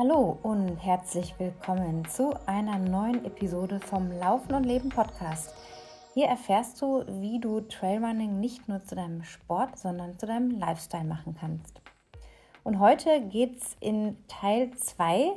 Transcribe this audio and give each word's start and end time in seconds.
Hallo 0.00 0.38
und 0.44 0.76
herzlich 0.76 1.34
willkommen 1.38 2.04
zu 2.04 2.32
einer 2.46 2.78
neuen 2.78 3.24
Episode 3.24 3.80
vom 3.80 4.12
Laufen 4.12 4.54
und 4.54 4.62
Leben 4.62 4.90
Podcast. 4.90 5.52
Hier 6.14 6.28
erfährst 6.28 6.80
du, 6.80 7.02
wie 7.20 7.40
du 7.40 7.62
Trailrunning 7.62 8.38
nicht 8.38 8.68
nur 8.68 8.80
zu 8.84 8.94
deinem 8.94 9.24
Sport, 9.24 9.76
sondern 9.76 10.16
zu 10.16 10.26
deinem 10.26 10.52
Lifestyle 10.52 11.02
machen 11.02 11.34
kannst. 11.34 11.80
Und 12.62 12.78
heute 12.78 13.22
geht 13.22 13.60
es 13.60 13.76
in 13.80 14.16
Teil 14.28 14.70
2 14.70 15.32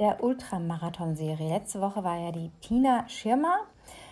der 0.00 0.24
Ultramarathon-Serie. 0.24 1.50
Letzte 1.50 1.80
Woche 1.80 2.02
war 2.02 2.18
ja 2.18 2.32
die 2.32 2.50
Tina 2.62 3.08
Schirmer 3.08 3.58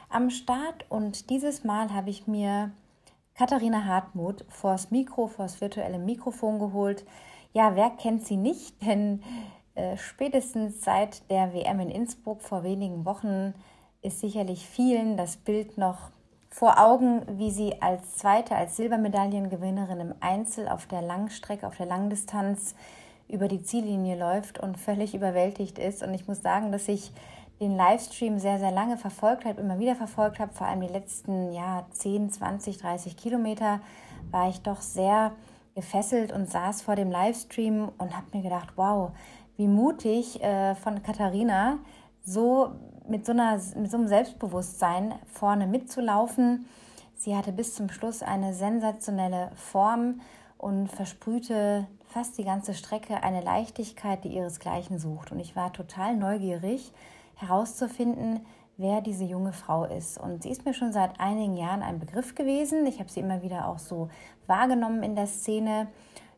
am 0.08 0.30
Start 0.30 0.86
und 0.90 1.28
dieses 1.28 1.64
Mal 1.64 1.92
habe 1.92 2.10
ich 2.10 2.28
mir 2.28 2.70
Katharina 3.34 3.84
Hartmut 3.84 4.44
vors 4.48 4.92
Mikro, 4.92 5.26
vors 5.26 5.60
virtuelle 5.60 5.98
Mikrofon 5.98 6.60
geholt. 6.60 7.04
Ja, 7.52 7.74
wer 7.74 7.90
kennt 7.90 8.24
sie 8.24 8.36
nicht? 8.36 8.80
Denn 8.80 9.24
spätestens 9.96 10.82
seit 10.84 11.28
der 11.30 11.52
WM 11.54 11.80
in 11.80 11.90
Innsbruck 11.90 12.42
vor 12.42 12.62
wenigen 12.62 13.04
Wochen 13.04 13.54
ist 14.02 14.20
sicherlich 14.20 14.66
vielen 14.66 15.16
das 15.16 15.36
Bild 15.36 15.78
noch 15.78 16.10
vor 16.50 16.78
Augen, 16.78 17.22
wie 17.38 17.50
sie 17.50 17.80
als 17.80 18.16
zweite, 18.16 18.54
als 18.54 18.76
Silbermedaillengewinnerin 18.76 20.00
im 20.00 20.14
Einzel 20.20 20.68
auf 20.68 20.86
der 20.86 21.00
Langstrecke, 21.00 21.66
auf 21.66 21.78
der 21.78 21.86
Langdistanz 21.86 22.74
über 23.26 23.48
die 23.48 23.62
Ziellinie 23.62 24.18
läuft 24.18 24.58
und 24.58 24.78
völlig 24.78 25.14
überwältigt 25.14 25.78
ist. 25.78 26.02
Und 26.02 26.12
ich 26.12 26.28
muss 26.28 26.42
sagen, 26.42 26.70
dass 26.70 26.88
ich 26.88 27.10
den 27.60 27.74
Livestream 27.76 28.38
sehr, 28.38 28.58
sehr 28.58 28.70
lange 28.70 28.98
verfolgt 28.98 29.46
habe, 29.46 29.62
immer 29.62 29.78
wieder 29.78 29.94
verfolgt 29.94 30.40
habe, 30.40 30.52
vor 30.52 30.66
allem 30.66 30.82
die 30.82 30.92
letzten 30.92 31.52
ja, 31.52 31.86
10, 31.92 32.30
20, 32.30 32.76
30 32.78 33.16
Kilometer, 33.16 33.80
war 34.30 34.50
ich 34.50 34.60
doch 34.60 34.82
sehr 34.82 35.32
gefesselt 35.74 36.32
und 36.32 36.50
saß 36.50 36.82
vor 36.82 36.96
dem 36.96 37.10
Livestream 37.10 37.90
und 37.96 38.14
habe 38.14 38.26
mir 38.34 38.42
gedacht, 38.42 38.74
wow, 38.76 39.12
wie 39.56 39.68
mutig 39.68 40.42
äh, 40.42 40.74
von 40.74 41.02
Katharina, 41.02 41.78
so 42.24 42.72
mit 43.08 43.26
so, 43.26 43.32
einer, 43.32 43.60
mit 43.76 43.90
so 43.90 43.96
einem 43.96 44.08
Selbstbewusstsein 44.08 45.14
vorne 45.26 45.66
mitzulaufen. 45.66 46.66
Sie 47.16 47.36
hatte 47.36 47.52
bis 47.52 47.74
zum 47.74 47.88
Schluss 47.88 48.22
eine 48.22 48.54
sensationelle 48.54 49.50
Form 49.54 50.20
und 50.58 50.88
versprühte 50.88 51.86
fast 52.06 52.38
die 52.38 52.44
ganze 52.44 52.74
Strecke 52.74 53.22
eine 53.22 53.40
Leichtigkeit, 53.40 54.24
die 54.24 54.34
ihresgleichen 54.36 54.98
sucht. 54.98 55.32
Und 55.32 55.40
ich 55.40 55.56
war 55.56 55.72
total 55.72 56.16
neugierig 56.16 56.92
herauszufinden, 57.34 58.40
wer 58.76 59.00
diese 59.00 59.24
junge 59.24 59.52
Frau 59.52 59.84
ist. 59.84 60.18
Und 60.18 60.42
sie 60.42 60.50
ist 60.50 60.64
mir 60.64 60.74
schon 60.74 60.92
seit 60.92 61.20
einigen 61.20 61.56
Jahren 61.56 61.82
ein 61.82 61.98
Begriff 61.98 62.34
gewesen. 62.34 62.86
Ich 62.86 62.98
habe 62.98 63.10
sie 63.10 63.20
immer 63.20 63.42
wieder 63.42 63.68
auch 63.68 63.78
so 63.78 64.08
wahrgenommen 64.46 65.02
in 65.02 65.16
der 65.16 65.26
Szene. 65.26 65.88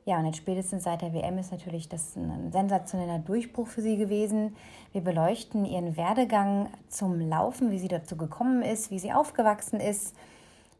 Ja, 0.07 0.19
und 0.19 0.27
jetzt 0.27 0.37
spätestens 0.37 0.85
seit 0.85 1.01
der 1.01 1.15
WM 1.15 1.39
ist 1.39 1.51
natürlich 1.51 1.89
das 1.89 2.15
ein 2.15 2.53
sensationeller 2.53 3.21
Durchbruch 3.21 3.69
für 3.69 3.81
sie 3.81 3.97
gewesen. 3.97 4.55
Wir 4.93 5.01
beleuchten 5.01 5.65
ihren 5.65 5.97
Werdegang 5.97 6.69
zum 6.89 7.19
Laufen, 7.21 7.71
wie 7.71 7.79
sie 7.79 7.89
dazu 7.89 8.17
gekommen 8.17 8.61
ist, 8.61 8.91
wie 8.91 8.99
sie 8.99 9.15
aufgewachsen 9.15 9.81
ist, 9.81 10.15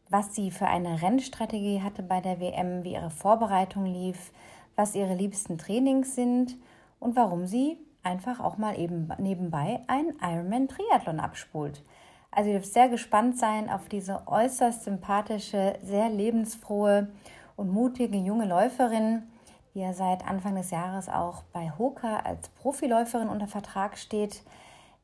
was 0.09 0.35
sie 0.35 0.51
für 0.51 0.67
eine 0.67 1.01
Rennstrategie 1.01 1.81
hatte 1.81 2.03
bei 2.03 2.21
der 2.21 2.39
WM, 2.39 2.83
wie 2.83 2.93
ihre 2.93 3.09
Vorbereitung 3.09 3.87
lief, 3.87 4.31
was 4.75 4.93
ihre 4.93 5.15
liebsten 5.15 5.57
Trainings 5.57 6.13
sind 6.13 6.55
und 6.99 7.15
warum 7.15 7.47
sie 7.47 7.79
einfach 8.03 8.39
auch 8.39 8.59
mal 8.59 8.79
eben 8.79 9.11
nebenbei 9.17 9.81
ein 9.87 10.13
Ironman 10.21 10.67
Triathlon 10.67 11.19
abspult. 11.19 11.83
Also 12.29 12.51
ihr 12.51 12.59
dürft 12.59 12.73
sehr 12.73 12.89
gespannt 12.89 13.39
sein 13.39 13.71
auf 13.71 13.89
diese 13.89 14.27
äußerst 14.27 14.83
sympathische, 14.83 15.79
sehr 15.81 16.09
lebensfrohe 16.09 17.07
und 17.55 17.71
mutige 17.71 18.17
junge 18.17 18.45
Läuferin, 18.45 19.23
die 19.73 19.79
ja 19.79 19.93
seit 19.93 20.27
Anfang 20.27 20.55
des 20.55 20.71
Jahres 20.71 21.09
auch 21.09 21.43
bei 21.53 21.71
Hoka 21.77 22.17
als 22.17 22.49
Profiläuferin 22.49 23.29
unter 23.29 23.47
Vertrag 23.47 23.97
steht, 23.97 24.43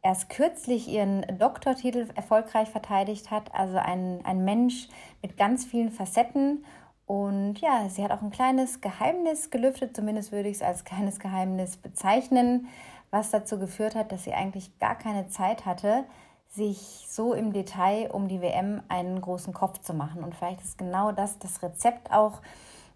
erst 0.02 0.30
kürzlich 0.30 0.88
ihren 0.88 1.26
Doktortitel 1.38 2.08
erfolgreich 2.16 2.70
verteidigt 2.70 3.32
hat, 3.32 3.54
also 3.54 3.78
ein, 3.78 4.22
ein 4.26 4.44
Mensch 4.44 4.88
mit 5.22 5.38
ganz 5.38 5.66
vielen 5.66 5.92
Facetten. 5.92 6.66
Und 7.06 7.60
ja, 7.60 7.88
sie 7.90 8.04
hat 8.04 8.12
auch 8.12 8.22
ein 8.22 8.32
kleines 8.32 8.82
Geheimnis 8.82 9.50
gelüftet, 9.50 9.96
zumindest 9.96 10.32
würde 10.32 10.50
ich 10.50 10.58
es 10.58 10.64
als 10.64 10.86
kleines 10.86 11.20
Geheimnis 11.20 11.78
bezeichnen, 11.78 12.68
was 13.12 13.32
dazu 13.32 13.60
geführt 13.60 13.96
hat, 13.96 14.12
dass 14.12 14.24
sie 14.24 14.34
eigentlich 14.34 14.80
gar 14.80 14.96
keine 14.96 15.28
Zeit 15.28 15.66
hatte, 15.66 16.06
sich 16.52 17.06
so 17.08 17.34
im 17.34 17.54
Detail 17.54 18.12
um 18.12 18.28
die 18.28 18.42
WM 18.42 18.82
einen 18.90 19.22
großen 19.22 19.54
Kopf 19.54 19.80
zu 19.80 19.94
machen. 19.94 20.24
Und 20.24 20.36
vielleicht 20.36 20.62
ist 20.62 20.78
genau 20.78 21.12
das 21.12 21.40
das 21.40 21.64
Rezept 21.64 22.12
auch, 22.12 22.42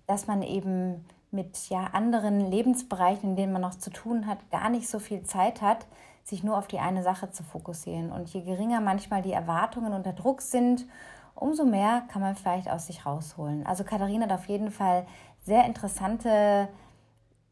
dass 0.07 0.27
man 0.27 0.41
eben 0.41 1.05
mit 1.31 1.69
ja, 1.69 1.85
anderen 1.93 2.39
Lebensbereichen, 2.51 3.31
in 3.31 3.35
denen 3.35 3.53
man 3.53 3.61
noch 3.61 3.75
zu 3.75 3.89
tun 3.89 4.27
hat, 4.27 4.49
gar 4.51 4.69
nicht 4.69 4.87
so 4.87 4.99
viel 4.99 5.23
Zeit 5.23 5.61
hat, 5.61 5.85
sich 6.23 6.43
nur 6.43 6.57
auf 6.57 6.67
die 6.67 6.79
eine 6.79 7.03
Sache 7.03 7.31
zu 7.31 7.43
fokussieren. 7.43 8.11
Und 8.11 8.29
je 8.33 8.41
geringer 8.41 8.81
manchmal 8.81 9.21
die 9.21 9.33
Erwartungen 9.33 9.93
unter 9.93 10.13
Druck 10.13 10.41
sind, 10.41 10.85
umso 11.33 11.65
mehr 11.65 12.03
kann 12.11 12.21
man 12.21 12.35
vielleicht 12.35 12.69
aus 12.69 12.87
sich 12.87 13.05
rausholen. 13.05 13.65
Also 13.65 13.83
Katharina 13.83 14.25
hat 14.25 14.33
auf 14.33 14.47
jeden 14.47 14.71
Fall 14.71 15.05
sehr 15.41 15.65
interessante 15.65 16.67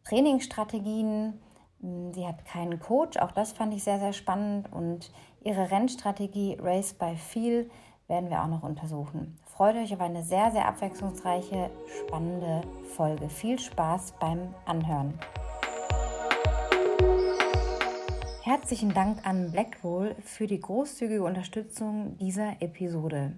Trainingsstrategien, 0.06 1.40
Sie 2.14 2.26
hat 2.26 2.46
keinen 2.46 2.80
Coach, 2.80 3.18
auch 3.18 3.32
das 3.32 3.52
fand 3.52 3.74
ich 3.74 3.84
sehr, 3.84 4.00
sehr 4.00 4.14
spannend. 4.14 4.72
Und 4.72 5.12
ihre 5.44 5.72
Rennstrategie 5.72 6.58
Race 6.62 6.94
by 6.94 7.16
Feel 7.16 7.70
werden 8.08 8.30
wir 8.30 8.42
auch 8.42 8.48
noch 8.48 8.64
untersuchen. 8.64 9.38
Freut 9.46 9.76
euch 9.76 9.94
auf 9.94 10.02
eine 10.02 10.24
sehr, 10.24 10.52
sehr 10.52 10.68
abwechslungsreiche, 10.68 11.70
spannende 12.08 12.62
Folge. 12.96 13.30
Viel 13.30 13.60
Spaß 13.60 14.14
beim 14.20 14.54
Anhören. 14.66 15.14
Herzlichen 18.42 18.94
Dank 18.94 19.26
an 19.26 19.52
Blackroll 19.52 20.16
für 20.24 20.48
die 20.48 20.60
großzügige 20.60 21.24
Unterstützung 21.24 22.18
dieser 22.18 22.62
Episode. 22.62 23.38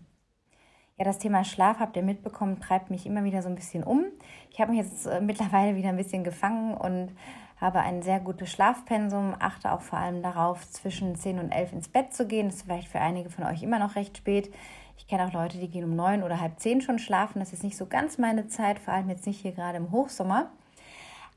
Ja, 0.97 1.03
das 1.03 1.19
Thema 1.19 1.43
Schlaf, 1.43 1.79
habt 1.79 1.97
ihr 1.97 2.03
mitbekommen, 2.03 2.61
treibt 2.61 2.89
mich 2.89 3.05
immer 3.05 3.23
wieder 3.23 3.41
so 3.41 3.49
ein 3.49 3.55
bisschen 3.55 3.83
um. 3.83 4.05
Ich 4.49 4.61
habe 4.61 4.71
mich 4.71 4.79
jetzt 4.79 5.05
äh, 5.05 5.19
mittlerweile 5.19 5.75
wieder 5.75 5.89
ein 5.89 5.97
bisschen 5.97 6.23
gefangen 6.23 6.73
und 6.75 7.11
habe 7.59 7.79
ein 7.79 8.01
sehr 8.01 8.19
gutes 8.19 8.51
Schlafpensum, 8.51 9.35
achte 9.39 9.71
auch 9.71 9.81
vor 9.81 9.99
allem 9.99 10.21
darauf, 10.21 10.69
zwischen 10.69 11.15
10 11.15 11.39
und 11.39 11.51
11 11.51 11.73
ins 11.73 11.87
Bett 11.87 12.13
zu 12.13 12.27
gehen. 12.27 12.47
Das 12.47 12.57
ist 12.57 12.63
vielleicht 12.63 12.89
für 12.89 12.99
einige 12.99 13.29
von 13.29 13.45
euch 13.45 13.63
immer 13.63 13.79
noch 13.79 13.95
recht 13.95 14.17
spät. 14.17 14.53
Ich 14.97 15.07
kenne 15.07 15.25
auch 15.25 15.33
Leute, 15.33 15.57
die 15.57 15.69
gehen 15.69 15.83
um 15.83 15.95
9 15.95 16.23
oder 16.23 16.39
halb 16.39 16.59
10 16.59 16.81
schon 16.81 16.99
schlafen. 16.99 17.39
Das 17.39 17.53
ist 17.53 17.63
nicht 17.63 17.77
so 17.77 17.85
ganz 17.85 18.17
meine 18.17 18.47
Zeit, 18.47 18.79
vor 18.79 18.93
allem 18.93 19.09
jetzt 19.09 19.25
nicht 19.25 19.41
hier 19.41 19.51
gerade 19.51 19.77
im 19.77 19.91
Hochsommer. 19.91 20.49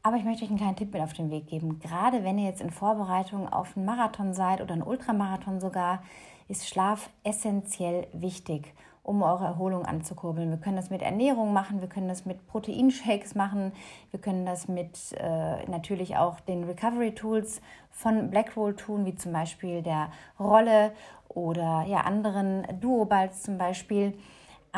Aber 0.03 0.17
ich 0.17 0.25
möchte 0.25 0.45
euch 0.45 0.51
einen 0.51 0.59
kleinen 0.59 0.77
Tipp 0.77 0.93
mit 0.93 1.03
auf 1.03 1.13
den 1.13 1.31
Weg 1.31 1.49
geben. 1.49 1.81
Gerade 1.81 2.25
wenn 2.25 2.39
ihr 2.39 2.47
jetzt 2.47 2.61
in 2.61 2.71
Vorbereitung 2.71 3.53
auf 3.53 3.77
einen 3.77 3.87
Marathon 3.87 4.33
seid 4.33 4.61
oder 4.61 4.75
einen 4.75 4.83
Ultramarathon 4.83 5.61
sogar, 5.61 6.03
ist 6.49 6.69
Schlaf 6.69 7.11
essentiell 7.25 8.07
wichtig 8.13 8.75
um 9.09 9.23
eure 9.23 9.47
Erholung 9.47 9.87
anzukurbeln. 9.87 10.51
Wir 10.51 10.59
können 10.59 10.77
das 10.77 10.91
mit 10.91 11.01
Ernährung 11.01 11.55
machen, 11.55 11.81
wir 11.81 11.89
können 11.89 12.09
das 12.09 12.27
mit 12.27 12.47
Proteinshakes 12.47 13.35
machen, 13.35 13.73
wir 14.11 14.21
können 14.21 14.45
das 14.45 14.69
mit 14.69 15.13
äh, 15.19 15.65
natürlich 15.69 16.19
auch 16.19 16.41
den 16.41 16.65
Recovery 16.65 17.15
Tools 17.15 17.63
von 17.91 18.29
Blackroll 18.31 18.77
tun, 18.77 19.07
wie 19.07 19.15
zum 19.15 19.33
Beispiel 19.33 19.83
der 19.83 20.11
Rolle 20.39 20.93
oder 21.29 21.85
ja, 21.89 22.03
anderen 22.03 22.67
Duoballs 22.81 23.43
zum 23.43 23.57
Beispiel. 23.57 24.13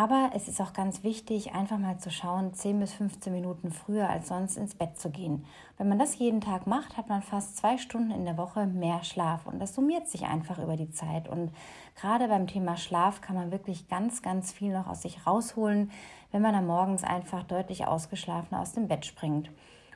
Aber 0.01 0.31
es 0.35 0.49
ist 0.49 0.63
auch 0.63 0.73
ganz 0.73 1.03
wichtig, 1.03 1.53
einfach 1.53 1.77
mal 1.77 1.99
zu 1.99 2.11
schauen, 2.11 2.55
10 2.55 2.81
bis 2.81 2.95
15 2.95 3.35
Minuten 3.35 3.71
früher 3.71 4.09
als 4.09 4.29
sonst 4.29 4.57
ins 4.57 4.75
Bett 4.75 4.99
zu 4.99 5.11
gehen. 5.11 5.45
Wenn 5.77 5.91
man 5.91 5.99
das 5.99 6.19
jeden 6.19 6.41
Tag 6.41 6.67
macht, 6.67 6.97
hat 6.97 7.11
man 7.11 7.21
fast 7.21 7.59
zwei 7.59 7.77
Stunden 7.77 8.11
in 8.11 8.25
der 8.25 8.39
Woche 8.39 8.67
mehr 8.67 9.05
Schlaf 9.05 9.45
und 9.45 9.59
das 9.59 9.75
summiert 9.75 10.09
sich 10.09 10.25
einfach 10.25 10.59
über 10.59 10.79
die 10.79 10.91
Zeit. 10.91 11.29
Und 11.29 11.53
gerade 12.01 12.29
beim 12.29 12.47
Thema 12.47 12.79
Schlaf 12.79 13.21
kann 13.21 13.37
man 13.37 13.53
wirklich 13.53 13.89
ganz, 13.89 14.23
ganz 14.23 14.53
viel 14.53 14.73
noch 14.73 14.87
aus 14.87 15.03
sich 15.03 15.27
rausholen, 15.27 15.91
wenn 16.33 16.41
man 16.41 16.55
dann 16.55 16.67
morgens 16.67 17.05
einfach 17.05 17.43
deutlich 17.43 17.87
ausgeschlafen 17.87 18.57
aus 18.57 18.73
dem 18.73 18.89
Bett 18.89 19.05
springt. 19.05 19.51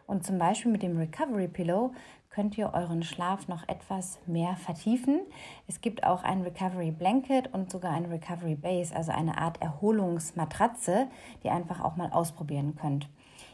Und 0.06 0.26
zum 0.26 0.36
Beispiel 0.36 0.70
mit 0.70 0.82
dem 0.82 0.98
Recovery 0.98 1.48
Pillow 1.48 1.94
könnt 2.34 2.58
ihr 2.58 2.74
euren 2.74 3.04
Schlaf 3.04 3.46
noch 3.46 3.68
etwas 3.68 4.18
mehr 4.26 4.56
vertiefen. 4.56 5.20
Es 5.68 5.80
gibt 5.80 6.02
auch 6.02 6.24
ein 6.24 6.42
Recovery 6.42 6.90
Blanket 6.90 7.54
und 7.54 7.70
sogar 7.70 7.92
ein 7.92 8.06
Recovery 8.06 8.56
Base, 8.56 8.92
also 8.94 9.12
eine 9.12 9.38
Art 9.38 9.62
Erholungsmatratze, 9.62 11.06
die 11.42 11.46
ihr 11.46 11.54
einfach 11.54 11.80
auch 11.80 11.94
mal 11.94 12.10
ausprobieren 12.10 12.74
könnt. 12.74 13.08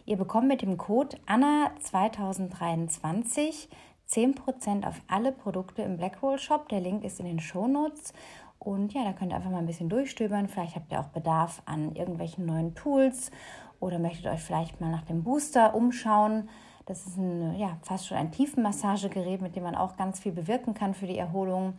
Ihr 0.06 0.16
bekommt 0.16 0.48
mit 0.48 0.62
dem 0.62 0.78
Code 0.78 1.18
ANNA2023 1.26 3.68
10% 4.08 4.88
auf 4.88 5.02
alle 5.08 5.32
Produkte 5.32 5.82
im 5.82 5.98
Blackroll 5.98 6.38
Shop. 6.38 6.70
Der 6.70 6.80
Link 6.80 7.04
ist 7.04 7.20
in 7.20 7.26
den 7.26 7.40
Show 7.40 7.68
Notes. 7.68 8.14
Und 8.58 8.94
ja, 8.94 9.04
da 9.04 9.12
könnt 9.12 9.32
ihr 9.32 9.36
einfach 9.36 9.50
mal 9.50 9.58
ein 9.58 9.66
bisschen 9.66 9.90
durchstöbern. 9.90 10.48
Vielleicht 10.48 10.76
habt 10.76 10.90
ihr 10.90 11.00
auch 11.00 11.08
Bedarf 11.08 11.60
an 11.66 11.94
irgendwelchen 11.94 12.46
neuen 12.46 12.74
Tools 12.74 13.30
oder 13.78 13.98
möchtet 13.98 14.26
euch 14.26 14.40
vielleicht 14.40 14.80
mal 14.80 14.90
nach 14.90 15.02
dem 15.02 15.22
Booster 15.22 15.74
umschauen. 15.74 16.48
Das 16.90 17.06
ist 17.06 17.18
ein, 17.18 17.56
ja, 17.56 17.78
fast 17.84 18.08
schon 18.08 18.16
ein 18.16 18.32
Tiefenmassagegerät, 18.32 19.40
mit 19.40 19.54
dem 19.54 19.62
man 19.62 19.76
auch 19.76 19.96
ganz 19.96 20.18
viel 20.18 20.32
bewirken 20.32 20.74
kann 20.74 20.92
für 20.92 21.06
die 21.06 21.18
Erholung. 21.18 21.78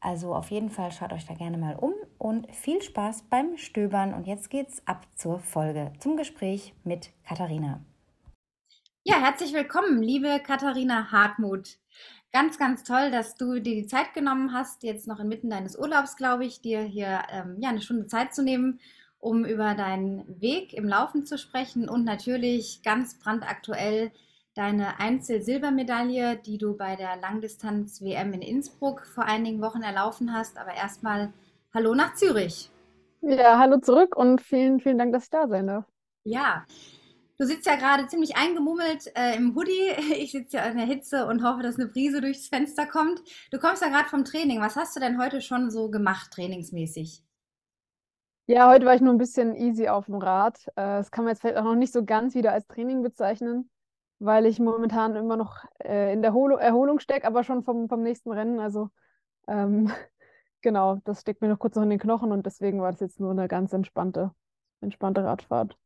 Also 0.00 0.34
auf 0.34 0.50
jeden 0.50 0.68
Fall 0.68 0.92
schaut 0.92 1.14
euch 1.14 1.24
da 1.24 1.32
gerne 1.32 1.56
mal 1.56 1.76
um 1.76 1.94
und 2.18 2.46
viel 2.54 2.82
Spaß 2.82 3.22
beim 3.30 3.56
Stöbern. 3.56 4.12
Und 4.12 4.26
jetzt 4.26 4.50
geht's 4.50 4.86
ab 4.86 5.06
zur 5.14 5.38
Folge, 5.38 5.94
zum 5.98 6.18
Gespräch 6.18 6.74
mit 6.84 7.08
Katharina. 7.24 7.80
Ja, 9.02 9.18
herzlich 9.18 9.54
willkommen, 9.54 10.02
liebe 10.02 10.40
Katharina 10.40 11.10
Hartmut. 11.10 11.78
Ganz, 12.30 12.58
ganz 12.58 12.84
toll, 12.84 13.10
dass 13.10 13.36
du 13.36 13.60
dir 13.60 13.76
die 13.76 13.86
Zeit 13.86 14.12
genommen 14.12 14.52
hast, 14.52 14.82
jetzt 14.82 15.08
noch 15.08 15.20
inmitten 15.20 15.48
deines 15.48 15.74
Urlaubs, 15.74 16.16
glaube 16.16 16.44
ich, 16.44 16.60
dir 16.60 16.82
hier 16.82 17.22
ähm, 17.30 17.56
ja, 17.60 17.70
eine 17.70 17.80
Stunde 17.80 18.08
Zeit 18.08 18.34
zu 18.34 18.42
nehmen, 18.42 18.78
um 19.20 19.46
über 19.46 19.74
deinen 19.74 20.38
Weg 20.38 20.74
im 20.74 20.86
Laufen 20.86 21.24
zu 21.24 21.38
sprechen 21.38 21.88
und 21.88 22.04
natürlich 22.04 22.82
ganz 22.82 23.18
brandaktuell 23.18 24.12
deine 24.54 24.98
Einzel-Silbermedaille, 24.98 26.36
die 26.36 26.58
du 26.58 26.76
bei 26.76 26.96
der 26.96 27.16
Langdistanz-WM 27.16 28.32
in 28.32 28.42
Innsbruck 28.42 29.06
vor 29.06 29.24
einigen 29.24 29.60
Wochen 29.60 29.82
erlaufen 29.82 30.32
hast. 30.32 30.58
Aber 30.58 30.74
erstmal 30.74 31.32
Hallo 31.72 31.94
nach 31.94 32.14
Zürich. 32.14 32.70
Ja, 33.22 33.58
hallo 33.58 33.78
zurück 33.78 34.16
und 34.16 34.40
vielen, 34.40 34.80
vielen 34.80 34.98
Dank, 34.98 35.12
dass 35.12 35.24
ich 35.24 35.30
da 35.30 35.46
sein 35.46 35.66
darf. 35.66 35.84
Ja, 36.24 36.64
Du 37.40 37.46
sitzt 37.46 37.64
ja 37.64 37.76
gerade 37.76 38.06
ziemlich 38.06 38.36
eingemummelt 38.36 39.10
äh, 39.16 39.34
im 39.34 39.54
Hoodie. 39.56 39.94
Ich 40.14 40.32
sitze 40.32 40.58
ja 40.58 40.64
in 40.64 40.76
der 40.76 40.84
Hitze 40.84 41.26
und 41.26 41.42
hoffe, 41.42 41.62
dass 41.62 41.76
eine 41.76 41.88
Brise 41.88 42.20
durchs 42.20 42.48
Fenster 42.48 42.84
kommt. 42.84 43.22
Du 43.50 43.58
kommst 43.58 43.80
ja 43.80 43.88
gerade 43.88 44.10
vom 44.10 44.26
Training. 44.26 44.60
Was 44.60 44.76
hast 44.76 44.94
du 44.94 45.00
denn 45.00 45.18
heute 45.18 45.40
schon 45.40 45.70
so 45.70 45.90
gemacht, 45.90 46.30
trainingsmäßig? 46.32 47.24
Ja, 48.46 48.68
heute 48.68 48.84
war 48.84 48.94
ich 48.94 49.00
nur 49.00 49.14
ein 49.14 49.18
bisschen 49.18 49.54
easy 49.54 49.88
auf 49.88 50.04
dem 50.04 50.16
Rad. 50.16 50.66
Äh, 50.76 50.98
das 50.98 51.10
kann 51.10 51.24
man 51.24 51.32
jetzt 51.32 51.40
vielleicht 51.40 51.56
auch 51.56 51.64
noch 51.64 51.76
nicht 51.76 51.94
so 51.94 52.04
ganz 52.04 52.34
wieder 52.34 52.52
als 52.52 52.66
Training 52.66 53.02
bezeichnen, 53.02 53.69
weil 54.20 54.46
ich 54.46 54.60
momentan 54.60 55.16
immer 55.16 55.36
noch 55.36 55.64
äh, 55.82 56.12
in 56.12 56.22
der 56.22 56.34
Holo 56.34 56.56
Erholung 56.56 57.00
stecke, 57.00 57.26
aber 57.26 57.42
schon 57.42 57.64
vom, 57.64 57.88
vom 57.88 58.02
nächsten 58.02 58.30
Rennen. 58.30 58.60
Also 58.60 58.90
ähm, 59.48 59.90
genau, 60.60 61.00
das 61.04 61.22
steckt 61.22 61.40
mir 61.40 61.48
noch 61.48 61.58
kurz 61.58 61.74
noch 61.74 61.82
in 61.82 61.90
den 61.90 61.98
Knochen 61.98 62.30
und 62.30 62.46
deswegen 62.46 62.80
war 62.80 62.92
das 62.92 63.00
jetzt 63.00 63.18
nur 63.18 63.32
eine 63.32 63.48
ganz 63.48 63.72
entspannte, 63.72 64.32
entspannte 64.80 65.24
Radfahrt. 65.24 65.76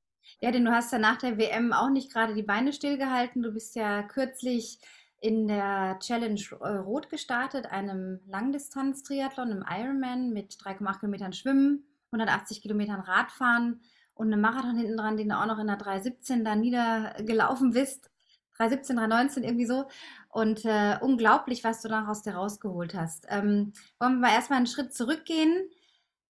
Ja, 0.40 0.50
denn 0.50 0.64
du 0.64 0.72
hast 0.72 0.92
ja 0.92 0.98
nach 0.98 1.18
der 1.18 1.38
WM 1.38 1.72
auch 1.72 1.90
nicht 1.90 2.12
gerade 2.12 2.34
die 2.34 2.42
Beine 2.42 2.72
stillgehalten. 2.72 3.42
Du 3.42 3.52
bist 3.52 3.76
ja 3.76 4.02
kürzlich 4.02 4.80
in 5.20 5.46
der 5.46 5.98
Challenge 6.00 6.40
äh, 6.60 6.76
Rot 6.76 7.08
gestartet, 7.10 7.66
einem 7.66 8.20
Langdistanz-Triathlon 8.26 9.52
im 9.52 9.64
Ironman 9.68 10.32
mit 10.32 10.54
3,8 10.54 11.00
Kilometern 11.00 11.32
Schwimmen, 11.32 11.86
180 12.08 12.62
Kilometern 12.62 13.00
Radfahren 13.00 13.80
und 14.14 14.32
einem 14.32 14.40
Marathon 14.40 14.76
hinten 14.76 14.96
dran, 14.96 15.16
den 15.16 15.28
du 15.28 15.38
auch 15.38 15.46
noch 15.46 15.58
in 15.58 15.66
der 15.66 15.78
3,17 15.78 16.44
da 16.44 16.56
niedergelaufen 16.56 17.72
bist. 17.72 18.10
3,17, 18.58 18.96
3,19 18.98 19.42
irgendwie 19.42 19.66
so. 19.66 19.86
Und 20.28 20.64
äh, 20.64 20.96
unglaublich, 21.00 21.64
was 21.64 21.82
du 21.82 21.88
daraus 21.88 22.22
dir 22.22 22.34
rausgeholt 22.34 22.94
hast. 22.94 23.26
Ähm, 23.28 23.72
wollen 23.98 24.14
wir 24.14 24.28
mal 24.28 24.32
erstmal 24.32 24.58
einen 24.58 24.66
Schritt 24.66 24.94
zurückgehen? 24.94 25.68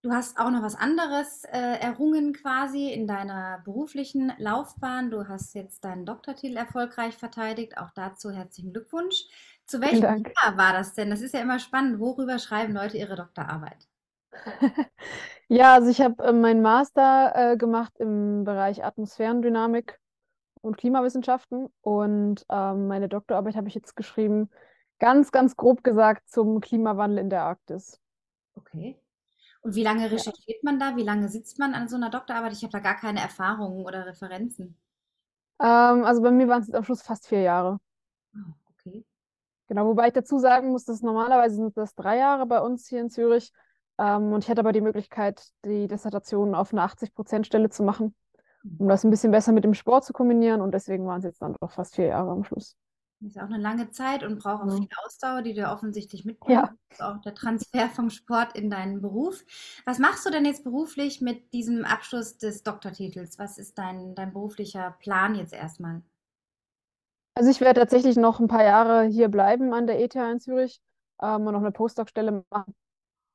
Du 0.02 0.12
hast 0.12 0.38
auch 0.38 0.50
noch 0.50 0.62
was 0.62 0.74
anderes 0.74 1.44
äh, 1.44 1.80
errungen 1.80 2.34
quasi 2.34 2.92
in 2.92 3.06
deiner 3.06 3.62
beruflichen 3.64 4.32
Laufbahn. 4.36 5.10
Du 5.10 5.28
hast 5.28 5.54
jetzt 5.54 5.82
deinen 5.84 6.04
Doktortitel 6.04 6.58
erfolgreich 6.58 7.16
verteidigt. 7.16 7.78
Auch 7.78 7.90
dazu 7.94 8.30
herzlichen 8.30 8.74
Glückwunsch. 8.74 9.24
Zu 9.64 9.80
welchem. 9.80 10.02
Thema 10.22 10.58
war 10.58 10.74
das 10.74 10.92
denn? 10.92 11.08
Das 11.08 11.22
ist 11.22 11.32
ja 11.32 11.40
immer 11.40 11.58
spannend. 11.58 12.00
Worüber 12.00 12.38
schreiben 12.38 12.74
Leute 12.74 12.98
ihre 12.98 13.16
Doktorarbeit? 13.16 13.88
Ja, 15.48 15.74
also 15.74 15.90
ich 15.90 16.00
habe 16.00 16.24
äh, 16.24 16.32
meinen 16.32 16.62
Master 16.62 17.32
äh, 17.52 17.56
gemacht 17.56 17.92
im 17.98 18.44
Bereich 18.44 18.82
Atmosphärendynamik 18.82 20.00
und 20.64 20.76
Klimawissenschaften 20.76 21.68
und 21.82 22.44
ähm, 22.48 22.88
meine 22.88 23.08
Doktorarbeit 23.08 23.56
habe 23.56 23.68
ich 23.68 23.74
jetzt 23.74 23.96
geschrieben, 23.96 24.50
ganz, 24.98 25.30
ganz 25.30 25.56
grob 25.56 25.84
gesagt, 25.84 26.28
zum 26.28 26.60
Klimawandel 26.60 27.18
in 27.18 27.30
der 27.30 27.42
Arktis. 27.42 28.00
Okay. 28.54 28.98
Und 29.60 29.74
wie 29.74 29.82
lange 29.82 30.10
recherchiert 30.10 30.62
man 30.62 30.78
da? 30.78 30.96
Wie 30.96 31.02
lange 31.02 31.28
sitzt 31.28 31.58
man 31.58 31.74
an 31.74 31.88
so 31.88 31.96
einer 31.96 32.10
Doktorarbeit? 32.10 32.52
Ich 32.52 32.62
habe 32.62 32.72
da 32.72 32.80
gar 32.80 32.96
keine 32.96 33.20
Erfahrungen 33.20 33.84
oder 33.84 34.06
Referenzen. 34.06 34.78
Ähm, 35.60 36.04
also 36.04 36.22
bei 36.22 36.30
mir 36.30 36.48
waren 36.48 36.60
es 36.62 36.68
jetzt 36.68 36.76
am 36.76 36.84
Schluss 36.84 37.02
fast 37.02 37.26
vier 37.28 37.42
Jahre. 37.42 37.78
Ah, 38.34 38.54
okay. 38.70 39.04
Genau, 39.68 39.86
wobei 39.86 40.08
ich 40.08 40.12
dazu 40.12 40.38
sagen 40.38 40.70
muss, 40.70 40.84
dass 40.84 41.00
normalerweise 41.00 41.56
sind 41.56 41.76
das 41.76 41.94
drei 41.94 42.18
Jahre 42.18 42.46
bei 42.46 42.60
uns 42.60 42.86
hier 42.88 43.00
in 43.00 43.10
Zürich. 43.10 43.52
Ähm, 43.98 44.32
und 44.32 44.44
ich 44.44 44.50
hatte 44.50 44.60
aber 44.60 44.72
die 44.72 44.80
Möglichkeit, 44.80 45.46
die 45.64 45.88
Dissertation 45.88 46.54
auf 46.54 46.72
eine 46.72 46.82
80%-Stelle 46.82 47.70
zu 47.70 47.82
machen, 47.82 48.14
um 48.78 48.88
das 48.88 49.04
ein 49.04 49.10
bisschen 49.10 49.30
besser 49.30 49.52
mit 49.52 49.64
dem 49.64 49.74
Sport 49.74 50.04
zu 50.04 50.12
kombinieren. 50.12 50.60
Und 50.60 50.72
deswegen 50.72 51.06
waren 51.06 51.18
es 51.18 51.24
jetzt 51.24 51.42
dann 51.42 51.54
doch 51.60 51.70
fast 51.70 51.94
vier 51.94 52.06
Jahre 52.06 52.30
am 52.30 52.44
Schluss. 52.44 52.76
Ist 53.20 53.36
ja 53.36 53.42
auch 53.42 53.48
eine 53.48 53.58
lange 53.58 53.90
Zeit 53.90 54.22
und 54.22 54.38
braucht 54.38 54.64
auch 54.64 54.76
viel 54.76 54.88
Ausdauer, 55.04 55.42
die 55.42 55.54
du 55.54 55.70
offensichtlich 55.70 56.24
mitbringst. 56.24 56.62
Ja. 56.62 56.74
Das 56.90 56.98
ist 56.98 57.04
auch 57.04 57.20
der 57.22 57.34
Transfer 57.34 57.88
vom 57.88 58.10
Sport 58.10 58.54
in 58.54 58.68
deinen 58.68 59.00
Beruf. 59.00 59.42
Was 59.86 59.98
machst 59.98 60.26
du 60.26 60.30
denn 60.30 60.44
jetzt 60.44 60.64
beruflich 60.64 61.22
mit 61.22 61.52
diesem 61.54 61.84
Abschluss 61.84 62.36
des 62.36 62.62
Doktortitels? 62.62 63.38
Was 63.38 63.56
ist 63.56 63.78
dein, 63.78 64.14
dein 64.14 64.32
beruflicher 64.32 64.96
Plan 65.00 65.34
jetzt 65.36 65.54
erstmal? 65.54 66.02
Also 67.34 67.50
ich 67.50 67.60
werde 67.60 67.80
tatsächlich 67.80 68.16
noch 68.16 68.40
ein 68.40 68.48
paar 68.48 68.64
Jahre 68.64 69.04
hier 69.04 69.28
bleiben 69.28 69.72
an 69.72 69.86
der 69.86 70.00
ETH 70.00 70.14
in 70.14 70.40
Zürich 70.40 70.80
ähm, 71.20 71.46
und 71.46 71.52
noch 71.52 71.60
eine 71.60 71.72
Postdoc-Stelle 71.72 72.44
machen. 72.50 72.74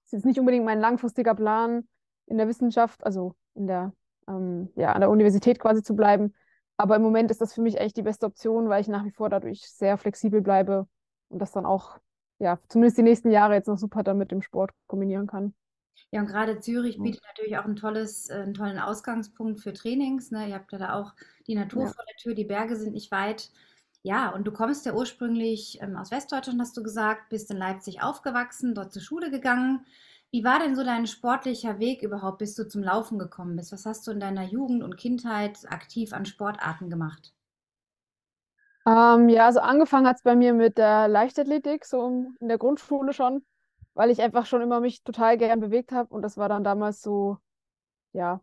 ist 0.06 0.14
jetzt 0.14 0.26
nicht 0.26 0.40
unbedingt 0.40 0.66
mein 0.66 0.80
langfristiger 0.80 1.36
Plan 1.36 1.88
in 2.28 2.38
der 2.38 2.48
Wissenschaft, 2.48 3.04
also 3.04 3.36
in 3.56 3.68
der, 3.68 3.92
ähm, 4.30 4.70
ja, 4.78 4.94
an 4.94 5.02
der 5.02 5.10
Universität 5.12 5.60
quasi 5.60 5.84
zu 5.84 5.96
bleiben. 5.96 6.36
Aber 6.78 6.96
im 6.96 7.02
Moment 7.02 7.32
ist 7.32 7.42
das 7.42 7.54
für 7.54 7.62
mich 7.62 7.78
echt 7.80 7.98
die 7.98 8.04
beste 8.04 8.26
Option, 8.28 8.70
weil 8.70 8.82
ich 8.82 8.88
nach 8.88 9.06
wie 9.06 9.12
vor 9.12 9.30
dadurch 9.30 9.70
sehr 9.70 9.98
flexibel 9.98 10.42
bleibe 10.42 10.88
und 11.30 11.40
das 11.42 11.52
dann 11.52 11.66
auch, 11.66 12.00
ja, 12.40 12.60
zumindest 12.70 12.98
die 12.98 13.04
nächsten 13.04 13.32
Jahre 13.32 13.56
jetzt 13.56 13.68
noch 13.68 13.78
super 13.78 14.04
dann 14.04 14.18
mit 14.18 14.32
dem 14.32 14.42
Sport 14.42 14.72
kombinieren 14.88 15.28
kann. 15.28 15.54
Ja, 16.12 16.22
und 16.22 16.28
gerade 16.28 16.60
Zürich 16.60 16.98
Ja. 16.98 17.04
bietet 17.04 17.22
natürlich 17.28 17.58
auch 17.58 17.66
ein 17.66 17.76
tolles, 17.76 18.30
äh, 18.30 18.36
einen 18.36 18.54
tollen 18.54 18.80
Ausgangspunkt 18.80 19.60
für 19.60 19.74
Trainings. 19.74 20.32
Ne? 20.32 20.48
Ihr 20.50 20.56
habt 20.56 20.72
ja 20.72 20.78
da 20.80 20.94
auch 20.94 21.14
die 21.48 21.56
Natur 21.56 21.86
Ja. 21.86 21.92
vor 21.94 22.04
der 22.08 22.16
Tür, 22.16 22.34
die 22.34 22.46
Berge 22.46 22.76
sind 22.76 22.94
nicht 22.94 23.12
weit. 23.12 23.52
Ja, 24.02 24.30
und 24.30 24.46
du 24.48 24.52
kommst 24.52 24.86
ja 24.86 24.94
ursprünglich 24.94 25.80
ähm, 25.82 25.98
aus 25.98 26.10
Westdeutschland, 26.12 26.60
hast 26.62 26.78
du 26.78 26.84
gesagt, 26.84 27.30
bist 27.30 27.52
in 27.52 27.58
Leipzig 27.58 28.02
aufgewachsen, 28.02 28.74
dort 28.74 28.94
zur 28.94 29.02
Schule 29.02 29.30
gegangen. 29.30 29.86
Wie 30.32 30.44
war 30.44 30.60
denn 30.60 30.76
so 30.76 30.84
dein 30.84 31.08
sportlicher 31.08 31.80
Weg 31.80 32.04
überhaupt, 32.04 32.38
bis 32.38 32.56
du 32.56 32.68
zum 32.68 32.84
Laufen 32.84 33.18
gekommen 33.18 33.56
bist? 33.56 33.72
Was 33.72 33.86
hast 33.86 34.06
du 34.06 34.12
in 34.12 34.20
deiner 34.20 34.44
Jugend 34.44 34.84
und 34.84 34.98
Kindheit 34.98 35.60
aktiv 35.72 36.14
an 36.14 36.26
Sportarten 36.26 36.90
gemacht? 36.90 37.34
Ähm, 38.86 39.30
ja, 39.30 39.46
also 39.46 39.60
angefangen 39.60 40.08
hat 40.08 40.18
es 40.18 40.24
bei 40.24 40.36
mir 40.36 40.54
mit 40.54 40.78
der 40.78 41.08
Leichtathletik, 41.08 41.86
so 41.86 42.08
in 42.40 42.48
der 42.48 42.58
Grundschule 42.58 43.14
schon, 43.14 43.46
weil 43.94 44.10
ich 44.10 44.22
einfach 44.22 44.46
schon 44.46 44.62
immer 44.62 44.80
mich 44.80 45.04
total 45.04 45.38
gern 45.38 45.60
bewegt 45.60 45.92
habe 45.92 46.14
und 46.14 46.22
das 46.22 46.38
war 46.38 46.50
dann 46.50 46.64
damals 46.64 47.02
so, 47.02 47.38
ja, 48.14 48.42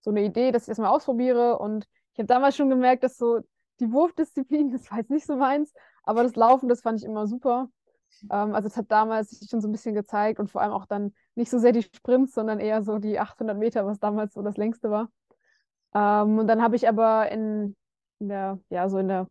so 0.00 0.10
eine 0.10 0.24
Idee, 0.24 0.52
dass 0.52 0.64
ich 0.64 0.68
das 0.68 0.78
mal 0.78 0.90
ausprobiere. 0.90 1.58
Und 1.58 1.86
ich 2.12 2.18
habe 2.18 2.26
damals 2.26 2.56
schon 2.56 2.70
gemerkt, 2.70 3.04
dass 3.04 3.16
so 3.16 3.40
die 3.80 3.92
Wurfdisziplin, 3.92 4.70
das 4.72 4.90
war 4.90 4.98
jetzt 4.98 5.10
nicht 5.10 5.26
so 5.26 5.36
meins, 5.36 5.72
aber 6.04 6.22
das 6.22 6.36
Laufen, 6.36 6.68
das 6.68 6.82
fand 6.82 7.00
ich 7.00 7.06
immer 7.06 7.26
super. 7.26 7.68
Ähm, 8.30 8.54
also 8.54 8.68
es 8.68 8.76
hat 8.76 8.90
damals 8.90 9.30
sich 9.30 9.48
schon 9.50 9.60
so 9.60 9.68
ein 9.68 9.72
bisschen 9.72 9.94
gezeigt 9.94 10.40
und 10.40 10.50
vor 10.50 10.62
allem 10.62 10.72
auch 10.72 10.86
dann 10.86 11.14
nicht 11.34 11.50
so 11.50 11.58
sehr 11.58 11.72
die 11.72 11.82
Sprints, 11.82 12.34
sondern 12.34 12.60
eher 12.60 12.82
so 12.82 12.98
die 12.98 13.18
800 13.18 13.56
Meter, 13.58 13.86
was 13.86 13.98
damals 13.98 14.34
so 14.34 14.42
das 14.42 14.56
längste 14.56 14.90
war. 14.90 15.10
Ähm, 15.94 16.38
und 16.38 16.46
dann 16.46 16.62
habe 16.62 16.76
ich 16.76 16.88
aber 16.88 17.30
in, 17.30 17.76
in 18.18 18.28
der, 18.28 18.58
ja, 18.70 18.88
so 18.88 18.98
in 18.98 19.08
der, 19.08 19.22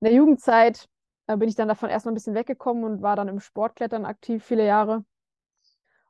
in 0.00 0.06
der 0.06 0.12
Jugendzeit 0.14 0.88
äh, 1.26 1.36
bin 1.36 1.48
ich 1.48 1.54
dann 1.54 1.68
davon 1.68 1.90
erstmal 1.90 2.12
ein 2.12 2.16
bisschen 2.16 2.34
weggekommen 2.34 2.84
und 2.84 3.02
war 3.02 3.16
dann 3.16 3.28
im 3.28 3.40
Sportklettern 3.40 4.04
aktiv 4.04 4.44
viele 4.44 4.66
Jahre. 4.66 5.04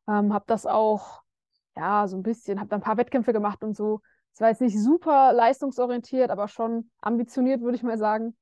Ähm, 0.08 0.32
habe 0.32 0.44
das 0.46 0.66
auch, 0.66 1.22
ja, 1.76 2.06
so 2.08 2.16
ein 2.16 2.22
bisschen, 2.22 2.58
habe 2.58 2.68
dann 2.68 2.80
ein 2.80 2.84
paar 2.84 2.96
Wettkämpfe 2.96 3.32
gemacht 3.32 3.62
und 3.64 3.76
so. 3.76 4.00
Es 4.32 4.40
war 4.40 4.48
jetzt 4.48 4.60
nicht 4.60 4.78
super 4.78 5.32
leistungsorientiert, 5.32 6.30
aber 6.30 6.48
schon 6.48 6.90
ambitioniert, 7.00 7.60
würde 7.62 7.76
ich 7.76 7.82
mal 7.82 7.98
sagen. 7.98 8.36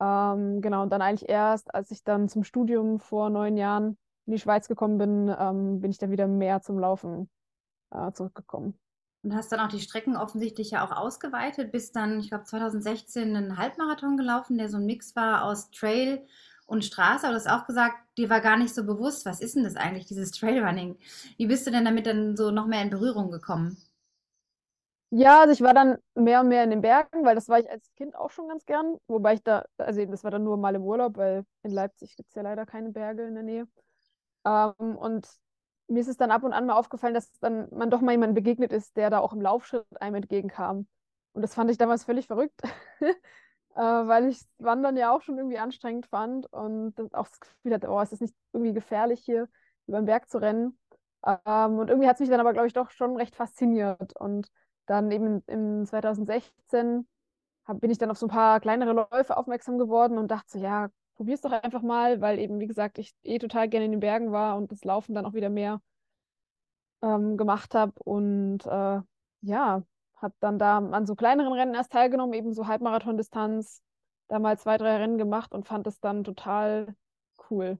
Ähm, 0.00 0.60
genau, 0.60 0.82
und 0.82 0.90
dann 0.90 1.02
eigentlich 1.02 1.28
erst, 1.28 1.74
als 1.74 1.90
ich 1.90 2.04
dann 2.04 2.28
zum 2.28 2.44
Studium 2.44 3.00
vor 3.00 3.30
neun 3.30 3.56
Jahren 3.56 3.96
in 4.26 4.32
die 4.32 4.38
Schweiz 4.40 4.68
gekommen 4.68 4.98
bin, 4.98 5.34
ähm, 5.38 5.80
bin 5.80 5.90
ich 5.90 5.98
dann 5.98 6.10
wieder 6.10 6.26
mehr 6.26 6.60
zum 6.60 6.78
Laufen 6.78 7.30
äh, 7.90 8.12
zurückgekommen. 8.12 8.78
Und 9.22 9.34
hast 9.34 9.50
dann 9.50 9.60
auch 9.60 9.68
die 9.68 9.80
Strecken 9.80 10.16
offensichtlich 10.16 10.72
ja 10.72 10.86
auch 10.86 10.92
ausgeweitet, 10.92 11.72
bist 11.72 11.96
dann, 11.96 12.20
ich 12.20 12.28
glaube, 12.28 12.44
2016 12.44 13.34
einen 13.34 13.56
Halbmarathon 13.56 14.16
gelaufen, 14.16 14.58
der 14.58 14.68
so 14.68 14.76
ein 14.76 14.86
Mix 14.86 15.16
war 15.16 15.44
aus 15.44 15.70
Trail 15.70 16.24
und 16.66 16.84
Straße. 16.84 17.26
Aber 17.26 17.36
du 17.36 17.40
hast 17.40 17.50
auch 17.50 17.66
gesagt, 17.66 17.96
dir 18.18 18.28
war 18.30 18.40
gar 18.40 18.56
nicht 18.56 18.74
so 18.74 18.84
bewusst, 18.84 19.24
was 19.26 19.40
ist 19.40 19.56
denn 19.56 19.64
das 19.64 19.76
eigentlich, 19.76 20.06
dieses 20.06 20.30
Trailrunning? 20.32 20.96
Wie 21.38 21.46
bist 21.46 21.66
du 21.66 21.70
denn 21.70 21.84
damit 21.84 22.06
dann 22.06 22.36
so 22.36 22.50
noch 22.50 22.66
mehr 22.66 22.82
in 22.82 22.90
Berührung 22.90 23.30
gekommen? 23.30 23.76
Ja, 25.10 25.40
also 25.40 25.52
ich 25.52 25.60
war 25.60 25.72
dann 25.72 25.98
mehr 26.14 26.40
und 26.40 26.48
mehr 26.48 26.64
in 26.64 26.70
den 26.70 26.80
Bergen, 26.80 27.24
weil 27.24 27.34
das 27.36 27.48
war 27.48 27.60
ich 27.60 27.70
als 27.70 27.92
Kind 27.94 28.16
auch 28.16 28.30
schon 28.30 28.48
ganz 28.48 28.64
gern. 28.66 28.96
Wobei 29.06 29.34
ich 29.34 29.42
da, 29.42 29.64
also 29.78 30.04
das 30.04 30.24
war 30.24 30.30
dann 30.32 30.42
nur 30.44 30.56
mal 30.56 30.74
im 30.74 30.82
Urlaub, 30.82 31.16
weil 31.16 31.44
in 31.62 31.70
Leipzig 31.70 32.16
gibt 32.16 32.28
es 32.30 32.34
ja 32.34 32.42
leider 32.42 32.66
keine 32.66 32.90
Berge 32.90 33.24
in 33.26 33.34
der 33.34 33.42
Nähe. 33.44 33.68
Ähm, 34.46 34.96
und 34.96 35.28
mir 35.88 36.00
ist 36.00 36.08
es 36.08 36.16
dann 36.18 36.30
ab 36.32 36.44
und 36.44 36.52
an 36.52 36.66
mal 36.66 36.74
aufgefallen, 36.76 37.14
dass 37.14 37.30
dann 37.40 37.68
man 37.72 37.90
doch 37.90 38.00
mal 38.02 38.12
jemandem 38.12 38.34
begegnet 38.34 38.72
ist, 38.72 38.96
der 38.96 39.10
da 39.10 39.20
auch 39.20 39.32
im 39.32 39.40
Laufschritt 39.42 39.86
einem 40.00 40.16
entgegenkam. 40.16 40.88
Und 41.34 41.42
das 41.42 41.54
fand 41.54 41.70
ich 41.70 41.78
damals 41.78 42.04
völlig 42.04 42.26
verrückt, 42.28 42.60
äh, 43.00 43.10
weil 43.76 44.28
ich 44.28 44.42
Wandern 44.58 44.96
ja 44.96 45.12
auch 45.14 45.22
schon 45.22 45.38
irgendwie 45.38 45.58
anstrengend 45.58 46.06
fand 46.06 46.52
und 46.52 46.94
auch 47.14 47.28
das 47.28 47.40
Gefühl 47.40 47.74
hatte, 47.74 47.88
oh, 47.90 48.00
ist 48.00 48.12
das 48.12 48.20
nicht 48.20 48.34
irgendwie 48.52 48.74
gefährlich 48.74 49.22
hier 49.24 49.48
über 49.86 49.98
den 50.00 50.06
Berg 50.06 50.30
zu 50.30 50.38
rennen? 50.38 50.78
Ähm, 51.26 51.78
und 51.78 51.88
irgendwie 51.90 52.08
hat 52.08 52.16
es 52.16 52.20
mich 52.20 52.30
dann 52.30 52.40
aber, 52.40 52.52
glaube 52.52 52.68
ich, 52.68 52.72
doch 52.72 52.90
schon 52.90 53.16
recht 53.16 53.34
fasziniert. 53.36 54.14
Und 54.18 54.48
dann 54.86 55.10
eben 55.10 55.42
im 55.46 55.86
2016 55.86 57.06
hab, 57.66 57.80
bin 57.80 57.90
ich 57.90 57.98
dann 57.98 58.10
auf 58.10 58.18
so 58.18 58.26
ein 58.26 58.30
paar 58.30 58.60
kleinere 58.60 58.92
Läufe 58.92 59.36
aufmerksam 59.36 59.78
geworden 59.78 60.18
und 60.18 60.30
dachte 60.30 60.52
so, 60.52 60.58
ja, 60.58 60.88
probier's 61.16 61.40
doch 61.40 61.52
einfach 61.52 61.82
mal, 61.82 62.20
weil 62.20 62.38
eben, 62.38 62.60
wie 62.60 62.66
gesagt, 62.66 62.98
ich 62.98 63.14
eh 63.22 63.38
total 63.38 63.68
gerne 63.68 63.86
in 63.86 63.92
den 63.92 64.00
Bergen 64.00 64.32
war 64.32 64.56
und 64.56 64.70
das 64.72 64.84
Laufen 64.84 65.14
dann 65.14 65.26
auch 65.26 65.34
wieder 65.34 65.50
mehr 65.50 65.80
ähm, 67.02 67.36
gemacht 67.36 67.74
habe. 67.74 67.92
Und 68.04 68.66
äh, 68.66 69.00
ja, 69.42 69.82
habe 70.16 70.34
dann 70.40 70.58
da 70.58 70.78
an 70.78 71.06
so 71.06 71.14
kleineren 71.14 71.52
Rennen 71.52 71.74
erst 71.74 71.92
teilgenommen, 71.92 72.34
eben 72.34 72.52
so 72.52 72.66
Halbmarathon-Distanz, 72.66 73.82
da 74.28 74.38
mal 74.38 74.58
zwei, 74.58 74.76
drei 74.78 74.96
Rennen 74.96 75.18
gemacht 75.18 75.52
und 75.52 75.66
fand 75.66 75.86
es 75.86 76.00
dann 76.00 76.24
total 76.24 76.94
cool. 77.50 77.78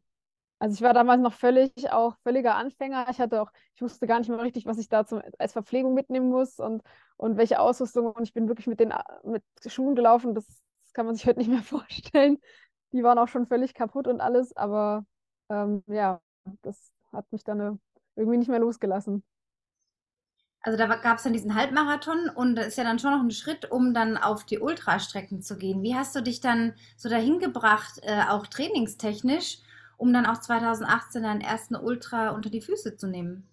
Also 0.59 0.75
ich 0.75 0.83
war 0.83 0.95
damals 0.95 1.21
noch 1.21 1.35
völlig, 1.35 1.91
auch 1.91 2.17
völliger 2.23 2.55
Anfänger. 2.55 3.07
Ich 3.11 3.21
hatte 3.21 3.43
auch, 3.43 3.51
ich 3.75 3.83
wusste 3.83 4.07
gar 4.07 4.19
nicht 4.19 4.29
mehr 4.29 4.41
richtig, 4.41 4.65
was 4.65 4.79
ich 4.79 4.89
da 4.89 5.05
zum, 5.05 5.21
als 5.39 5.53
Verpflegung 5.53 5.93
mitnehmen 5.93 6.31
muss 6.31 6.59
und, 6.59 6.83
und 7.17 7.37
welche 7.37 7.61
Ausrüstung. 7.61 8.13
Und 8.13 8.23
ich 8.23 8.33
bin 8.33 8.49
wirklich 8.49 8.67
mit 8.67 8.81
den 8.81 8.95
mit 9.23 9.43
Schuhen 9.67 9.95
gelaufen. 9.95 10.35
Das, 10.35 10.47
das 10.47 10.93
kann 10.95 11.07
man 11.07 11.15
sich 11.15 11.27
heute 11.27 11.39
nicht 11.39 11.51
mehr 11.51 11.63
vorstellen. 11.63 12.39
Die 12.93 13.03
waren 13.03 13.19
auch 13.19 13.29
schon 13.29 13.47
völlig 13.47 13.75
kaputt 13.75 14.07
und 14.07 14.21
alles. 14.21 14.57
Aber 14.57 15.05
ähm, 15.51 15.83
ja, 15.89 16.21
das 16.63 16.93
hat 17.13 17.31
mich 17.33 17.45
dann 17.45 17.61
äh, 17.61 17.73
irgendwie 18.17 18.39
nicht 18.39 18.49
mehr 18.49 18.61
losgelassen. 18.61 19.23
Also 20.63 20.77
da 20.77 20.87
gab 20.97 21.19
es 21.19 21.23
dann 21.23 21.33
diesen 21.33 21.55
Halbmarathon 21.55 22.29
und 22.29 22.57
das 22.57 22.69
ist 22.69 22.79
ja 22.79 22.83
dann 22.83 22.99
schon 22.99 23.13
noch 23.13 23.21
ein 23.21 23.31
Schritt, 23.31 23.71
um 23.71 23.95
dann 23.95 24.17
auf 24.17 24.43
die 24.43 24.59
Ultrastrecken 24.59 25.41
zu 25.41 25.57
gehen. 25.59 25.83
Wie 25.83 25.95
hast 25.95 26.17
du 26.17 26.23
dich 26.23 26.41
dann 26.41 26.75
so 26.97 27.09
dahin 27.09 27.39
gebracht, 27.39 28.01
äh, 28.03 28.23
auch 28.29 28.49
trainingstechnisch, 28.49 29.59
um 29.97 30.13
dann 30.13 30.27
auch 30.27 30.39
2018 30.39 31.23
deinen 31.23 31.41
ersten 31.41 31.77
Ultra 31.77 32.31
unter 32.31 32.51
die 32.51 32.61
Füße 32.61 32.97
zu 32.97 33.07
nehmen? 33.07 33.49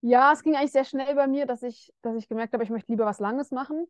Ja, 0.00 0.32
es 0.32 0.42
ging 0.42 0.54
eigentlich 0.54 0.72
sehr 0.72 0.84
schnell 0.84 1.14
bei 1.14 1.26
mir, 1.26 1.46
dass 1.46 1.62
ich, 1.62 1.92
dass 2.02 2.16
ich 2.16 2.28
gemerkt 2.28 2.52
habe, 2.52 2.62
ich 2.62 2.70
möchte 2.70 2.92
lieber 2.92 3.06
was 3.06 3.18
Langes 3.18 3.50
machen, 3.50 3.86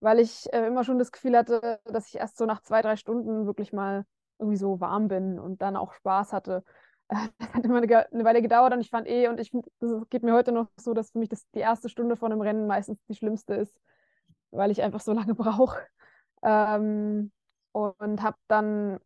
weil 0.00 0.18
ich 0.18 0.52
äh, 0.52 0.66
immer 0.66 0.84
schon 0.84 0.98
das 0.98 1.12
Gefühl 1.12 1.36
hatte, 1.36 1.80
dass 1.84 2.08
ich 2.08 2.16
erst 2.16 2.36
so 2.38 2.46
nach 2.46 2.60
zwei, 2.62 2.82
drei 2.82 2.96
Stunden 2.96 3.46
wirklich 3.46 3.72
mal 3.72 4.04
irgendwie 4.38 4.56
so 4.56 4.80
warm 4.80 5.08
bin 5.08 5.38
und 5.38 5.62
dann 5.62 5.76
auch 5.76 5.92
Spaß 5.92 6.32
hatte. 6.32 6.64
das 7.38 7.52
hat 7.52 7.64
immer 7.64 7.78
eine, 7.78 8.24
Weile 8.24 8.42
gedauert 8.42 8.72
und 8.72 8.80
ich 8.80 8.90
fand 8.90 9.06
eh, 9.08 9.28
und 9.28 9.38
ich 9.38 9.50
finde, 9.50 9.68
das 9.80 10.08
geht 10.08 10.22
mir 10.22 10.32
heute 10.32 10.52
noch 10.52 10.68
so, 10.76 10.94
dass 10.94 11.10
für 11.10 11.18
mich 11.18 11.28
das 11.28 11.48
die 11.50 11.60
erste 11.60 11.88
Stunde 11.88 12.16
vor 12.16 12.30
einem 12.30 12.40
Rennen 12.40 12.66
meistens 12.66 12.98
die 13.08 13.14
schlimmste 13.14 13.54
ist, 13.54 13.78
weil 14.50 14.70
ich 14.70 14.82
einfach 14.82 15.00
so 15.00 15.12
lange 15.12 15.34
brauche. 15.36 15.80
Ähm, 16.42 17.32
und 17.72 18.22
habe 18.22 18.36
dann, 18.48 18.98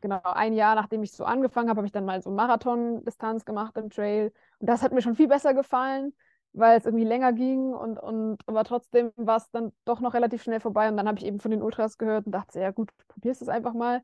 genau, 0.00 0.20
ein 0.22 0.52
Jahr 0.54 0.74
nachdem 0.74 1.02
ich 1.02 1.12
so 1.12 1.24
angefangen 1.24 1.68
habe, 1.68 1.78
habe 1.78 1.86
ich 1.86 1.92
dann 1.92 2.04
mal 2.04 2.22
so 2.22 2.30
Marathon-Distanz 2.30 3.44
gemacht 3.44 3.76
im 3.76 3.90
Trail. 3.90 4.32
Und 4.58 4.68
das 4.68 4.82
hat 4.82 4.92
mir 4.92 5.02
schon 5.02 5.16
viel 5.16 5.28
besser 5.28 5.54
gefallen, 5.54 6.14
weil 6.52 6.78
es 6.78 6.86
irgendwie 6.86 7.04
länger 7.04 7.32
ging 7.32 7.72
und, 7.72 7.98
und 7.98 8.38
aber 8.46 8.64
trotzdem 8.64 9.12
war 9.16 9.36
es 9.36 9.50
dann 9.50 9.72
doch 9.84 10.00
noch 10.00 10.14
relativ 10.14 10.42
schnell 10.42 10.60
vorbei. 10.60 10.88
Und 10.88 10.96
dann 10.96 11.08
habe 11.08 11.18
ich 11.18 11.26
eben 11.26 11.40
von 11.40 11.50
den 11.50 11.62
Ultras 11.62 11.98
gehört 11.98 12.26
und 12.26 12.32
dachte, 12.32 12.60
ja 12.60 12.70
gut, 12.70 12.90
probierst 13.08 13.42
es 13.42 13.48
einfach 13.48 13.74
mal. 13.74 14.02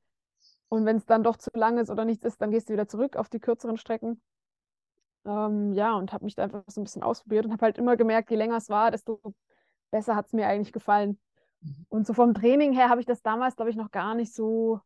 Und 0.69 0.87
wenn 0.87 0.97
es 0.97 1.07
dann 1.07 1.23
doch 1.23 1.37
zu 1.37 1.51
lang 1.55 1.79
ist 1.79 1.91
oder 1.91 2.05
nichts 2.05 2.25
ist, 2.25 2.41
dann 2.41 2.51
gehst 2.51 2.69
du 2.69 2.73
wieder 2.73 2.89
zurück 2.89 3.17
auf 3.17 3.29
die 3.29 3.41
kürzeren 3.41 3.77
Strecken. 3.77 4.21
Ähm, 5.25 5.73
ja, 5.73 5.95
und 5.95 6.13
habe 6.13 6.25
mich 6.25 6.35
da 6.35 6.45
einfach 6.45 6.65
so 6.69 6.81
ein 6.81 6.85
bisschen 6.85 7.03
ausprobiert 7.03 7.47
und 7.47 7.53
habe 7.53 7.65
halt 7.65 7.79
immer 7.79 7.97
gemerkt, 7.97 8.31
je 8.31 8.37
länger 8.37 8.57
es 8.57 8.69
war, 8.69 8.91
desto 8.91 9.21
besser 9.91 10.17
hat 10.17 10.27
es 10.27 10.33
mir 10.33 10.47
eigentlich 10.47 10.73
gefallen. 10.73 11.19
Mhm. 11.61 11.87
Und 11.89 12.07
so 12.07 12.13
vom 12.13 12.35
Training 12.35 12.73
her 12.73 12.89
habe 12.89 13.01
ich 13.01 13.07
das 13.07 13.23
damals, 13.23 13.57
glaube 13.57 13.71
ich, 13.71 13.77
noch 13.77 13.91
gar 13.91 14.15
nicht 14.15 14.35
so 14.35 14.81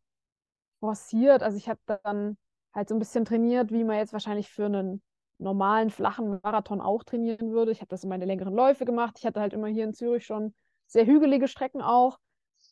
forciert. 0.79 1.43
Also 1.43 1.57
ich 1.57 1.69
habe 1.69 1.79
dann 2.03 2.37
halt 2.73 2.89
so 2.89 2.95
ein 2.95 2.99
bisschen 2.99 3.25
trainiert, 3.25 3.71
wie 3.71 3.83
man 3.83 3.97
jetzt 3.97 4.13
wahrscheinlich 4.13 4.49
für 4.49 4.65
einen 4.65 5.01
normalen, 5.37 5.89
flachen 5.89 6.39
Marathon 6.43 6.81
auch 6.81 7.03
trainieren 7.03 7.51
würde. 7.51 7.71
Ich 7.71 7.79
habe 7.79 7.89
das 7.89 8.03
in 8.03 8.09
meine 8.09 8.25
längeren 8.25 8.53
Läufe 8.53 8.85
gemacht. 8.85 9.15
Ich 9.17 9.25
hatte 9.25 9.39
halt 9.39 9.53
immer 9.53 9.67
hier 9.67 9.85
in 9.85 9.93
Zürich 9.93 10.25
schon 10.25 10.53
sehr 10.87 11.05
hügelige 11.05 11.47
Strecken 11.47 11.81
auch. 11.81 12.19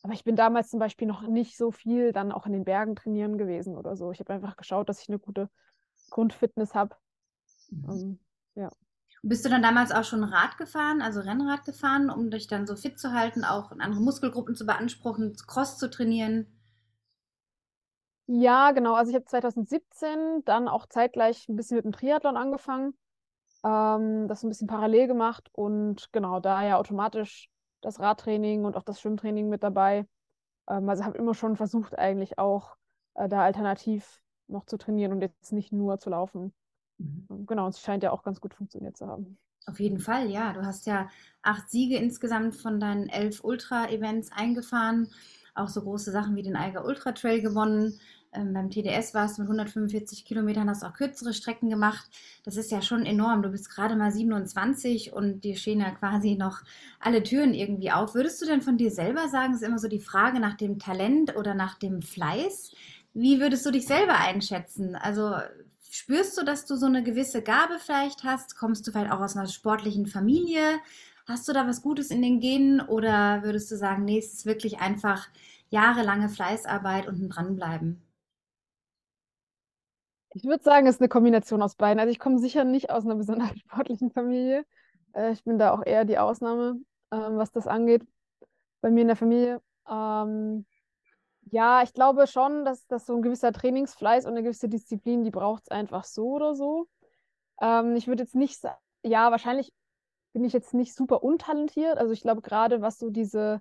Aber 0.02 0.12
ich 0.12 0.24
bin 0.24 0.36
damals 0.36 0.68
zum 0.68 0.78
Beispiel 0.78 1.08
noch 1.08 1.22
nicht 1.22 1.56
so 1.56 1.70
viel 1.70 2.12
dann 2.12 2.30
auch 2.30 2.46
in 2.46 2.52
den 2.52 2.64
Bergen 2.64 2.94
trainieren 2.94 3.38
gewesen 3.38 3.76
oder 3.76 3.96
so. 3.96 4.12
Ich 4.12 4.20
habe 4.20 4.32
einfach 4.32 4.56
geschaut, 4.56 4.88
dass 4.88 5.02
ich 5.02 5.08
eine 5.08 5.18
gute 5.18 5.48
Grundfitness 6.10 6.74
habe. 6.74 6.94
Mhm. 7.70 7.90
Ähm, 7.90 8.18
ja. 8.54 8.70
Bist 9.22 9.44
du 9.44 9.48
dann 9.48 9.62
damals 9.62 9.90
auch 9.90 10.04
schon 10.04 10.22
Rad 10.22 10.58
gefahren, 10.58 11.02
also 11.02 11.20
Rennrad 11.20 11.64
gefahren, 11.64 12.10
um 12.10 12.30
dich 12.30 12.46
dann 12.46 12.66
so 12.66 12.76
fit 12.76 13.00
zu 13.00 13.12
halten, 13.12 13.44
auch 13.44 13.72
andere 13.72 14.00
Muskelgruppen 14.00 14.54
zu 14.54 14.64
beanspruchen, 14.64 15.34
Cross 15.46 15.78
zu 15.78 15.90
trainieren? 15.90 16.46
Ja, 18.30 18.72
genau. 18.72 18.94
Also 18.94 19.10
ich 19.10 19.14
habe 19.14 19.24
2017 19.24 20.42
dann 20.44 20.68
auch 20.68 20.86
zeitgleich 20.86 21.48
ein 21.48 21.56
bisschen 21.56 21.76
mit 21.76 21.84
dem 21.86 21.92
Triathlon 21.92 22.36
angefangen. 22.36 22.92
Ähm, 23.64 24.28
das 24.28 24.42
ein 24.42 24.50
bisschen 24.50 24.68
parallel 24.68 25.06
gemacht 25.08 25.48
und 25.52 26.12
genau 26.12 26.38
da 26.38 26.62
ja 26.62 26.76
automatisch 26.76 27.48
das 27.80 28.00
Radtraining 28.00 28.64
und 28.64 28.76
auch 28.76 28.82
das 28.82 29.00
Schwimmtraining 29.00 29.48
mit 29.48 29.62
dabei. 29.62 30.06
Ähm, 30.68 30.88
also 30.88 31.04
habe 31.04 31.16
immer 31.16 31.34
schon 31.34 31.56
versucht, 31.56 31.98
eigentlich 31.98 32.38
auch 32.38 32.76
äh, 33.14 33.28
da 33.28 33.42
alternativ 33.42 34.20
noch 34.46 34.66
zu 34.66 34.76
trainieren 34.76 35.12
und 35.12 35.22
jetzt 35.22 35.52
nicht 35.52 35.72
nur 35.72 35.98
zu 35.98 36.10
laufen. 36.10 36.52
Mhm. 36.98 37.26
Ähm, 37.30 37.46
genau, 37.46 37.64
und 37.64 37.74
es 37.74 37.80
scheint 37.80 38.02
ja 38.02 38.12
auch 38.12 38.22
ganz 38.22 38.40
gut 38.40 38.54
funktioniert 38.54 38.96
zu 38.96 39.06
haben. 39.06 39.38
Auf 39.66 39.80
jeden 39.80 39.98
Fall, 39.98 40.30
ja. 40.30 40.52
Du 40.52 40.64
hast 40.64 40.86
ja 40.86 41.08
acht 41.42 41.70
Siege 41.70 41.96
insgesamt 41.96 42.56
von 42.56 42.80
deinen 42.80 43.08
elf 43.08 43.42
Ultra-Events 43.42 44.32
eingefahren. 44.32 45.10
Auch 45.54 45.68
so 45.68 45.82
große 45.82 46.12
Sachen 46.12 46.36
wie 46.36 46.42
den 46.42 46.56
Eiger 46.56 46.84
Ultra 46.84 47.12
Trail 47.12 47.42
gewonnen. 47.42 47.98
Ähm, 48.32 48.52
beim 48.52 48.70
TDS 48.70 49.14
warst 49.14 49.38
du 49.38 49.42
mit 49.42 49.48
145 49.48 50.24
Kilometern, 50.24 50.68
hast 50.68 50.84
auch 50.84 50.92
kürzere 50.92 51.32
Strecken 51.32 51.70
gemacht. 51.70 52.08
Das 52.44 52.56
ist 52.56 52.70
ja 52.70 52.82
schon 52.82 53.06
enorm. 53.06 53.42
Du 53.42 53.48
bist 53.48 53.70
gerade 53.70 53.96
mal 53.96 54.12
27 54.12 55.12
und 55.12 55.44
dir 55.44 55.56
stehen 55.56 55.80
ja 55.80 55.90
quasi 55.90 56.34
noch 56.34 56.60
alle 57.00 57.22
Türen 57.22 57.54
irgendwie 57.54 57.90
auf. 57.90 58.14
Würdest 58.14 58.40
du 58.42 58.46
denn 58.46 58.60
von 58.60 58.76
dir 58.76 58.90
selber 58.90 59.28
sagen, 59.28 59.54
ist 59.54 59.62
immer 59.62 59.78
so 59.78 59.88
die 59.88 60.00
Frage 60.00 60.40
nach 60.40 60.54
dem 60.54 60.78
Talent 60.78 61.36
oder 61.36 61.54
nach 61.54 61.78
dem 61.78 62.02
Fleiß? 62.02 62.72
Wie 63.14 63.40
würdest 63.40 63.64
du 63.64 63.70
dich 63.70 63.86
selber 63.86 64.18
einschätzen? 64.18 64.94
Also 64.94 65.36
spürst 65.90 66.36
du, 66.38 66.44
dass 66.44 66.66
du 66.66 66.76
so 66.76 66.86
eine 66.86 67.02
gewisse 67.02 67.42
Gabe 67.42 67.78
vielleicht 67.78 68.24
hast? 68.24 68.56
Kommst 68.56 68.86
du 68.86 68.92
vielleicht 68.92 69.10
auch 69.10 69.20
aus 69.20 69.36
einer 69.36 69.48
sportlichen 69.48 70.06
Familie? 70.06 70.78
Hast 71.26 71.48
du 71.48 71.52
da 71.52 71.66
was 71.66 71.82
Gutes 71.82 72.10
in 72.10 72.22
den 72.22 72.40
Genen 72.40 72.80
oder 72.80 73.42
würdest 73.42 73.70
du 73.70 73.76
sagen, 73.76 74.04
nee, 74.04 74.18
es 74.18 74.34
ist 74.34 74.46
wirklich 74.46 74.80
einfach 74.80 75.28
jahrelange 75.70 76.28
Fleißarbeit 76.28 77.06
und 77.06 77.20
ein 77.20 77.28
Dranbleiben? 77.28 78.02
Ich 80.38 80.44
würde 80.44 80.62
sagen, 80.62 80.86
es 80.86 80.96
ist 80.96 81.00
eine 81.00 81.08
Kombination 81.08 81.62
aus 81.62 81.74
beiden. 81.74 81.98
Also 81.98 82.12
ich 82.12 82.20
komme 82.20 82.38
sicher 82.38 82.62
nicht 82.62 82.90
aus 82.90 83.04
einer 83.04 83.16
besonders 83.16 83.50
sportlichen 83.58 84.12
Familie. 84.12 84.64
Äh, 85.12 85.32
ich 85.32 85.42
bin 85.42 85.58
da 85.58 85.72
auch 85.72 85.84
eher 85.84 86.04
die 86.04 86.16
Ausnahme, 86.16 86.80
ähm, 87.10 87.38
was 87.38 87.50
das 87.50 87.66
angeht, 87.66 88.06
bei 88.80 88.88
mir 88.90 89.00
in 89.00 89.08
der 89.08 89.16
Familie. 89.16 89.60
Ähm, 89.88 90.64
ja, 91.50 91.82
ich 91.82 91.92
glaube 91.92 92.28
schon, 92.28 92.64
dass, 92.64 92.86
dass 92.86 93.06
so 93.06 93.16
ein 93.16 93.22
gewisser 93.22 93.52
Trainingsfleiß 93.52 94.26
und 94.26 94.32
eine 94.32 94.44
gewisse 94.44 94.68
Disziplin, 94.68 95.24
die 95.24 95.32
braucht 95.32 95.64
es 95.64 95.70
einfach 95.72 96.04
so 96.04 96.34
oder 96.34 96.54
so. 96.54 96.86
Ähm, 97.60 97.96
ich 97.96 98.06
würde 98.06 98.22
jetzt 98.22 98.36
nicht 98.36 98.60
sagen, 98.60 98.78
ja, 99.02 99.32
wahrscheinlich 99.32 99.72
bin 100.34 100.44
ich 100.44 100.52
jetzt 100.52 100.72
nicht 100.72 100.94
super 100.94 101.24
untalentiert. 101.24 101.98
Also 101.98 102.12
ich 102.12 102.20
glaube 102.20 102.42
gerade, 102.42 102.80
was 102.80 102.98
so 102.98 103.10
diese 103.10 103.60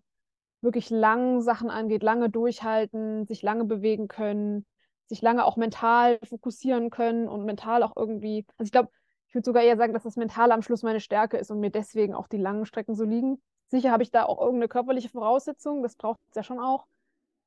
wirklich 0.62 0.91
langen 0.91 1.41
Sachen 1.41 1.72
angeht, 1.72 2.03
lange 2.03 2.29
durchhalten, 2.29 3.25
sich 3.25 3.41
lange 3.41 3.65
bewegen 3.65 4.07
können, 4.07 4.67
sich 5.07 5.21
lange 5.21 5.45
auch 5.45 5.57
mental 5.57 6.19
fokussieren 6.23 6.89
können 6.89 7.27
und 7.27 7.45
mental 7.45 7.83
auch 7.83 7.95
irgendwie, 7.95 8.45
also 8.57 8.67
ich 8.67 8.71
glaube, 8.71 8.89
ich 9.27 9.35
würde 9.35 9.45
sogar 9.45 9.63
eher 9.63 9.77
sagen, 9.77 9.93
dass 9.93 10.03
das 10.03 10.15
Mental 10.15 10.51
am 10.51 10.61
Schluss 10.61 10.83
meine 10.83 10.99
Stärke 10.99 11.37
ist 11.37 11.51
und 11.51 11.59
mir 11.59 11.69
deswegen 11.69 12.15
auch 12.15 12.27
die 12.27 12.37
langen 12.37 12.65
Strecken 12.65 12.95
so 12.95 13.03
liegen. 13.03 13.41
Sicher 13.67 13.91
habe 13.91 14.03
ich 14.03 14.11
da 14.11 14.23
auch 14.25 14.39
irgendeine 14.39 14.69
körperliche 14.69 15.09
Voraussetzung, 15.09 15.83
das 15.83 15.95
braucht 15.95 16.19
es 16.29 16.35
ja 16.35 16.43
schon 16.43 16.59
auch. 16.59 16.87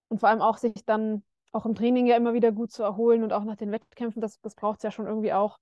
Und 0.08 0.20
vor 0.20 0.28
allem 0.28 0.42
auch 0.42 0.58
sich 0.58 0.84
dann 0.84 1.22
auch 1.52 1.66
im 1.66 1.74
Training 1.74 2.06
ja 2.06 2.16
immer 2.16 2.34
wieder 2.34 2.52
gut 2.52 2.70
zu 2.72 2.82
erholen 2.82 3.22
und 3.22 3.32
auch 3.32 3.44
nach 3.44 3.56
den 3.56 3.72
Wettkämpfen, 3.72 4.20
das, 4.20 4.40
das 4.40 4.54
braucht 4.54 4.78
es 4.78 4.82
ja 4.82 4.90
schon 4.90 5.06
irgendwie 5.06 5.32
auch. 5.32 5.58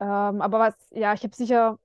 Ähm, 0.00 0.40
aber 0.40 0.58
was, 0.58 0.74
ja, 0.90 1.12
ich 1.14 1.22
habe 1.22 1.34
sicher 1.34 1.78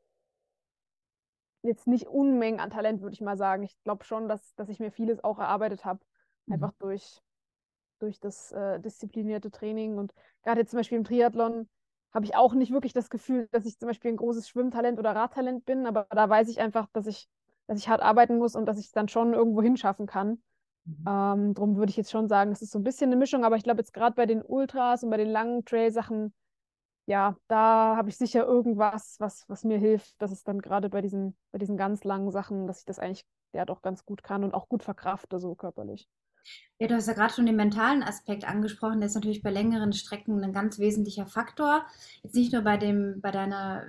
jetzt 1.62 1.88
nicht 1.88 2.08
Unmengen 2.08 2.60
an 2.60 2.70
Talent, 2.70 3.02
würde 3.02 3.14
ich 3.14 3.22
mal 3.22 3.38
sagen. 3.38 3.64
Ich 3.64 3.76
glaube 3.84 4.04
schon, 4.04 4.28
dass, 4.28 4.56
dass 4.56 4.70
ich 4.70 4.80
mir 4.80 4.92
vieles 4.92 5.24
auch 5.24 5.40
erarbeitet 5.40 5.86
habe. 5.86 6.00
Mhm. 6.46 6.54
Einfach 6.54 6.74
durch, 6.80 7.22
durch 8.00 8.20
das 8.20 8.52
äh, 8.52 8.80
disziplinierte 8.80 9.52
Training. 9.52 9.98
Und 9.98 10.14
gerade 10.44 10.62
jetzt 10.62 10.72
zum 10.72 10.80
Beispiel 10.80 10.98
im 10.98 11.04
Triathlon 11.04 11.68
habe 12.14 12.26
ich 12.26 12.36
auch 12.36 12.54
nicht 12.54 12.72
wirklich 12.72 12.94
das 12.94 13.10
Gefühl, 13.10 13.48
dass 13.52 13.66
ich 13.66 13.78
zum 13.78 13.88
Beispiel 13.88 14.12
ein 14.12 14.18
großes 14.18 14.50
Schwimmtalent 14.50 14.98
oder 14.98 15.16
Radtalent 15.16 15.66
bin, 15.66 15.86
aber 15.86 16.08
da 16.10 16.28
weiß 16.28 16.50
ich 16.50 16.60
einfach, 16.60 16.88
dass 16.94 17.06
ich, 17.06 17.28
dass 17.68 17.78
ich 17.78 17.88
hart 17.88 18.02
arbeiten 18.02 18.38
muss 18.38 18.56
und 18.56 18.66
dass 18.66 18.80
ich 18.80 18.88
es 18.88 18.92
dann 18.92 19.08
schon 19.08 19.34
irgendwo 19.34 19.62
hinschaffen 19.62 20.08
kann. 20.08 20.42
Mhm. 20.86 21.06
Ähm, 21.08 21.54
darum 21.54 21.78
würde 21.78 21.92
ich 21.92 21.98
jetzt 21.98 22.12
schon 22.12 22.28
sagen, 22.28 22.52
es 22.52 22.62
ist 22.62 22.72
so 22.72 22.80
ein 22.80 22.84
bisschen 22.84 23.10
eine 23.10 23.16
Mischung, 23.16 23.44
aber 23.46 23.58
ich 23.58 23.64
glaube 23.64 23.80
jetzt 23.80 23.94
gerade 23.94 24.16
bei 24.16 24.26
den 24.26 24.42
Ultras 24.42 25.04
und 25.04 25.12
bei 25.12 25.18
den 25.18 25.30
langen 25.30 25.66
Trail-Sachen, 25.66 26.34
ja, 27.06 27.36
da 27.48 27.96
habe 27.96 28.10
ich 28.10 28.18
sicher 28.18 28.46
irgendwas, 28.46 29.16
was, 29.20 29.44
was 29.48 29.64
mir 29.64 29.78
hilft, 29.78 30.20
dass 30.22 30.32
es 30.32 30.44
dann 30.44 30.62
gerade 30.62 30.90
bei 30.90 31.02
diesen, 31.02 31.36
bei 31.52 31.58
diesen 31.58 31.78
ganz 31.78 32.04
langen 32.04 32.32
Sachen, 32.32 32.68
dass 32.68 32.80
ich 32.80 32.86
das 32.86 33.00
eigentlich 33.00 33.26
ja 33.54 33.66
doch 33.66 33.82
ganz 33.82 34.06
gut 34.06 34.24
kann 34.24 34.44
und 34.44 34.54
auch 34.54 34.70
gut 34.70 34.84
verkrafte, 34.84 35.40
so 35.40 35.56
körperlich. 35.56 36.08
Ja, 36.80 36.88
du 36.88 36.96
hast 36.96 37.08
ja 37.08 37.14
gerade 37.14 37.34
schon 37.34 37.46
den 37.46 37.58
mentalen 37.58 38.04
Aspekt 38.04 38.48
angesprochen. 38.48 39.00
Der 39.00 39.08
ist 39.08 39.16
natürlich 39.16 39.44
bei 39.44 39.52
längeren 39.52 39.92
Strecken 39.92 40.42
ein 40.44 40.54
ganz 40.54 40.80
wesentlicher 40.80 41.26
Faktor. 41.26 41.86
Jetzt 42.24 42.36
nicht 42.36 42.54
nur 42.54 42.62
bei, 42.62 42.78
dem, 42.78 43.20
bei 43.20 43.32
deiner 43.32 43.84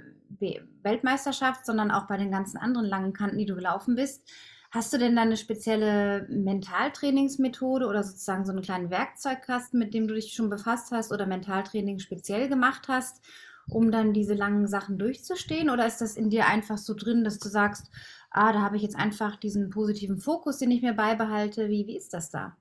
Weltmeisterschaft, 0.83 1.64
sondern 1.64 1.93
auch 1.93 2.09
bei 2.09 2.17
den 2.17 2.33
ganzen 2.33 2.59
anderen 2.59 2.87
langen 2.87 3.12
Kanten, 3.12 3.38
die 3.38 3.47
du 3.47 3.55
gelaufen 3.55 3.95
bist. 3.95 4.29
Hast 4.73 4.93
du 4.93 4.99
denn 4.99 5.17
da 5.17 5.23
eine 5.23 5.37
spezielle 5.37 6.26
Mentaltrainingsmethode 6.29 7.87
oder 7.87 8.05
sozusagen 8.05 8.45
so 8.45 8.52
einen 8.52 8.62
kleinen 8.62 8.90
Werkzeugkasten, 8.90 9.79
mit 9.79 9.95
dem 9.95 10.07
du 10.07 10.14
dich 10.14 10.33
schon 10.33 10.49
befasst 10.49 10.93
hast 10.93 11.12
oder 11.12 11.26
Mentaltraining 11.26 11.99
speziell 11.99 12.49
gemacht 12.49 12.87
hast, 12.88 13.21
um 13.69 13.90
dann 13.90 14.12
diese 14.12 14.35
langen 14.35 14.69
Sachen 14.69 14.97
durchzustehen? 14.97 15.71
Oder 15.71 15.87
ist 15.87 16.00
das 16.00 16.17
in 16.17 16.31
dir 16.31 16.47
einfach 16.47 16.79
so 16.79 16.95
drin, 16.95 17.25
dass 17.25 17.40
du 17.40 17.49
sagst, 17.49 17.90
ah, 18.30 18.52
da 18.52 18.60
habe 18.60 18.76
ich 18.76 18.82
jetzt 18.82 18.96
einfach 18.96 19.37
diesen 19.37 19.70
positiven 19.70 20.18
Fokus, 20.18 20.58
den 20.58 20.70
ich 20.70 20.82
mir 20.82 20.94
beibehalte? 20.94 21.68
Wie, 21.68 21.87
wie 21.87 21.96
ist 21.96 22.14
das 22.14 22.30
da? 22.30 22.56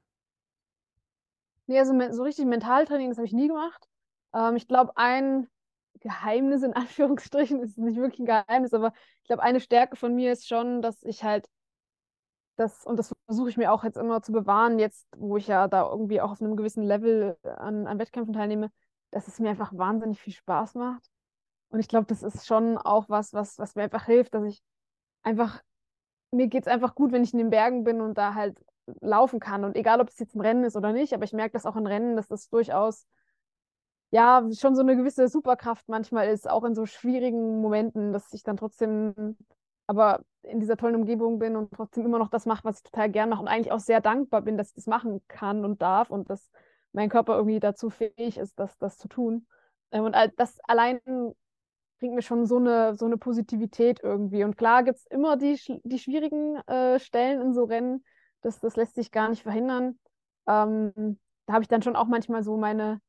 Nee, 1.67 1.79
also 1.79 1.93
so 2.11 2.23
richtig 2.23 2.45
Mentaltraining, 2.45 3.09
das 3.09 3.17
habe 3.17 3.27
ich 3.27 3.33
nie 3.33 3.47
gemacht. 3.47 3.87
Ähm, 4.33 4.55
ich 4.55 4.67
glaube, 4.67 4.97
ein 4.97 5.47
Geheimnis 5.99 6.63
in 6.63 6.73
Anführungsstrichen 6.73 7.61
ist 7.61 7.77
nicht 7.77 7.97
wirklich 7.97 8.19
ein 8.19 8.25
Geheimnis, 8.25 8.73
aber 8.73 8.93
ich 9.21 9.27
glaube, 9.27 9.43
eine 9.43 9.59
Stärke 9.59 9.95
von 9.95 10.15
mir 10.15 10.31
ist 10.31 10.47
schon, 10.47 10.81
dass 10.81 11.03
ich 11.03 11.23
halt 11.23 11.47
das, 12.55 12.85
und 12.85 12.97
das 12.97 13.13
versuche 13.25 13.49
ich 13.49 13.57
mir 13.57 13.71
auch 13.71 13.83
jetzt 13.83 13.97
immer 13.97 14.21
zu 14.21 14.31
bewahren, 14.31 14.79
jetzt, 14.79 15.07
wo 15.15 15.37
ich 15.37 15.47
ja 15.47 15.67
da 15.67 15.89
irgendwie 15.89 16.19
auch 16.21 16.31
auf 16.31 16.41
einem 16.41 16.57
gewissen 16.57 16.83
Level 16.83 17.37
an, 17.43 17.87
an 17.87 17.99
Wettkämpfen 17.99 18.33
teilnehme, 18.33 18.69
dass 19.11 19.27
es 19.27 19.39
mir 19.39 19.49
einfach 19.49 19.71
wahnsinnig 19.73 20.19
viel 20.19 20.33
Spaß 20.33 20.75
macht. 20.75 21.09
Und 21.69 21.79
ich 21.79 21.87
glaube, 21.87 22.07
das 22.07 22.23
ist 22.23 22.47
schon 22.47 22.77
auch 22.77 23.07
was, 23.09 23.33
was, 23.33 23.59
was 23.59 23.75
mir 23.75 23.83
einfach 23.83 24.05
hilft, 24.05 24.33
dass 24.33 24.43
ich 24.43 24.61
einfach, 25.29 25.61
mir 26.31 26.47
geht 26.47 26.63
es 26.63 26.67
einfach 26.67 26.95
gut, 26.95 27.11
wenn 27.11 27.23
ich 27.23 27.33
in 27.33 27.39
den 27.39 27.49
Bergen 27.49 27.83
bin 27.83 28.01
und 28.01 28.17
da 28.17 28.33
halt 28.33 28.57
laufen 29.01 29.39
kann. 29.39 29.63
Und 29.63 29.75
egal, 29.75 30.01
ob 30.01 30.09
es 30.09 30.19
jetzt 30.19 30.35
ein 30.35 30.41
Rennen 30.41 30.63
ist 30.63 30.75
oder 30.75 30.91
nicht, 30.91 31.13
aber 31.13 31.23
ich 31.23 31.33
merke 31.33 31.53
das 31.53 31.65
auch 31.65 31.75
in 31.75 31.87
Rennen, 31.87 32.15
dass 32.15 32.27
das 32.27 32.49
durchaus 32.49 33.07
ja 34.11 34.47
schon 34.57 34.75
so 34.75 34.81
eine 34.81 34.95
gewisse 34.95 35.27
Superkraft 35.27 35.87
manchmal 35.87 36.29
ist, 36.29 36.49
auch 36.49 36.63
in 36.63 36.73
so 36.75 36.85
schwierigen 36.85 37.61
Momenten, 37.61 38.11
dass 38.11 38.33
ich 38.33 38.43
dann 38.43 38.57
trotzdem 38.57 39.37
aber 39.85 40.23
in 40.43 40.59
dieser 40.59 40.77
tollen 40.77 40.95
Umgebung 40.95 41.39
bin 41.39 41.55
und 41.55 41.73
trotzdem 41.73 42.05
immer 42.05 42.19
noch 42.19 42.29
das 42.29 42.45
mache, 42.45 42.63
was 42.63 42.77
ich 42.77 42.83
total 42.83 43.09
gern 43.09 43.29
mache 43.29 43.41
und 43.41 43.47
eigentlich 43.47 43.71
auch 43.71 43.79
sehr 43.79 44.01
dankbar 44.01 44.41
bin, 44.41 44.57
dass 44.57 44.69
ich 44.69 44.75
das 44.75 44.87
machen 44.87 45.21
kann 45.27 45.65
und 45.65 45.81
darf 45.81 46.09
und 46.11 46.29
dass 46.29 46.51
mein 46.91 47.09
Körper 47.09 47.35
irgendwie 47.35 47.59
dazu 47.59 47.89
fähig 47.89 48.37
ist, 48.37 48.59
das, 48.59 48.77
das 48.77 48.97
zu 48.97 49.07
tun. 49.07 49.47
Ähm, 49.91 50.03
und 50.05 50.15
das 50.37 50.59
allein 50.67 50.99
bringt 51.99 52.15
mir 52.15 52.21
schon 52.21 52.45
so 52.45 52.57
eine, 52.57 52.95
so 52.95 53.05
eine 53.05 53.17
Positivität 53.17 53.99
irgendwie. 54.01 54.43
Und 54.43 54.57
klar 54.57 54.83
gibt 54.83 54.99
es 54.99 55.05
immer 55.07 55.37
die, 55.37 55.59
die 55.83 55.99
schwierigen 55.99 56.57
äh, 56.67 56.99
Stellen 56.99 57.41
in 57.41 57.53
so 57.53 57.65
Rennen, 57.65 58.03
das, 58.41 58.59
das 58.59 58.75
lässt 58.75 58.95
sich 58.95 59.11
gar 59.11 59.29
nicht 59.29 59.43
verhindern. 59.43 59.99
Ähm, 60.47 61.19
da 61.45 61.53
habe 61.53 61.63
ich 61.63 61.67
dann 61.67 61.81
schon 61.81 61.95
auch 61.95 62.07
manchmal 62.07 62.43
so 62.43 62.57
meine, 62.57 63.01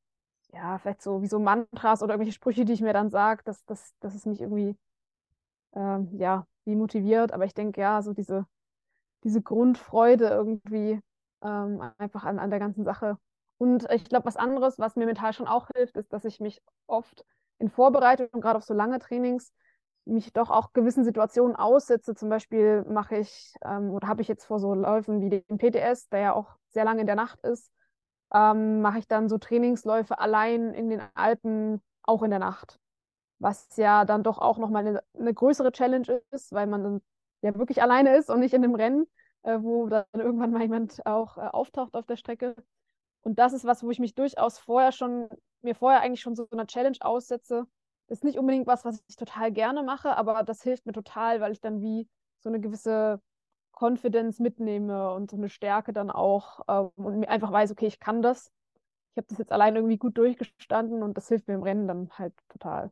ja, 0.53 0.79
vielleicht 0.79 1.03
so 1.03 1.23
wie 1.23 1.27
so 1.29 1.39
Mantras 1.39 2.03
oder 2.03 2.15
irgendwelche 2.15 2.35
Sprüche, 2.37 2.65
die 2.65 2.73
ich 2.73 2.81
mir 2.81 2.93
dann 2.93 3.11
sage, 3.11 3.43
dass, 3.45 3.65
dass, 3.65 3.95
dass 4.01 4.15
es 4.15 4.27
mich 4.27 4.41
irgendwie, 4.41 4.77
ähm, 5.75 6.09
ja, 6.19 6.47
wie 6.65 6.77
motiviert. 6.77 7.33
Aber 7.33 7.45
ich 7.45 7.55
denke, 7.55 7.81
ja, 7.81 8.03
so 8.03 8.13
diese, 8.13 8.47
diese 9.25 9.43
Grundfreude 9.43 10.29
irgendwie 10.29 11.01
ähm, 11.43 11.83
einfach 11.99 12.25
an, 12.25 12.39
an 12.39 12.51
der 12.51 12.59
ganzen 12.59 12.85
Sache. 12.85 13.19
Und 13.59 13.91
ich 13.91 14.05
glaube, 14.05 14.27
was 14.27 14.37
anderes, 14.37 14.79
was 14.79 14.97
mir 14.97 15.07
mental 15.07 15.33
schon 15.33 15.47
auch 15.47 15.69
hilft, 15.75 15.97
ist, 15.97 16.13
dass 16.13 16.25
ich 16.25 16.41
mich 16.41 16.63
oft 16.87 17.25
in 17.61 17.69
Vorbereitung, 17.71 18.29
gerade 18.41 18.59
auf 18.59 18.65
so 18.65 18.75
lange 18.75 18.99
Trainings, 18.99 19.53
mich 20.05 20.33
doch 20.33 20.51
auch 20.51 20.73
gewissen 20.73 21.05
Situationen 21.05 21.57
aussetze. 21.57 22.15
Zum 22.15 22.29
Beispiel 22.29 22.85
mache 22.89 23.17
ich 23.19 23.55
ähm, 23.65 23.91
oder 23.91 24.09
habe 24.09 24.23
ich 24.23 24.29
jetzt 24.29 24.45
vor 24.45 24.59
so 24.59 24.75
Läufen 24.75 25.21
wie 25.21 25.31
dem 25.31 25.59
PTS, 25.59 26.09
der 26.09 26.21
ja 26.21 26.33
auch 26.33 26.57
sehr 26.71 26.85
lange 26.85 27.03
in 27.03 27.07
der 27.07 27.17
Nacht 27.17 27.41
ist, 27.43 27.71
ähm, 28.33 28.81
mache 28.81 28.99
ich 28.99 29.09
dann 29.09 29.29
so 29.29 29.39
Trainingsläufe 29.39 30.19
allein 30.19 30.73
in 30.75 30.89
den 30.91 31.03
Alpen, 31.15 31.83
auch 32.03 32.23
in 32.23 32.31
der 32.31 32.39
Nacht. 32.39 32.79
Was 33.39 33.77
ja 33.77 34.05
dann 34.05 34.23
doch 34.23 34.39
auch 34.39 34.59
nochmal 34.59 34.87
eine, 34.87 35.03
eine 35.19 35.35
größere 35.35 35.73
Challenge 35.73 36.23
ist, 36.31 36.53
weil 36.53 36.67
man 36.67 36.83
dann 36.83 37.03
ja 37.43 37.55
wirklich 37.57 37.83
alleine 37.83 38.17
ist 38.17 38.31
und 38.31 38.41
nicht 38.41 38.55
in 38.55 38.65
einem 38.65 38.75
Rennen, 38.75 39.07
äh, 39.43 39.59
wo 39.61 39.89
dann 39.89 40.05
irgendwann 40.15 40.53
mal 40.53 40.63
jemand 40.63 41.05
auch 41.07 41.39
äh, 41.39 41.41
auftaucht 41.43 41.95
auf 41.95 42.07
der 42.07 42.17
Strecke. 42.17 42.55
Und 43.23 43.39
das 43.39 43.53
ist 43.53 43.65
was, 43.65 43.83
wo 43.83 43.91
ich 43.91 43.99
mich 43.99 44.15
durchaus 44.15 44.59
vorher 44.59 44.93
schon, 44.93 45.29
mir 45.65 45.75
vorher 45.75 46.01
eigentlich 46.01 46.21
schon 46.21 46.37
so 46.37 46.49
einer 46.51 46.67
Challenge 46.67 46.99
aussetze, 47.01 47.67
ist 48.09 48.25
nicht 48.25 48.39
unbedingt 48.39 48.67
was, 48.67 48.85
was 48.85 49.03
ich 49.09 49.17
total 49.17 49.53
gerne 49.53 49.83
mache, 49.83 50.17
aber 50.17 50.43
das 50.43 50.63
hilft 50.63 50.87
mir 50.87 50.93
total, 50.93 51.41
weil 51.41 51.53
ich 51.53 51.61
dann 51.61 51.81
wie 51.81 52.09
so 52.41 52.49
eine 52.49 52.61
gewisse 52.61 53.21
Confidence 53.73 54.41
mitnehme 54.41 55.13
und 55.13 55.31
so 55.31 55.37
eine 55.37 55.49
Stärke 55.49 55.93
dann 55.93 56.11
auch 56.11 56.61
ähm, 56.69 56.91
und 56.97 57.21
mir 57.21 57.29
einfach 57.29 57.53
weiß, 57.53 57.71
okay, 57.71 57.87
ich 57.87 58.01
kann 58.01 58.23
das. 58.23 58.53
Ich 59.13 59.17
habe 59.17 59.27
das 59.29 59.39
jetzt 59.39 59.53
allein 59.53 59.77
irgendwie 59.77 59.97
gut 59.97 60.19
durchgestanden 60.19 61.03
und 61.03 61.17
das 61.17 61.29
hilft 61.29 61.49
mir 61.49 61.55
im 61.55 61.63
Rennen 61.63 61.89
dann 61.89 62.11
halt 62.19 62.35
total. 62.49 62.91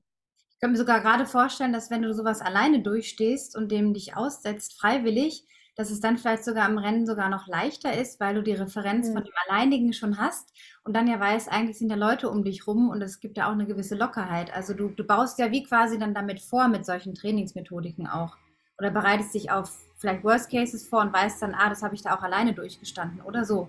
Ich 0.50 0.60
kann 0.60 0.72
mir 0.72 0.76
sogar 0.76 1.00
gerade 1.00 1.26
vorstellen, 1.26 1.72
dass 1.72 1.90
wenn 1.90 2.02
du 2.02 2.12
sowas 2.12 2.40
alleine 2.40 2.82
durchstehst 2.82 3.56
und 3.56 3.70
dem 3.70 3.94
dich 3.94 4.16
aussetzt, 4.16 4.80
freiwillig, 4.80 5.46
dass 5.78 5.90
es 5.90 6.00
dann 6.00 6.18
vielleicht 6.18 6.44
sogar 6.44 6.68
im 6.68 6.76
Rennen 6.76 7.06
sogar 7.06 7.28
noch 7.28 7.46
leichter 7.46 7.96
ist, 7.96 8.18
weil 8.18 8.34
du 8.34 8.42
die 8.42 8.52
Referenz 8.52 9.08
mhm. 9.08 9.12
von 9.12 9.24
dem 9.24 9.32
Alleinigen 9.46 9.92
schon 9.92 10.18
hast 10.18 10.52
und 10.82 10.94
dann 10.94 11.06
ja 11.06 11.20
weißt, 11.20 11.48
eigentlich 11.52 11.78
sind 11.78 11.88
da 11.88 11.94
Leute 11.94 12.28
um 12.30 12.42
dich 12.42 12.66
rum 12.66 12.90
und 12.90 13.00
es 13.00 13.20
gibt 13.20 13.36
ja 13.36 13.46
auch 13.46 13.52
eine 13.52 13.64
gewisse 13.64 13.94
Lockerheit. 13.94 14.52
Also 14.52 14.74
du, 14.74 14.88
du 14.88 15.04
baust 15.04 15.38
ja 15.38 15.52
wie 15.52 15.62
quasi 15.62 15.96
dann 15.96 16.14
damit 16.14 16.40
vor 16.40 16.66
mit 16.66 16.84
solchen 16.84 17.14
Trainingsmethodiken 17.14 18.08
auch. 18.08 18.36
Oder 18.76 18.90
bereitest 18.90 19.34
dich 19.34 19.52
auf 19.52 19.78
vielleicht 19.98 20.24
Worst 20.24 20.50
Cases 20.50 20.84
vor 20.84 21.00
und 21.00 21.12
weißt 21.12 21.42
dann, 21.42 21.54
ah, 21.54 21.68
das 21.68 21.84
habe 21.84 21.94
ich 21.94 22.02
da 22.02 22.16
auch 22.16 22.22
alleine 22.22 22.54
durchgestanden 22.54 23.20
oder 23.20 23.44
so. 23.44 23.68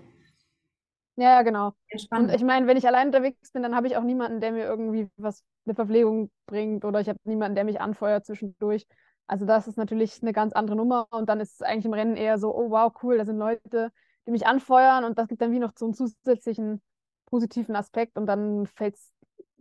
Ja, 1.14 1.42
genau. 1.42 1.74
Und 2.10 2.30
ich 2.32 2.42
meine, 2.42 2.66
wenn 2.66 2.76
ich 2.76 2.88
allein 2.88 3.08
unterwegs 3.08 3.52
bin, 3.52 3.62
dann 3.62 3.76
habe 3.76 3.86
ich 3.86 3.96
auch 3.96 4.02
niemanden, 4.02 4.40
der 4.40 4.50
mir 4.50 4.64
irgendwie 4.64 5.08
was 5.16 5.44
eine 5.64 5.76
Verpflegung 5.76 6.30
bringt 6.46 6.84
oder 6.84 7.00
ich 7.00 7.08
habe 7.08 7.18
niemanden, 7.22 7.54
der 7.54 7.64
mich 7.64 7.80
anfeuert 7.80 8.26
zwischendurch. 8.26 8.84
Also 9.30 9.46
das 9.46 9.68
ist 9.68 9.78
natürlich 9.78 10.20
eine 10.22 10.32
ganz 10.32 10.52
andere 10.54 10.74
Nummer 10.74 11.06
und 11.12 11.28
dann 11.28 11.38
ist 11.38 11.54
es 11.54 11.62
eigentlich 11.62 11.84
im 11.84 11.92
Rennen 11.92 12.16
eher 12.16 12.36
so, 12.36 12.52
oh 12.52 12.68
wow, 12.68 12.92
cool, 13.00 13.16
da 13.16 13.24
sind 13.24 13.38
Leute, 13.38 13.92
die 14.26 14.32
mich 14.32 14.44
anfeuern 14.44 15.04
und 15.04 15.18
das 15.18 15.28
gibt 15.28 15.40
dann 15.40 15.52
wie 15.52 15.60
noch 15.60 15.70
so 15.78 15.84
einen 15.84 15.94
zusätzlichen 15.94 16.82
positiven 17.26 17.76
Aspekt 17.76 18.18
und 18.18 18.26
dann 18.26 18.66
fällt 18.66 18.96
es 18.96 19.12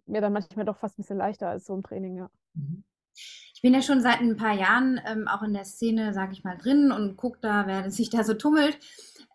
mir 0.07 0.21
dann 0.21 0.33
manchmal 0.33 0.65
doch 0.65 0.79
fast 0.79 0.97
ein 0.97 1.03
bisschen 1.03 1.19
leichter 1.19 1.49
als 1.49 1.67
so 1.67 1.75
im 1.75 1.83
Training, 1.83 2.17
ja. 2.17 2.31
Mhm. 2.55 2.83
Ich 3.53 3.61
bin 3.61 3.75
ja 3.75 3.83
schon 3.83 4.01
seit 4.01 4.21
ein 4.21 4.37
paar 4.37 4.55
Jahren 4.55 4.99
ähm, 5.05 5.27
auch 5.27 5.43
in 5.43 5.53
der 5.53 5.65
Szene, 5.65 6.15
sage 6.15 6.31
ich 6.31 6.43
mal, 6.43 6.57
drin 6.57 6.91
und 6.91 7.15
gucke 7.15 7.37
da, 7.39 7.67
wer 7.67 7.91
sich 7.91 8.09
da 8.09 8.23
so 8.23 8.33
tummelt. 8.33 8.79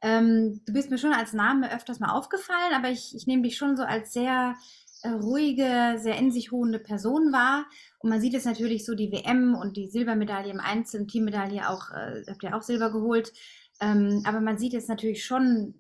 Ähm, 0.03 0.63
du 0.67 0.73
bist 0.73 0.91
mir 0.91 0.99
schon 0.99 1.13
als 1.13 1.33
Name 1.33 1.73
öfters 1.73 2.01
mal 2.01 2.11
aufgefallen, 2.11 2.75
aber 2.75 2.89
ich, 2.89 3.15
ich 3.15 3.29
nehme 3.29 3.43
dich 3.43 3.57
schon 3.57 3.77
so 3.77 3.85
als 3.85 4.13
sehr 4.13 4.57
ruhige, 5.13 5.99
sehr 5.99 6.17
in 6.19 6.33
sich 6.33 6.53
ruhende 6.53 6.79
Person 6.79 7.33
wahr. 7.33 7.67
Und 7.99 8.11
man 8.11 8.21
sieht 8.21 8.35
es 8.35 8.45
natürlich 8.45 8.85
so, 8.85 8.95
die 8.95 9.13
WM 9.13 9.55
und 9.55 9.77
die 9.77 9.89
Silbermedaille 9.89 10.51
im 10.51 10.61
Einzel, 10.61 11.07
Teammedaille 11.07 11.69
auch, 11.69 11.91
äh, 11.91 12.23
habt 12.29 12.43
ihr 12.43 12.57
auch 12.57 12.63
Silber 12.63 12.91
geholt. 12.93 13.33
Ähm, 13.81 14.23
aber 14.25 14.41
man 14.41 14.59
sieht 14.59 14.75
es 14.75 14.89
natürlich 14.89 15.25
schon, 15.25 15.75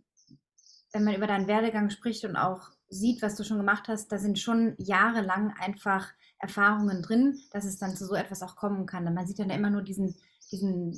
wenn 0.92 1.04
man 1.04 1.14
über 1.14 1.26
deinen 1.26 1.48
Werdegang 1.48 1.90
spricht 1.90 2.24
und 2.24 2.37
auch 2.37 2.70
sieht, 2.88 3.22
was 3.22 3.37
du 3.37 3.44
schon 3.44 3.58
gemacht 3.58 3.88
hast, 3.88 4.12
da 4.12 4.18
sind 4.18 4.38
schon 4.38 4.74
jahrelang 4.78 5.54
einfach 5.58 6.08
Erfahrungen 6.38 7.02
drin, 7.02 7.40
dass 7.50 7.64
es 7.64 7.78
dann 7.78 7.96
zu 7.96 8.06
so 8.06 8.14
etwas 8.14 8.42
auch 8.42 8.56
kommen 8.56 8.87
kann. 8.87 9.12
Man 9.12 9.26
sieht 9.26 9.38
dann 9.38 9.50
immer 9.50 9.70
nur 9.70 9.82
diesen, 9.82 10.14
diesen 10.52 10.94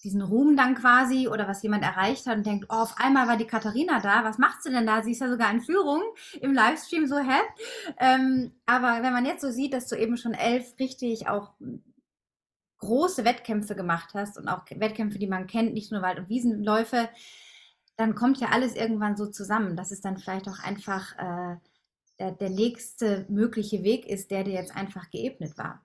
diesen 0.00 0.22
Ruhm 0.22 0.56
dann 0.56 0.74
quasi 0.74 1.28
oder 1.28 1.46
was 1.46 1.62
jemand 1.62 1.84
erreicht 1.84 2.26
hat 2.26 2.38
und 2.38 2.46
denkt, 2.46 2.66
oh, 2.68 2.74
auf 2.74 2.94
einmal 2.98 3.28
war 3.28 3.36
die 3.36 3.46
Katharina 3.46 4.00
da, 4.00 4.24
was 4.24 4.38
macht 4.38 4.62
sie 4.62 4.70
denn 4.70 4.86
da? 4.86 5.02
Sie 5.02 5.12
ist 5.12 5.20
ja 5.20 5.28
sogar 5.28 5.50
in 5.50 5.60
Führung 5.60 6.02
im 6.40 6.54
Livestream, 6.54 7.06
so 7.06 7.18
hä? 7.18 7.40
Ähm, 7.98 8.52
aber 8.66 9.02
wenn 9.02 9.12
man 9.12 9.26
jetzt 9.26 9.42
so 9.42 9.50
sieht, 9.50 9.74
dass 9.74 9.88
du 9.88 9.96
eben 9.96 10.16
schon 10.16 10.34
elf 10.34 10.78
richtig 10.78 11.28
auch 11.28 11.52
große 12.78 13.24
Wettkämpfe 13.24 13.76
gemacht 13.76 14.10
hast 14.14 14.38
und 14.38 14.48
auch 14.48 14.64
Wettkämpfe, 14.70 15.18
die 15.18 15.26
man 15.26 15.46
kennt, 15.46 15.74
nicht 15.74 15.92
nur 15.92 16.02
Wald- 16.02 16.18
und 16.18 16.28
Wiesenläufe, 16.28 17.08
dann 17.96 18.14
kommt 18.14 18.40
ja 18.40 18.48
alles 18.48 18.74
irgendwann 18.74 19.16
so 19.16 19.26
zusammen, 19.26 19.76
dass 19.76 19.90
es 19.90 20.00
dann 20.00 20.16
vielleicht 20.16 20.48
auch 20.48 20.58
einfach 20.58 21.16
äh, 21.18 21.56
der, 22.18 22.32
der 22.32 22.50
nächste 22.50 23.26
mögliche 23.28 23.82
Weg 23.82 24.06
ist, 24.06 24.30
der 24.30 24.44
dir 24.44 24.54
jetzt 24.54 24.74
einfach 24.74 25.10
geebnet 25.10 25.58
war. 25.58 25.82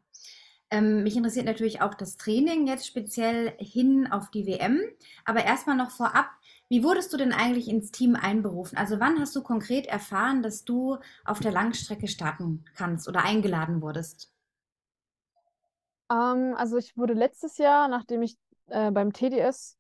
Ähm, 0.75 1.03
mich 1.03 1.15
interessiert 1.15 1.45
natürlich 1.45 1.81
auch 1.81 1.93
das 1.93 2.17
Training 2.17 2.67
jetzt 2.67 2.85
speziell 2.85 3.53
hin 3.59 4.11
auf 4.11 4.29
die 4.29 4.45
WM. 4.45 4.81
Aber 5.23 5.45
erstmal 5.45 5.77
noch 5.77 5.91
vorab, 5.91 6.29
wie 6.67 6.83
wurdest 6.83 7.13
du 7.13 7.17
denn 7.17 7.31
eigentlich 7.31 7.69
ins 7.69 7.91
Team 7.91 8.15
einberufen? 8.15 8.77
Also 8.77 8.99
wann 8.99 9.17
hast 9.19 9.33
du 9.35 9.41
konkret 9.41 9.85
erfahren, 9.87 10.43
dass 10.43 10.65
du 10.65 10.97
auf 11.23 11.39
der 11.39 11.53
Langstrecke 11.53 12.09
starten 12.09 12.65
kannst 12.75 13.07
oder 13.07 13.23
eingeladen 13.23 13.81
wurdest? 13.81 14.33
Ähm, 16.11 16.55
also 16.57 16.75
ich 16.77 16.97
wurde 16.97 17.13
letztes 17.13 17.57
Jahr, 17.57 17.87
nachdem 17.87 18.21
ich 18.23 18.37
äh, 18.67 18.91
beim 18.91 19.13
TDS 19.13 19.77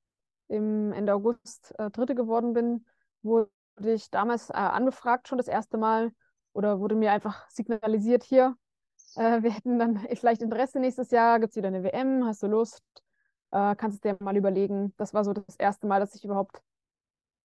im 0.47 0.93
Ende 0.93 1.13
August 1.13 1.73
äh, 1.77 1.91
Dritte 1.91 2.15
geworden 2.15 2.53
bin, 2.53 2.85
wurde 3.21 3.49
ich 3.83 4.09
damals 4.11 4.49
äh, 4.49 4.53
angefragt 4.53 5.27
schon 5.27 5.39
das 5.39 5.49
erste 5.49 5.77
Mal 5.77 6.13
oder 6.53 6.79
wurde 6.79 6.95
mir 6.95 7.11
einfach 7.11 7.49
signalisiert, 7.49 8.23
hier, 8.23 8.55
äh, 9.17 9.43
wir 9.43 9.51
hätten 9.51 9.79
dann 9.79 9.99
vielleicht 10.15 10.41
Interesse 10.41 10.79
nächstes 10.79 11.11
Jahr, 11.11 11.39
gibt 11.39 11.51
es 11.51 11.57
wieder 11.57 11.67
eine 11.69 11.83
WM, 11.83 12.25
hast 12.25 12.43
du 12.43 12.47
Lust? 12.47 12.83
Äh, 13.51 13.75
kannst 13.75 14.03
du 14.03 14.09
dir 14.09 14.17
mal 14.19 14.35
überlegen. 14.37 14.93
Das 14.97 15.13
war 15.13 15.23
so 15.23 15.33
das 15.33 15.55
erste 15.57 15.87
Mal, 15.87 15.99
dass 15.99 16.15
ich 16.15 16.23
überhaupt 16.25 16.61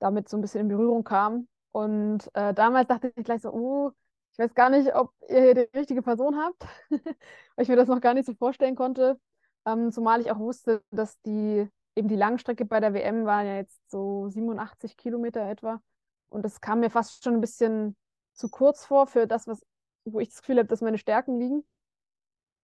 damit 0.00 0.28
so 0.28 0.36
ein 0.36 0.40
bisschen 0.40 0.62
in 0.62 0.68
Berührung 0.68 1.04
kam. 1.04 1.48
Und 1.72 2.28
äh, 2.34 2.54
damals 2.54 2.88
dachte 2.88 3.12
ich 3.14 3.24
gleich 3.24 3.42
so, 3.42 3.50
oh, 3.52 3.92
ich 4.32 4.38
weiß 4.38 4.54
gar 4.54 4.70
nicht, 4.70 4.94
ob 4.94 5.12
ihr 5.28 5.54
die 5.54 5.68
richtige 5.76 6.02
Person 6.02 6.36
habt, 6.36 6.64
weil 6.90 7.62
ich 7.62 7.68
mir 7.68 7.76
das 7.76 7.88
noch 7.88 8.00
gar 8.00 8.14
nicht 8.14 8.26
so 8.26 8.34
vorstellen 8.34 8.76
konnte. 8.76 9.20
Ähm, 9.66 9.92
zumal 9.92 10.20
ich 10.20 10.30
auch 10.32 10.38
wusste, 10.38 10.82
dass 10.90 11.20
die 11.22 11.68
eben 11.96 12.08
die 12.08 12.16
Langstrecke 12.16 12.64
bei 12.64 12.80
der 12.80 12.94
WM 12.94 13.26
war 13.26 13.42
ja 13.44 13.56
jetzt 13.56 13.80
so 13.90 14.28
87 14.28 14.96
Kilometer 14.96 15.42
etwa. 15.48 15.80
Und 16.28 16.44
das 16.44 16.60
kam 16.60 16.80
mir 16.80 16.90
fast 16.90 17.22
schon 17.22 17.34
ein 17.34 17.40
bisschen 17.40 17.96
zu 18.32 18.48
kurz 18.48 18.86
vor 18.86 19.06
für 19.06 19.26
das, 19.26 19.46
was, 19.46 19.60
wo 20.04 20.20
ich 20.20 20.28
das 20.28 20.40
Gefühl 20.40 20.58
habe, 20.58 20.68
dass 20.68 20.80
meine 20.80 20.98
Stärken 20.98 21.38
liegen. 21.38 21.64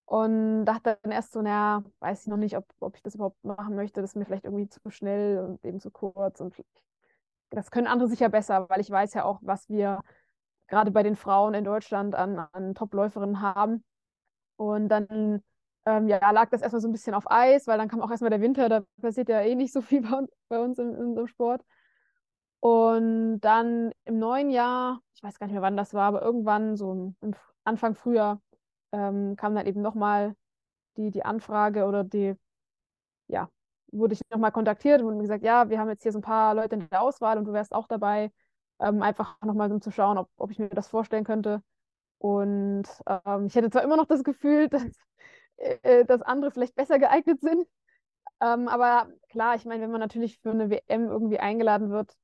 Und 0.04 0.64
dachte 0.66 0.98
dann 1.02 1.10
erst 1.12 1.32
so, 1.32 1.42
naja, 1.42 1.82
weiß 1.98 2.22
ich 2.22 2.26
noch 2.28 2.36
nicht, 2.36 2.56
ob, 2.56 2.64
ob 2.78 2.94
ich 2.96 3.02
das 3.02 3.16
überhaupt 3.16 3.42
machen 3.44 3.74
möchte. 3.74 4.00
Das 4.00 4.10
ist 4.10 4.16
mir 4.16 4.24
vielleicht 4.24 4.44
irgendwie 4.44 4.68
zu 4.68 4.78
schnell 4.88 5.38
und 5.40 5.64
eben 5.64 5.80
zu 5.80 5.90
kurz. 5.90 6.40
Und 6.40 6.54
das 7.50 7.70
können 7.70 7.88
andere 7.88 8.08
sicher 8.08 8.28
besser, 8.28 8.68
weil 8.68 8.80
ich 8.80 8.90
weiß 8.90 9.14
ja 9.14 9.24
auch, 9.24 9.40
was 9.42 9.68
wir 9.68 10.02
gerade 10.68 10.90
bei 10.92 11.02
den 11.02 11.16
Frauen 11.16 11.54
in 11.54 11.64
Deutschland 11.64 12.14
an, 12.14 12.38
an 12.52 12.74
Top-Läuferinnen 12.74 13.40
haben. 13.40 13.84
Und 14.56 14.88
dann 14.88 15.42
ähm, 15.86 16.08
ja, 16.08 16.30
lag 16.30 16.50
das 16.50 16.62
erstmal 16.62 16.80
so 16.82 16.88
ein 16.88 16.92
bisschen 16.92 17.14
auf 17.14 17.30
Eis, 17.30 17.66
weil 17.66 17.78
dann 17.78 17.88
kam 17.88 18.00
auch 18.00 18.10
erstmal 18.10 18.30
der 18.30 18.40
Winter, 18.40 18.68
da 18.68 18.82
passiert 19.00 19.28
ja 19.28 19.40
eh 19.40 19.54
nicht 19.54 19.72
so 19.72 19.80
viel 19.80 20.02
bei 20.48 20.58
uns, 20.58 20.78
in 20.78 20.94
unserem 20.96 21.28
Sport. 21.28 21.64
Und 22.60 23.40
dann 23.40 23.92
im 24.04 24.18
neuen 24.18 24.50
Jahr, 24.50 25.00
ich 25.14 25.22
weiß 25.22 25.38
gar 25.38 25.46
nicht 25.46 25.54
mehr, 25.54 25.62
wann 25.62 25.76
das 25.76 25.94
war, 25.94 26.08
aber 26.08 26.22
irgendwann 26.22 26.76
so 26.76 27.14
im 27.20 27.34
Anfang 27.64 27.94
Frühjahr 27.94 28.40
ähm, 28.92 29.36
kam 29.36 29.54
dann 29.54 29.66
eben 29.66 29.82
nochmal 29.82 30.34
die, 30.96 31.10
die 31.10 31.24
Anfrage 31.24 31.86
oder 31.86 32.04
die, 32.04 32.34
ja, 33.28 33.50
wurde 33.92 34.14
ich 34.14 34.20
nochmal 34.30 34.52
kontaktiert 34.52 35.02
und 35.02 35.18
gesagt, 35.20 35.44
ja, 35.44 35.68
wir 35.70 35.78
haben 35.78 35.88
jetzt 35.88 36.02
hier 36.02 36.12
so 36.12 36.18
ein 36.18 36.22
paar 36.22 36.54
Leute 36.54 36.76
in 36.76 36.88
der 36.88 37.02
Auswahl 37.02 37.38
und 37.38 37.44
du 37.44 37.52
wärst 37.52 37.74
auch 37.74 37.88
dabei, 37.88 38.32
ähm, 38.80 39.02
einfach 39.02 39.40
nochmal 39.42 39.70
um 39.72 39.80
zu 39.80 39.90
schauen, 39.90 40.18
ob, 40.18 40.30
ob 40.36 40.50
ich 40.50 40.58
mir 40.58 40.68
das 40.68 40.88
vorstellen 40.88 41.24
könnte. 41.24 41.62
Und 42.18 42.84
ähm, 43.06 43.46
ich 43.46 43.54
hätte 43.56 43.70
zwar 43.70 43.82
immer 43.82 43.96
noch 43.96 44.06
das 44.06 44.24
Gefühl, 44.24 44.68
dass, 44.70 44.84
äh, 45.58 46.04
dass 46.04 46.22
andere 46.22 46.50
vielleicht 46.50 46.74
besser 46.76 46.98
geeignet 46.98 47.40
sind, 47.40 47.66
ähm, 48.40 48.68
aber 48.68 49.08
klar, 49.30 49.54
ich 49.56 49.64
meine, 49.64 49.82
wenn 49.82 49.90
man 49.90 50.00
natürlich 50.00 50.38
für 50.40 50.50
eine 50.50 50.70
WM 50.70 51.08
irgendwie 51.08 51.38
eingeladen 51.38 51.90
wird, 51.90 52.14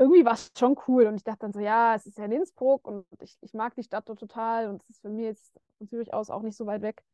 irgendwie 0.00 0.24
war 0.24 0.34
es 0.34 0.50
schon 0.58 0.76
cool. 0.88 1.06
Und 1.06 1.16
ich 1.16 1.24
dachte 1.24 1.40
dann 1.40 1.52
so, 1.52 1.60
ja, 1.60 1.94
es 1.94 2.06
ist 2.06 2.18
ja 2.18 2.24
in 2.24 2.32
Innsbruck 2.32 2.86
und 2.88 3.06
ich, 3.22 3.36
ich 3.42 3.54
mag 3.54 3.74
die 3.76 3.84
Stadt 3.84 4.08
dort 4.08 4.20
total 4.20 4.68
und 4.68 4.82
es 4.82 4.90
ist 4.90 5.02
für 5.02 5.10
mich 5.10 5.26
jetzt 5.26 5.60
von 5.78 5.88
Zürich 5.88 6.14
aus 6.14 6.30
auch 6.30 6.42
nicht 6.42 6.56
so 6.56 6.66
weit 6.66 6.82
weg. 6.82 7.04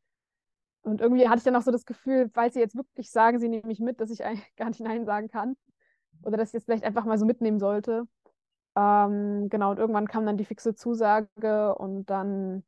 Und 0.83 1.01
irgendwie 1.01 1.27
hatte 1.27 1.39
ich 1.39 1.43
dann 1.43 1.55
auch 1.55 1.61
so 1.63 1.71
das 1.71 1.85
Gefühl, 1.85 2.29
falls 2.33 2.53
sie 2.53 2.61
jetzt 2.61 2.75
wirklich 2.75 3.11
sagen, 3.11 3.39
sie 3.39 3.49
nehmen 3.49 3.67
mich 3.67 3.79
mit, 3.81 3.99
dass 4.01 4.11
ich 4.11 4.23
eigentlich 4.23 4.55
gar 4.57 4.69
nicht 4.69 4.79
Nein 4.81 5.05
sagen 5.05 5.29
kann. 5.29 5.57
Oder 6.23 6.37
dass 6.37 6.49
ich 6.49 6.53
jetzt 6.53 6.65
vielleicht 6.65 6.85
einfach 6.85 7.05
mal 7.05 7.17
so 7.19 7.25
mitnehmen 7.25 7.59
sollte. 7.59 8.07
Ähm, 8.75 9.49
genau, 9.49 9.71
und 9.71 9.79
irgendwann 9.79 10.07
kam 10.07 10.25
dann 10.25 10.37
die 10.37 10.45
fixe 10.45 10.75
Zusage 10.75 11.75
und 11.75 12.07
dann, 12.09 12.63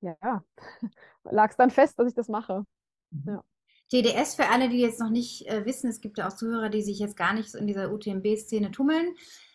ja, 0.00 0.44
lag 1.24 1.50
es 1.50 1.56
dann 1.56 1.70
fest, 1.70 1.98
dass 1.98 2.08
ich 2.08 2.14
das 2.14 2.28
mache. 2.28 2.64
Mhm. 3.10 3.22
Ja. 3.26 3.44
TDS 3.90 4.36
für 4.36 4.48
alle, 4.48 4.68
die 4.68 4.80
jetzt 4.80 5.00
noch 5.00 5.10
nicht 5.10 5.48
äh, 5.48 5.66
wissen, 5.66 5.90
es 5.90 6.00
gibt 6.00 6.18
ja 6.18 6.28
auch 6.28 6.32
Zuhörer, 6.32 6.68
die 6.68 6.82
sich 6.82 6.98
jetzt 6.98 7.16
gar 7.16 7.34
nicht 7.34 7.50
so 7.50 7.58
in 7.58 7.66
dieser 7.66 7.92
UTMB-Szene 7.92 8.70
tummeln. 8.70 9.14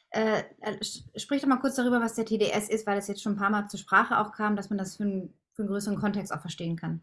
Äh, 0.10 0.44
äh 0.60 0.84
sprich 1.16 1.42
doch 1.42 1.48
mal 1.48 1.60
kurz 1.60 1.76
darüber, 1.76 2.02
was 2.02 2.16
der 2.16 2.26
TDS 2.26 2.70
ist, 2.70 2.86
weil 2.86 2.98
es 2.98 3.08
jetzt 3.08 3.24
schon 3.24 3.34
ein 3.34 3.38
paar 3.38 3.50
Mal 3.50 3.68
zur 3.68 3.80
Sprache 3.80 4.20
auch 4.20 4.34
kam, 4.34 4.56
dass 4.56 4.70
man 4.70 4.78
das 4.78 4.98
für, 4.98 5.06
ein, 5.06 5.34
für 5.54 5.64
einen 5.64 5.70
größeren 5.70 5.98
Kontext 5.98 6.34
auch 6.34 6.42
verstehen 6.42 6.76
kann. 6.76 7.02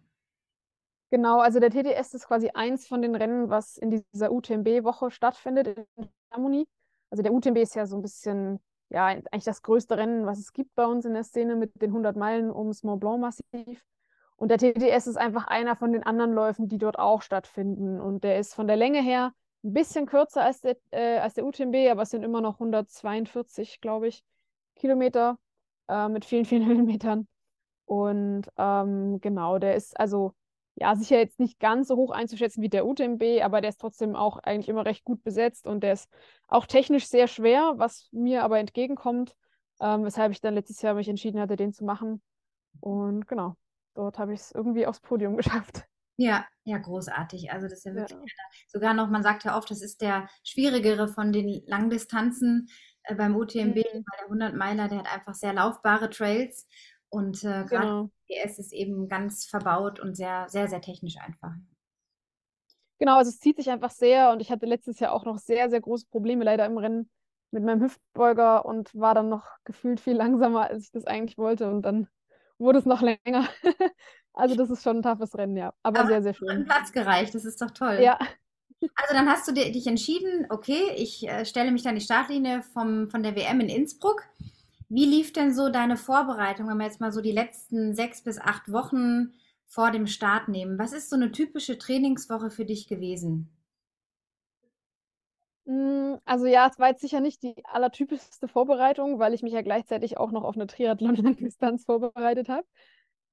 Genau, 1.10 1.40
also 1.40 1.58
der 1.58 1.70
TDS 1.70 2.14
ist 2.14 2.26
quasi 2.26 2.50
eins 2.54 2.86
von 2.86 3.02
den 3.02 3.14
Rennen, 3.14 3.50
was 3.50 3.76
in 3.76 3.90
dieser 3.90 4.32
UTMB-Woche 4.32 5.10
stattfindet 5.10 5.68
in 5.96 6.08
Chamonix. 6.32 6.70
Also 7.10 7.22
der 7.22 7.34
UTMB 7.34 7.58
ist 7.58 7.74
ja 7.74 7.86
so 7.86 7.96
ein 7.96 8.02
bisschen, 8.02 8.60
ja, 8.88 9.06
eigentlich 9.06 9.44
das 9.44 9.62
größte 9.62 9.98
Rennen, 9.98 10.24
was 10.24 10.38
es 10.38 10.54
gibt 10.54 10.74
bei 10.74 10.86
uns 10.86 11.04
in 11.04 11.12
der 11.12 11.24
Szene 11.24 11.56
mit 11.56 11.80
den 11.82 11.90
100 11.90 12.16
Meilen 12.16 12.50
ums 12.50 12.82
Mont 12.82 13.00
Blanc-Massiv. 13.00 13.84
Und 14.42 14.48
der 14.48 14.58
TTS 14.58 15.06
ist 15.06 15.16
einfach 15.16 15.46
einer 15.46 15.76
von 15.76 15.92
den 15.92 16.02
anderen 16.02 16.32
Läufen, 16.32 16.66
die 16.66 16.78
dort 16.78 16.98
auch 16.98 17.22
stattfinden. 17.22 18.00
Und 18.00 18.24
der 18.24 18.40
ist 18.40 18.54
von 18.54 18.66
der 18.66 18.74
Länge 18.74 19.00
her 19.00 19.32
ein 19.62 19.72
bisschen 19.72 20.04
kürzer 20.04 20.42
als 20.42 20.60
der, 20.62 20.76
äh, 20.90 21.18
als 21.18 21.34
der 21.34 21.46
UTMB, 21.46 21.76
aber 21.92 22.02
es 22.02 22.10
sind 22.10 22.24
immer 22.24 22.40
noch 22.40 22.58
142, 22.58 23.80
glaube 23.80 24.08
ich, 24.08 24.24
Kilometer 24.74 25.38
äh, 25.86 26.08
mit 26.08 26.24
vielen, 26.24 26.44
vielen 26.44 26.66
Höhenmetern. 26.66 27.28
Und 27.84 28.48
ähm, 28.56 29.20
genau, 29.20 29.60
der 29.60 29.76
ist 29.76 29.96
also 30.00 30.34
ja 30.74 30.96
sicher 30.96 31.18
jetzt 31.18 31.38
nicht 31.38 31.60
ganz 31.60 31.86
so 31.86 31.94
hoch 31.94 32.10
einzuschätzen 32.10 32.64
wie 32.64 32.68
der 32.68 32.84
UTMB, 32.84 33.22
aber 33.44 33.60
der 33.60 33.70
ist 33.70 33.80
trotzdem 33.80 34.16
auch 34.16 34.38
eigentlich 34.38 34.68
immer 34.68 34.84
recht 34.84 35.04
gut 35.04 35.22
besetzt 35.22 35.68
und 35.68 35.84
der 35.84 35.92
ist 35.92 36.10
auch 36.48 36.66
technisch 36.66 37.06
sehr 37.06 37.28
schwer, 37.28 37.74
was 37.76 38.08
mir 38.10 38.42
aber 38.42 38.58
entgegenkommt, 38.58 39.36
ähm, 39.80 40.02
weshalb 40.04 40.32
ich 40.32 40.40
dann 40.40 40.54
letztes 40.54 40.82
Jahr 40.82 40.94
mich 40.94 41.08
entschieden 41.08 41.38
hatte, 41.38 41.54
den 41.54 41.72
zu 41.72 41.84
machen. 41.84 42.20
Und 42.80 43.28
genau, 43.28 43.54
dort 43.94 44.18
habe 44.18 44.34
ich 44.34 44.40
es 44.40 44.52
irgendwie 44.52 44.86
aufs 44.86 45.00
Podium 45.00 45.36
geschafft. 45.36 45.84
Ja, 46.16 46.46
ja, 46.64 46.78
großartig. 46.78 47.50
Also 47.52 47.66
das 47.66 47.78
ist 47.78 47.84
ja 47.86 47.94
wirklich 47.94 48.18
ja. 48.18 48.44
sogar 48.68 48.94
noch, 48.94 49.08
man 49.08 49.22
sagt 49.22 49.44
ja 49.44 49.56
oft, 49.56 49.70
das 49.70 49.82
ist 49.82 50.02
der 50.02 50.28
schwierigere 50.44 51.08
von 51.08 51.32
den 51.32 51.62
Langdistanzen 51.66 52.68
äh, 53.04 53.14
beim 53.14 53.34
UTMB, 53.34 53.76
mhm. 53.76 54.04
weil 54.04 54.18
der 54.18 54.24
100 54.24 54.54
Meiler, 54.54 54.88
der 54.88 54.98
hat 54.98 55.12
einfach 55.12 55.34
sehr 55.34 55.54
laufbare 55.54 56.10
Trails 56.10 56.66
und 57.08 57.42
äh, 57.44 57.64
gerade 57.64 58.10
genau. 58.28 58.44
PS 58.46 58.58
ist 58.58 58.72
eben 58.72 59.08
ganz 59.08 59.44
verbaut 59.46 60.00
und 60.00 60.16
sehr, 60.16 60.48
sehr, 60.48 60.68
sehr 60.68 60.80
technisch 60.80 61.16
einfach. 61.18 61.52
Genau, 62.98 63.16
also 63.16 63.30
es 63.30 63.40
zieht 63.40 63.56
sich 63.56 63.70
einfach 63.70 63.90
sehr 63.90 64.30
und 64.30 64.40
ich 64.40 64.50
hatte 64.52 64.66
letztes 64.66 65.00
Jahr 65.00 65.12
auch 65.12 65.24
noch 65.24 65.38
sehr, 65.38 65.68
sehr 65.70 65.80
große 65.80 66.06
Probleme 66.08 66.44
leider 66.44 66.64
im 66.66 66.78
Rennen 66.78 67.10
mit 67.50 67.64
meinem 67.64 67.82
Hüftbeuger 67.82 68.64
und 68.64 68.94
war 68.94 69.14
dann 69.14 69.28
noch 69.28 69.44
gefühlt 69.64 70.00
viel 70.00 70.14
langsamer, 70.14 70.70
als 70.70 70.84
ich 70.84 70.92
das 70.92 71.04
eigentlich 71.04 71.36
wollte 71.36 71.68
und 71.68 71.82
dann 71.82 72.08
wurde 72.62 72.78
es 72.78 72.86
noch 72.86 73.02
länger. 73.02 73.48
also 74.32 74.54
das 74.54 74.70
ist 74.70 74.82
schon 74.82 74.98
ein 74.98 75.02
toughes 75.02 75.36
Rennen, 75.36 75.56
ja. 75.56 75.74
Aber, 75.82 76.00
Aber 76.00 76.08
sehr, 76.08 76.22
sehr 76.22 76.34
schön. 76.34 76.64
Platz 76.64 76.92
gereicht, 76.92 77.34
das 77.34 77.44
ist 77.44 77.60
doch 77.60 77.70
toll. 77.70 77.98
Ja. 78.02 78.18
Also 78.96 79.14
dann 79.14 79.28
hast 79.28 79.46
du 79.46 79.52
dich 79.52 79.86
entschieden, 79.86 80.46
okay, 80.50 80.90
ich 80.96 81.28
äh, 81.28 81.44
stelle 81.44 81.70
mich 81.70 81.86
an 81.86 81.94
die 81.94 82.00
Startlinie 82.00 82.62
vom, 82.62 83.08
von 83.08 83.22
der 83.22 83.36
WM 83.36 83.60
in 83.60 83.68
Innsbruck. 83.68 84.22
Wie 84.88 85.06
lief 85.06 85.32
denn 85.32 85.54
so 85.54 85.68
deine 85.68 85.96
Vorbereitung, 85.96 86.68
wenn 86.68 86.78
wir 86.78 86.86
jetzt 86.86 87.00
mal 87.00 87.12
so 87.12 87.20
die 87.20 87.32
letzten 87.32 87.94
sechs 87.94 88.22
bis 88.22 88.38
acht 88.38 88.72
Wochen 88.72 89.32
vor 89.66 89.90
dem 89.90 90.06
Start 90.06 90.48
nehmen? 90.48 90.78
Was 90.78 90.92
ist 90.92 91.10
so 91.10 91.16
eine 91.16 91.32
typische 91.32 91.78
Trainingswoche 91.78 92.50
für 92.50 92.64
dich 92.64 92.88
gewesen? 92.88 93.48
Hm, 95.66 96.18
also 96.24 96.46
ja, 96.46 96.68
es 96.68 96.78
war 96.78 96.88
jetzt 96.88 97.00
sicher 97.00 97.20
nicht 97.20 97.42
die 97.42 97.54
allertypischste 97.64 98.48
Vorbereitung, 98.48 99.18
weil 99.18 99.34
ich 99.34 99.42
mich 99.42 99.52
ja 99.52 99.62
gleichzeitig 99.62 100.18
auch 100.18 100.32
noch 100.32 100.44
auf 100.44 100.56
eine 100.56 100.66
Triathlon-Langdistanz 100.66 101.84
vorbereitet 101.86 102.48
habe. 102.48 102.66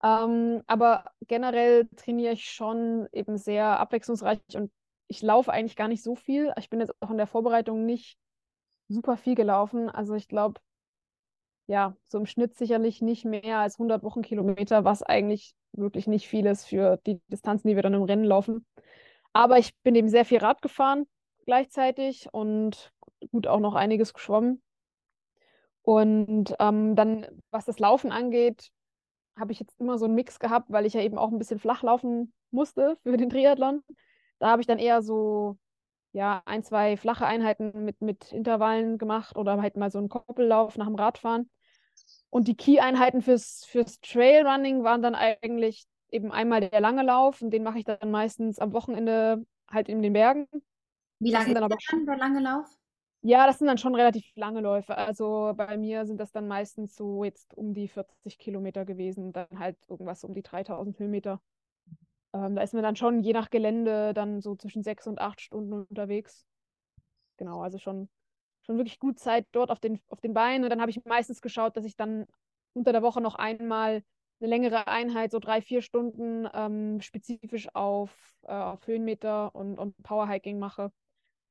Ähm, 0.03 0.61
aber 0.67 1.05
generell 1.27 1.87
trainiere 1.95 2.33
ich 2.33 2.45
schon 2.45 3.07
eben 3.11 3.37
sehr 3.37 3.79
abwechslungsreich 3.79 4.39
und 4.55 4.71
ich 5.07 5.21
laufe 5.21 5.51
eigentlich 5.51 5.75
gar 5.75 5.87
nicht 5.87 6.03
so 6.03 6.15
viel. 6.15 6.53
Ich 6.59 6.69
bin 6.69 6.79
jetzt 6.79 6.93
auch 7.01 7.09
in 7.09 7.17
der 7.17 7.27
Vorbereitung 7.27 7.85
nicht 7.85 8.17
super 8.87 9.17
viel 9.17 9.35
gelaufen. 9.35 9.89
Also 9.89 10.13
ich 10.13 10.27
glaube, 10.27 10.61
ja, 11.67 11.95
so 12.07 12.17
im 12.19 12.25
Schnitt 12.25 12.55
sicherlich 12.57 13.01
nicht 13.01 13.25
mehr 13.25 13.57
als 13.59 13.77
100 13.77 14.03
Wochenkilometer, 14.03 14.85
was 14.85 15.03
eigentlich 15.03 15.53
wirklich 15.73 16.07
nicht 16.07 16.27
viel 16.27 16.45
ist 16.45 16.65
für 16.65 16.97
die 17.05 17.21
Distanzen, 17.27 17.67
die 17.69 17.75
wir 17.75 17.83
dann 17.83 17.93
im 17.93 18.03
Rennen 18.03 18.23
laufen. 18.23 18.65
Aber 19.33 19.57
ich 19.59 19.75
bin 19.83 19.95
eben 19.95 20.09
sehr 20.09 20.25
viel 20.25 20.39
Rad 20.39 20.61
gefahren 20.61 21.05
gleichzeitig 21.49 22.31
und 22.31 22.93
gut 23.31 23.47
auch 23.47 23.59
noch 23.59 23.73
einiges 23.73 24.13
geschwommen. 24.13 24.61
Und 25.81 26.53
ähm, 26.59 26.95
dann, 26.95 27.25
was 27.49 27.65
das 27.65 27.79
Laufen 27.79 28.11
angeht, 28.11 28.69
habe 29.35 29.51
ich 29.51 29.59
jetzt 29.59 29.79
immer 29.79 29.97
so 29.97 30.05
einen 30.05 30.13
Mix 30.13 30.37
gehabt, 30.37 30.71
weil 30.71 30.85
ich 30.85 30.93
ja 30.93 31.01
eben 31.01 31.17
auch 31.17 31.31
ein 31.31 31.39
bisschen 31.39 31.57
flach 31.57 31.81
laufen 31.81 32.33
musste 32.51 32.99
für 33.01 33.17
den 33.17 33.31
Triathlon. 33.31 33.83
Da 34.37 34.51
habe 34.51 34.61
ich 34.61 34.67
dann 34.67 34.77
eher 34.77 35.01
so 35.01 35.57
ja, 36.11 36.43
ein, 36.45 36.61
zwei 36.61 36.97
flache 36.97 37.25
Einheiten 37.25 37.83
mit, 37.83 37.99
mit 37.99 38.31
Intervallen 38.31 38.99
gemacht 38.99 39.35
oder 39.35 39.59
halt 39.59 39.75
mal 39.75 39.89
so 39.89 39.97
einen 39.97 40.09
Koppellauf 40.09 40.77
nach 40.77 40.85
dem 40.85 40.95
Radfahren. 40.95 41.49
Und 42.29 42.47
die 42.47 42.55
Key-Einheiten 42.55 43.23
fürs, 43.23 43.65
fürs 43.65 43.99
Trailrunning 44.01 44.83
waren 44.83 45.01
dann 45.01 45.15
eigentlich 45.15 45.87
eben 46.11 46.31
einmal 46.31 46.61
der 46.61 46.79
lange 46.79 47.01
Lauf 47.01 47.41
und 47.41 47.49
den 47.49 47.63
mache 47.63 47.79
ich 47.79 47.85
dann 47.85 48.11
meistens 48.11 48.59
am 48.59 48.71
Wochenende 48.71 49.47
halt 49.67 49.89
in 49.89 50.03
den 50.03 50.13
Bergen. 50.13 50.47
Wie 51.19 51.31
lange 51.31 51.47
ist 51.47 51.55
dann 51.55 51.63
aber 51.63 51.77
schon, 51.79 52.05
der 52.05 52.17
lange 52.17 52.39
Lauf? 52.39 52.67
Ja, 53.21 53.45
das 53.47 53.59
sind 53.59 53.67
dann 53.67 53.77
schon 53.77 53.95
relativ 53.95 54.25
lange 54.35 54.61
Läufe. 54.61 54.95
Also 54.97 55.53
bei 55.55 55.75
mir 55.77 56.05
sind 56.05 56.19
das 56.19 56.31
dann 56.31 56.47
meistens 56.47 56.95
so 56.95 57.23
jetzt 57.25 57.53
um 57.53 57.73
die 57.73 57.89
40 57.89 58.37
Kilometer 58.37 58.85
gewesen, 58.85 59.33
dann 59.33 59.47
halt 59.59 59.77
irgendwas 59.89 60.23
um 60.23 60.33
die 60.33 60.41
3000 60.41 60.97
Höhenmeter. 60.99 61.41
Ähm, 62.33 62.55
da 62.55 62.61
ist 62.61 62.73
man 62.73 62.83
dann 62.83 62.95
schon 62.95 63.21
je 63.21 63.33
nach 63.33 63.49
Gelände 63.49 64.13
dann 64.13 64.41
so 64.41 64.55
zwischen 64.55 64.83
sechs 64.83 65.07
und 65.07 65.19
acht 65.19 65.41
Stunden 65.41 65.73
unterwegs. 65.73 66.45
Genau, 67.37 67.61
also 67.61 67.77
schon, 67.77 68.09
schon 68.61 68.77
wirklich 68.77 68.99
gut 68.99 69.19
Zeit 69.19 69.47
dort 69.51 69.71
auf 69.71 69.79
den, 69.79 69.99
auf 70.09 70.21
den 70.21 70.33
Beinen. 70.33 70.63
Und 70.63 70.69
dann 70.69 70.81
habe 70.81 70.91
ich 70.91 71.03
meistens 71.05 71.41
geschaut, 71.41 71.75
dass 71.75 71.85
ich 71.85 71.97
dann 71.97 72.25
unter 72.73 72.93
der 72.93 73.01
Woche 73.01 73.21
noch 73.21 73.35
einmal 73.35 74.03
eine 74.39 74.49
längere 74.49 74.87
Einheit, 74.87 75.31
so 75.31 75.39
drei, 75.39 75.61
vier 75.61 75.81
Stunden 75.81 76.47
ähm, 76.53 77.01
spezifisch 77.01 77.67
auf, 77.75 78.11
äh, 78.43 78.53
auf 78.53 78.85
Höhenmeter 78.87 79.53
und, 79.55 79.77
und 79.77 80.01
Powerhiking 80.03 80.59
mache. 80.59 80.91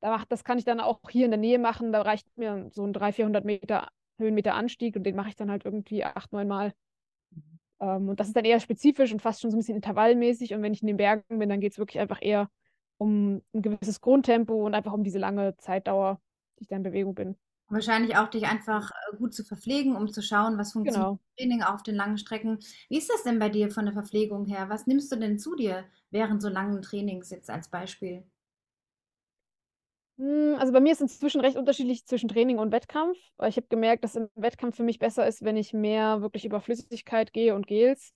Das 0.01 0.43
kann 0.43 0.57
ich 0.57 0.65
dann 0.65 0.79
auch 0.79 0.99
hier 1.09 1.25
in 1.25 1.31
der 1.31 1.39
Nähe 1.39 1.59
machen. 1.59 1.91
Da 1.91 2.01
reicht 2.01 2.25
mir 2.37 2.69
so 2.71 2.85
ein 2.85 2.93
300, 2.93 3.15
400 3.15 3.45
Meter 3.45 3.87
Höhenmeter 4.17 4.53
Anstieg 4.53 4.95
und 4.95 5.03
den 5.03 5.15
mache 5.15 5.29
ich 5.29 5.35
dann 5.35 5.49
halt 5.49 5.65
irgendwie 5.65 6.03
acht, 6.03 6.33
neun 6.33 6.47
Mal. 6.47 6.73
Ähm, 7.79 8.09
und 8.09 8.19
das 8.19 8.27
ist 8.27 8.35
dann 8.35 8.45
eher 8.45 8.59
spezifisch 8.59 9.11
und 9.11 9.21
fast 9.21 9.41
schon 9.41 9.51
so 9.51 9.57
ein 9.57 9.59
bisschen 9.59 9.75
intervallmäßig. 9.75 10.53
Und 10.53 10.61
wenn 10.61 10.73
ich 10.73 10.81
in 10.81 10.87
den 10.87 10.97
Bergen 10.97 11.39
bin, 11.39 11.49
dann 11.49 11.59
geht 11.61 11.73
es 11.73 11.77
wirklich 11.79 11.99
einfach 11.99 12.19
eher 12.21 12.49
um 12.97 13.41
ein 13.53 13.61
gewisses 13.61 14.01
Grundtempo 14.01 14.65
und 14.65 14.75
einfach 14.75 14.93
um 14.93 15.03
diese 15.03 15.19
lange 15.19 15.55
Zeitdauer, 15.57 16.19
die 16.57 16.63
ich 16.63 16.67
da 16.67 16.75
in 16.75 16.83
Bewegung 16.83 17.15
bin. 17.15 17.37
Wahrscheinlich 17.69 18.17
auch 18.17 18.27
dich 18.29 18.47
einfach 18.47 18.91
äh, 18.91 19.17
gut 19.17 19.33
zu 19.33 19.43
verpflegen, 19.43 19.95
um 19.95 20.11
zu 20.11 20.21
schauen, 20.21 20.57
was 20.57 20.73
funktioniert 20.73 21.09
Genau. 21.09 21.19
Training 21.37 21.61
auf 21.63 21.83
den 21.83 21.95
langen 21.95 22.17
Strecken. 22.17 22.59
Wie 22.89 22.97
ist 22.97 23.09
das 23.09 23.23
denn 23.23 23.39
bei 23.39 23.47
dir 23.49 23.69
von 23.71 23.85
der 23.85 23.93
Verpflegung 23.93 24.45
her? 24.47 24.67
Was 24.69 24.87
nimmst 24.87 25.11
du 25.11 25.15
denn 25.15 25.39
zu 25.39 25.55
dir 25.55 25.85
während 26.09 26.41
so 26.41 26.49
langen 26.49 26.81
Trainings 26.81 27.29
jetzt 27.29 27.49
als 27.49 27.69
Beispiel? 27.69 28.25
Hm, 30.19 30.55
Also 30.59 30.73
bei 30.73 30.81
mir 30.81 30.91
ist 30.91 31.01
inzwischen 31.01 31.41
recht 31.41 31.57
unterschiedlich 31.57 32.05
zwischen 32.05 32.29
Training 32.29 32.59
und 32.59 32.71
Wettkampf. 32.71 33.17
Ich 33.47 33.57
habe 33.57 33.67
gemerkt, 33.69 34.03
dass 34.03 34.15
im 34.15 34.29
Wettkampf 34.35 34.75
für 34.75 34.83
mich 34.83 34.99
besser 34.99 35.25
ist, 35.27 35.43
wenn 35.43 35.57
ich 35.57 35.73
mehr 35.73 36.21
wirklich 36.21 36.45
über 36.45 36.61
Flüssigkeit 36.61 37.33
gehe 37.33 37.55
und 37.55 37.67
Gels. 37.67 38.13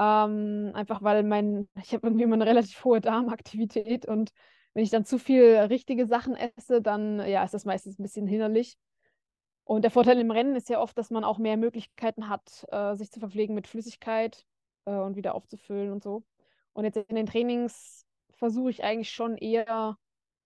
Ähm, 0.00 0.72
einfach 0.74 1.02
weil 1.02 1.24
mein, 1.24 1.68
ich 1.82 1.94
habe 1.94 2.06
irgendwie 2.08 2.24
immer 2.24 2.36
eine 2.36 2.46
relativ 2.46 2.84
hohe 2.84 3.00
Darmaktivität 3.00 4.06
und 4.06 4.32
wenn 4.74 4.84
ich 4.84 4.90
dann 4.90 5.04
zu 5.06 5.18
viel 5.18 5.44
richtige 5.56 6.06
Sachen 6.06 6.36
esse, 6.36 6.82
dann 6.82 7.20
ja, 7.28 7.44
ist 7.44 7.54
das 7.54 7.64
meistens 7.66 7.98
ein 7.98 8.04
bisschen 8.04 8.26
hinderlich. 8.28 8.76
Und 9.64 9.82
der 9.82 9.90
Vorteil 9.90 10.18
im 10.20 10.30
Rennen 10.30 10.56
ist 10.56 10.68
ja 10.68 10.80
oft, 10.80 10.98
dass 10.98 11.10
man 11.10 11.24
auch 11.24 11.38
mehr 11.38 11.56
Möglichkeiten 11.56 12.28
hat, 12.28 12.66
äh, 12.70 12.96
sich 12.96 13.10
zu 13.10 13.20
verpflegen 13.20 13.54
mit 13.54 13.68
Flüssigkeit 13.68 14.44
äh, 14.86 14.92
und 14.96 15.16
wieder 15.16 15.34
aufzufüllen 15.34 15.92
und 15.92 16.02
so. 16.02 16.24
Und 16.72 16.84
jetzt 16.84 16.96
in 16.96 17.16
den 17.16 17.26
Trainings 17.26 18.04
versuche 18.32 18.70
ich 18.70 18.84
eigentlich 18.84 19.10
schon 19.12 19.36
eher 19.36 19.96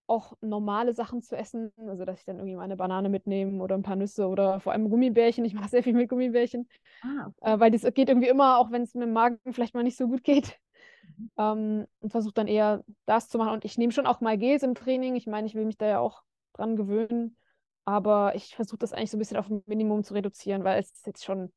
auch 0.06 0.34
normale 0.40 0.92
Sachen 0.92 1.22
zu 1.22 1.36
essen. 1.36 1.72
Also, 1.78 2.04
dass 2.04 2.20
ich 2.20 2.24
dann 2.26 2.36
irgendwie 2.36 2.56
mal 2.56 2.62
eine 2.62 2.76
Banane 2.76 3.08
mitnehme 3.08 3.62
oder 3.62 3.74
ein 3.76 3.82
paar 3.82 3.96
Nüsse 3.96 4.28
oder 4.28 4.60
vor 4.60 4.72
allem 4.72 4.90
Gummibärchen. 4.90 5.44
Ich 5.44 5.54
mache 5.54 5.68
sehr 5.68 5.82
viel 5.82 5.94
mit 5.94 6.08
Gummibärchen, 6.08 6.68
Ah, 7.02 7.26
äh, 7.42 7.58
okay. 7.58 7.60
weil 7.60 7.70
das 7.70 7.82
geht 7.94 8.08
irgendwie 8.08 8.28
immer, 8.28 8.58
auch 8.58 8.70
wenn 8.72 8.82
es 8.82 8.94
mit 8.94 9.04
dem 9.04 9.12
Magen 9.12 9.38
vielleicht 9.52 9.74
mal 9.74 9.84
nicht 9.84 9.96
so 9.98 10.08
gut 10.08 10.24
geht. 10.24 10.58
Mhm. 11.02 11.30
Ähm, 11.38 11.86
und 12.00 12.10
versuche 12.10 12.34
dann 12.34 12.46
eher 12.48 12.84
das 13.06 13.28
zu 13.28 13.38
machen. 13.38 13.52
Und 13.52 13.64
ich 13.64 13.78
nehme 13.78 13.92
schon 13.92 14.06
auch 14.06 14.20
mal 14.20 14.38
Gels 14.38 14.62
im 14.62 14.74
Training. 14.74 15.16
Ich 15.16 15.26
meine, 15.26 15.46
ich 15.46 15.54
will 15.54 15.64
mich 15.64 15.78
da 15.78 15.86
ja 15.86 15.98
auch 16.00 16.22
dran 16.52 16.76
gewöhnen. 16.76 17.36
Aber 17.84 18.34
ich 18.34 18.54
versuche 18.56 18.78
das 18.78 18.92
eigentlich 18.92 19.10
so 19.10 19.16
ein 19.16 19.20
bisschen 19.20 19.36
auf 19.36 19.50
ein 19.50 19.62
Minimum 19.66 20.04
zu 20.04 20.14
reduzieren, 20.14 20.64
weil 20.64 20.80
es 20.80 20.92
ist 20.92 21.06
jetzt 21.06 21.24
schon, 21.24 21.52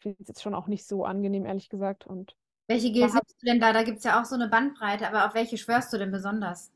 finde 0.00 0.18
es 0.22 0.28
jetzt 0.28 0.42
schon 0.42 0.54
auch 0.54 0.68
nicht 0.68 0.86
so 0.86 1.04
angenehm, 1.04 1.46
ehrlich 1.46 1.68
gesagt. 1.68 2.06
Und 2.06 2.36
Welche 2.68 2.92
Gels 2.92 3.12
nimmst 3.12 3.42
du 3.42 3.46
denn 3.46 3.58
da? 3.60 3.72
Da 3.72 3.82
gibt 3.82 3.98
es 3.98 4.04
ja 4.04 4.20
auch 4.20 4.24
so 4.24 4.36
eine 4.36 4.46
Bandbreite, 4.48 5.08
aber 5.08 5.26
auf 5.26 5.34
welche 5.34 5.58
schwörst 5.58 5.92
du 5.92 5.98
denn 5.98 6.12
besonders? 6.12 6.70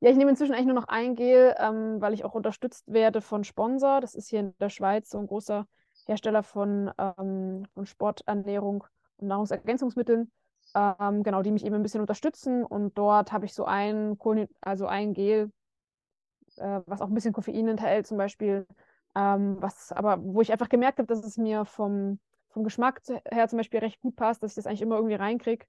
Ja, 0.00 0.10
ich 0.10 0.16
nehme 0.16 0.30
inzwischen 0.30 0.52
eigentlich 0.54 0.66
nur 0.66 0.74
noch 0.76 0.88
ein 0.88 1.14
Gel, 1.16 1.54
ähm, 1.58 2.00
weil 2.00 2.14
ich 2.14 2.24
auch 2.24 2.34
unterstützt 2.34 2.84
werde 2.92 3.20
von 3.20 3.42
Sponsor. 3.44 4.00
Das 4.00 4.14
ist 4.14 4.28
hier 4.28 4.40
in 4.40 4.54
der 4.60 4.68
Schweiz 4.70 5.10
so 5.10 5.18
ein 5.18 5.26
großer 5.26 5.66
Hersteller 6.06 6.42
von, 6.42 6.90
ähm, 6.98 7.66
von 7.74 7.86
Sporternährung 7.86 8.84
und 9.16 9.26
Nahrungsergänzungsmitteln. 9.28 10.30
Ähm, 10.74 11.22
genau, 11.24 11.42
die 11.42 11.50
mich 11.50 11.64
eben 11.64 11.74
ein 11.74 11.82
bisschen 11.82 12.00
unterstützen. 12.00 12.64
Und 12.64 12.96
dort 12.96 13.32
habe 13.32 13.46
ich 13.46 13.54
so 13.54 13.64
ein, 13.64 14.18
Kohlen 14.18 14.48
also 14.60 14.86
ein 14.86 15.14
Gel, 15.14 15.50
äh, 16.56 16.80
was 16.86 17.00
auch 17.00 17.08
ein 17.08 17.14
bisschen 17.14 17.32
Koffein 17.32 17.68
enthält, 17.68 18.06
zum 18.06 18.18
Beispiel. 18.18 18.66
Ähm, 19.14 19.56
was 19.60 19.92
aber, 19.92 20.22
wo 20.22 20.40
ich 20.42 20.52
einfach 20.52 20.68
gemerkt 20.68 20.98
habe, 20.98 21.06
dass 21.06 21.24
es 21.24 21.36
mir 21.38 21.64
vom, 21.64 22.20
vom 22.50 22.64
Geschmack 22.64 23.00
her 23.30 23.48
zum 23.48 23.56
Beispiel 23.58 23.80
recht 23.80 24.00
gut 24.00 24.16
passt, 24.16 24.42
dass 24.42 24.52
ich 24.52 24.56
das 24.56 24.66
eigentlich 24.66 24.82
immer 24.82 24.96
irgendwie 24.96 25.14
reinkriege. 25.14 25.66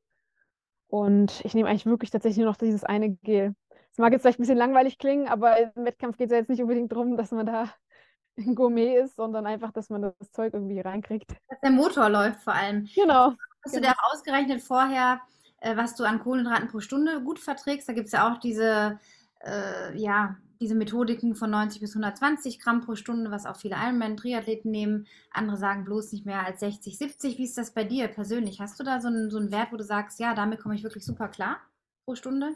Und 0.90 1.42
ich 1.46 1.54
nehme 1.54 1.70
eigentlich 1.70 1.86
wirklich 1.86 2.10
tatsächlich 2.10 2.40
nur 2.40 2.48
noch 2.48 2.58
dieses 2.58 2.84
eine 2.84 3.12
Gel. 3.12 3.56
Es 3.92 3.98
mag 3.98 4.12
jetzt 4.12 4.24
vielleicht 4.24 4.40
ein 4.40 4.44
bisschen 4.44 4.58
langweilig 4.58 4.98
klingen, 4.98 5.28
aber 5.28 5.58
im 5.58 5.86
Wettkampf 5.86 6.18
geht 6.18 6.28
es 6.28 6.32
ja 6.32 6.40
jetzt 6.40 6.50
nicht 6.50 6.62
unbedingt 6.62 6.92
darum, 6.92 7.16
dass 7.16 7.32
man 7.32 7.46
da 7.46 7.70
ein 8.38 8.56
Gourmet 8.56 8.96
ist, 8.96 9.16
sondern 9.16 9.46
einfach, 9.46 9.72
dass 9.72 9.90
man 9.90 10.02
das 10.02 10.32
Zeug 10.32 10.54
irgendwie 10.54 10.80
reinkriegt. 10.80 11.32
Dass 11.50 11.60
der 11.62 11.72
Motor 11.72 12.10
läuft 12.10 12.42
vor 12.42 12.54
allem. 12.54 12.88
Genau, 12.96 13.34
Hast 13.64 13.76
du 13.76 13.82
dir 13.82 13.88
genau. 13.88 14.00
auch 14.00 14.14
ausgerechnet 14.14 14.62
vorher, 14.62 15.22
äh, 15.60 15.76
was 15.76 15.96
du 15.96 16.04
an 16.04 16.20
Kohlenhydraten 16.20 16.70
pro 16.70 16.80
Stunde 16.80 17.22
gut 17.22 17.40
verträgst? 17.40 17.90
Da 17.90 17.94
gibt 17.94 18.08
es 18.08 18.14
ja 18.14 18.32
auch 18.32 18.40
diese, 18.40 19.00
äh, 19.42 19.98
ja, 19.98 20.38
diese 20.60 20.76
Methodiken 20.76 21.36
von 21.36 21.50
90 21.50 21.80
bis 21.82 21.92
120 21.92 22.60
Gramm 22.60 22.82
pro 22.82 22.96
Stunde, 22.96 23.32
was 23.32 23.46
auch 23.46 23.56
viele 23.56 23.76
Ironman-Triathleten 23.76 24.70
nehmen. 24.70 25.08
Andere 25.32 25.58
sagen 25.58 25.86
bloß 25.86 26.12
nicht 26.12 26.26
mehr 26.26 26.46
als 26.46 26.60
60, 26.60 26.98
70. 26.98 27.38
Wie 27.38 27.46
ist 27.46 27.58
das 27.58 27.72
bei 27.72 27.84
dir 27.84 28.08
persönlich? 28.10 28.60
Hast 28.60 28.80
du 28.80 28.84
da 28.84 29.00
so 29.00 29.08
einen, 29.08 29.30
so 29.30 29.38
einen 29.38 29.52
Wert, 29.52 29.72
wo 29.72 29.78
du 29.78 29.84
sagst, 29.84 30.20
ja, 30.20 30.34
damit 30.34 30.60
komme 30.60 30.76
ich 30.76 30.84
wirklich 30.84 31.06
super 31.06 31.30
klar 31.30 31.58
pro 32.06 32.16
Stunde? 32.16 32.56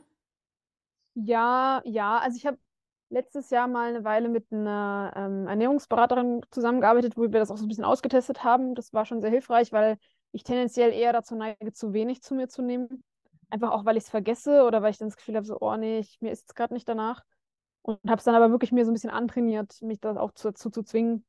Ja, 1.15 1.81
ja, 1.85 2.17
also 2.17 2.37
ich 2.37 2.45
habe 2.45 2.57
letztes 3.09 3.51
Jahr 3.51 3.67
mal 3.67 3.89
eine 3.89 4.03
Weile 4.03 4.27
mit 4.27 4.51
einer 4.51 5.13
ähm, 5.15 5.47
Ernährungsberaterin 5.47 6.41
zusammengearbeitet, 6.49 7.15
wo 7.15 7.21
wir 7.21 7.39
das 7.39 7.51
auch 7.51 7.57
so 7.57 7.65
ein 7.65 7.67
bisschen 7.67 7.85
ausgetestet 7.85 8.43
haben. 8.43 8.75
Das 8.75 8.91
war 8.91 9.05
schon 9.05 9.21
sehr 9.21 9.29
hilfreich, 9.29 9.71
weil 9.71 9.97
ich 10.31 10.43
tendenziell 10.43 10.91
eher 10.91 11.13
dazu 11.13 11.35
neige, 11.35 11.71
zu 11.71 11.93
wenig 11.93 12.21
zu 12.23 12.33
mir 12.33 12.49
zu 12.49 12.63
nehmen. 12.63 13.03
Einfach 13.49 13.71
auch, 13.71 13.85
weil 13.85 13.97
ich 13.97 14.05
es 14.05 14.09
vergesse 14.09 14.63
oder 14.63 14.81
weil 14.81 14.91
ich 14.91 14.97
dann 14.97 15.09
das 15.09 15.17
Gefühl 15.17 15.35
habe, 15.35 15.45
so, 15.45 15.57
oh 15.61 15.77
nee, 15.77 15.99
ich, 15.99 16.19
mir 16.21 16.31
ist 16.31 16.49
es 16.49 16.55
gerade 16.55 16.73
nicht 16.73 16.89
danach. 16.89 17.23
Und 17.83 17.99
habe 18.07 18.17
es 18.17 18.23
dann 18.23 18.35
aber 18.35 18.49
wirklich 18.49 18.71
mir 18.71 18.85
so 18.85 18.91
ein 18.91 18.93
bisschen 18.93 19.09
antrainiert, 19.09 19.81
mich 19.81 19.99
das 19.99 20.17
auch 20.17 20.31
zu, 20.31 20.53
zu, 20.53 20.69
zu 20.69 20.83
zwingen, 20.83 21.25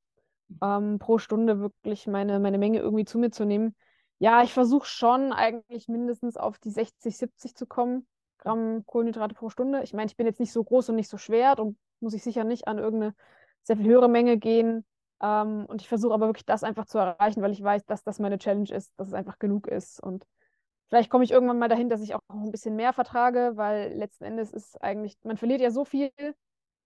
ähm, 0.62 0.98
pro 0.98 1.18
Stunde 1.18 1.60
wirklich 1.60 2.06
meine, 2.06 2.38
meine 2.38 2.58
Menge 2.58 2.78
irgendwie 2.78 3.04
zu 3.04 3.18
mir 3.18 3.30
zu 3.30 3.44
nehmen. 3.44 3.74
Ja, 4.18 4.42
ich 4.42 4.52
versuche 4.52 4.86
schon 4.86 5.32
eigentlich 5.32 5.88
mindestens 5.88 6.36
auf 6.36 6.58
die 6.58 6.70
60, 6.70 7.16
70 7.16 7.54
zu 7.56 7.66
kommen, 7.66 8.06
Gramm 8.38 8.84
Kohlenhydrate 8.86 9.34
pro 9.34 9.50
Stunde. 9.50 9.82
Ich 9.82 9.92
meine, 9.92 10.06
ich 10.06 10.16
bin 10.16 10.26
jetzt 10.26 10.40
nicht 10.40 10.52
so 10.52 10.62
groß 10.62 10.90
und 10.90 10.96
nicht 10.96 11.10
so 11.10 11.18
schwer 11.18 11.58
und 11.58 11.76
muss 12.00 12.14
ich 12.14 12.22
sicher 12.22 12.44
nicht 12.44 12.68
an 12.68 12.78
irgendeine 12.78 13.14
sehr 13.64 13.76
viel 13.76 13.86
höhere 13.86 14.08
Menge 14.08 14.38
gehen. 14.38 14.84
Ähm, 15.20 15.66
und 15.66 15.82
ich 15.82 15.88
versuche 15.88 16.14
aber 16.14 16.28
wirklich 16.28 16.46
das 16.46 16.62
einfach 16.62 16.86
zu 16.86 16.98
erreichen, 16.98 17.42
weil 17.42 17.52
ich 17.52 17.62
weiß, 17.62 17.84
dass 17.86 18.04
das 18.04 18.20
meine 18.20 18.38
Challenge 18.38 18.70
ist, 18.70 18.92
dass 18.96 19.08
es 19.08 19.14
einfach 19.14 19.38
genug 19.38 19.66
ist. 19.66 20.00
Und 20.00 20.24
vielleicht 20.94 21.10
komme 21.10 21.24
ich 21.24 21.32
irgendwann 21.32 21.58
mal 21.58 21.68
dahin, 21.68 21.88
dass 21.88 22.02
ich 22.02 22.14
auch 22.14 22.20
ein 22.28 22.52
bisschen 22.52 22.76
mehr 22.76 22.92
vertrage, 22.92 23.54
weil 23.56 23.94
letzten 23.94 24.22
Endes 24.22 24.52
ist 24.52 24.80
eigentlich, 24.80 25.18
man 25.24 25.36
verliert 25.36 25.60
ja 25.60 25.72
so 25.72 25.84
viel, 25.84 26.12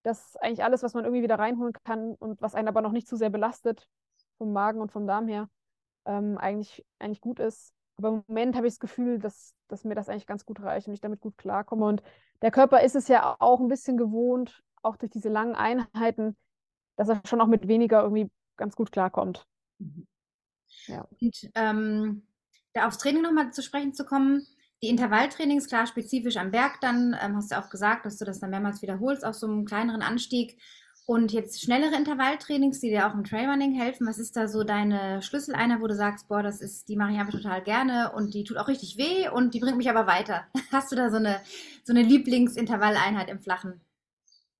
dass 0.01 0.35
eigentlich 0.37 0.63
alles, 0.63 0.81
was 0.81 0.95
man 0.95 1.03
irgendwie 1.03 1.21
wieder 1.21 1.37
reinholen 1.37 1.73
kann 1.83 2.15
und 2.15 2.41
was 2.41 2.55
einen 2.55 2.67
aber 2.67 2.81
noch 2.81 2.91
nicht 2.91 3.07
zu 3.07 3.17
sehr 3.17 3.29
belastet, 3.29 3.87
vom 4.39 4.51
Magen 4.51 4.81
und 4.81 4.91
vom 4.91 5.05
Darm 5.05 5.27
her, 5.27 5.47
ähm, 6.05 6.39
eigentlich, 6.39 6.83
eigentlich 6.97 7.21
gut 7.21 7.39
ist. 7.39 7.71
Aber 7.97 8.09
im 8.09 8.23
Moment 8.27 8.55
habe 8.55 8.65
ich 8.65 8.73
das 8.73 8.79
Gefühl, 8.79 9.19
dass, 9.19 9.53
dass 9.67 9.83
mir 9.83 9.93
das 9.93 10.09
eigentlich 10.09 10.25
ganz 10.25 10.43
gut 10.43 10.59
reicht 10.59 10.87
und 10.87 10.95
ich 10.95 11.01
damit 11.01 11.19
gut 11.19 11.37
klarkomme. 11.37 11.85
Und 11.85 12.01
der 12.41 12.49
Körper 12.49 12.81
ist 12.81 12.95
es 12.95 13.09
ja 13.09 13.35
auch 13.37 13.59
ein 13.59 13.67
bisschen 13.67 13.95
gewohnt, 13.95 14.63
auch 14.81 14.95
durch 14.95 15.11
diese 15.11 15.29
langen 15.29 15.53
Einheiten, 15.53 16.35
dass 16.95 17.09
er 17.09 17.21
schon 17.27 17.41
auch 17.41 17.47
mit 17.47 17.67
weniger 17.67 18.01
irgendwie 18.01 18.31
ganz 18.57 18.75
gut 18.75 18.91
klarkommt. 18.91 19.45
Mhm. 19.77 20.07
Ja. 20.87 21.07
Und 21.21 21.51
ähm, 21.53 22.23
da 22.73 22.87
aufs 22.87 22.97
Training 22.97 23.21
nochmal 23.21 23.51
zu 23.51 23.61
sprechen 23.61 23.93
zu 23.93 24.05
kommen, 24.05 24.45
die 24.81 24.87
Intervalltrainings, 24.87 25.67
klar, 25.67 25.87
spezifisch 25.87 26.37
am 26.37 26.51
Berg 26.51 26.79
dann, 26.81 27.15
ähm, 27.21 27.35
hast 27.35 27.51
du 27.51 27.57
auch 27.57 27.69
gesagt, 27.69 28.05
dass 28.05 28.17
du 28.17 28.25
das 28.25 28.39
dann 28.39 28.49
mehrmals 28.49 28.81
wiederholst 28.81 29.25
auf 29.25 29.35
so 29.35 29.47
einem 29.47 29.65
kleineren 29.65 30.01
Anstieg. 30.01 30.57
Und 31.05 31.31
jetzt 31.31 31.61
schnellere 31.61 31.95
Intervalltrainings, 31.95 32.79
die 32.79 32.89
dir 32.91 33.07
auch 33.07 33.15
im 33.15 33.23
Trailrunning 33.23 33.73
helfen. 33.73 34.05
Was 34.05 34.19
ist 34.19 34.37
da 34.37 34.47
so 34.47 34.63
deine 34.63 35.23
Schlüsseleinheit, 35.23 35.81
wo 35.81 35.87
du 35.87 35.95
sagst, 35.95 36.27
boah, 36.27 36.43
das 36.43 36.61
ist, 36.61 36.87
die 36.87 36.95
mache 36.95 37.11
ich 37.11 37.17
einfach 37.17 37.33
total 37.33 37.63
gerne 37.63 38.11
und 38.13 38.35
die 38.35 38.43
tut 38.43 38.57
auch 38.57 38.67
richtig 38.67 38.95
weh 38.97 39.27
und 39.27 39.55
die 39.55 39.59
bringt 39.59 39.77
mich 39.77 39.89
aber 39.89 40.05
weiter. 40.05 40.45
Hast 40.71 40.91
du 40.91 40.95
da 40.95 41.09
so 41.09 41.17
eine, 41.17 41.41
so 41.83 41.91
eine 41.91 42.03
Lieblingsintervalleinheit 42.03 43.29
im 43.29 43.39
Flachen? 43.39 43.81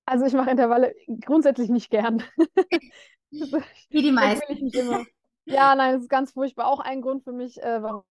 Also 0.06 0.26
ich 0.26 0.32
mache 0.32 0.50
Intervalle 0.50 0.92
grundsätzlich 1.20 1.70
nicht 1.70 1.88
gern. 1.88 2.24
Wie 3.30 4.02
die 4.02 4.10
meisten. 4.12 5.06
Ja, 5.50 5.74
nein, 5.74 5.94
das 5.94 6.02
ist 6.02 6.08
ganz 6.08 6.32
furchtbar. 6.32 6.66
Auch 6.68 6.80
ein 6.80 7.02
Grund 7.02 7.24
für 7.24 7.32
mich, 7.32 7.60
äh, 7.62 7.82
warum 7.82 8.04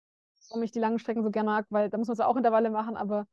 ich 0.62 0.72
die 0.72 0.78
langen 0.78 0.98
Strecken 0.98 1.22
so 1.22 1.30
gerne 1.30 1.50
mag, 1.50 1.66
weil 1.70 1.90
da 1.90 1.98
muss 1.98 2.08
man 2.08 2.16
zwar 2.16 2.28
auch 2.28 2.36
Intervalle 2.36 2.70
machen, 2.70 2.96
aber 2.96 3.26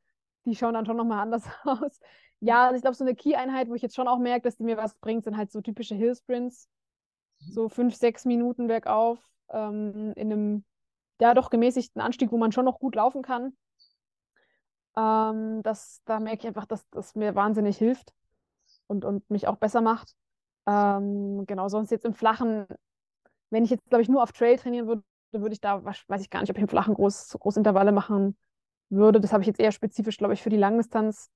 die 0.44 0.54
schauen 0.56 0.74
dann 0.74 0.86
schon 0.86 0.96
nochmal 0.96 1.20
anders 1.20 1.44
aus. 1.64 2.00
Ja, 2.40 2.64
also 2.66 2.76
ich 2.76 2.82
glaube, 2.82 2.96
so 2.96 3.04
eine 3.04 3.14
Key-Einheit, 3.14 3.68
wo 3.68 3.74
ich 3.74 3.82
jetzt 3.82 3.96
schon 3.96 4.08
auch 4.08 4.18
merke, 4.18 4.42
dass 4.42 4.56
die 4.56 4.64
mir 4.64 4.76
was 4.76 4.94
bringt, 4.96 5.24
sind 5.24 5.36
halt 5.36 5.50
so 5.50 5.60
typische 5.62 5.94
Hill-Sprints. 5.94 6.68
So 7.40 7.68
fünf, 7.68 7.94
sechs 7.96 8.24
Minuten 8.24 8.68
bergauf, 8.68 9.18
ähm, 9.50 10.12
in 10.16 10.32
einem, 10.32 10.64
ja, 11.20 11.34
doch 11.34 11.50
gemäßigten 11.50 12.02
Anstieg, 12.02 12.32
wo 12.32 12.38
man 12.38 12.52
schon 12.52 12.64
noch 12.66 12.80
gut 12.80 12.96
laufen 12.96 13.22
kann. 13.22 13.56
Ähm, 14.96 15.62
das, 15.62 16.02
da 16.04 16.20
merke 16.20 16.40
ich 16.42 16.46
einfach, 16.46 16.66
dass 16.66 16.88
das 16.90 17.14
mir 17.14 17.34
wahnsinnig 17.34 17.76
hilft 17.78 18.12
und, 18.86 19.04
und 19.04 19.28
mich 19.30 19.48
auch 19.48 19.56
besser 19.56 19.80
macht. 19.80 20.14
Ähm, 20.66 21.44
genau, 21.46 21.68
sonst 21.68 21.90
jetzt 21.90 22.04
im 22.06 22.14
Flachen 22.14 22.66
wenn 23.54 23.64
ich 23.64 23.70
jetzt, 23.70 23.88
glaube 23.88 24.02
ich, 24.02 24.08
nur 24.08 24.22
auf 24.22 24.32
Trail 24.32 24.56
trainieren 24.56 24.86
würde, 24.86 25.02
würde 25.32 25.52
ich 25.52 25.60
da, 25.60 25.84
weiß 25.84 26.20
ich 26.20 26.30
gar 26.30 26.40
nicht, 26.40 26.50
ob 26.50 26.56
ich 26.56 26.62
im 26.62 26.68
Flachen 26.68 26.94
groß, 26.94 27.36
groß 27.40 27.56
Intervalle 27.56 27.92
machen 27.92 28.36
würde. 28.88 29.20
Das 29.20 29.32
habe 29.32 29.42
ich 29.42 29.46
jetzt 29.46 29.60
eher 29.60 29.72
spezifisch, 29.72 30.18
glaube 30.18 30.34
ich, 30.34 30.42
für 30.42 30.50
die 30.50 30.56
Langdistanz 30.56 31.30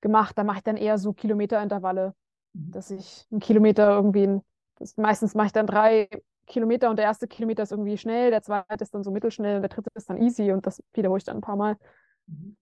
gemacht. 0.00 0.36
Da 0.36 0.44
mache 0.44 0.58
ich 0.58 0.64
dann 0.64 0.76
eher 0.76 0.98
so 0.98 1.12
Kilometerintervalle, 1.12 2.14
dass 2.52 2.90
ich 2.90 3.26
einen 3.30 3.40
Kilometer 3.40 3.90
irgendwie, 3.90 4.40
das, 4.78 4.96
meistens 4.96 5.34
mache 5.34 5.46
ich 5.46 5.52
dann 5.52 5.66
drei 5.66 6.08
Kilometer 6.46 6.90
und 6.90 6.96
der 6.96 7.04
erste 7.04 7.28
Kilometer 7.28 7.62
ist 7.62 7.72
irgendwie 7.72 7.98
schnell, 7.98 8.30
der 8.30 8.42
zweite 8.42 8.82
ist 8.82 8.94
dann 8.94 9.04
so 9.04 9.10
mittelschnell 9.10 9.56
und 9.56 9.62
der 9.62 9.68
dritte 9.68 9.90
ist 9.94 10.08
dann 10.08 10.20
easy 10.22 10.50
und 10.52 10.66
das 10.66 10.82
wiederhole 10.94 11.18
ich 11.18 11.24
dann 11.24 11.38
ein 11.38 11.42
paar 11.42 11.56
Mal. 11.56 11.76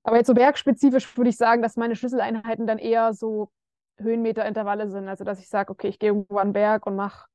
Aber 0.03 0.16
jetzt 0.16 0.27
so 0.27 0.35
bergspezifisch 0.35 1.16
würde 1.16 1.31
ich 1.31 1.37
sagen, 1.37 1.62
dass 1.62 1.77
meine 1.77 1.97
Schlüsseleinheiten 1.97 2.66
dann 2.66 2.79
eher 2.79 3.14
so 3.14 3.51
Höhenmeterintervalle 3.99 4.88
sind. 4.88 5.09
Also, 5.09 5.25
dass 5.25 5.40
ich 5.40 5.49
sage, 5.49 5.73
okay, 5.73 5.88
ich 5.88 5.99
gehe 5.99 6.11
irgendwo 6.11 6.38
an 6.38 6.49
den 6.49 6.53
Berg 6.53 6.87
und 6.87 6.97
mache 6.97 7.27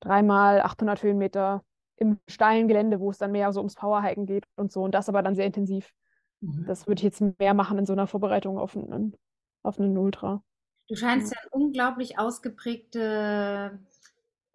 dreimal 0.00 0.60
800 0.60 1.02
Höhenmeter 1.02 1.64
im 1.96 2.18
steilen 2.28 2.68
Gelände, 2.68 3.00
wo 3.00 3.10
es 3.10 3.18
dann 3.18 3.32
mehr 3.32 3.52
so 3.52 3.60
ums 3.60 3.74
Powerhiken 3.74 4.26
geht 4.26 4.44
und 4.56 4.72
so. 4.72 4.82
Und 4.82 4.94
das 4.94 5.08
aber 5.08 5.22
dann 5.22 5.34
sehr 5.34 5.46
intensiv. 5.46 5.92
Mhm. 6.40 6.64
Das 6.66 6.86
würde 6.86 7.00
ich 7.00 7.04
jetzt 7.04 7.22
mehr 7.38 7.54
machen 7.54 7.78
in 7.78 7.86
so 7.86 7.92
einer 7.92 8.06
Vorbereitung 8.06 8.58
auf 8.58 8.76
einen, 8.76 9.16
auf 9.62 9.78
einen 9.78 9.98
Ultra. 9.98 10.42
Du 10.88 10.96
scheinst 10.96 11.32
ja 11.32 11.38
ein 11.42 11.48
unglaublich 11.50 12.18
ausgeprägtes 12.18 13.02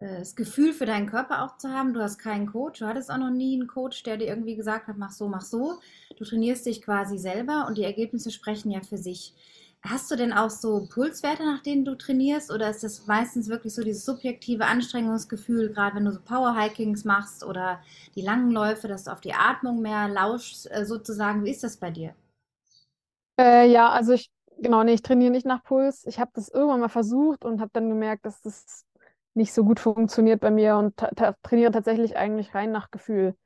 äh, 0.00 0.24
Gefühl 0.34 0.72
für 0.72 0.86
deinen 0.86 1.06
Körper 1.06 1.44
auch 1.44 1.58
zu 1.58 1.70
haben. 1.70 1.94
Du 1.94 2.00
hast 2.00 2.18
keinen 2.18 2.46
Coach, 2.46 2.80
du 2.80 2.86
hattest 2.86 3.10
auch 3.10 3.18
noch 3.18 3.30
nie 3.30 3.54
einen 3.54 3.68
Coach, 3.68 4.02
der 4.02 4.16
dir 4.16 4.26
irgendwie 4.26 4.56
gesagt 4.56 4.88
hat, 4.88 4.96
mach 4.96 5.12
so, 5.12 5.28
mach 5.28 5.42
so. 5.42 5.78
Du 6.16 6.24
trainierst 6.24 6.66
dich 6.66 6.82
quasi 6.82 7.18
selber 7.18 7.66
und 7.68 7.78
die 7.78 7.84
Ergebnisse 7.84 8.30
sprechen 8.30 8.70
ja 8.70 8.80
für 8.80 8.98
sich. 8.98 9.34
Hast 9.86 10.10
du 10.10 10.16
denn 10.16 10.32
auch 10.32 10.48
so 10.48 10.86
Pulswerte, 10.88 11.44
nach 11.44 11.62
denen 11.62 11.84
du 11.84 11.94
trainierst? 11.94 12.50
Oder 12.50 12.70
ist 12.70 12.82
das 12.82 13.06
meistens 13.06 13.48
wirklich 13.48 13.74
so 13.74 13.82
dieses 13.82 14.06
subjektive 14.06 14.64
Anstrengungsgefühl, 14.64 15.68
gerade 15.74 15.96
wenn 15.96 16.06
du 16.06 16.12
so 16.12 16.20
Powerhikings 16.22 17.04
machst 17.04 17.44
oder 17.44 17.80
die 18.14 18.22
langen 18.22 18.50
Läufe, 18.50 18.88
dass 18.88 19.04
du 19.04 19.12
auf 19.12 19.20
die 19.20 19.34
Atmung 19.34 19.82
mehr 19.82 20.08
lauschst, 20.08 20.70
äh, 20.72 20.86
sozusagen? 20.86 21.44
Wie 21.44 21.50
ist 21.50 21.64
das 21.64 21.76
bei 21.76 21.90
dir? 21.90 22.14
Äh, 23.38 23.70
ja, 23.70 23.90
also 23.90 24.12
ich, 24.12 24.30
genau, 24.58 24.82
nee, 24.84 24.94
ich 24.94 25.02
trainiere 25.02 25.30
nicht 25.30 25.44
nach 25.44 25.62
Puls. 25.62 26.06
Ich 26.06 26.18
habe 26.18 26.30
das 26.32 26.48
irgendwann 26.48 26.80
mal 26.80 26.88
versucht 26.88 27.44
und 27.44 27.60
habe 27.60 27.70
dann 27.74 27.90
gemerkt, 27.90 28.24
dass 28.24 28.40
das 28.40 28.86
nicht 29.34 29.52
so 29.52 29.64
gut 29.64 29.80
funktioniert 29.80 30.40
bei 30.40 30.50
mir 30.50 30.76
und 30.78 30.96
ta 30.96 31.34
trainiere 31.42 31.72
tatsächlich 31.72 32.16
eigentlich 32.16 32.54
rein 32.54 32.72
nach 32.72 32.90
Gefühl. 32.90 33.36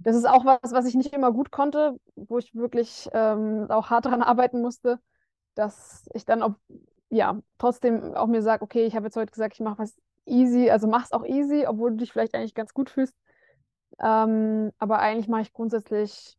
Das 0.00 0.16
ist 0.16 0.28
auch 0.28 0.44
was, 0.44 0.72
was 0.72 0.84
ich 0.84 0.96
nicht 0.96 1.14
immer 1.14 1.32
gut 1.32 1.50
konnte, 1.50 1.96
wo 2.14 2.36
ich 2.36 2.54
wirklich 2.54 3.08
ähm, 3.14 3.66
auch 3.70 3.88
hart 3.88 4.04
daran 4.04 4.22
arbeiten 4.22 4.60
musste 4.60 5.00
dass 5.58 6.08
ich 6.14 6.24
dann 6.24 6.42
auch, 6.42 6.54
ja, 7.10 7.40
trotzdem 7.58 8.14
auch 8.14 8.26
mir 8.28 8.42
sage, 8.42 8.62
okay, 8.62 8.86
ich 8.86 8.94
habe 8.94 9.06
jetzt 9.06 9.16
heute 9.16 9.32
gesagt, 9.32 9.54
ich 9.54 9.60
mache 9.60 9.78
was 9.78 9.96
easy, 10.26 10.70
also 10.70 10.86
mach's 10.86 11.12
auch 11.12 11.24
easy, 11.24 11.66
obwohl 11.66 11.90
du 11.90 11.96
dich 11.98 12.12
vielleicht 12.12 12.34
eigentlich 12.34 12.54
ganz 12.54 12.72
gut 12.74 12.90
fühlst. 12.90 13.14
Ähm, 14.00 14.72
aber 14.78 15.00
eigentlich 15.00 15.28
mache 15.28 15.42
ich 15.42 15.52
grundsätzlich 15.52 16.38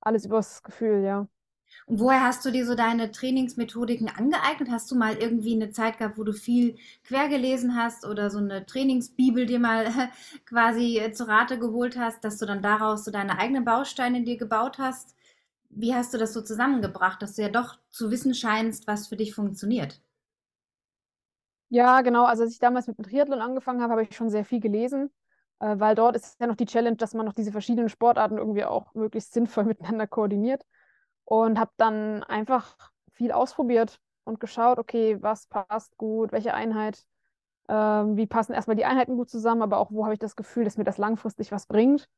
alles 0.00 0.26
übers 0.26 0.62
Gefühl, 0.62 1.04
ja. 1.04 1.26
Und 1.86 2.00
woher 2.00 2.22
hast 2.22 2.44
du 2.44 2.50
dir 2.50 2.66
so 2.66 2.74
deine 2.74 3.12
Trainingsmethodiken 3.12 4.08
angeeignet? 4.08 4.70
Hast 4.70 4.90
du 4.90 4.96
mal 4.96 5.16
irgendwie 5.16 5.54
eine 5.54 5.70
Zeit 5.70 5.98
gehabt, 5.98 6.18
wo 6.18 6.24
du 6.24 6.32
viel 6.32 6.76
quer 7.04 7.28
gelesen 7.28 7.76
hast 7.76 8.04
oder 8.04 8.30
so 8.30 8.38
eine 8.38 8.66
Trainingsbibel 8.66 9.46
dir 9.46 9.60
mal 9.60 9.86
quasi 10.46 10.98
äh, 10.98 11.12
zu 11.12 11.26
Rate 11.28 11.58
geholt 11.58 11.96
hast, 11.96 12.24
dass 12.24 12.38
du 12.38 12.46
dann 12.46 12.62
daraus 12.62 13.04
so 13.04 13.10
deine 13.10 13.38
eigenen 13.38 13.64
Bausteine 13.64 14.22
dir 14.22 14.36
gebaut 14.36 14.78
hast? 14.78 15.14
Wie 15.70 15.94
hast 15.94 16.14
du 16.14 16.18
das 16.18 16.32
so 16.32 16.42
zusammengebracht, 16.42 17.22
dass 17.22 17.34
du 17.34 17.42
ja 17.42 17.48
doch 17.48 17.78
zu 17.90 18.10
wissen 18.12 18.34
scheinst, 18.34 18.86
was 18.86 19.08
für 19.08 19.16
dich 19.16 19.34
funktioniert? 19.34 20.00
Ja, 21.68 22.00
genau. 22.02 22.24
Also 22.24 22.42
als 22.42 22.52
ich 22.52 22.58
damals 22.58 22.86
mit 22.88 22.98
dem 22.98 23.04
Triathlon 23.04 23.40
angefangen 23.40 23.80
habe, 23.82 23.92
habe 23.92 24.02
ich 24.02 24.14
schon 24.16 24.28
sehr 24.30 24.44
viel 24.44 24.60
gelesen, 24.60 25.10
äh, 25.60 25.78
weil 25.78 25.94
dort 25.94 26.16
ist 26.16 26.40
ja 26.40 26.46
noch 26.46 26.56
die 26.56 26.66
Challenge, 26.66 26.96
dass 26.96 27.14
man 27.14 27.26
noch 27.26 27.32
diese 27.32 27.52
verschiedenen 27.52 27.88
Sportarten 27.88 28.38
irgendwie 28.38 28.64
auch 28.64 28.92
möglichst 28.94 29.32
sinnvoll 29.32 29.64
miteinander 29.66 30.06
koordiniert. 30.06 30.66
Und 31.24 31.58
habe 31.60 31.70
dann 31.76 32.24
einfach 32.24 32.76
viel 33.12 33.30
ausprobiert 33.32 34.00
und 34.24 34.40
geschaut, 34.40 34.78
okay, 34.78 35.18
was 35.22 35.46
passt 35.46 35.96
gut, 35.96 36.32
welche 36.32 36.54
Einheit, 36.54 37.04
ähm, 37.68 38.16
wie 38.16 38.26
passen 38.26 38.52
erstmal 38.54 38.76
die 38.76 38.84
Einheiten 38.86 39.16
gut 39.16 39.30
zusammen, 39.30 39.62
aber 39.62 39.78
auch 39.78 39.90
wo 39.92 40.04
habe 40.04 40.14
ich 40.14 40.20
das 40.20 40.36
Gefühl, 40.36 40.64
dass 40.64 40.78
mir 40.78 40.84
das 40.84 40.98
langfristig 40.98 41.52
was 41.52 41.66
bringt. 41.66 42.08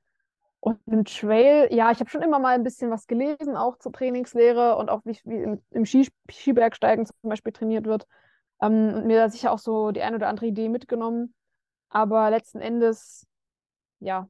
Und 0.64 0.78
im 0.86 1.04
Trail, 1.04 1.74
ja, 1.74 1.90
ich 1.90 1.98
habe 1.98 2.08
schon 2.08 2.22
immer 2.22 2.38
mal 2.38 2.54
ein 2.54 2.62
bisschen 2.62 2.88
was 2.88 3.08
gelesen, 3.08 3.56
auch 3.56 3.78
zur 3.78 3.90
Trainingslehre 3.92 4.76
und 4.76 4.90
auch 4.90 5.00
wie, 5.04 5.18
wie 5.24 5.42
im, 5.42 5.60
im 5.70 5.84
Ski, 5.84 6.08
Skibergsteigen 6.30 7.04
zum 7.04 7.16
Beispiel 7.22 7.52
trainiert 7.52 7.84
wird. 7.84 8.06
Ähm, 8.60 8.94
und 8.94 9.06
mir 9.06 9.18
da 9.18 9.28
sicher 9.28 9.50
auch 9.50 9.58
so 9.58 9.90
die 9.90 10.02
eine 10.02 10.14
oder 10.14 10.28
andere 10.28 10.46
Idee 10.46 10.68
mitgenommen. 10.68 11.34
Aber 11.88 12.30
letzten 12.30 12.60
Endes, 12.60 13.26
ja, 13.98 14.28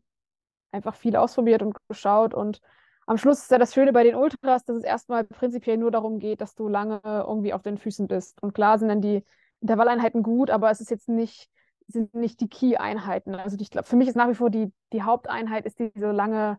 einfach 0.71 0.95
viel 0.95 1.17
ausprobiert 1.17 1.61
und 1.61 1.77
geschaut. 1.87 2.33
Und 2.33 2.63
am 3.07 3.19
Schluss 3.19 3.41
ist 3.41 3.51
ja 3.51 3.59
das 3.59 3.75
Schöne 3.75 3.93
bei 3.93 4.03
den 4.03 4.15
Ultras, 4.15 4.65
dass 4.65 4.79
es 4.79 4.85
erstmal 4.85 5.25
prinzipiell 5.25 5.77
nur 5.77 5.91
darum 5.91 6.19
geht, 6.19 6.41
dass 6.41 6.55
du 6.55 6.67
lange 6.67 7.03
irgendwie 7.05 7.53
auf 7.53 7.63
den 7.63 7.77
Füßen 7.77 8.07
bist. 8.07 8.43
Und 8.43 8.55
klar 8.55 8.79
sind 8.79 8.89
dann 8.89 9.03
die 9.03 9.23
Intervalleinheiten 9.61 10.23
gut, 10.23 10.49
aber 10.49 10.71
es 10.71 10.81
ist 10.81 10.91
jetzt 10.91 11.11
nicht 11.11 11.51
sind 11.93 12.15
nicht 12.15 12.41
die 12.41 12.49
Key-Einheiten. 12.49 13.35
Also 13.35 13.57
ich 13.61 13.71
glaube, 13.71 13.87
für 13.87 13.97
mich 13.97 14.09
ist 14.09 14.17
nach 14.17 14.29
wie 14.29 14.35
vor 14.35 14.51
die, 14.51 14.73
die 14.93 15.03
Haupteinheit 15.03 15.67
ist 15.67 15.79
diese 15.79 16.11
lange, 16.11 16.59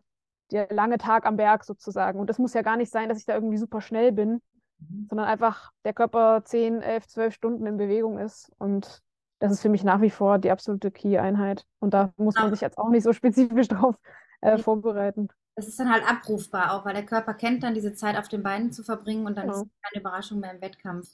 der 0.50 0.68
lange 0.72 0.98
Tag 0.98 1.26
am 1.26 1.36
Berg 1.36 1.64
sozusagen. 1.64 2.20
Und 2.20 2.30
das 2.30 2.38
muss 2.38 2.54
ja 2.54 2.62
gar 2.62 2.76
nicht 2.76 2.90
sein, 2.90 3.08
dass 3.08 3.18
ich 3.18 3.26
da 3.26 3.34
irgendwie 3.34 3.58
super 3.58 3.80
schnell 3.80 4.12
bin, 4.12 4.40
mhm. 4.78 5.06
sondern 5.08 5.26
einfach 5.26 5.72
der 5.84 5.92
Körper 5.92 6.42
10, 6.44 6.82
11, 6.82 7.06
12 7.06 7.34
Stunden 7.34 7.66
in 7.66 7.76
Bewegung 7.76 8.18
ist. 8.18 8.50
Und 8.58 9.02
das 9.38 9.52
ist 9.52 9.62
für 9.62 9.68
mich 9.68 9.84
nach 9.84 10.00
wie 10.00 10.10
vor 10.10 10.38
die 10.38 10.50
absolute 10.50 10.90
Key-Einheit. 10.90 11.66
Und 11.80 11.94
da 11.94 12.12
muss 12.16 12.34
man 12.36 12.50
sich 12.50 12.60
jetzt 12.60 12.78
auch 12.78 12.88
nicht 12.88 13.02
so 13.02 13.12
spezifisch 13.12 13.68
drauf 13.68 13.96
äh, 14.40 14.58
vorbereiten. 14.58 15.28
Das 15.56 15.68
ist 15.68 15.78
dann 15.78 15.92
halt 15.92 16.08
abrufbar 16.08 16.72
auch, 16.72 16.84
weil 16.84 16.94
der 16.94 17.06
Körper 17.06 17.34
kennt 17.34 17.62
dann 17.62 17.74
diese 17.74 17.94
Zeit 17.94 18.16
auf 18.16 18.28
den 18.28 18.42
Beinen 18.42 18.72
zu 18.72 18.82
verbringen 18.82 19.26
und 19.26 19.36
dann 19.36 19.46
genau. 19.46 19.60
ist 19.60 19.66
es 19.66 19.82
keine 19.82 20.00
Überraschung 20.00 20.40
mehr 20.40 20.52
im 20.52 20.60
Wettkampf. 20.60 21.08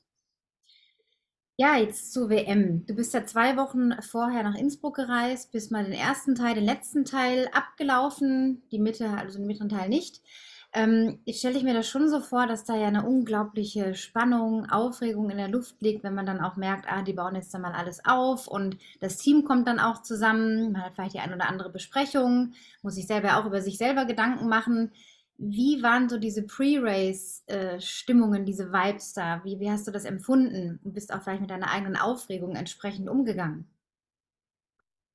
Ja, 1.61 1.77
jetzt 1.77 2.15
zur 2.15 2.31
WM. 2.31 2.87
Du 2.87 2.95
bist 2.95 3.13
ja 3.13 3.27
zwei 3.27 3.55
Wochen 3.59 3.93
vorher 4.01 4.43
nach 4.45 4.55
Innsbruck 4.55 4.97
gereist, 4.97 5.53
bist 5.53 5.71
mal 5.71 5.85
den 5.85 5.93
ersten 5.93 6.35
Teil, 6.35 6.55
den 6.55 6.65
letzten 6.65 7.05
Teil 7.05 7.51
abgelaufen, 7.53 8.63
die 8.73 8.79
Mitte, 8.79 9.11
also 9.11 9.37
den 9.37 9.47
mittleren 9.47 9.69
Teil 9.69 9.91
nicht. 9.91 10.23
Ähm, 10.73 11.19
ich 11.27 11.37
stelle 11.37 11.63
mir 11.63 11.75
das 11.75 11.87
schon 11.87 12.09
so 12.09 12.21
vor, 12.21 12.47
dass 12.47 12.65
da 12.65 12.77
ja 12.77 12.87
eine 12.87 13.07
unglaubliche 13.07 13.95
Spannung, 13.95 14.71
Aufregung 14.71 15.29
in 15.29 15.37
der 15.37 15.49
Luft 15.49 15.83
liegt, 15.83 16.03
wenn 16.03 16.15
man 16.15 16.25
dann 16.25 16.41
auch 16.41 16.57
merkt, 16.57 16.91
ah, 16.91 17.03
die 17.03 17.13
bauen 17.13 17.35
jetzt 17.35 17.53
dann 17.53 17.61
mal 17.61 17.75
alles 17.75 18.07
auf 18.07 18.49
und 18.49 18.79
das 19.01 19.19
Team 19.19 19.45
kommt 19.45 19.69
dann 19.69 19.81
auch 19.81 20.01
zusammen, 20.01 20.73
man 20.73 20.83
hat 20.83 20.95
vielleicht 20.95 21.13
die 21.13 21.19
ein 21.19 21.35
oder 21.35 21.47
andere 21.47 21.69
Besprechung, 21.69 22.55
muss 22.81 22.95
sich 22.95 23.07
selber 23.07 23.37
auch 23.37 23.45
über 23.45 23.61
sich 23.61 23.77
selber 23.77 24.07
Gedanken 24.07 24.49
machen. 24.49 24.93
Wie 25.43 25.83
waren 25.83 26.11
so 26.11 26.19
diese 26.19 26.43
Pre-Race-Stimmungen, 26.43 28.45
diese 28.45 28.73
Vibes 28.73 29.15
da? 29.15 29.43
Wie, 29.43 29.59
wie 29.59 29.71
hast 29.71 29.89
du 29.89 29.91
das 29.91 30.05
empfunden? 30.05 30.79
Und 30.85 30.93
bist 30.93 31.15
auch 31.15 31.23
vielleicht 31.23 31.41
mit 31.41 31.49
deiner 31.49 31.71
eigenen 31.71 31.97
Aufregung 31.97 32.57
entsprechend 32.57 33.09
umgegangen? 33.09 33.67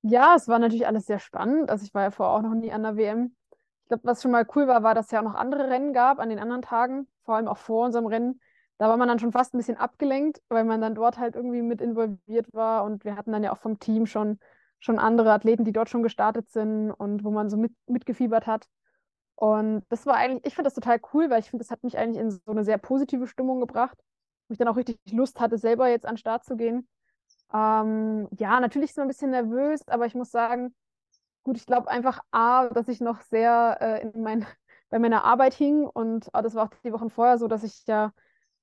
Ja, 0.02 0.34
es 0.36 0.48
war 0.48 0.58
natürlich 0.58 0.88
alles 0.88 1.06
sehr 1.06 1.20
spannend. 1.20 1.70
Also 1.70 1.86
ich 1.86 1.94
war 1.94 2.02
ja 2.02 2.12
vorher 2.12 2.36
auch 2.36 2.42
noch 2.42 2.56
nie 2.56 2.72
an 2.72 2.82
der 2.82 2.98
WM. 2.98 3.36
Ich 3.84 3.90
glaube, 3.90 4.04
was 4.06 4.24
schon 4.24 4.32
mal 4.32 4.48
cool 4.56 4.68
war, 4.68 4.82
war, 4.82 4.96
dass 4.96 5.06
es 5.06 5.12
ja 5.12 5.20
auch 5.20 5.24
noch 5.24 5.36
andere 5.36 5.70
Rennen 5.70 5.94
gab 5.94 6.20
an 6.20 6.30
den 6.30 6.40
anderen 6.40 6.64
Tagen, 6.64 7.08
vor 7.24 7.36
allem 7.36 7.48
auch 7.48 7.58
vor 7.58 7.86
unserem 7.86 8.08
Rennen. 8.08 8.42
Da 8.80 8.90
war 8.90 8.98
man 8.98 9.08
dann 9.08 9.20
schon 9.20 9.32
fast 9.32 9.54
ein 9.54 9.60
bisschen 9.60 9.78
abgelenkt, 9.78 10.42
weil 10.50 10.64
man 10.64 10.82
dann 10.82 10.96
dort 10.96 11.20
halt 11.20 11.36
irgendwie 11.36 11.62
mit 11.62 11.82
involviert 11.82 12.52
war. 12.52 12.84
Und 12.84 13.06
wir 13.06 13.16
hatten 13.16 13.32
dann 13.32 13.44
ja 13.44 13.54
auch 13.54 13.60
vom 13.60 13.80
Team 13.80 14.08
schon, 14.08 14.40
schon 14.80 14.98
andere 14.98 15.32
Athleten, 15.32 15.66
die 15.66 15.72
dort 15.72 15.90
schon 15.90 16.02
gestartet 16.02 16.50
sind 16.50 16.90
und 16.90 17.24
wo 17.24 17.30
man 17.30 17.52
so 17.52 17.58
mit, 17.58 17.74
mitgefiebert 17.86 18.48
hat. 18.48 18.68
Und 19.36 19.84
das 19.90 20.06
war 20.06 20.16
eigentlich, 20.16 20.46
ich 20.46 20.56
finde 20.56 20.68
das 20.68 20.76
total 20.76 21.00
cool, 21.14 21.30
weil 21.30 21.40
ich 21.40 21.50
finde, 21.50 21.64
das 21.64 21.72
hat 21.72 21.84
mich 21.84 21.98
eigentlich 21.98 22.22
in 22.22 22.32
so 22.32 22.40
eine 22.52 22.64
sehr 22.64 22.78
positive 22.78 23.28
Stimmung 23.28 23.60
gebracht, 23.60 23.98
wo 24.48 24.54
ich 24.54 24.58
dann 24.58 24.68
auch 24.68 24.78
richtig 24.78 24.98
Lust 25.12 25.40
hatte, 25.40 25.58
selber 25.58 25.90
jetzt 25.90 26.06
an 26.06 26.14
den 26.16 26.20
Start 26.20 26.46
zu 26.46 26.56
gehen. 26.56 26.88
Ähm, 27.54 28.28
ja, 28.38 28.60
natürlich 28.60 28.92
ist 28.92 28.98
man 28.98 29.06
ein 29.06 29.10
bisschen 29.10 29.32
nervös, 29.32 29.88
aber 29.88 30.06
ich 30.06 30.16
muss 30.16 30.32
sagen, 30.32 30.74
gut, 31.44 31.58
ich 31.58 31.66
glaube 31.66 31.90
einfach 31.90 32.22
A, 32.32 32.68
dass 32.70 32.88
ich 32.88 33.02
noch 33.02 33.22
sehr 33.22 33.78
äh, 33.82 34.02
in 34.02 34.22
mein, 34.22 34.46
bei 34.90 35.00
meiner 35.00 35.24
Arbeit 35.26 35.54
hing 35.54 35.86
und 35.86 36.30
oh, 36.34 36.42
das 36.42 36.56
war 36.56 36.66
auch 36.66 36.74
die 36.84 36.94
Wochen 36.94 37.10
vorher 37.10 37.38
so, 37.38 37.48
dass 37.48 37.64
ich 37.64 37.86
ja 37.88 38.14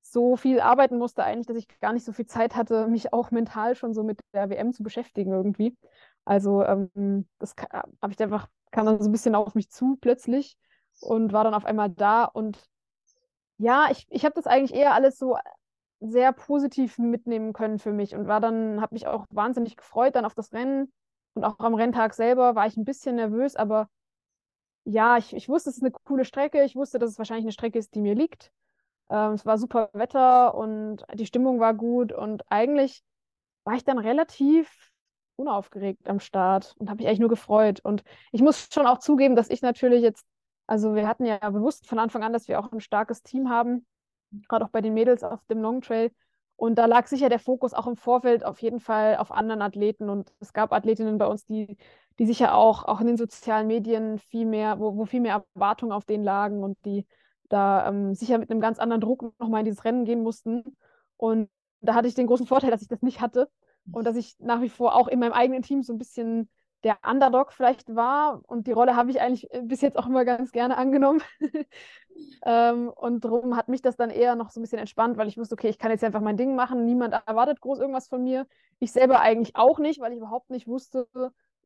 so 0.02 0.37
viel 0.37 0.61
arbeiten 0.61 0.98
musste 0.98 1.24
eigentlich, 1.24 1.46
dass 1.46 1.56
ich 1.56 1.68
gar 1.80 1.92
nicht 1.92 2.04
so 2.04 2.12
viel 2.12 2.26
Zeit 2.26 2.56
hatte, 2.56 2.88
mich 2.88 3.12
auch 3.12 3.30
mental 3.30 3.76
schon 3.76 3.94
so 3.94 4.02
mit 4.02 4.20
der 4.35 4.50
WM 4.50 4.72
zu 4.72 4.82
beschäftigen 4.82 5.32
irgendwie. 5.32 5.76
Also 6.24 6.64
ähm, 6.64 7.26
das 7.38 7.54
habe 8.00 8.12
ich 8.12 8.20
einfach 8.22 8.48
kam 8.72 8.87
dann 8.87 8.98
so 9.00 9.08
ein 9.08 9.12
bisschen 9.12 9.35
auf 9.35 9.54
mich 9.54 9.70
zu 9.70 9.96
plötzlich 10.00 10.56
und 11.00 11.32
war 11.32 11.44
dann 11.44 11.54
auf 11.54 11.64
einmal 11.64 11.90
da. 11.90 12.24
Und 12.24 12.58
ja, 13.58 13.88
ich, 13.90 14.06
ich 14.11 14.24
habe 14.24 14.35
das 14.35 14.46
eigentlich 14.46 14.74
eher 14.74 14.94
alles 14.94 15.18
so 15.18 15.37
sehr 16.00 16.32
positiv 16.32 16.98
mitnehmen 16.98 17.52
können 17.52 17.78
für 17.78 17.92
mich 17.92 18.14
und 18.14 18.26
war 18.26 18.40
dann, 18.40 18.80
habe 18.80 18.94
mich 18.94 19.06
auch 19.06 19.26
wahnsinnig 19.30 19.76
gefreut 19.76 20.16
dann 20.16 20.24
auf 20.24 20.35
das 20.35 20.52
Rennen. 20.52 20.92
Und 21.35 21.44
auch 21.44 21.58
am 21.61 21.74
Renntag 21.74 22.14
selber 22.14 22.54
war 22.54 22.66
ich 22.66 22.76
ein 22.76 22.85
bisschen 22.85 23.16
nervös, 23.16 23.56
aber 23.56 23.88
ja, 24.85 25.16
ich, 25.16 25.35
ich 25.35 25.48
wusste, 25.48 25.70
es 25.70 25.76
ist 25.76 25.82
eine 25.82 25.92
coole 26.04 26.24
Strecke. 26.24 26.64
Ich 26.64 26.74
wusste, 26.74 26.98
dass 26.98 27.11
es 27.11 27.18
wahrscheinlich 27.18 27.44
eine 27.44 27.52
Strecke 27.52 27.78
ist, 27.78 27.94
die 27.94 28.01
mir 28.01 28.14
liegt. 28.14 28.53
Ähm, 29.11 29.32
es 29.34 29.47
war 29.47 29.59
super 29.59 29.90
Wetter 29.92 30.55
und 30.55 31.05
die 31.14 31.26
Stimmung 31.26 31.61
war 31.61 31.74
gut. 31.74 32.12
Und 32.12 32.42
eigentlich 32.51 33.05
war 33.64 33.74
ich 33.74 33.84
dann 33.84 33.99
relativ 33.99 34.91
unaufgeregt 35.43 36.09
am 36.09 36.20
Start 36.20 36.74
und 36.78 36.88
habe 36.88 36.99
mich 36.99 37.07
eigentlich 37.07 37.20
nur 37.20 37.28
gefreut. 37.28 37.80
Und 37.82 38.03
ich 38.32 38.43
muss 38.43 38.68
schon 38.72 38.86
auch 38.86 38.99
zugeben, 38.99 39.36
dass 39.36 39.51
ich 39.51 39.62
natürlich 39.62 40.03
jetzt, 40.03 40.24
also 40.66 40.95
wir 40.95 41.07
hatten 41.07 41.26
ja 41.26 41.38
bewusst 41.51 41.86
von 41.86 41.99
Anfang 41.99 42.22
an, 42.22 42.32
dass 42.32 42.49
wir 42.49 42.59
auch 42.59 42.72
ein 42.72 42.80
starkes 42.80 43.22
Team 43.22 43.51
haben, 43.51 43.86
gerade 44.49 44.64
auch 44.64 44.70
bei 44.70 44.80
den 44.80 44.95
Mädels 44.95 45.22
auf 45.24 45.45
dem 45.47 45.61
Long 45.61 45.82
Trail. 45.82 46.11
Und 46.57 46.76
da 46.76 46.86
lag 46.86 47.07
sicher 47.09 47.28
der 47.28 47.40
Fokus 47.40 47.74
auch 47.74 47.86
im 47.86 47.97
Vorfeld 47.97 48.45
auf 48.45 48.61
jeden 48.61 48.78
Fall 48.80 49.16
auf 49.16 49.32
anderen 49.32 49.62
Athleten. 49.62 50.09
Und 50.09 50.32
es 50.40 50.53
gab 50.53 50.72
Athletinnen 50.72 51.18
bei 51.18 51.26
uns, 51.26 51.45
die, 51.45 51.76
die 52.18 52.26
sicher 52.26 52.55
auch, 52.55 52.84
auch 52.84 53.01
in 53.01 53.09
den 53.09 53.16
sozialen 53.16 53.66
Medien 53.66 54.18
viel 54.18 54.47
mehr, 54.47 54.78
wo, 54.78 54.97
wo 54.97 55.05
viel 55.05 55.20
mehr 55.20 55.45
Erwartungen 55.55 55.93
auf 55.93 56.05
denen 56.05 56.24
lagen 56.24 56.62
und 56.62 56.78
die 56.84 57.07
da 57.49 57.88
ähm, 57.88 58.14
sicher 58.14 58.38
mit 58.38 58.51
einem 58.51 58.61
ganz 58.61 58.78
anderen 58.78 59.01
Druck 59.01 59.38
nochmal 59.38 59.61
in 59.61 59.64
dieses 59.66 59.84
Rennen 59.84 60.05
gehen 60.05 60.22
mussten. 60.22 60.76
Und 61.16 61.51
da 61.80 61.95
hatte 61.95 62.09
ich 62.09 62.14
den 62.14 62.28
großen 62.28 62.47
Vorteil, 62.47 62.70
dass 62.70 62.82
ich 62.82 62.88
das 62.88 63.03
nicht 63.03 63.20
hatte 63.20 63.49
und 63.91 64.07
dass 64.07 64.16
ich 64.16 64.37
nach 64.39 64.61
wie 64.61 64.68
vor 64.68 64.95
auch 64.95 65.09
in 65.09 65.18
meinem 65.18 65.33
eigenen 65.33 65.62
Team 65.62 65.83
so 65.83 65.93
ein 65.93 65.99
bisschen 65.99 66.49
der 66.85 66.99
Underdog 67.09 67.53
vielleicht 67.53 67.95
war. 67.95 68.43
Und 68.47 68.66
die 68.66 68.72
Rolle 68.72 68.97
habe 68.97 69.11
ich 69.11 69.20
eigentlich 69.20 69.49
bis 69.62 69.80
jetzt 69.80 69.97
auch 69.97 70.07
immer 70.07 70.24
ganz 70.24 70.53
gerne 70.53 70.76
angenommen. 70.76 71.22
ähm, 72.45 72.89
und 72.89 73.24
darum 73.24 73.57
hat 73.57 73.68
mich 73.68 73.83
das 73.83 73.97
dann 73.97 74.11
eher 74.11 74.35
noch 74.35 74.51
so 74.51 74.61
ein 74.61 74.62
bisschen 74.62 74.78
entspannt, 74.78 75.16
weil 75.16 75.28
ich 75.28 75.39
wusste, 75.39 75.55
okay, 75.55 75.68
ich 75.68 75.78
kann 75.78 75.91
jetzt 75.91 76.05
einfach 76.05 76.20
mein 76.20 76.37
Ding 76.37 76.55
machen. 76.55 76.85
Niemand 76.85 77.14
erwartet 77.26 77.61
groß 77.61 77.78
irgendwas 77.78 78.09
von 78.09 78.22
mir. 78.22 78.47
Ich 78.78 78.93
selber 78.93 79.20
eigentlich 79.20 79.57
auch 79.57 79.78
nicht, 79.78 80.01
weil 80.01 80.12
ich 80.12 80.18
überhaupt 80.18 80.51
nicht 80.51 80.66
wusste, 80.66 81.07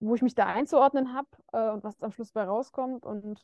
wo 0.01 0.15
ich 0.15 0.23
mich 0.23 0.35
da 0.35 0.47
einzuordnen 0.47 1.15
habe 1.15 1.29
äh, 1.53 1.71
und 1.71 1.83
was 1.83 2.01
am 2.03 2.13
Schluss 2.13 2.33
bei 2.33 2.45
rauskommt. 2.45 3.07
Und 3.07 3.43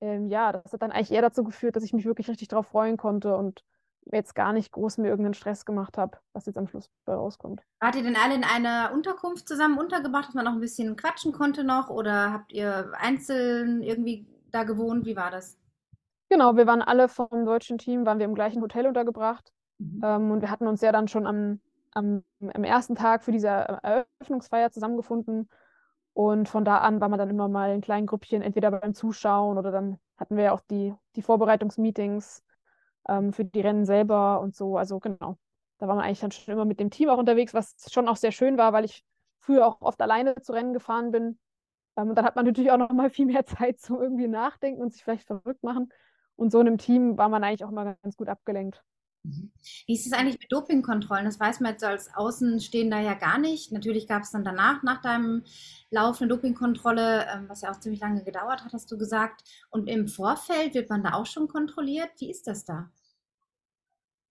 ähm, 0.00 0.28
ja, 0.28 0.52
das 0.52 0.72
hat 0.72 0.82
dann 0.82 0.92
eigentlich 0.92 1.12
eher 1.12 1.22
dazu 1.22 1.44
geführt, 1.44 1.76
dass 1.76 1.84
ich 1.84 1.94
mich 1.94 2.04
wirklich 2.04 2.28
richtig 2.28 2.48
drauf 2.48 2.66
freuen 2.66 2.96
konnte 2.96 3.36
und 3.36 3.64
jetzt 4.12 4.34
gar 4.34 4.52
nicht 4.52 4.72
groß 4.72 4.98
mir 4.98 5.08
irgendeinen 5.08 5.34
Stress 5.34 5.64
gemacht 5.64 5.98
habe, 5.98 6.18
was 6.32 6.46
jetzt 6.46 6.58
am 6.58 6.68
Schluss 6.68 6.90
bei 7.04 7.14
rauskommt. 7.14 7.62
Wart 7.80 7.96
ihr 7.96 8.02
denn 8.02 8.16
alle 8.16 8.34
in 8.34 8.44
einer 8.44 8.92
Unterkunft 8.92 9.48
zusammen 9.48 9.78
untergebracht, 9.78 10.28
dass 10.28 10.34
man 10.34 10.44
noch 10.44 10.52
ein 10.52 10.60
bisschen 10.60 10.96
quatschen 10.96 11.32
konnte 11.32 11.64
noch? 11.64 11.90
Oder 11.90 12.32
habt 12.32 12.52
ihr 12.52 12.92
einzeln 12.98 13.82
irgendwie 13.82 14.26
da 14.50 14.64
gewohnt? 14.64 15.06
Wie 15.06 15.16
war 15.16 15.30
das? 15.30 15.58
Genau, 16.28 16.56
wir 16.56 16.66
waren 16.66 16.82
alle 16.82 17.08
vom 17.08 17.44
deutschen 17.44 17.78
Team, 17.78 18.06
waren 18.06 18.18
wir 18.18 18.26
im 18.26 18.34
gleichen 18.34 18.62
Hotel 18.62 18.86
untergebracht. 18.86 19.52
Mhm. 19.78 20.00
Ähm, 20.02 20.30
und 20.30 20.40
wir 20.40 20.50
hatten 20.50 20.66
uns 20.66 20.80
ja 20.80 20.92
dann 20.92 21.08
schon 21.08 21.26
am, 21.26 21.60
am, 21.92 22.24
am 22.40 22.64
ersten 22.64 22.94
Tag 22.94 23.24
für 23.24 23.32
diese 23.32 23.48
Eröffnungsfeier 23.48 24.70
zusammengefunden. 24.70 25.48
Und 26.12 26.48
von 26.48 26.64
da 26.64 26.78
an 26.78 27.00
war 27.00 27.08
man 27.08 27.18
dann 27.18 27.30
immer 27.30 27.48
mal 27.48 27.74
in 27.74 27.80
kleinen 27.80 28.06
Grüppchen, 28.06 28.40
entweder 28.40 28.70
beim 28.70 28.94
Zuschauen 28.94 29.58
oder 29.58 29.72
dann 29.72 29.98
hatten 30.16 30.36
wir 30.36 30.44
ja 30.44 30.52
auch 30.52 30.60
die, 30.60 30.94
die 31.16 31.22
Vorbereitungsmeetings 31.22 32.43
ähm, 33.08 33.32
für 33.32 33.44
die 33.44 33.60
Rennen 33.60 33.84
selber 33.84 34.40
und 34.40 34.54
so. 34.56 34.76
Also 34.76 34.98
genau, 35.00 35.38
da 35.78 35.88
war 35.88 35.96
man 35.96 36.04
eigentlich 36.04 36.20
dann 36.20 36.32
schon 36.32 36.52
immer 36.54 36.64
mit 36.64 36.80
dem 36.80 36.90
Team 36.90 37.08
auch 37.08 37.18
unterwegs, 37.18 37.54
was 37.54 37.74
schon 37.90 38.08
auch 38.08 38.16
sehr 38.16 38.32
schön 38.32 38.58
war, 38.58 38.72
weil 38.72 38.84
ich 38.84 39.04
früher 39.40 39.66
auch 39.66 39.80
oft 39.80 40.00
alleine 40.00 40.34
zu 40.36 40.52
Rennen 40.52 40.72
gefahren 40.72 41.10
bin. 41.10 41.38
Ähm, 41.96 42.10
und 42.10 42.16
dann 42.16 42.24
hat 42.24 42.36
man 42.36 42.46
natürlich 42.46 42.70
auch 42.70 42.78
noch 42.78 42.90
mal 42.90 43.10
viel 43.10 43.26
mehr 43.26 43.46
Zeit 43.46 43.80
zum 43.80 44.00
irgendwie 44.00 44.28
nachdenken 44.28 44.82
und 44.82 44.92
sich 44.92 45.04
vielleicht 45.04 45.26
verrückt 45.26 45.62
machen. 45.62 45.92
Und 46.36 46.50
so 46.50 46.60
in 46.60 46.66
einem 46.66 46.78
Team 46.78 47.16
war 47.18 47.28
man 47.28 47.44
eigentlich 47.44 47.64
auch 47.64 47.70
mal 47.70 47.96
ganz 48.02 48.16
gut 48.16 48.28
abgelenkt. 48.28 48.82
Wie 49.24 49.94
ist 49.94 50.06
es 50.06 50.12
eigentlich 50.12 50.38
mit 50.38 50.52
Dopingkontrollen? 50.52 51.24
Das 51.24 51.40
weiß 51.40 51.60
man 51.60 51.72
jetzt 51.72 51.84
als 51.84 52.14
Außenstehender 52.14 53.00
ja 53.00 53.14
gar 53.14 53.38
nicht. 53.38 53.72
Natürlich 53.72 54.06
gab 54.06 54.22
es 54.22 54.30
dann 54.30 54.44
danach, 54.44 54.82
nach 54.82 55.00
deinem 55.00 55.44
Lauf, 55.90 56.20
eine 56.20 56.28
Dopingkontrolle, 56.28 57.26
ähm, 57.32 57.48
was 57.48 57.62
ja 57.62 57.70
auch 57.70 57.80
ziemlich 57.80 58.00
lange 58.00 58.22
gedauert 58.22 58.64
hat, 58.64 58.72
hast 58.74 58.92
du 58.92 58.98
gesagt. 58.98 59.42
Und 59.70 59.88
im 59.88 60.08
Vorfeld 60.08 60.74
wird 60.74 60.90
man 60.90 61.02
da 61.02 61.14
auch 61.14 61.26
schon 61.26 61.48
kontrolliert? 61.48 62.10
Wie 62.18 62.30
ist 62.30 62.46
das 62.46 62.64
da? 62.64 62.90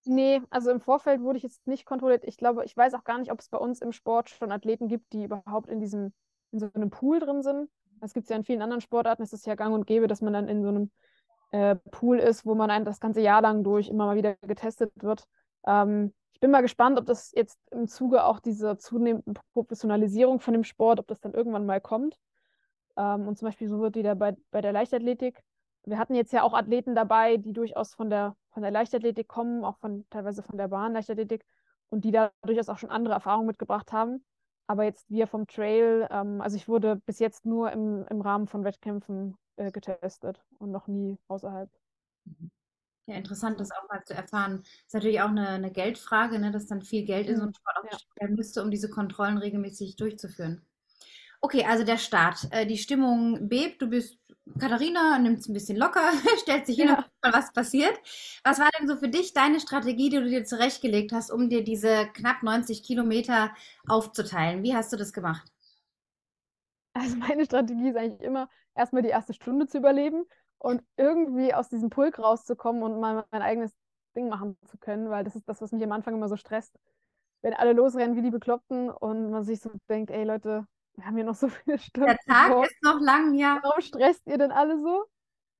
Nee, 0.05 0.41
also 0.49 0.69
im 0.69 0.79
Vorfeld 0.79 1.21
wurde 1.21 1.37
ich 1.37 1.43
jetzt 1.43 1.65
nicht 1.65 1.85
kontrolliert. 1.85 2.25
Ich 2.25 2.37
glaube, 2.37 2.63
ich 2.65 2.75
weiß 2.75 2.93
auch 2.93 3.03
gar 3.03 3.17
nicht, 3.17 3.31
ob 3.31 3.39
es 3.39 3.49
bei 3.49 3.57
uns 3.57 3.81
im 3.81 3.93
Sport 3.93 4.29
schon 4.29 4.51
Athleten 4.51 4.87
gibt, 4.89 5.13
die 5.13 5.23
überhaupt 5.23 5.69
in 5.69 5.79
diesem, 5.79 6.13
in 6.51 6.59
so 6.59 6.69
einem 6.73 6.89
Pool 6.89 7.19
drin 7.19 7.41
sind. 7.41 7.69
Das 7.99 8.13
gibt 8.13 8.25
es 8.25 8.29
ja 8.29 8.35
in 8.35 8.43
vielen 8.43 8.61
anderen 8.61 8.81
Sportarten, 8.81 9.23
es 9.23 9.31
ist 9.31 9.47
ja 9.47 9.55
gang 9.55 9.73
und 9.73 9.87
gäbe, 9.87 10.07
dass 10.07 10.21
man 10.21 10.33
dann 10.33 10.49
in 10.49 10.61
so 10.61 10.67
einem 10.67 10.91
äh, 11.53 11.75
Pool 11.91 12.17
ist, 12.17 12.45
wo 12.47 12.55
man 12.55 12.71
ein, 12.71 12.83
das 12.83 12.99
ganze 12.99 13.21
Jahr 13.21 13.41
lang 13.41 13.63
durch 13.63 13.87
immer 13.87 14.07
mal 14.07 14.15
wieder 14.15 14.35
getestet 14.41 14.91
wird. 14.95 15.25
Ähm, 15.67 16.11
ich 16.33 16.39
bin 16.39 16.49
mal 16.49 16.61
gespannt, 16.61 16.97
ob 16.97 17.05
das 17.05 17.31
jetzt 17.33 17.59
im 17.71 17.87
Zuge 17.87 18.25
auch 18.25 18.39
dieser 18.39 18.79
zunehmenden 18.79 19.35
Professionalisierung 19.53 20.39
von 20.39 20.53
dem 20.53 20.63
Sport, 20.63 20.99
ob 20.99 21.07
das 21.07 21.21
dann 21.21 21.33
irgendwann 21.33 21.67
mal 21.67 21.79
kommt. 21.79 22.17
Ähm, 22.97 23.27
und 23.27 23.37
zum 23.37 23.47
Beispiel 23.47 23.67
so 23.69 23.79
wird 23.79 23.95
wieder 23.95 24.15
bei, 24.15 24.35
bei 24.49 24.61
der 24.61 24.73
Leichtathletik. 24.73 25.43
Wir 25.85 25.99
hatten 25.99 26.15
jetzt 26.15 26.33
ja 26.33 26.41
auch 26.41 26.53
Athleten 26.53 26.95
dabei, 26.95 27.37
die 27.37 27.53
durchaus 27.53 27.93
von 27.93 28.09
der, 28.09 28.35
von 28.49 28.63
der 28.63 28.71
Leichtathletik 28.71 29.27
kommen, 29.27 29.63
auch 29.63 29.77
von 29.77 30.05
teilweise 30.09 30.41
von 30.41 30.57
der 30.57 30.69
Bahnleichtathletik 30.69 31.45
und 31.89 32.03
die 32.03 32.11
da 32.11 32.31
durchaus 32.41 32.69
auch 32.69 32.79
schon 32.79 32.89
andere 32.89 33.13
Erfahrungen 33.13 33.47
mitgebracht 33.47 33.91
haben. 33.91 34.25
Aber 34.65 34.85
jetzt 34.85 35.07
wir 35.11 35.27
vom 35.27 35.45
Trail, 35.45 36.07
ähm, 36.09 36.41
also 36.41 36.55
ich 36.55 36.67
wurde 36.67 36.95
bis 37.05 37.19
jetzt 37.19 37.45
nur 37.45 37.71
im, 37.71 38.05
im 38.09 38.21
Rahmen 38.21 38.47
von 38.47 38.63
Wettkämpfen 38.63 39.37
äh, 39.57 39.71
getestet 39.71 40.43
und 40.59 40.71
noch 40.71 40.87
nie 40.87 41.17
außerhalb. 41.27 41.69
Mhm. 42.25 42.51
Ja, 43.05 43.15
interessant, 43.15 43.59
das 43.59 43.71
auch 43.71 43.89
mal 43.89 44.03
zu 44.05 44.13
erfahren. 44.13 44.63
Ist 44.85 44.93
natürlich 44.93 45.21
auch 45.21 45.29
eine, 45.29 45.49
eine 45.49 45.71
Geldfrage, 45.71 46.39
ne, 46.39 46.51
dass 46.51 46.67
dann 46.67 46.81
viel 46.81 47.03
Geld 47.03 47.27
in 47.27 47.35
so 47.35 47.41
einen 47.41 47.49
mhm. 47.49 47.55
Sport 47.55 47.77
aufgestellt 47.77 48.13
ja. 48.15 48.21
werden 48.21 48.35
müsste, 48.35 48.63
um 48.63 48.71
diese 48.71 48.89
Kontrollen 48.89 49.37
regelmäßig 49.37 49.97
durchzuführen. 49.97 50.65
Okay, 51.41 51.65
also 51.65 51.83
der 51.83 51.97
Start. 51.97 52.47
Äh, 52.51 52.65
die 52.65 52.77
Stimmung 52.77 53.49
bebt, 53.49 53.81
du 53.81 53.87
bist 53.87 54.17
Katharina, 54.59 55.19
nimmt 55.19 55.39
es 55.39 55.49
ein 55.49 55.53
bisschen 55.53 55.77
locker, 55.77 56.11
stellt 56.41 56.65
sich 56.65 56.77
hin 56.77 56.87
ja. 56.87 57.05
mal 57.21 57.33
was 57.33 57.51
passiert. 57.51 57.97
Was 58.45 58.59
war 58.59 58.69
denn 58.79 58.87
so 58.87 58.95
für 58.95 59.09
dich 59.09 59.33
deine 59.33 59.59
Strategie, 59.59 60.09
die 60.09 60.17
du 60.17 60.29
dir 60.29 60.45
zurechtgelegt 60.45 61.11
hast, 61.11 61.31
um 61.31 61.49
dir 61.49 61.63
diese 61.63 62.07
knapp 62.13 62.43
90 62.43 62.83
Kilometer 62.83 63.53
aufzuteilen? 63.87 64.63
Wie 64.63 64.75
hast 64.75 64.93
du 64.93 64.97
das 64.97 65.11
gemacht? 65.11 65.52
Also 66.95 67.17
meine 67.17 67.45
Strategie 67.45 67.89
ist 67.89 67.97
eigentlich 67.97 68.21
immer, 68.21 68.49
erstmal 68.75 69.01
die 69.01 69.09
erste 69.09 69.33
Stunde 69.33 69.65
zu 69.67 69.79
überleben 69.79 70.25
und 70.59 70.83
irgendwie 70.95 71.53
aus 71.53 71.67
diesem 71.69 71.89
Pulk 71.89 72.19
rauszukommen 72.19 72.83
und 72.83 72.99
mal 72.99 73.25
mein 73.31 73.41
eigenes 73.41 73.73
Ding 74.15 74.29
machen 74.29 74.57
zu 74.65 74.77
können, 74.77 75.09
weil 75.09 75.23
das 75.23 75.35
ist 75.35 75.49
das, 75.49 75.61
was 75.61 75.71
mich 75.71 75.83
am 75.83 75.91
Anfang 75.91 76.13
immer 76.13 76.29
so 76.29 76.35
stresst. 76.35 76.77
Wenn 77.41 77.53
alle 77.53 77.73
losrennen 77.73 78.15
wie 78.15 78.21
die 78.21 78.29
Bekloppten 78.29 78.89
und 78.89 79.31
man 79.31 79.43
sich 79.43 79.59
so 79.59 79.71
denkt, 79.89 80.11
ey 80.11 80.23
Leute, 80.23 80.67
wir 80.95 81.05
haben 81.05 81.15
hier 81.15 81.25
noch 81.25 81.35
so 81.35 81.47
viele 81.49 81.79
Stunden. 81.79 82.09
Der 82.09 82.17
Tag 82.27 82.51
vor. 82.51 82.65
ist 82.65 82.83
noch 82.83 82.99
lang, 83.01 83.33
ja. 83.33 83.59
Warum 83.61 83.81
stresst 83.81 84.25
ihr 84.27 84.37
denn 84.37 84.51
alle 84.51 84.79
so? 84.79 85.05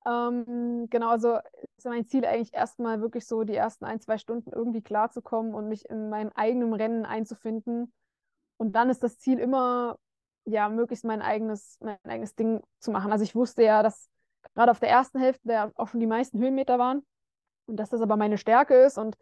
Ähm, 0.06 0.88
genau, 0.90 1.10
also 1.10 1.40
ist 1.78 1.86
mein 1.86 2.06
Ziel 2.06 2.26
eigentlich 2.26 2.54
erstmal 2.54 3.02
wirklich 3.02 3.26
so 3.26 3.44
die 3.44 3.56
ersten 3.56 3.86
ein, 3.86 4.02
zwei 4.02 4.18
Stunden 4.18 4.52
irgendwie 4.52 4.82
klarzukommen 4.82 5.54
und 5.54 5.70
mich 5.70 5.90
in 5.90 6.10
meinem 6.10 6.32
eigenen 6.36 6.74
Rennen 6.74 7.06
einzufinden. 7.06 7.92
Und 8.58 8.74
dann 8.74 8.90
ist 8.90 9.04
das 9.04 9.18
Ziel 9.18 9.40
immer, 9.40 9.98
ja, 10.46 10.70
möglichst 10.70 11.06
mein 11.06 11.22
eigenes, 11.22 11.78
mein 11.82 11.98
eigenes 12.04 12.36
Ding 12.36 12.62
zu 12.80 12.91
machen. 12.91 13.12
Also 13.12 13.24
ich 13.24 13.36
wusste 13.36 13.64
ja, 13.64 13.84
dass 13.84 14.10
gerade 14.56 14.72
auf 14.72 14.80
der 14.80 14.89
ersten 14.89 15.20
Hälfte 15.20 15.48
da 15.48 15.72
auch 15.76 15.88
schon 15.88 16.00
die 16.00 16.08
meisten 16.08 16.39
Höhenmeter 16.39 16.80
waren 16.80 17.06
und 17.66 17.78
dass 17.78 17.89
das 17.89 18.02
aber 18.02 18.18
meine 18.18 18.38
Stärke 18.38 18.76
ist 18.76 18.98
und 18.98 19.18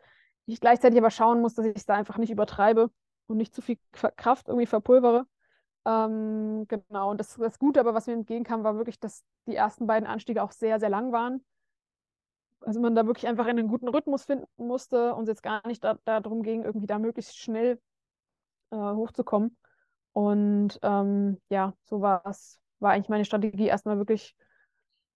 ich 0.45 0.59
gleichzeitig 0.59 0.97
aber 0.99 1.11
schauen 1.11 1.41
muss, 1.41 1.53
dass 1.53 1.65
ich 1.65 1.75
es 1.75 1.85
da 1.85 1.95
einfach 1.95 2.17
nicht 2.17 2.31
übertreibe 2.31 2.89
und 3.27 3.37
nicht 3.37 3.53
zu 3.53 3.61
viel 3.61 3.77
Kraft 3.91 4.47
irgendwie 4.47 4.65
verpulvere. 4.65 5.25
Ähm, 5.85 6.65
genau, 6.67 7.11
und 7.11 7.19
das, 7.19 7.35
das 7.37 7.57
Gute 7.59 7.79
aber, 7.79 7.93
was 7.93 8.07
mir 8.07 8.13
entgegenkam, 8.13 8.63
war 8.63 8.75
wirklich, 8.75 8.99
dass 8.99 9.23
die 9.47 9.55
ersten 9.55 9.87
beiden 9.87 10.07
Anstiege 10.07 10.43
auch 10.43 10.51
sehr, 10.51 10.79
sehr 10.79 10.89
lang 10.89 11.11
waren. 11.11 11.43
Also 12.61 12.79
man 12.79 12.93
da 12.93 13.07
wirklich 13.07 13.27
einfach 13.27 13.47
in 13.47 13.57
einen 13.57 13.67
guten 13.67 13.87
Rhythmus 13.87 14.25
finden 14.25 14.45
musste 14.57 15.15
und 15.15 15.23
es 15.23 15.29
jetzt 15.29 15.43
gar 15.43 15.65
nicht 15.67 15.83
da, 15.83 15.97
darum 16.05 16.43
ging, 16.43 16.63
irgendwie 16.63 16.85
da 16.85 16.99
möglichst 16.99 17.37
schnell 17.37 17.81
äh, 18.71 18.75
hochzukommen. 18.75 19.57
Und 20.13 20.79
ähm, 20.81 21.39
ja, 21.49 21.73
so 21.83 22.01
war 22.01 22.25
es, 22.25 22.59
war 22.79 22.91
eigentlich 22.91 23.09
meine 23.09 23.25
Strategie, 23.25 23.67
erstmal 23.67 23.97
wirklich 23.97 24.35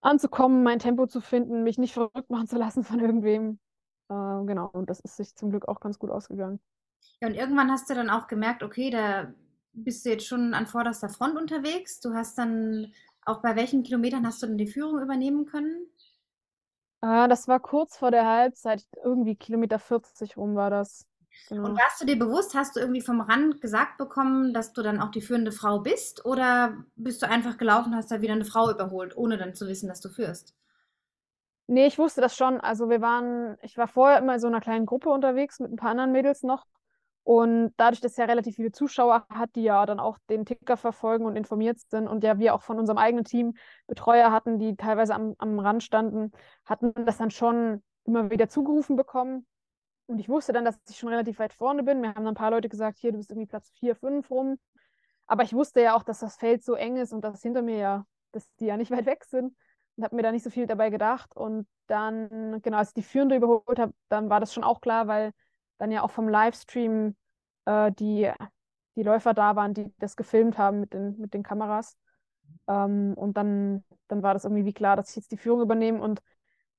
anzukommen, 0.02 0.64
mein 0.64 0.80
Tempo 0.80 1.08
zu 1.08 1.20
finden, 1.20 1.64
mich 1.64 1.78
nicht 1.78 1.93
verrückt 1.93 2.30
machen 2.30 2.48
zu 2.48 2.58
lassen 2.58 2.84
von 2.84 3.00
irgendwem. 3.00 3.60
Äh, 4.10 4.46
genau, 4.46 4.70
und 4.72 4.89
das 4.89 5.00
ist 5.00 5.18
sich 5.18 5.36
zum 5.36 5.50
Glück 5.50 5.68
auch 5.68 5.80
ganz 5.80 6.00
gut 6.00 6.12
ausgegangen. 6.12 6.60
Ja, 7.22 7.28
und 7.28 7.36
irgendwann 7.36 7.72
hast 7.72 7.89
du 7.89 7.96
dann 7.96 8.10
auch 8.10 8.28
gemerkt, 8.28 8.64
okay, 8.64 8.89
da 8.89 9.34
bist 9.74 10.06
du 10.06 10.10
jetzt 10.10 10.28
schon 10.28 10.54
an 10.54 10.68
vorderster 10.68 11.10
Front 11.10 11.38
unterwegs. 11.38 12.00
Du 12.00 12.14
hast 12.14 12.38
dann, 12.38 12.93
auch 13.26 13.41
bei 13.41 13.56
welchen 13.56 13.84
Kilometern 13.84 14.26
hast 14.26 14.41
du 14.43 14.48
denn 14.48 14.58
die 14.58 14.68
Führung 14.68 15.02
übernehmen 15.02 15.46
können? 15.46 15.88
Äh, 17.02 17.28
das 17.28 17.48
war 17.48 17.60
kurz 17.60 17.98
vor 17.98 18.12
der 18.12 18.26
Halbzeit, 18.26 18.86
irgendwie 19.04 19.36
Kilometer 19.36 19.80
40 19.80 20.38
rum 20.38 20.56
war 20.56 20.70
das. 20.70 21.06
Genau. 21.50 21.66
Und 21.66 21.78
warst 21.78 22.02
du 22.02 22.06
dir 22.06 22.18
bewusst, 22.18 22.56
hast 22.56 22.76
du 22.76 22.80
irgendwie 22.80 23.02
vom 23.02 23.22
Rand 23.22 23.62
gesagt 23.62 23.98
bekommen, 23.98 24.54
dass 24.54 24.74
du 24.74 24.82
dann 24.82 25.00
auch 25.00 25.12
die 25.12 25.22
führende 25.22 25.52
Frau 25.52 25.80
bist? 25.80 26.26
Oder 26.26 26.78
bist 26.96 27.22
du 27.22 27.30
einfach 27.30 27.58
gelaufen 27.58 27.92
und 27.92 27.96
hast 27.96 28.12
da 28.12 28.22
wieder 28.22 28.34
eine 28.34 28.46
Frau 28.46 28.72
überholt, 28.72 29.16
ohne 29.16 29.38
dann 29.38 29.54
zu 29.54 29.68
wissen, 29.68 29.88
dass 29.88 30.02
du 30.02 30.10
führst? 30.10 30.56
Nee, 31.68 31.88
ich 31.88 31.98
wusste 31.98 32.22
das 32.22 32.36
schon. 32.36 32.60
Also 32.62 32.90
wir 32.90 33.02
waren, 33.02 33.58
ich 33.62 33.78
war 33.78 33.88
vorher 33.88 34.20
immer 34.20 34.36
in 34.36 34.40
so 34.40 34.48
einer 34.48 34.62
kleinen 34.62 34.86
Gruppe 34.86 35.10
unterwegs 35.10 35.60
mit 35.60 35.72
ein 35.72 35.78
paar 35.78 35.92
anderen 35.92 36.12
Mädels 36.12 36.44
noch. 36.44 36.66
Und 37.24 37.74
dadurch, 37.78 38.02
dass 38.02 38.18
ja 38.18 38.26
relativ 38.26 38.56
viele 38.56 38.72
Zuschauer 38.72 39.26
hat, 39.30 39.56
die 39.56 39.64
ja 39.64 39.84
dann 39.88 40.00
auch 40.00 40.20
den 40.30 40.46
Ticker 40.46 40.78
verfolgen 40.78 41.26
und 41.26 41.36
informiert 41.36 41.80
sind 41.80 42.08
und 42.08 42.24
ja 42.24 42.38
wir 42.38 42.54
auch 42.54 42.62
von 42.62 42.78
unserem 42.78 43.00
eigenen 43.00 43.26
Team 43.26 43.56
Betreuer 43.88 44.32
hatten, 44.32 44.60
die 44.60 44.76
teilweise 44.76 45.16
am, 45.16 45.34
am 45.40 45.58
Rand 45.58 45.82
standen, 45.82 46.32
hatten 46.66 46.94
das 47.06 47.18
dann 47.18 47.32
schon 47.32 47.82
immer 48.04 48.30
wieder 48.30 48.48
zugerufen 48.48 48.96
bekommen. 48.96 49.48
Und 50.08 50.20
ich 50.20 50.30
wusste 50.30 50.53
dann, 50.53 50.66
dass 50.66 50.78
ich 50.89 50.97
schon 50.97 51.10
relativ 51.10 51.39
weit 51.39 51.53
vorne 51.53 51.84
bin. 51.84 52.01
Mir 52.01 52.10
haben 52.10 52.24
dann 52.26 52.30
ein 52.30 52.36
paar 52.36 52.51
Leute 52.51 52.70
gesagt, 52.70 52.99
hier, 52.99 53.12
du 53.12 53.18
bist 53.18 53.32
irgendwie 53.32 53.47
Platz 53.47 53.70
4, 53.72 53.95
5 53.95 54.30
rum. 54.30 54.60
Aber 55.28 55.43
ich 55.43 55.53
wusste 55.53 55.82
ja 55.82 55.95
auch, 55.95 56.03
dass 56.03 56.20
das 56.20 56.38
Feld 56.38 56.64
so 56.64 56.76
eng 56.76 56.97
ist 56.97 57.14
und 57.14 57.22
dass 57.24 57.41
hinter 57.41 57.62
mir 57.62 57.78
ja, 57.78 58.06
dass 58.32 58.53
die 58.56 58.66
ja 58.66 58.78
nicht 58.78 58.91
weit 58.91 59.06
weg 59.06 59.24
sind. 59.26 59.56
Und 59.95 60.03
habe 60.03 60.16
mir 60.16 60.24
da 60.24 60.32
nicht 60.32 60.43
so 60.43 60.49
viel 60.49 60.68
dabei 60.68 60.89
gedacht. 60.89 61.36
Und 61.36 61.68
dann, 61.88 62.62
genau, 62.62 62.78
als 62.78 62.89
ich 62.89 62.95
die 62.95 63.03
Führende 63.03 63.36
überholt 63.36 63.80
habe, 63.80 63.93
dann 64.10 64.30
war 64.30 64.39
das 64.39 64.53
schon 64.53 64.64
auch 64.64 64.82
klar, 64.82 65.08
weil 65.08 65.32
dann 65.78 65.91
ja 65.91 66.03
auch 66.03 66.12
vom 66.12 66.30
Livestream 66.30 67.16
äh, 67.66 67.91
die, 67.91 68.32
die 68.95 69.03
Läufer 69.03 69.34
da 69.34 69.56
waren, 69.56 69.74
die 69.74 69.91
das 69.99 70.16
gefilmt 70.16 70.58
haben 70.58 70.82
mit 70.82 70.93
den, 70.93 71.18
mit 71.20 71.34
den 71.34 71.43
Kameras. 71.43 71.97
Ähm, 72.68 73.14
und 73.16 73.38
dann, 73.38 73.84
dann 74.08 74.24
war 74.24 74.34
das 74.34 74.45
irgendwie 74.45 74.66
wie 74.66 74.74
klar, 74.74 74.95
dass 74.95 75.10
ich 75.10 75.16
jetzt 75.18 75.32
die 75.32 75.38
Führung 75.38 75.62
übernehme. 75.62 76.01
Und 76.01 76.22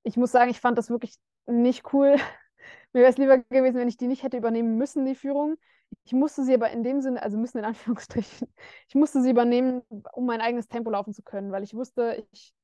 ich 0.03 0.17
muss 0.17 0.33
sagen, 0.33 0.51
ich 0.51 0.61
fand 0.61 0.79
das 0.79 0.91
wirklich 0.91 1.17
nicht 1.47 1.93
cool, 1.93 2.17
mir 2.93 3.01
wäre 3.01 3.11
es 3.11 3.19
lieber 3.19 3.39
gewesen, 3.39 3.77
wenn 3.77 3.89
ich 3.89 3.97
die 3.97 4.07
nicht 4.07 4.23
hätte 4.23 4.37
übernehmen 4.37 4.77
müssen, 4.77 5.05
die 5.05 5.15
Führung. 5.15 5.57
Ich 6.05 6.13
musste 6.13 6.45
sie 6.45 6.55
aber 6.55 6.71
in 6.71 6.83
dem 6.83 7.01
Sinne, 7.01 7.23
also 7.23 7.39
müssen 7.39 7.59
in 7.59 7.65
Anführungsstrichen, 7.65 8.49
ich 8.89 8.95
musste 8.95 9.23
sie 9.23 9.31
übernehmen, 9.31 9.83
um 10.13 10.27
mein 10.27 10.41
eigenes 10.41 10.69
Tempo 10.69 10.91
laufen 10.91 11.15
zu 11.15 11.23
können, 11.23 11.53
weil 11.53 11.63
ich 11.63 11.75
wusste, 11.75 12.25
ich, 12.33 12.55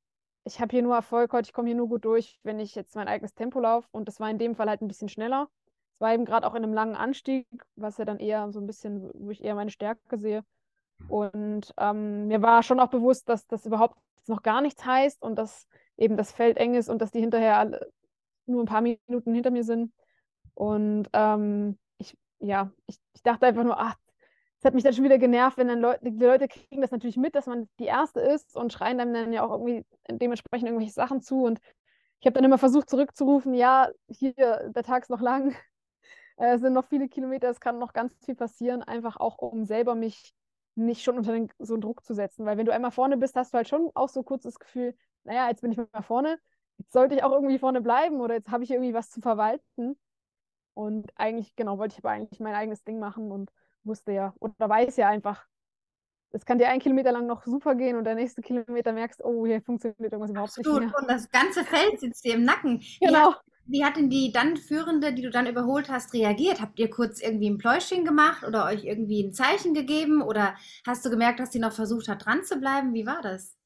ich 0.44 0.60
habe 0.60 0.70
hier 0.70 0.82
nur 0.82 0.94
Erfolg 0.94 1.32
heute, 1.32 1.48
ich 1.48 1.52
komme 1.52 1.68
hier 1.68 1.76
nur 1.76 1.88
gut 1.88 2.04
durch, 2.04 2.40
wenn 2.42 2.58
ich 2.58 2.74
jetzt 2.74 2.96
mein 2.96 3.08
eigenes 3.08 3.34
Tempo 3.34 3.60
laufe. 3.60 3.88
Und 3.92 4.08
das 4.08 4.20
war 4.20 4.30
in 4.30 4.38
dem 4.38 4.54
Fall 4.54 4.68
halt 4.68 4.82
ein 4.82 4.88
bisschen 4.88 5.08
schneller. 5.08 5.48
Es 5.94 6.00
war 6.00 6.14
eben 6.14 6.24
gerade 6.24 6.46
auch 6.46 6.54
in 6.54 6.64
einem 6.64 6.74
langen 6.74 6.96
Anstieg, 6.96 7.46
was 7.76 7.98
ja 7.98 8.04
dann 8.04 8.18
eher 8.18 8.50
so 8.52 8.60
ein 8.60 8.66
bisschen, 8.66 9.10
wo 9.14 9.30
ich 9.30 9.44
eher 9.44 9.54
meine 9.54 9.70
Stärke 9.70 10.18
sehe. 10.18 10.44
Und 11.08 11.72
ähm, 11.78 12.28
mir 12.28 12.42
war 12.42 12.62
schon 12.62 12.80
auch 12.80 12.88
bewusst, 12.88 13.28
dass 13.28 13.46
das 13.46 13.66
überhaupt 13.66 13.96
noch 14.26 14.42
gar 14.42 14.60
nichts 14.60 14.84
heißt 14.84 15.22
und 15.22 15.36
dass 15.36 15.66
eben 15.96 16.16
das 16.16 16.32
Feld 16.32 16.56
eng 16.56 16.74
ist 16.74 16.88
und 16.88 17.02
dass 17.02 17.10
die 17.10 17.20
hinterher 17.20 17.58
alle 17.58 17.92
nur 18.46 18.62
ein 18.62 18.66
paar 18.66 18.82
Minuten 18.82 19.34
hinter 19.34 19.50
mir 19.50 19.64
sind. 19.64 19.92
Und 20.54 21.08
ähm, 21.12 21.78
ich, 21.98 22.16
ja, 22.40 22.70
ich, 22.86 22.98
ich 23.14 23.22
dachte 23.22 23.46
einfach 23.46 23.64
nur, 23.64 23.78
ach, 23.78 23.96
es 24.62 24.64
hat 24.64 24.74
mich 24.74 24.84
dann 24.84 24.92
schon 24.94 25.04
wieder 25.04 25.18
genervt, 25.18 25.58
wenn 25.58 25.66
dann 25.68 25.80
Leute, 25.80 26.00
die 26.12 26.24
Leute 26.24 26.46
kriegen 26.46 26.82
das 26.82 26.92
natürlich 26.92 27.16
mit, 27.16 27.34
dass 27.34 27.46
man 27.46 27.68
die 27.80 27.86
Erste 27.86 28.20
ist 28.20 28.56
und 28.56 28.72
schreien 28.72 28.98
dann, 28.98 29.12
dann 29.12 29.32
ja 29.32 29.44
auch 29.44 29.50
irgendwie 29.50 29.84
dementsprechend 30.08 30.68
irgendwelche 30.68 30.92
Sachen 30.92 31.20
zu. 31.20 31.42
Und 31.42 31.58
ich 32.20 32.26
habe 32.26 32.34
dann 32.34 32.44
immer 32.44 32.58
versucht 32.58 32.88
zurückzurufen, 32.88 33.54
ja, 33.54 33.90
hier, 34.06 34.32
der 34.34 34.84
Tag 34.84 35.02
ist 35.02 35.10
noch 35.10 35.20
lang, 35.20 35.56
es 36.36 36.60
sind 36.60 36.74
noch 36.74 36.84
viele 36.86 37.08
Kilometer, 37.08 37.50
es 37.50 37.60
kann 37.60 37.78
noch 37.80 37.92
ganz 37.92 38.14
viel 38.24 38.36
passieren, 38.36 38.82
einfach 38.82 39.16
auch 39.16 39.38
um 39.38 39.64
selber 39.64 39.96
mich 39.96 40.32
nicht 40.76 41.02
schon 41.02 41.18
unter 41.18 41.32
den, 41.32 41.50
so 41.58 41.74
einen 41.74 41.80
Druck 41.80 42.04
zu 42.04 42.14
setzen. 42.14 42.46
Weil 42.46 42.56
wenn 42.56 42.66
du 42.66 42.72
einmal 42.72 42.92
vorne 42.92 43.16
bist, 43.16 43.34
hast 43.36 43.52
du 43.52 43.56
halt 43.56 43.68
schon 43.68 43.90
auch 43.94 44.08
so 44.08 44.22
kurz 44.22 44.44
das 44.44 44.60
Gefühl, 44.60 44.94
naja, 45.24 45.48
jetzt 45.48 45.62
bin 45.62 45.72
ich 45.72 45.78
mal 45.78 46.02
vorne, 46.02 46.38
sollte 46.90 47.14
ich 47.14 47.24
auch 47.24 47.32
irgendwie 47.32 47.58
vorne 47.58 47.80
bleiben 47.80 48.20
oder 48.20 48.34
jetzt 48.34 48.50
habe 48.50 48.64
ich 48.64 48.70
irgendwie 48.70 48.94
was 48.94 49.10
zu 49.10 49.20
verwalten. 49.20 49.96
Und 50.74 51.12
eigentlich, 51.16 51.54
genau, 51.54 51.78
wollte 51.78 51.94
ich 51.94 52.04
aber 52.04 52.10
eigentlich 52.10 52.40
mein 52.40 52.54
eigenes 52.54 52.82
Ding 52.82 52.98
machen 52.98 53.30
und 53.30 53.50
wusste 53.84 54.12
ja, 54.12 54.34
oder 54.40 54.68
weiß 54.68 54.96
ja 54.96 55.08
einfach, 55.08 55.46
es 56.30 56.46
kann 56.46 56.58
dir 56.58 56.68
ein 56.68 56.80
Kilometer 56.80 57.12
lang 57.12 57.26
noch 57.26 57.44
super 57.44 57.74
gehen 57.74 57.96
und 57.96 58.04
der 58.04 58.14
nächste 58.14 58.40
Kilometer 58.40 58.92
merkst, 58.92 59.22
oh, 59.22 59.46
hier 59.46 59.60
funktioniert 59.60 60.00
irgendwas 60.00 60.30
überhaupt 60.30 60.56
Absolut. 60.56 60.80
nicht 60.80 60.92
mehr. 60.92 61.00
Und 61.00 61.10
das 61.10 61.30
ganze 61.30 61.64
Feld 61.64 62.00
sitzt 62.00 62.24
dir 62.24 62.34
im 62.34 62.44
Nacken. 62.44 62.82
Genau. 63.00 63.34
Wie 63.66 63.84
hat 63.84 63.96
denn 63.96 64.10
die 64.10 64.32
dann 64.32 64.56
Führende, 64.56 65.12
die 65.12 65.22
du 65.22 65.30
dann 65.30 65.46
überholt 65.46 65.88
hast, 65.88 66.14
reagiert? 66.14 66.60
Habt 66.60 66.78
ihr 66.78 66.90
kurz 66.90 67.20
irgendwie 67.20 67.48
ein 67.48 67.58
Pläuschchen 67.58 68.04
gemacht 68.04 68.44
oder 68.44 68.64
euch 68.64 68.84
irgendwie 68.84 69.22
ein 69.22 69.32
Zeichen 69.32 69.72
gegeben? 69.72 70.20
Oder 70.20 70.56
hast 70.86 71.04
du 71.04 71.10
gemerkt, 71.10 71.38
dass 71.38 71.52
sie 71.52 71.60
noch 71.60 71.72
versucht 71.72 72.08
hat, 72.08 72.24
dran 72.24 72.42
zu 72.42 72.58
bleiben? 72.58 72.92
Wie 72.92 73.06
war 73.06 73.20
das? 73.22 73.56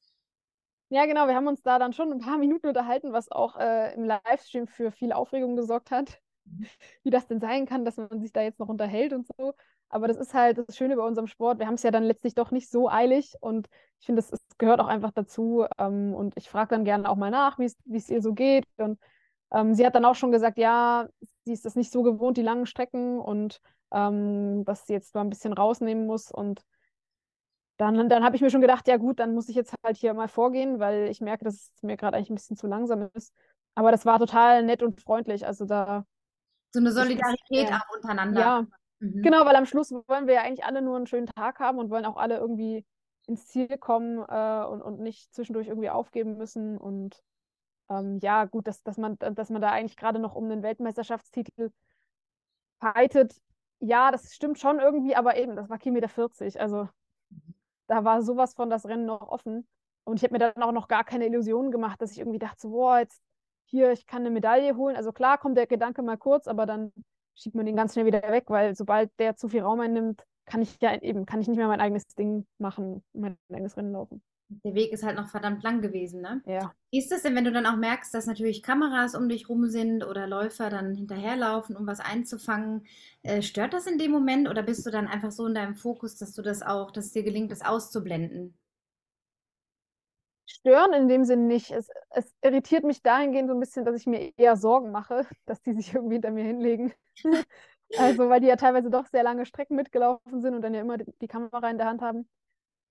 Ja, 0.89 1.05
genau. 1.05 1.27
Wir 1.27 1.35
haben 1.35 1.47
uns 1.47 1.61
da 1.61 1.79
dann 1.79 1.93
schon 1.93 2.11
ein 2.11 2.19
paar 2.19 2.37
Minuten 2.37 2.67
unterhalten, 2.67 3.11
was 3.13 3.31
auch 3.31 3.57
äh, 3.57 3.93
im 3.95 4.03
Livestream 4.05 4.67
für 4.67 4.91
viel 4.91 5.11
Aufregung 5.11 5.55
gesorgt 5.55 5.91
hat. 5.91 6.19
Mhm. 6.45 6.65
Wie 7.03 7.09
das 7.09 7.27
denn 7.27 7.39
sein 7.39 7.65
kann, 7.65 7.85
dass 7.85 7.97
man 7.97 8.21
sich 8.21 8.31
da 8.31 8.41
jetzt 8.41 8.59
noch 8.59 8.69
unterhält 8.69 9.13
und 9.13 9.27
so. 9.27 9.53
Aber 9.89 10.07
das 10.07 10.17
ist 10.17 10.33
halt 10.33 10.57
das 10.57 10.75
Schöne 10.75 10.97
bei 10.97 11.03
unserem 11.03 11.27
Sport. 11.27 11.59
Wir 11.59 11.67
haben 11.67 11.75
es 11.75 11.83
ja 11.83 11.91
dann 11.91 12.03
letztlich 12.03 12.35
doch 12.35 12.51
nicht 12.51 12.69
so 12.69 12.89
eilig 12.89 13.35
und 13.39 13.69
ich 13.99 14.05
finde, 14.05 14.21
das, 14.21 14.41
gehört 14.57 14.81
auch 14.81 14.87
einfach 14.87 15.11
dazu. 15.11 15.65
Ähm, 15.77 16.13
und 16.13 16.33
ich 16.35 16.49
frage 16.49 16.69
dann 16.69 16.83
gerne 16.83 17.09
auch 17.09 17.15
mal 17.15 17.31
nach, 17.31 17.57
wie 17.57 17.65
es 17.65 18.09
ihr 18.09 18.21
so 18.21 18.33
geht. 18.33 18.65
Und 18.77 18.99
ähm, 19.53 19.73
sie 19.75 19.85
hat 19.85 19.95
dann 19.95 20.05
auch 20.05 20.15
schon 20.15 20.31
gesagt, 20.31 20.57
ja, 20.57 21.07
sie 21.45 21.53
ist 21.53 21.65
das 21.65 21.75
nicht 21.75 21.91
so 21.91 22.03
gewohnt, 22.03 22.37
die 22.37 22.41
langen 22.41 22.65
Strecken 22.65 23.19
und 23.19 23.61
ähm, 23.91 24.65
dass 24.65 24.85
sie 24.87 24.93
jetzt 24.93 25.15
mal 25.15 25.21
ein 25.21 25.29
bisschen 25.29 25.53
rausnehmen 25.53 26.05
muss. 26.05 26.31
Und 26.31 26.61
dann, 27.77 28.09
dann 28.09 28.23
habe 28.23 28.35
ich 28.35 28.41
mir 28.41 28.49
schon 28.49 28.61
gedacht, 28.61 28.87
ja 28.87 28.97
gut, 28.97 29.19
dann 29.19 29.33
muss 29.33 29.49
ich 29.49 29.55
jetzt 29.55 29.73
halt 29.83 29.97
hier 29.97 30.13
mal 30.13 30.27
vorgehen, 30.27 30.79
weil 30.79 31.09
ich 31.09 31.21
merke, 31.21 31.45
dass 31.45 31.55
es 31.55 31.83
mir 31.83 31.95
gerade 31.95 32.17
eigentlich 32.17 32.31
ein 32.31 32.35
bisschen 32.35 32.57
zu 32.57 32.67
langsam 32.67 33.09
ist. 33.13 33.33
Aber 33.75 33.91
das 33.91 34.05
war 34.05 34.17
total 34.17 34.63
nett 34.63 34.81
und 34.81 34.99
freundlich. 34.99 35.45
Also 35.45 35.65
da. 35.65 36.05
So 36.71 36.79
eine 36.79 36.91
Solidarität 36.91 37.71
auch 37.71 37.95
untereinander. 37.95 38.39
Ja, 38.39 38.67
mhm. 38.99 39.21
genau, 39.21 39.45
weil 39.45 39.55
am 39.55 39.67
Schluss 39.67 39.91
wollen 39.91 40.25
wir 40.25 40.33
ja 40.33 40.41
eigentlich 40.41 40.65
alle 40.65 40.81
nur 40.81 40.97
einen 40.97 41.05
schönen 41.05 41.27
Tag 41.27 41.59
haben 41.59 41.77
und 41.77 41.91
wollen 41.91 42.05
auch 42.05 42.17
alle 42.17 42.37
irgendwie 42.37 42.83
ins 43.27 43.45
Ziel 43.47 43.77
kommen 43.77 44.25
äh, 44.27 44.65
und, 44.65 44.81
und 44.81 44.99
nicht 44.99 45.33
zwischendurch 45.33 45.67
irgendwie 45.67 45.91
aufgeben 45.91 46.37
müssen. 46.37 46.77
Und 46.79 47.21
ähm, 47.89 48.17
ja, 48.23 48.45
gut, 48.45 48.65
dass, 48.65 48.81
dass, 48.81 48.97
man, 48.97 49.17
dass 49.19 49.51
man 49.51 49.61
da 49.61 49.69
eigentlich 49.69 49.97
gerade 49.97 50.17
noch 50.17 50.33
um 50.33 50.49
den 50.49 50.63
Weltmeisterschaftstitel 50.63 51.69
fightet. 52.79 53.35
Ja, 53.79 54.09
das 54.09 54.33
stimmt 54.33 54.57
schon 54.57 54.79
irgendwie, 54.79 55.15
aber 55.15 55.37
eben, 55.37 55.55
das 55.55 55.69
war 55.69 55.77
Kilometer 55.77 56.09
40. 56.09 56.59
Also 56.59 56.89
da 57.87 58.03
war 58.03 58.21
sowas 58.21 58.53
von 58.53 58.69
das 58.69 58.85
Rennen 58.85 59.05
noch 59.05 59.21
offen. 59.29 59.67
Und 60.03 60.17
ich 60.17 60.23
habe 60.23 60.33
mir 60.33 60.39
dann 60.39 60.63
auch 60.63 60.71
noch 60.71 60.87
gar 60.87 61.03
keine 61.03 61.25
Illusionen 61.25 61.71
gemacht, 61.71 62.01
dass 62.01 62.11
ich 62.11 62.19
irgendwie 62.19 62.39
dachte, 62.39 62.61
so, 62.61 62.69
boah, 62.69 62.99
jetzt 62.99 63.21
hier, 63.65 63.91
ich 63.91 64.07
kann 64.07 64.21
eine 64.21 64.31
Medaille 64.31 64.75
holen. 64.77 64.95
Also 64.95 65.11
klar 65.11 65.37
kommt 65.37 65.57
der 65.57 65.67
Gedanke 65.67 66.01
mal 66.01 66.17
kurz, 66.17 66.47
aber 66.47 66.65
dann 66.65 66.91
schiebt 67.35 67.55
man 67.55 67.65
den 67.65 67.75
ganz 67.75 67.93
schnell 67.93 68.05
wieder 68.05 68.21
weg, 68.21 68.45
weil 68.47 68.75
sobald 68.75 69.11
der 69.19 69.35
zu 69.35 69.49
viel 69.49 69.61
Raum 69.61 69.79
einnimmt, 69.81 70.23
kann 70.45 70.61
ich 70.61 70.77
ja 70.81 70.95
eben, 71.01 71.25
kann 71.25 71.41
ich 71.41 71.47
nicht 71.47 71.57
mehr 71.57 71.67
mein 71.67 71.81
eigenes 71.81 72.07
Ding 72.15 72.47
machen, 72.57 73.03
mein 73.13 73.37
eigenes 73.51 73.75
Rennen 73.77 73.91
laufen. 73.91 74.23
Der 74.49 74.75
Weg 74.75 74.93
ist 74.93 75.03
halt 75.03 75.17
noch 75.17 75.27
verdammt 75.27 75.61
lang 75.63 75.81
gewesen, 75.81 76.21
ne? 76.21 76.41
Ja. 76.45 76.73
Wie 76.89 76.99
ist 76.99 77.11
das 77.11 77.23
denn, 77.23 77.35
wenn 77.35 77.43
du 77.43 77.51
dann 77.51 77.65
auch 77.65 77.75
merkst, 77.75 78.13
dass 78.13 78.27
natürlich 78.27 78.63
Kameras 78.63 79.13
um 79.13 79.27
dich 79.27 79.49
rum 79.49 79.67
sind 79.67 80.05
oder 80.05 80.25
Läufer 80.25 80.69
dann 80.69 80.95
hinterherlaufen, 80.95 81.75
um 81.75 81.85
was 81.85 81.99
einzufangen? 81.99 82.85
Äh, 83.23 83.41
stört 83.41 83.73
das 83.73 83.87
in 83.87 83.97
dem 83.97 84.11
Moment 84.11 84.47
oder 84.47 84.63
bist 84.63 84.85
du 84.85 84.91
dann 84.91 85.07
einfach 85.07 85.31
so 85.31 85.45
in 85.47 85.55
deinem 85.55 85.75
Fokus, 85.75 86.15
dass 86.17 86.33
du 86.33 86.41
das 86.41 86.61
auch, 86.61 86.91
dass 86.91 87.07
es 87.07 87.11
dir 87.11 87.23
gelingt, 87.23 87.51
das 87.51 87.61
auszublenden? 87.61 88.57
Stören 90.45 90.93
in 90.93 91.07
dem 91.09 91.25
Sinn 91.25 91.47
nicht. 91.47 91.71
Es, 91.71 91.89
es 92.09 92.33
irritiert 92.41 92.85
mich 92.85 93.01
dahingehend 93.01 93.49
so 93.49 93.53
ein 93.53 93.59
bisschen, 93.59 93.83
dass 93.83 93.99
ich 93.99 94.07
mir 94.07 94.31
eher 94.37 94.55
Sorgen 94.55 94.91
mache, 94.91 95.27
dass 95.45 95.61
die 95.61 95.73
sich 95.73 95.93
irgendwie 95.93 96.15
hinter 96.15 96.31
mir 96.31 96.45
hinlegen. 96.45 96.93
also, 97.97 98.29
weil 98.29 98.39
die 98.39 98.47
ja 98.47 98.55
teilweise 98.55 98.89
doch 98.89 99.07
sehr 99.07 99.23
lange 99.23 99.45
Strecken 99.45 99.75
mitgelaufen 99.75 100.41
sind 100.41 100.55
und 100.55 100.61
dann 100.61 100.73
ja 100.73 100.81
immer 100.81 100.97
die, 100.97 101.13
die 101.21 101.27
Kamera 101.27 101.69
in 101.69 101.77
der 101.77 101.87
Hand 101.87 102.01
haben. 102.01 102.29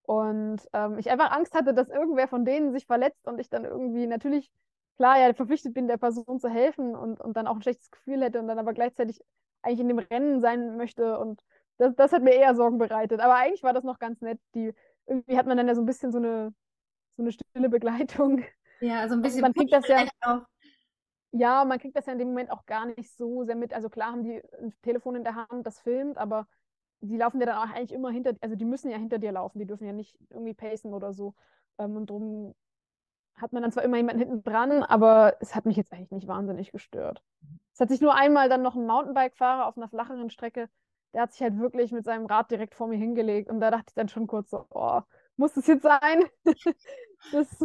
Und 0.07 0.61
ähm, 0.73 0.99
ich 0.99 1.11
einfach 1.11 1.33
Angst 1.33 1.55
hatte, 1.55 1.75
dass 1.75 1.89
irgendwer 1.89 2.29
von 2.29 2.45
denen 2.45 2.73
sich 2.73 2.87
verletzt 2.87 3.27
und 3.27 3.41
ich 3.41 3.49
dann 3.49 3.65
irgendwie 3.65 4.07
natürlich, 4.07 4.53
klar, 4.97 5.19
ja, 5.19 5.35
verpflichtet 5.35 5.75
bin, 5.75 5.89
der 5.89 5.97
Person 5.97 6.39
zu 6.39 6.49
helfen 6.49 6.95
und, 6.95 7.21
und 7.21 7.37
dann 7.37 7.49
auch 7.49 7.57
ein 7.57 7.63
schlechtes 7.63 7.91
Gefühl 7.91 8.23
hätte 8.23 8.39
und 8.39 8.47
dann 8.47 8.61
aber 8.61 8.73
gleichzeitig 8.73 9.21
eigentlich 9.63 9.81
in 9.81 9.89
dem 9.89 9.99
Rennen 9.99 10.41
sein 10.41 10.77
möchte. 10.77 11.19
Und 11.19 11.43
das, 11.79 11.97
das 11.97 12.13
hat 12.13 12.23
mir 12.23 12.35
eher 12.35 12.55
Sorgen 12.55 12.79
bereitet. 12.79 13.21
Aber 13.21 13.35
eigentlich 13.35 13.65
war 13.65 13.73
das 13.73 13.83
noch 13.83 13.99
ganz 13.99 14.21
nett. 14.21 14.39
Die, 14.55 14.73
irgendwie 15.07 15.37
hat 15.37 15.47
man 15.47 15.57
dann 15.57 15.67
ja 15.67 15.75
so 15.75 15.83
ein 15.83 15.87
bisschen 15.87 16.13
so 16.13 16.19
eine, 16.19 16.55
so 17.17 17.25
eine 17.25 17.33
stille 17.33 17.69
Begleitung. 17.69 18.45
Ja, 18.81 19.09
so 19.09 19.15
ein 19.15 19.23
bisschen. 19.23 19.39
Und 19.39 19.43
man 19.43 19.55
kriegt 19.55 19.73
das 19.73 19.89
ja. 19.89 20.05
Auch. 20.21 20.43
Ja, 21.33 21.65
man 21.65 21.81
kriegt 21.81 21.97
das 21.97 22.07
ja 22.07 22.13
in 22.13 22.21
dem 22.21 22.29
Moment 22.29 22.53
auch 22.53 22.65
gar 22.65 22.87
nicht 22.87 23.11
so 23.17 23.45
sehr 23.45 23.57
mit. 23.57 23.75
Also 23.75 23.89
klar 23.89 24.13
haben 24.13 24.23
die 24.23 24.41
ein 24.61 24.73
Telefon 24.83 25.17
in 25.17 25.25
der 25.25 25.35
Hand, 25.35 25.67
das 25.67 25.81
filmt, 25.81 26.17
aber 26.17 26.47
die 27.01 27.17
laufen 27.17 27.41
ja 27.41 27.47
dann 27.47 27.59
auch 27.59 27.75
eigentlich 27.75 27.93
immer 27.93 28.11
hinter, 28.11 28.35
also 28.41 28.57
die 28.57 28.65
müssen 28.65 28.91
ja 28.91 28.99
hinter 28.99 29.19
dir 29.19 29.33
laufen, 29.33 29.59
die 29.59 29.67
dürfen 29.67 29.87
ja 29.87 29.93
nicht 29.93 30.19
irgendwie 30.31 30.55
pacen 30.55 30.95
oder 30.95 31.13
so. 31.13 31.35
Ähm, 31.79 31.97
und 31.97 32.11
darum 32.11 32.55
hat 33.35 33.53
man 33.53 33.63
dann 33.63 33.73
zwar 33.73 33.85
immer 33.85 33.99
jemanden 33.99 34.21
hinten 34.21 34.43
dran, 34.43 34.83
aber 34.83 35.37
es 35.41 35.55
hat 35.55 35.67
mich 35.67 35.77
jetzt 35.77 35.93
eigentlich 35.93 36.11
nicht 36.11 36.27
wahnsinnig 36.27 36.73
gestört. 36.73 37.23
Es 37.75 37.81
hat 37.81 37.91
sich 37.91 38.01
nur 38.01 38.15
einmal 38.15 38.49
dann 38.49 38.63
noch 38.63 38.77
ein 38.77 38.87
Mountainbike-Fahrer 38.87 39.67
auf 39.67 39.77
einer 39.77 39.89
flacheren 39.89 40.31
Strecke, 40.31 40.71
der 41.13 41.23
hat 41.23 41.33
sich 41.33 41.43
halt 41.43 41.59
wirklich 41.59 41.93
mit 41.93 42.05
seinem 42.05 42.27
Rad 42.27 42.51
direkt 42.51 42.75
vor 42.75 42.89
mir 42.89 42.99
hingelegt 42.99 43.51
und 43.51 43.61
da 43.61 43.71
dachte 43.71 43.87
ich 43.89 43.95
dann 43.95 44.09
schon 44.09 44.27
kurz 44.27 44.51
so, 44.51 44.67
oh, 44.71 45.01
muss 45.37 45.55
das 45.55 45.67
jetzt 45.67 45.83
sein? 45.83 46.25
das, 47.33 47.59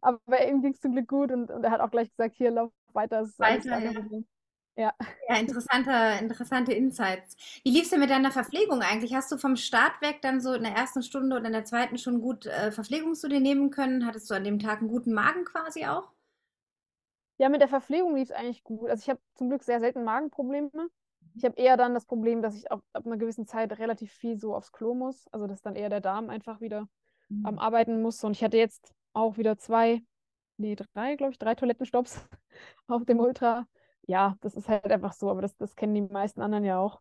aber 0.00 0.46
ihm 0.46 0.62
ging 0.62 0.72
es 0.72 0.80
zum 0.80 0.92
Glück 0.92 1.08
gut 1.08 1.32
und, 1.32 1.50
und 1.50 1.64
er 1.64 1.70
hat 1.70 1.80
auch 1.80 1.90
gleich 1.90 2.10
gesagt, 2.10 2.36
hier, 2.36 2.50
lauf 2.50 2.72
weiter. 2.92 3.20
Das 3.20 3.30
ist 3.30 3.38
weiter, 3.38 3.78
ja. 3.78 3.92
Ja. 4.78 4.94
Ja, 5.28 5.36
interessante, 5.38 5.90
interessante 6.20 6.72
Insights. 6.72 7.36
Wie 7.64 7.70
lief 7.70 7.82
es 7.82 7.90
denn 7.90 7.98
mit 7.98 8.10
deiner 8.10 8.30
Verpflegung 8.30 8.80
eigentlich? 8.80 9.12
Hast 9.12 9.30
du 9.32 9.36
vom 9.36 9.56
Start 9.56 10.00
weg 10.00 10.22
dann 10.22 10.40
so 10.40 10.54
in 10.54 10.62
der 10.62 10.72
ersten 10.72 11.02
Stunde 11.02 11.34
oder 11.34 11.46
in 11.46 11.52
der 11.52 11.64
zweiten 11.64 11.98
schon 11.98 12.20
gut 12.20 12.46
äh, 12.46 12.70
Verpflegung 12.70 13.16
zu 13.16 13.28
dir 13.28 13.40
nehmen 13.40 13.70
können? 13.70 14.06
Hattest 14.06 14.30
du 14.30 14.34
an 14.34 14.44
dem 14.44 14.60
Tag 14.60 14.78
einen 14.78 14.88
guten 14.88 15.12
Magen 15.12 15.44
quasi 15.44 15.84
auch? 15.86 16.12
Ja, 17.38 17.48
mit 17.48 17.60
der 17.60 17.66
Verpflegung 17.66 18.14
lief 18.14 18.30
es 18.30 18.36
eigentlich 18.36 18.62
gut. 18.62 18.88
Also 18.88 19.02
ich 19.02 19.10
habe 19.10 19.20
zum 19.34 19.48
Glück 19.48 19.64
sehr 19.64 19.80
selten 19.80 20.04
Magenprobleme. 20.04 20.70
Ich 21.34 21.44
habe 21.44 21.60
eher 21.60 21.76
dann 21.76 21.92
das 21.92 22.06
Problem, 22.06 22.40
dass 22.40 22.54
ich 22.54 22.70
ab, 22.70 22.80
ab, 22.92 23.04
einer 23.04 23.16
gewissen 23.16 23.48
Zeit 23.48 23.76
relativ 23.80 24.12
viel 24.12 24.38
so 24.38 24.54
aufs 24.54 24.70
Klo 24.70 24.94
muss. 24.94 25.26
Also 25.32 25.48
dass 25.48 25.60
dann 25.60 25.74
eher 25.74 25.88
der 25.88 26.00
Darm 26.00 26.30
einfach 26.30 26.60
wieder 26.60 26.88
mhm. 27.28 27.46
am 27.46 27.58
Arbeiten 27.58 28.00
muss. 28.00 28.22
Und 28.22 28.36
ich 28.36 28.44
hatte 28.44 28.58
jetzt 28.58 28.94
auch 29.12 29.38
wieder 29.38 29.58
zwei, 29.58 30.04
nee, 30.56 30.76
drei, 30.76 31.16
glaube 31.16 31.32
ich, 31.32 31.38
drei 31.40 31.56
Toilettenstopps 31.56 32.20
auf 32.86 33.04
dem 33.04 33.18
Ultra 33.18 33.66
ja, 34.08 34.36
das 34.40 34.56
ist 34.56 34.68
halt 34.68 34.90
einfach 34.90 35.12
so, 35.12 35.30
aber 35.30 35.42
das, 35.42 35.56
das 35.58 35.76
kennen 35.76 35.94
die 35.94 36.02
meisten 36.02 36.42
anderen 36.42 36.64
ja 36.64 36.80
auch. 36.80 37.00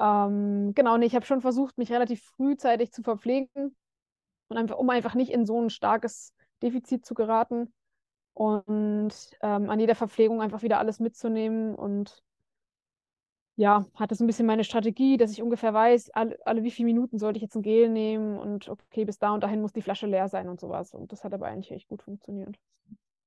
Ähm, 0.00 0.72
genau, 0.74 0.96
nee, 0.96 1.06
ich 1.06 1.14
habe 1.14 1.26
schon 1.26 1.42
versucht, 1.42 1.78
mich 1.78 1.92
relativ 1.92 2.22
frühzeitig 2.36 2.92
zu 2.92 3.02
verpflegen 3.02 3.76
und 4.48 4.56
einfach, 4.56 4.78
um 4.78 4.90
einfach 4.90 5.14
nicht 5.14 5.30
in 5.32 5.46
so 5.46 5.60
ein 5.60 5.70
starkes 5.70 6.34
Defizit 6.62 7.06
zu 7.06 7.14
geraten 7.14 7.72
und 8.34 9.12
ähm, 9.42 9.70
an 9.70 9.80
jeder 9.80 9.94
Verpflegung 9.94 10.40
einfach 10.42 10.62
wieder 10.62 10.78
alles 10.78 11.00
mitzunehmen 11.00 11.74
und 11.74 12.22
ja, 13.56 13.84
hatte 13.94 14.14
so 14.14 14.24
ein 14.24 14.26
bisschen 14.26 14.46
meine 14.46 14.64
Strategie, 14.64 15.18
dass 15.18 15.32
ich 15.32 15.42
ungefähr 15.42 15.74
weiß, 15.74 16.10
alle, 16.10 16.38
alle 16.46 16.62
wie 16.62 16.70
viele 16.70 16.86
Minuten 16.86 17.18
sollte 17.18 17.36
ich 17.36 17.42
jetzt 17.42 17.56
ein 17.56 17.62
Gel 17.62 17.90
nehmen 17.90 18.38
und 18.38 18.68
okay, 18.70 19.04
bis 19.04 19.18
da 19.18 19.32
und 19.34 19.42
dahin 19.44 19.60
muss 19.60 19.72
die 19.72 19.82
Flasche 19.82 20.06
leer 20.06 20.28
sein 20.28 20.48
und 20.48 20.60
sowas. 20.60 20.94
Und 20.94 21.12
das 21.12 21.24
hat 21.24 21.34
aber 21.34 21.46
eigentlich 21.46 21.70
echt 21.72 21.88
gut 21.88 22.02
funktioniert. 22.02 22.56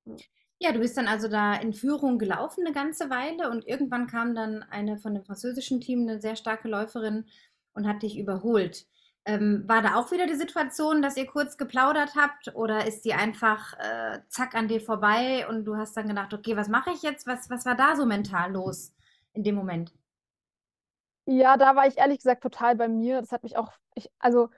Ja. 0.05 0.16
Ja, 0.59 0.71
du 0.71 0.79
bist 0.79 0.95
dann 0.97 1.07
also 1.07 1.27
da 1.27 1.55
in 1.55 1.73
Führung 1.73 2.17
gelaufen 2.19 2.65
eine 2.65 2.73
ganze 2.73 3.09
Weile 3.09 3.49
und 3.49 3.67
irgendwann 3.67 4.07
kam 4.07 4.33
dann 4.33 4.63
eine 4.63 4.97
von 4.97 5.13
dem 5.13 5.23
französischen 5.25 5.81
Team, 5.81 6.01
eine 6.01 6.21
sehr 6.21 6.35
starke 6.35 6.67
Läuferin 6.69 7.25
und 7.73 7.87
hat 7.87 8.01
dich 8.03 8.17
überholt. 8.17 8.85
Ähm, 9.25 9.63
war 9.67 9.81
da 9.81 9.95
auch 9.95 10.11
wieder 10.11 10.27
die 10.27 10.35
Situation, 10.35 11.01
dass 11.01 11.17
ihr 11.17 11.25
kurz 11.27 11.57
geplaudert 11.57 12.15
habt 12.15 12.53
oder 12.55 12.85
ist 12.87 13.05
die 13.05 13.13
einfach 13.13 13.73
äh, 13.79 14.19
zack 14.29 14.53
an 14.55 14.67
dir 14.67 14.81
vorbei 14.81 15.47
und 15.47 15.65
du 15.65 15.77
hast 15.77 15.95
dann 15.95 16.07
gedacht, 16.09 16.33
okay, 16.33 16.57
was 16.57 16.67
mache 16.67 16.91
ich 16.91 17.01
jetzt? 17.03 17.25
Was, 17.27 17.49
was 17.49 17.65
war 17.65 17.75
da 17.75 17.95
so 17.95 18.05
mental 18.05 18.51
los 18.51 18.93
in 19.33 19.43
dem 19.43 19.55
Moment? 19.55 19.93
Ja, 21.25 21.55
da 21.57 21.75
war 21.75 21.87
ich 21.87 21.97
ehrlich 21.97 22.17
gesagt 22.19 22.43
total 22.43 22.75
bei 22.75 22.87
mir. 22.89 23.21
Das 23.21 23.31
hat 23.31 23.43
mich 23.43 23.55
auch, 23.57 23.71
ich, 23.95 24.09
also 24.19 24.49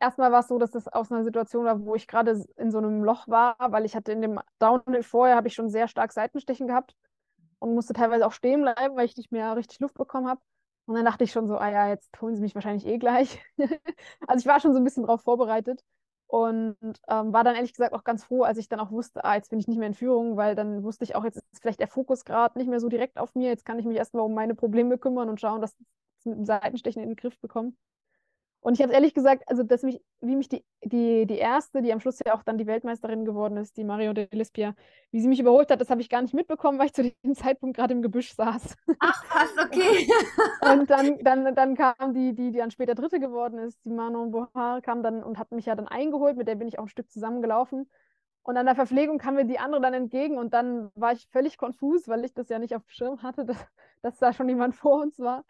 erstmal 0.00 0.32
war 0.32 0.40
es 0.40 0.48
so, 0.48 0.58
dass 0.58 0.70
das 0.70 0.88
aus 0.88 1.10
einer 1.12 1.24
Situation 1.24 1.64
war, 1.64 1.84
wo 1.84 1.94
ich 1.94 2.06
gerade 2.06 2.44
in 2.56 2.70
so 2.70 2.78
einem 2.78 3.04
Loch 3.04 3.28
war, 3.28 3.56
weil 3.58 3.84
ich 3.84 3.94
hatte 3.94 4.12
in 4.12 4.22
dem 4.22 4.40
Downhill 4.58 5.02
vorher, 5.02 5.36
habe 5.36 5.48
ich 5.48 5.54
schon 5.54 5.70
sehr 5.70 5.88
stark 5.88 6.12
Seitenstechen 6.12 6.66
gehabt 6.66 6.94
und 7.58 7.74
musste 7.74 7.92
teilweise 7.92 8.26
auch 8.26 8.32
stehen 8.32 8.62
bleiben, 8.62 8.96
weil 8.96 9.06
ich 9.06 9.16
nicht 9.16 9.32
mehr 9.32 9.56
richtig 9.56 9.80
Luft 9.80 9.94
bekommen 9.94 10.28
habe. 10.28 10.40
Und 10.86 10.96
dann 10.96 11.04
dachte 11.04 11.24
ich 11.24 11.32
schon 11.32 11.46
so, 11.46 11.56
ah 11.58 11.70
ja, 11.70 11.88
jetzt 11.88 12.10
holen 12.20 12.34
sie 12.34 12.42
mich 12.42 12.54
wahrscheinlich 12.54 12.86
eh 12.86 12.98
gleich. 12.98 13.38
also 14.26 14.40
ich 14.40 14.46
war 14.46 14.60
schon 14.60 14.72
so 14.72 14.78
ein 14.78 14.84
bisschen 14.84 15.04
darauf 15.04 15.22
vorbereitet 15.22 15.82
und 16.26 16.76
ähm, 17.08 17.32
war 17.32 17.44
dann 17.44 17.54
ehrlich 17.54 17.72
gesagt 17.72 17.92
auch 17.92 18.04
ganz 18.04 18.24
froh, 18.24 18.42
als 18.42 18.58
ich 18.58 18.68
dann 18.68 18.80
auch 18.80 18.90
wusste, 18.90 19.24
ah, 19.24 19.34
jetzt 19.36 19.50
bin 19.50 19.60
ich 19.60 19.68
nicht 19.68 19.78
mehr 19.78 19.86
in 19.86 19.94
Führung, 19.94 20.36
weil 20.36 20.54
dann 20.54 20.82
wusste 20.82 21.04
ich 21.04 21.14
auch, 21.14 21.24
jetzt 21.24 21.36
ist 21.52 21.60
vielleicht 21.60 21.80
der 21.80 21.88
Fokus 21.88 22.24
gerade 22.24 22.58
nicht 22.58 22.68
mehr 22.68 22.80
so 22.80 22.88
direkt 22.88 23.18
auf 23.18 23.34
mir. 23.34 23.48
Jetzt 23.50 23.64
kann 23.64 23.78
ich 23.78 23.84
mich 23.84 23.98
erstmal 23.98 24.24
um 24.24 24.34
meine 24.34 24.54
Probleme 24.54 24.98
kümmern 24.98 25.28
und 25.28 25.40
schauen, 25.40 25.60
dass 25.60 25.76
ich 25.78 26.26
mit 26.26 26.38
dem 26.38 26.44
Seitenstechen 26.46 27.02
in 27.02 27.10
den 27.10 27.16
Griff 27.16 27.38
bekomme. 27.38 27.74
Und 28.62 28.74
ich 28.74 28.82
habe 28.82 28.92
ehrlich 28.92 29.12
gesagt, 29.12 29.42
also 29.48 29.64
dass 29.64 29.82
mich, 29.82 30.00
wie 30.20 30.36
mich 30.36 30.48
die, 30.48 30.64
die, 30.84 31.26
die 31.26 31.36
erste, 31.36 31.82
die 31.82 31.92
am 31.92 31.98
Schluss 31.98 32.20
ja 32.24 32.32
auch 32.32 32.44
dann 32.44 32.58
die 32.58 32.66
Weltmeisterin 32.68 33.24
geworden 33.24 33.56
ist, 33.56 33.76
die 33.76 33.82
Mario 33.82 34.12
de 34.12 34.28
Lispia, 34.30 34.76
wie 35.10 35.20
sie 35.20 35.26
mich 35.26 35.40
überholt 35.40 35.68
hat, 35.68 35.80
das 35.80 35.90
habe 35.90 36.00
ich 36.00 36.08
gar 36.08 36.22
nicht 36.22 36.32
mitbekommen, 36.32 36.78
weil 36.78 36.86
ich 36.86 36.92
zu 36.92 37.02
dem 37.02 37.12
Zeitpunkt 37.34 37.76
gerade 37.76 37.92
im 37.92 38.02
Gebüsch 38.02 38.34
saß. 38.34 38.76
Ach, 39.00 39.24
was, 39.34 39.66
okay. 39.66 40.08
und 40.72 40.88
dann, 40.88 41.18
dann, 41.24 41.54
dann 41.56 41.76
kam 41.76 42.14
die, 42.14 42.34
die, 42.34 42.52
die 42.52 42.58
dann 42.58 42.70
später 42.70 42.94
Dritte 42.94 43.18
geworden 43.18 43.58
ist, 43.58 43.84
die 43.84 43.90
Manon 43.90 44.30
Bohar, 44.30 44.80
kam 44.80 45.02
dann 45.02 45.24
und 45.24 45.38
hat 45.38 45.50
mich 45.50 45.66
ja 45.66 45.74
dann 45.74 45.88
eingeholt, 45.88 46.36
mit 46.36 46.46
der 46.46 46.54
bin 46.54 46.68
ich 46.68 46.78
auch 46.78 46.84
ein 46.84 46.88
Stück 46.88 47.10
zusammengelaufen. 47.10 47.90
Und 48.44 48.56
an 48.56 48.66
der 48.66 48.74
Verpflegung 48.76 49.18
kam 49.18 49.34
mir 49.34 49.44
die 49.44 49.58
andere 49.58 49.80
dann 49.80 49.94
entgegen 49.94 50.36
und 50.38 50.52
dann 50.52 50.90
war 50.94 51.12
ich 51.12 51.28
völlig 51.30 51.58
konfus, 51.58 52.08
weil 52.08 52.24
ich 52.24 52.34
das 52.34 52.48
ja 52.48 52.58
nicht 52.58 52.74
auf 52.74 52.82
dem 52.84 52.90
Schirm 52.90 53.22
hatte, 53.22 53.44
dass, 53.44 53.56
dass 54.02 54.18
da 54.18 54.32
schon 54.32 54.48
jemand 54.48 54.74
vor 54.76 55.00
uns 55.00 55.18
war. 55.18 55.44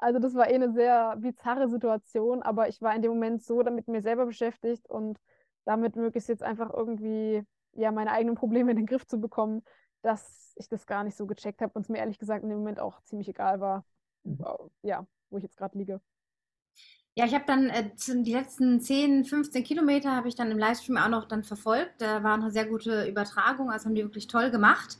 Also 0.00 0.18
das 0.18 0.34
war 0.34 0.48
eh 0.48 0.54
eine 0.54 0.72
sehr 0.72 1.16
bizarre 1.18 1.68
Situation, 1.68 2.42
aber 2.42 2.68
ich 2.68 2.80
war 2.80 2.94
in 2.94 3.02
dem 3.02 3.12
Moment 3.12 3.42
so 3.42 3.62
damit 3.62 3.86
mir 3.86 4.00
selber 4.00 4.24
beschäftigt 4.24 4.88
und 4.88 5.18
damit 5.66 5.94
möglichst 5.94 6.30
jetzt 6.30 6.42
einfach 6.42 6.72
irgendwie 6.72 7.42
ja 7.74 7.92
meine 7.92 8.12
eigenen 8.12 8.34
Probleme 8.34 8.70
in 8.70 8.78
den 8.78 8.86
Griff 8.86 9.06
zu 9.06 9.20
bekommen, 9.20 9.62
dass 10.02 10.54
ich 10.56 10.68
das 10.68 10.86
gar 10.86 11.04
nicht 11.04 11.16
so 11.16 11.26
gecheckt 11.26 11.60
habe 11.60 11.72
und 11.74 11.82
es 11.82 11.88
mir 11.90 11.98
ehrlich 11.98 12.18
gesagt 12.18 12.42
in 12.42 12.48
dem 12.48 12.58
Moment 12.58 12.80
auch 12.80 13.02
ziemlich 13.02 13.28
egal 13.28 13.60
war, 13.60 13.84
mhm. 14.24 14.42
ja, 14.82 15.06
wo 15.28 15.36
ich 15.36 15.42
jetzt 15.42 15.58
gerade 15.58 15.76
liege. 15.76 16.00
Ja, 17.14 17.26
ich 17.26 17.34
habe 17.34 17.44
dann 17.46 17.68
äh, 17.68 17.90
die 17.94 18.32
letzten 18.32 18.80
10, 18.80 19.26
15 19.26 19.64
Kilometer 19.64 20.16
habe 20.16 20.28
ich 20.28 20.34
dann 20.36 20.50
im 20.50 20.58
Livestream 20.58 20.96
auch 20.96 21.08
noch 21.08 21.26
dann 21.26 21.42
verfolgt. 21.42 22.00
Da 22.00 22.22
war 22.22 22.34
eine 22.34 22.50
sehr 22.50 22.64
gute 22.64 23.06
Übertragung, 23.06 23.70
also 23.70 23.86
haben 23.86 23.94
die 23.94 24.04
wirklich 24.04 24.28
toll 24.28 24.50
gemacht. 24.50 24.96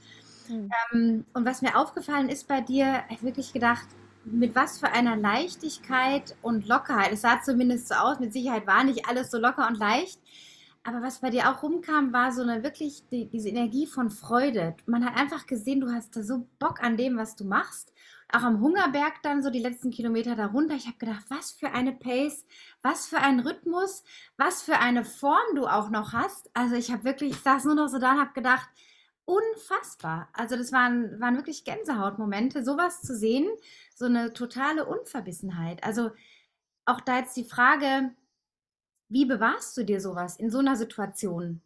Mhm. 0.48 0.68
Ähm, 0.92 1.24
und 1.32 1.46
was 1.46 1.62
mir 1.62 1.76
aufgefallen 1.76 2.28
ist 2.28 2.48
bei 2.48 2.60
dir, 2.60 3.04
ich 3.08 3.18
habe 3.18 3.28
wirklich 3.28 3.52
gedacht, 3.52 3.86
mit 4.24 4.54
was 4.54 4.78
für 4.78 4.88
einer 4.88 5.16
Leichtigkeit 5.16 6.36
und 6.42 6.66
Lockerheit. 6.66 7.12
Es 7.12 7.22
sah 7.22 7.40
zumindest 7.42 7.88
so 7.88 7.94
aus, 7.94 8.20
mit 8.20 8.32
Sicherheit 8.32 8.66
war 8.66 8.84
nicht 8.84 9.08
alles 9.08 9.30
so 9.30 9.38
locker 9.38 9.66
und 9.66 9.78
leicht. 9.78 10.20
Aber 10.82 11.02
was 11.02 11.20
bei 11.20 11.30
dir 11.30 11.50
auch 11.50 11.62
rumkam, 11.62 12.12
war 12.12 12.32
so 12.32 12.42
eine 12.42 12.62
wirklich 12.62 13.04
die, 13.10 13.26
diese 13.26 13.50
Energie 13.50 13.86
von 13.86 14.10
Freude. 14.10 14.74
Man 14.86 15.04
hat 15.04 15.16
einfach 15.16 15.46
gesehen, 15.46 15.80
du 15.80 15.92
hast 15.92 16.16
da 16.16 16.22
so 16.22 16.46
Bock 16.58 16.82
an 16.82 16.96
dem, 16.96 17.18
was 17.18 17.36
du 17.36 17.44
machst. 17.44 17.92
Auch 18.32 18.42
am 18.42 18.60
Hungerberg 18.60 19.22
dann 19.22 19.42
so 19.42 19.50
die 19.50 19.58
letzten 19.58 19.90
Kilometer 19.90 20.36
darunter. 20.36 20.74
Ich 20.74 20.86
habe 20.86 20.96
gedacht, 20.96 21.24
was 21.28 21.50
für 21.50 21.72
eine 21.72 21.92
Pace, 21.92 22.46
was 22.80 23.06
für 23.06 23.18
ein 23.18 23.40
Rhythmus, 23.40 24.04
was 24.38 24.62
für 24.62 24.78
eine 24.78 25.04
Form 25.04 25.54
du 25.54 25.66
auch 25.66 25.90
noch 25.90 26.12
hast. 26.12 26.48
Also 26.54 26.76
ich 26.76 26.90
habe 26.90 27.04
wirklich, 27.04 27.32
ich 27.32 27.40
saß 27.40 27.64
nur 27.64 27.74
noch 27.74 27.88
so 27.88 27.98
da 27.98 28.12
und 28.12 28.20
habe 28.20 28.32
gedacht, 28.32 28.68
unfassbar. 29.24 30.28
Also 30.32 30.56
das 30.56 30.72
waren, 30.72 31.20
waren 31.20 31.36
wirklich 31.36 31.64
Gänsehautmomente, 31.64 32.64
sowas 32.64 33.02
zu 33.02 33.16
sehen, 33.16 33.48
so 34.00 34.06
eine 34.06 34.32
totale 34.32 34.86
Unverbissenheit. 34.86 35.84
Also 35.84 36.10
auch 36.86 37.00
da 37.02 37.18
jetzt 37.18 37.36
die 37.36 37.44
Frage, 37.44 38.10
wie 39.10 39.26
bewahrst 39.26 39.76
du 39.76 39.84
dir 39.84 40.00
sowas 40.00 40.36
in 40.36 40.50
so 40.50 40.58
einer 40.58 40.74
Situation? 40.74 41.60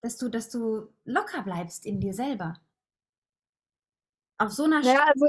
Dass 0.00 0.16
du, 0.16 0.30
dass 0.30 0.48
du 0.48 0.88
locker 1.04 1.42
bleibst 1.42 1.84
in 1.84 2.00
dir 2.00 2.14
selber. 2.14 2.54
Auf 4.38 4.52
so 4.52 4.64
einer 4.64 4.80
Ja, 4.80 5.04
also 5.04 5.26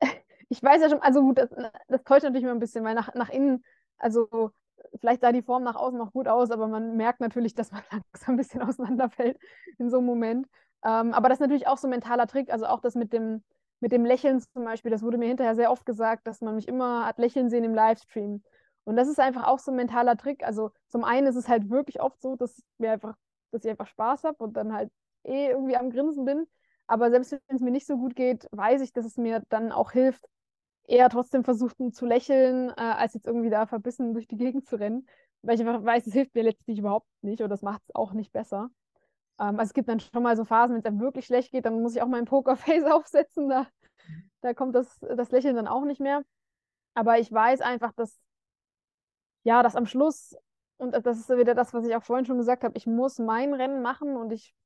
ich 0.48 0.62
weiß 0.62 0.80
ja 0.80 0.88
schon, 0.88 1.02
also 1.02 1.20
gut, 1.20 1.36
das, 1.36 1.50
das 1.88 2.02
täuscht 2.04 2.22
natürlich 2.22 2.44
immer 2.44 2.54
ein 2.54 2.58
bisschen, 2.58 2.82
weil 2.82 2.94
nach, 2.94 3.12
nach 3.12 3.28
innen, 3.28 3.62
also 3.98 4.52
vielleicht 5.00 5.20
sah 5.20 5.32
die 5.32 5.42
Form 5.42 5.64
nach 5.64 5.76
außen 5.76 5.98
noch 5.98 6.12
gut 6.12 6.28
aus, 6.28 6.50
aber 6.50 6.66
man 6.66 6.96
merkt 6.96 7.20
natürlich, 7.20 7.54
dass 7.54 7.72
man 7.72 7.82
langsam 7.92 8.34
ein 8.34 8.36
bisschen 8.38 8.62
auseinanderfällt 8.62 9.38
in 9.76 9.90
so 9.90 9.98
einem 9.98 10.06
Moment. 10.06 10.46
Ähm, 10.82 11.12
aber 11.12 11.28
das 11.28 11.36
ist 11.36 11.42
natürlich 11.42 11.66
auch 11.66 11.76
so 11.76 11.88
ein 11.88 11.90
mentaler 11.90 12.26
Trick, 12.26 12.50
also 12.50 12.64
auch 12.64 12.80
das 12.80 12.94
mit 12.94 13.12
dem, 13.12 13.44
mit 13.80 13.92
dem 13.92 14.04
Lächeln 14.04 14.40
zum 14.40 14.64
Beispiel, 14.64 14.90
das 14.90 15.02
wurde 15.02 15.18
mir 15.18 15.28
hinterher 15.28 15.54
sehr 15.54 15.70
oft 15.70 15.86
gesagt, 15.86 16.26
dass 16.26 16.40
man 16.40 16.54
mich 16.56 16.68
immer 16.68 17.06
hat 17.06 17.18
lächeln 17.18 17.50
sehen 17.50 17.64
im 17.64 17.74
Livestream. 17.74 18.42
Und 18.84 18.96
das 18.96 19.08
ist 19.08 19.18
einfach 19.20 19.44
auch 19.46 19.58
so 19.58 19.72
ein 19.72 19.76
mentaler 19.76 20.16
Trick. 20.16 20.44
Also 20.44 20.70
zum 20.88 21.04
einen 21.04 21.26
ist 21.26 21.36
es 21.36 21.48
halt 21.48 21.68
wirklich 21.70 22.00
oft 22.00 22.20
so, 22.22 22.36
dass, 22.36 22.62
mir 22.78 22.92
einfach, 22.92 23.16
dass 23.50 23.64
ich 23.64 23.70
einfach 23.70 23.86
Spaß 23.88 24.24
habe 24.24 24.42
und 24.44 24.56
dann 24.56 24.72
halt 24.72 24.90
eh 25.24 25.48
irgendwie 25.48 25.76
am 25.76 25.90
Grinsen 25.90 26.24
bin. 26.24 26.46
Aber 26.86 27.10
selbst 27.10 27.32
wenn 27.32 27.56
es 27.56 27.60
mir 27.62 27.72
nicht 27.72 27.86
so 27.86 27.96
gut 27.98 28.14
geht, 28.14 28.46
weiß 28.52 28.80
ich, 28.82 28.92
dass 28.92 29.04
es 29.04 29.16
mir 29.16 29.42
dann 29.48 29.72
auch 29.72 29.90
hilft, 29.92 30.24
eher 30.84 31.08
trotzdem 31.10 31.44
versuchen 31.44 31.92
zu 31.92 32.06
lächeln, 32.06 32.70
äh, 32.70 32.74
als 32.80 33.14
jetzt 33.14 33.26
irgendwie 33.26 33.50
da 33.50 33.66
verbissen 33.66 34.14
durch 34.14 34.28
die 34.28 34.36
Gegend 34.36 34.68
zu 34.68 34.76
rennen. 34.76 35.08
Weil 35.42 35.56
ich 35.56 35.66
einfach 35.66 35.84
weiß, 35.84 36.06
es 36.06 36.12
hilft 36.12 36.34
mir 36.34 36.42
letztlich 36.44 36.78
überhaupt 36.78 37.08
nicht 37.22 37.40
oder 37.40 37.48
das 37.48 37.62
macht 37.62 37.82
es 37.88 37.94
auch 37.94 38.12
nicht 38.12 38.32
besser. 38.32 38.70
Ähm, 39.38 39.58
also 39.58 39.70
es 39.70 39.74
gibt 39.74 39.88
dann 39.88 40.00
schon 40.00 40.22
mal 40.22 40.36
so 40.36 40.44
Phasen, 40.44 40.74
wenn 40.74 40.78
es 40.78 40.84
dann 40.84 41.00
wirklich 41.00 41.26
schlecht 41.26 41.52
geht, 41.52 41.66
dann 41.66 41.82
muss 41.82 41.96
ich 41.96 42.02
auch 42.02 42.08
mein 42.08 42.24
Pokerface 42.24 42.84
aufsetzen. 42.90 43.48
Da, 43.48 43.66
da 44.40 44.54
kommt 44.54 44.74
das, 44.74 44.98
das 45.00 45.30
Lächeln 45.30 45.56
dann 45.56 45.68
auch 45.68 45.84
nicht 45.84 46.00
mehr. 46.00 46.22
Aber 46.94 47.18
ich 47.18 47.30
weiß 47.30 47.60
einfach, 47.60 47.92
dass 47.92 48.18
ja, 49.46 49.62
dass 49.62 49.76
am 49.76 49.86
Schluss, 49.86 50.36
und 50.76 50.92
das 51.06 51.18
ist 51.18 51.28
wieder 51.28 51.54
das, 51.54 51.72
was 51.72 51.86
ich 51.86 51.94
auch 51.94 52.02
vorhin 52.02 52.26
schon 52.26 52.36
gesagt 52.36 52.64
habe, 52.64 52.76
ich 52.76 52.84
muss 52.86 53.20
mein 53.20 53.54
Rennen 53.54 53.80
machen 53.80 54.16
und 54.16 54.32
ich 54.32 54.56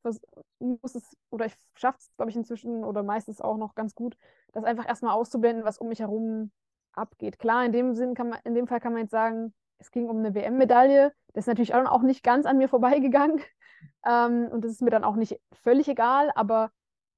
muss 0.59 0.95
es, 0.95 1.15
oder 1.29 1.45
ich 1.45 1.55
schaffe 1.75 1.99
es, 2.01 2.11
glaube 2.17 2.31
ich, 2.31 2.37
inzwischen 2.37 2.83
oder 2.83 3.03
meistens 3.03 3.43
auch 3.43 3.59
noch 3.59 3.75
ganz 3.75 3.95
gut, 3.95 4.17
das 4.53 4.65
einfach 4.65 4.89
erstmal 4.89 5.13
auszublenden, 5.13 5.67
was 5.67 5.77
um 5.77 5.89
mich 5.89 6.01
herum 6.01 6.51
abgeht. 6.95 7.39
Klar, 7.39 7.67
in 7.67 7.73
dem 7.73 7.95
Sinn 7.95 8.15
kann 8.15 8.31
man, 8.31 8.39
in 8.45 8.55
dem 8.55 8.67
Fall 8.67 8.81
kann 8.81 8.95
man 8.95 9.03
jetzt 9.03 9.11
sagen, 9.11 9.53
es 9.77 9.91
ging 9.91 10.09
um 10.09 10.17
eine 10.17 10.35
WM-Medaille. 10.35 11.13
Das 11.35 11.43
ist 11.43 11.49
natürlich 11.49 11.75
auch 11.75 12.03
nicht 12.03 12.23
ganz 12.23 12.47
an 12.47 12.57
mir 12.57 12.69
vorbeigegangen. 12.69 13.43
Ähm, 14.05 14.49
und 14.51 14.65
das 14.65 14.73
ist 14.73 14.83
mir 14.83 14.91
dann 14.91 15.05
auch 15.05 15.17
nicht 15.17 15.41
völlig 15.63 15.89
egal, 15.89 16.31
aber 16.35 16.71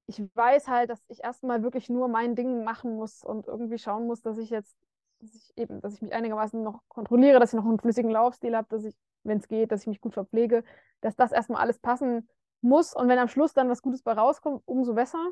ich 0.06 0.22
weiß 0.34 0.68
halt, 0.68 0.90
dass 0.90 1.02
ich 1.08 1.22
erstmal 1.22 1.62
wirklich 1.62 1.88
nur 1.88 2.08
mein 2.08 2.34
Ding 2.34 2.64
machen 2.64 2.96
muss 2.96 3.22
und 3.22 3.46
irgendwie 3.46 3.78
schauen 3.78 4.06
muss, 4.06 4.20
dass 4.22 4.38
ich 4.38 4.50
jetzt, 4.50 4.76
dass 5.20 5.34
ich 5.34 5.52
eben, 5.56 5.80
dass 5.80 5.94
ich 5.94 6.02
mich 6.02 6.12
einigermaßen 6.12 6.62
noch 6.62 6.80
kontrolliere, 6.88 7.38
dass 7.38 7.52
ich 7.52 7.56
noch 7.58 7.64
einen 7.64 7.78
flüssigen 7.78 8.10
Laufstil 8.10 8.56
habe, 8.56 8.68
dass 8.68 8.84
ich, 8.84 8.94
wenn 9.22 9.38
es 9.38 9.48
geht, 9.48 9.70
dass 9.72 9.82
ich 9.82 9.86
mich 9.86 10.00
gut 10.00 10.14
verpflege, 10.14 10.64
dass 11.00 11.16
das 11.16 11.32
erstmal 11.32 11.60
alles 11.62 11.78
passen 11.78 12.28
muss. 12.60 12.94
Und 12.94 13.08
wenn 13.08 13.18
am 13.18 13.28
Schluss 13.28 13.52
dann 13.54 13.68
was 13.70 13.82
Gutes 13.82 14.02
bei 14.02 14.12
rauskommt, 14.12 14.62
umso 14.66 14.94
besser. 14.94 15.24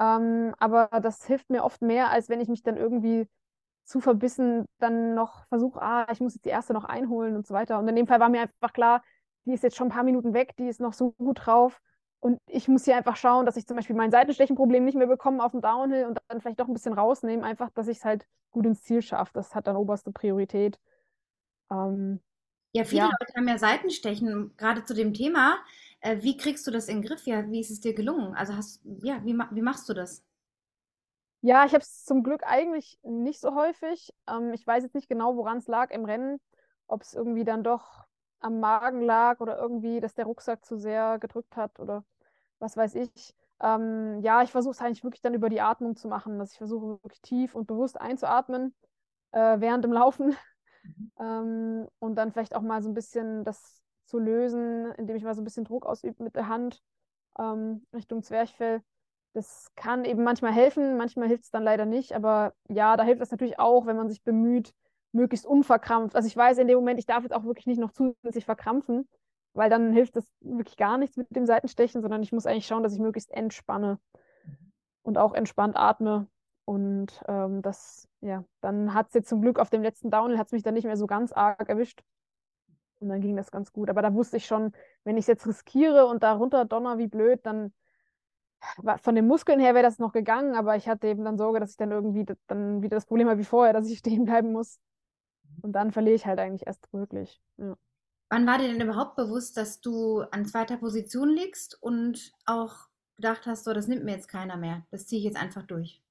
Ähm, 0.00 0.54
aber 0.58 0.88
das 1.00 1.24
hilft 1.26 1.50
mir 1.50 1.64
oft 1.64 1.82
mehr, 1.82 2.10
als 2.10 2.28
wenn 2.28 2.40
ich 2.40 2.48
mich 2.48 2.62
dann 2.62 2.76
irgendwie 2.76 3.28
zu 3.84 4.00
verbissen 4.00 4.66
dann 4.78 5.14
noch 5.14 5.46
versuche, 5.48 5.80
ah, 5.82 6.06
ich 6.12 6.20
muss 6.20 6.34
jetzt 6.34 6.44
die 6.44 6.50
erste 6.50 6.72
noch 6.72 6.84
einholen 6.84 7.36
und 7.36 7.46
so 7.46 7.54
weiter. 7.54 7.78
Und 7.78 7.88
in 7.88 7.96
dem 7.96 8.06
Fall 8.06 8.20
war 8.20 8.28
mir 8.28 8.42
einfach 8.42 8.72
klar, 8.72 9.02
die 9.44 9.52
ist 9.52 9.62
jetzt 9.62 9.76
schon 9.76 9.88
ein 9.88 9.92
paar 9.92 10.04
Minuten 10.04 10.34
weg, 10.34 10.54
die 10.58 10.68
ist 10.68 10.80
noch 10.80 10.92
so 10.92 11.12
gut 11.12 11.46
drauf. 11.46 11.80
Und 12.20 12.38
ich 12.46 12.68
muss 12.68 12.84
hier 12.84 12.96
einfach 12.96 13.16
schauen, 13.16 13.46
dass 13.46 13.56
ich 13.56 13.66
zum 13.66 13.76
Beispiel 13.76 13.96
mein 13.96 14.12
Seitenstechenproblem 14.12 14.84
nicht 14.84 14.96
mehr 14.96 15.08
bekomme 15.08 15.44
auf 15.44 15.50
dem 15.50 15.60
Downhill 15.60 16.06
und 16.06 16.18
dann 16.28 16.40
vielleicht 16.40 16.60
doch 16.60 16.68
ein 16.68 16.72
bisschen 16.72 16.92
rausnehmen, 16.92 17.44
einfach, 17.44 17.70
dass 17.70 17.88
ich 17.88 17.98
es 17.98 18.04
halt 18.04 18.26
gut 18.52 18.64
ins 18.64 18.82
Ziel 18.82 19.02
schaffe. 19.02 19.32
Das 19.34 19.54
hat 19.54 19.66
dann 19.66 19.76
oberste 19.76 20.12
Priorität. 20.12 20.78
Ähm, 21.70 22.20
ja, 22.72 22.84
viele 22.84 23.02
ja. 23.02 23.04
Leute 23.06 23.34
haben 23.36 23.48
ja 23.48 23.58
Seitenstechen, 23.58 24.56
gerade 24.56 24.84
zu 24.84 24.94
dem 24.94 25.14
Thema. 25.14 25.58
Äh, 26.00 26.22
wie 26.22 26.36
kriegst 26.36 26.66
du 26.66 26.70
das 26.70 26.88
in 26.88 26.98
den 26.98 27.08
Griff? 27.08 27.26
Ja, 27.26 27.50
wie 27.50 27.60
ist 27.60 27.70
es 27.70 27.80
dir 27.80 27.92
gelungen? 27.92 28.34
Also 28.34 28.54
hast, 28.54 28.80
ja, 29.02 29.20
wie, 29.24 29.34
wie 29.50 29.62
machst 29.62 29.88
du 29.88 29.94
das? 29.94 30.24
Ja, 31.40 31.64
ich 31.66 31.72
habe 31.72 31.82
es 31.82 32.04
zum 32.04 32.22
Glück 32.22 32.44
eigentlich 32.44 33.00
nicht 33.02 33.40
so 33.40 33.56
häufig. 33.56 34.14
Ähm, 34.28 34.52
ich 34.52 34.64
weiß 34.64 34.84
jetzt 34.84 34.94
nicht 34.94 35.08
genau, 35.08 35.36
woran 35.36 35.58
es 35.58 35.66
lag 35.66 35.90
im 35.90 36.04
Rennen, 36.04 36.40
ob 36.86 37.02
es 37.02 37.14
irgendwie 37.14 37.44
dann 37.44 37.64
doch 37.64 38.04
am 38.42 38.60
Magen 38.60 39.02
lag 39.02 39.40
oder 39.40 39.58
irgendwie, 39.58 40.00
dass 40.00 40.14
der 40.14 40.26
Rucksack 40.26 40.64
zu 40.64 40.76
sehr 40.76 41.18
gedrückt 41.18 41.56
hat 41.56 41.78
oder 41.80 42.04
was 42.58 42.76
weiß 42.76 42.94
ich. 42.96 43.34
Ähm, 43.60 44.20
ja, 44.22 44.42
ich 44.42 44.50
versuche 44.50 44.72
es 44.72 44.80
eigentlich 44.80 45.04
wirklich 45.04 45.22
dann 45.22 45.34
über 45.34 45.48
die 45.48 45.60
Atmung 45.60 45.96
zu 45.96 46.08
machen, 46.08 46.38
dass 46.38 46.52
ich 46.52 46.58
versuche 46.58 47.02
wirklich 47.02 47.22
tief 47.22 47.54
und 47.54 47.66
bewusst 47.66 48.00
einzuatmen 48.00 48.74
äh, 49.32 49.60
während 49.60 49.84
dem 49.84 49.92
Laufen 49.92 50.36
mhm. 50.82 51.12
ähm, 51.20 51.88
und 51.98 52.16
dann 52.16 52.32
vielleicht 52.32 52.54
auch 52.54 52.62
mal 52.62 52.82
so 52.82 52.88
ein 52.90 52.94
bisschen 52.94 53.44
das 53.44 53.82
zu 54.06 54.18
lösen, 54.18 54.92
indem 54.92 55.16
ich 55.16 55.24
mal 55.24 55.34
so 55.34 55.40
ein 55.40 55.44
bisschen 55.44 55.64
Druck 55.64 55.86
ausübe 55.86 56.22
mit 56.22 56.36
der 56.36 56.48
Hand 56.48 56.82
ähm, 57.38 57.86
Richtung 57.92 58.22
Zwerchfell. 58.22 58.82
Das 59.32 59.70
kann 59.76 60.04
eben 60.04 60.24
manchmal 60.24 60.52
helfen, 60.52 60.96
manchmal 60.96 61.28
hilft 61.28 61.44
es 61.44 61.50
dann 61.50 61.62
leider 61.62 61.86
nicht. 61.86 62.12
Aber 62.14 62.52
ja, 62.68 62.96
da 62.96 63.04
hilft 63.04 63.22
es 63.22 63.30
natürlich 63.30 63.58
auch, 63.58 63.86
wenn 63.86 63.96
man 63.96 64.10
sich 64.10 64.22
bemüht, 64.22 64.74
möglichst 65.12 65.46
unverkrampft. 65.46 66.16
Also 66.16 66.26
ich 66.26 66.36
weiß 66.36 66.58
in 66.58 66.68
dem 66.68 66.76
Moment, 66.76 66.98
ich 66.98 67.06
darf 67.06 67.22
jetzt 67.22 67.32
auch 67.32 67.44
wirklich 67.44 67.66
nicht 67.66 67.78
noch 67.78 67.92
zusätzlich 67.92 68.44
verkrampfen, 68.44 69.08
weil 69.54 69.70
dann 69.70 69.92
hilft 69.92 70.16
das 70.16 70.26
wirklich 70.40 70.76
gar 70.76 70.98
nichts 70.98 71.16
mit 71.16 71.34
dem 71.34 71.46
Seitenstechen, 71.46 72.02
sondern 72.02 72.22
ich 72.22 72.32
muss 72.32 72.46
eigentlich 72.46 72.66
schauen, 72.66 72.82
dass 72.82 72.94
ich 72.94 73.00
möglichst 73.00 73.30
entspanne 73.30 73.98
und 75.02 75.18
auch 75.18 75.34
entspannt 75.34 75.76
atme. 75.76 76.28
Und 76.64 77.22
ähm, 77.26 77.60
das, 77.60 78.08
ja, 78.20 78.44
dann 78.60 78.94
hat 78.94 79.08
es 79.08 79.14
jetzt 79.14 79.28
zum 79.28 79.42
Glück 79.42 79.58
auf 79.58 79.70
dem 79.70 79.82
letzten 79.82 80.10
Downhill 80.10 80.38
hat 80.38 80.46
es 80.46 80.52
mich 80.52 80.62
dann 80.62 80.74
nicht 80.74 80.84
mehr 80.84 80.96
so 80.96 81.06
ganz 81.06 81.32
arg 81.32 81.68
erwischt. 81.68 82.02
Und 83.00 83.08
dann 83.08 83.20
ging 83.20 83.36
das 83.36 83.50
ganz 83.50 83.72
gut. 83.72 83.90
Aber 83.90 84.00
da 84.00 84.14
wusste 84.14 84.36
ich 84.36 84.46
schon, 84.46 84.72
wenn 85.02 85.16
ich 85.16 85.24
es 85.24 85.26
jetzt 85.26 85.46
riskiere 85.46 86.06
und 86.06 86.22
da 86.22 86.32
runter 86.34 86.64
donner 86.64 86.98
wie 86.98 87.08
blöd, 87.08 87.40
dann 87.44 87.72
von 89.02 89.14
den 89.14 89.26
Muskeln 89.26 89.58
her 89.58 89.74
wäre 89.74 89.82
das 89.82 89.98
noch 89.98 90.12
gegangen, 90.12 90.54
aber 90.54 90.76
ich 90.76 90.88
hatte 90.88 91.08
eben 91.08 91.24
dann 91.24 91.36
Sorge, 91.36 91.58
dass 91.58 91.72
ich 91.72 91.76
dann 91.76 91.90
irgendwie 91.90 92.24
dann 92.46 92.80
wieder 92.80 92.96
das 92.96 93.06
Problem 93.06 93.28
habe 93.28 93.40
wie 93.40 93.44
vorher, 93.44 93.72
dass 93.72 93.90
ich 93.90 93.98
stehen 93.98 94.24
bleiben 94.24 94.52
muss. 94.52 94.78
Und 95.60 95.72
dann 95.72 95.92
verliere 95.92 96.16
ich 96.16 96.26
halt 96.26 96.38
eigentlich 96.38 96.66
erst 96.66 96.92
wirklich. 96.92 97.40
Ja. 97.58 97.76
Wann 98.30 98.46
war 98.46 98.58
dir 98.58 98.68
denn 98.68 98.80
überhaupt 98.80 99.16
bewusst, 99.16 99.56
dass 99.56 99.80
du 99.80 100.22
an 100.30 100.46
zweiter 100.46 100.78
Position 100.78 101.28
liegst 101.28 101.82
und 101.82 102.32
auch 102.46 102.88
gedacht 103.16 103.46
hast, 103.46 103.64
so, 103.64 103.74
das 103.74 103.88
nimmt 103.88 104.04
mir 104.04 104.12
jetzt 104.12 104.28
keiner 104.28 104.56
mehr, 104.56 104.86
das 104.90 105.06
ziehe 105.06 105.18
ich 105.18 105.24
jetzt 105.26 105.36
einfach 105.36 105.64
durch? 105.64 106.02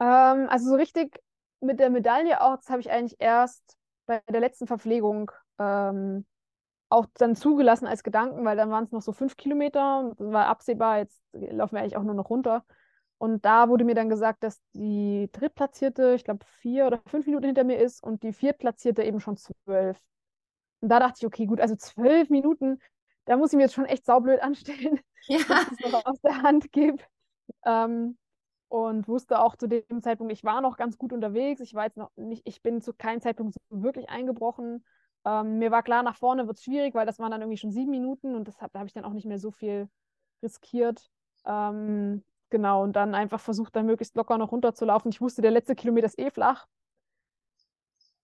Ähm, 0.00 0.48
also 0.48 0.68
so 0.68 0.74
richtig 0.74 1.20
mit 1.60 1.80
der 1.80 1.90
Medaille 1.90 2.40
auch, 2.40 2.56
das 2.56 2.68
habe 2.68 2.80
ich 2.80 2.90
eigentlich 2.90 3.16
erst 3.20 3.76
bei 4.06 4.22
der 4.28 4.40
letzten 4.40 4.66
Verpflegung 4.66 5.30
ähm, 5.58 6.24
auch 6.88 7.06
dann 7.14 7.36
zugelassen 7.36 7.86
als 7.86 8.02
Gedanken, 8.02 8.44
weil 8.44 8.56
dann 8.56 8.70
waren 8.70 8.84
es 8.84 8.92
noch 8.92 9.02
so 9.02 9.12
fünf 9.12 9.36
Kilometer 9.36 10.00
und 10.00 10.20
das 10.20 10.32
war 10.32 10.46
absehbar, 10.46 10.98
jetzt 10.98 11.22
laufen 11.32 11.74
wir 11.74 11.80
eigentlich 11.80 11.96
auch 11.96 12.02
nur 12.02 12.14
noch 12.14 12.30
runter. 12.30 12.64
Und 13.18 13.44
da 13.44 13.68
wurde 13.68 13.84
mir 13.84 13.94
dann 13.94 14.08
gesagt, 14.08 14.44
dass 14.44 14.60
die 14.74 15.28
Drittplatzierte, 15.32 16.14
ich 16.14 16.24
glaube, 16.24 16.44
vier 16.44 16.86
oder 16.86 17.00
fünf 17.06 17.26
Minuten 17.26 17.46
hinter 17.46 17.64
mir 17.64 17.78
ist 17.78 18.02
und 18.02 18.22
die 18.22 18.32
Viertplatzierte 18.32 19.02
eben 19.02 19.20
schon 19.20 19.36
zwölf. 19.36 20.00
Und 20.80 20.88
da 20.88 21.00
dachte 21.00 21.16
ich, 21.18 21.26
okay, 21.26 21.46
gut, 21.46 21.60
also 21.60 21.74
zwölf 21.74 22.30
Minuten, 22.30 22.80
da 23.24 23.36
muss 23.36 23.52
ich 23.52 23.56
mir 23.56 23.64
jetzt 23.64 23.74
schon 23.74 23.86
echt 23.86 24.06
saublöd 24.06 24.40
anstellen, 24.40 25.00
ja. 25.26 25.38
dass 25.48 25.72
ich 25.72 25.84
es 25.84 25.92
noch 25.92 26.06
aus 26.06 26.20
der 26.20 26.42
Hand 26.42 26.70
gebe. 26.70 27.02
Ähm, 27.64 28.16
und 28.68 29.08
wusste 29.08 29.40
auch 29.40 29.56
zu 29.56 29.66
dem 29.66 30.02
Zeitpunkt, 30.02 30.32
ich 30.32 30.44
war 30.44 30.60
noch 30.60 30.76
ganz 30.76 30.98
gut 30.98 31.12
unterwegs. 31.12 31.60
Ich 31.60 31.74
war 31.74 31.84
jetzt 31.84 31.96
noch 31.96 32.10
nicht, 32.16 32.42
ich 32.46 32.62
bin 32.62 32.80
zu 32.82 32.92
keinem 32.92 33.20
Zeitpunkt 33.20 33.54
so 33.54 33.82
wirklich 33.82 34.10
eingebrochen. 34.10 34.84
Ähm, 35.24 35.58
mir 35.58 35.70
war 35.70 35.82
klar, 35.82 36.02
nach 36.02 36.16
vorne 36.16 36.46
wird 36.46 36.58
es 36.58 36.64
schwierig, 36.64 36.94
weil 36.94 37.06
das 37.06 37.18
waren 37.18 37.30
dann 37.30 37.40
irgendwie 37.40 37.56
schon 37.56 37.72
sieben 37.72 37.90
Minuten 37.90 38.36
und 38.36 38.46
das 38.46 38.60
hab, 38.60 38.72
da 38.72 38.80
habe 38.80 38.86
ich 38.86 38.92
dann 38.92 39.04
auch 39.04 39.14
nicht 39.14 39.26
mehr 39.26 39.38
so 39.38 39.50
viel 39.50 39.88
riskiert. 40.42 41.10
Ähm, 41.46 42.22
Genau, 42.50 42.82
und 42.82 42.94
dann 42.96 43.14
einfach 43.14 43.40
versucht, 43.40 43.76
dann 43.76 43.86
möglichst 43.86 44.16
locker 44.16 44.38
noch 44.38 44.52
runterzulaufen. 44.52 45.10
Ich 45.10 45.20
wusste, 45.20 45.42
der 45.42 45.50
letzte 45.50 45.74
Kilometer 45.74 46.06
ist 46.06 46.18
eh 46.18 46.30
flach. 46.30 46.66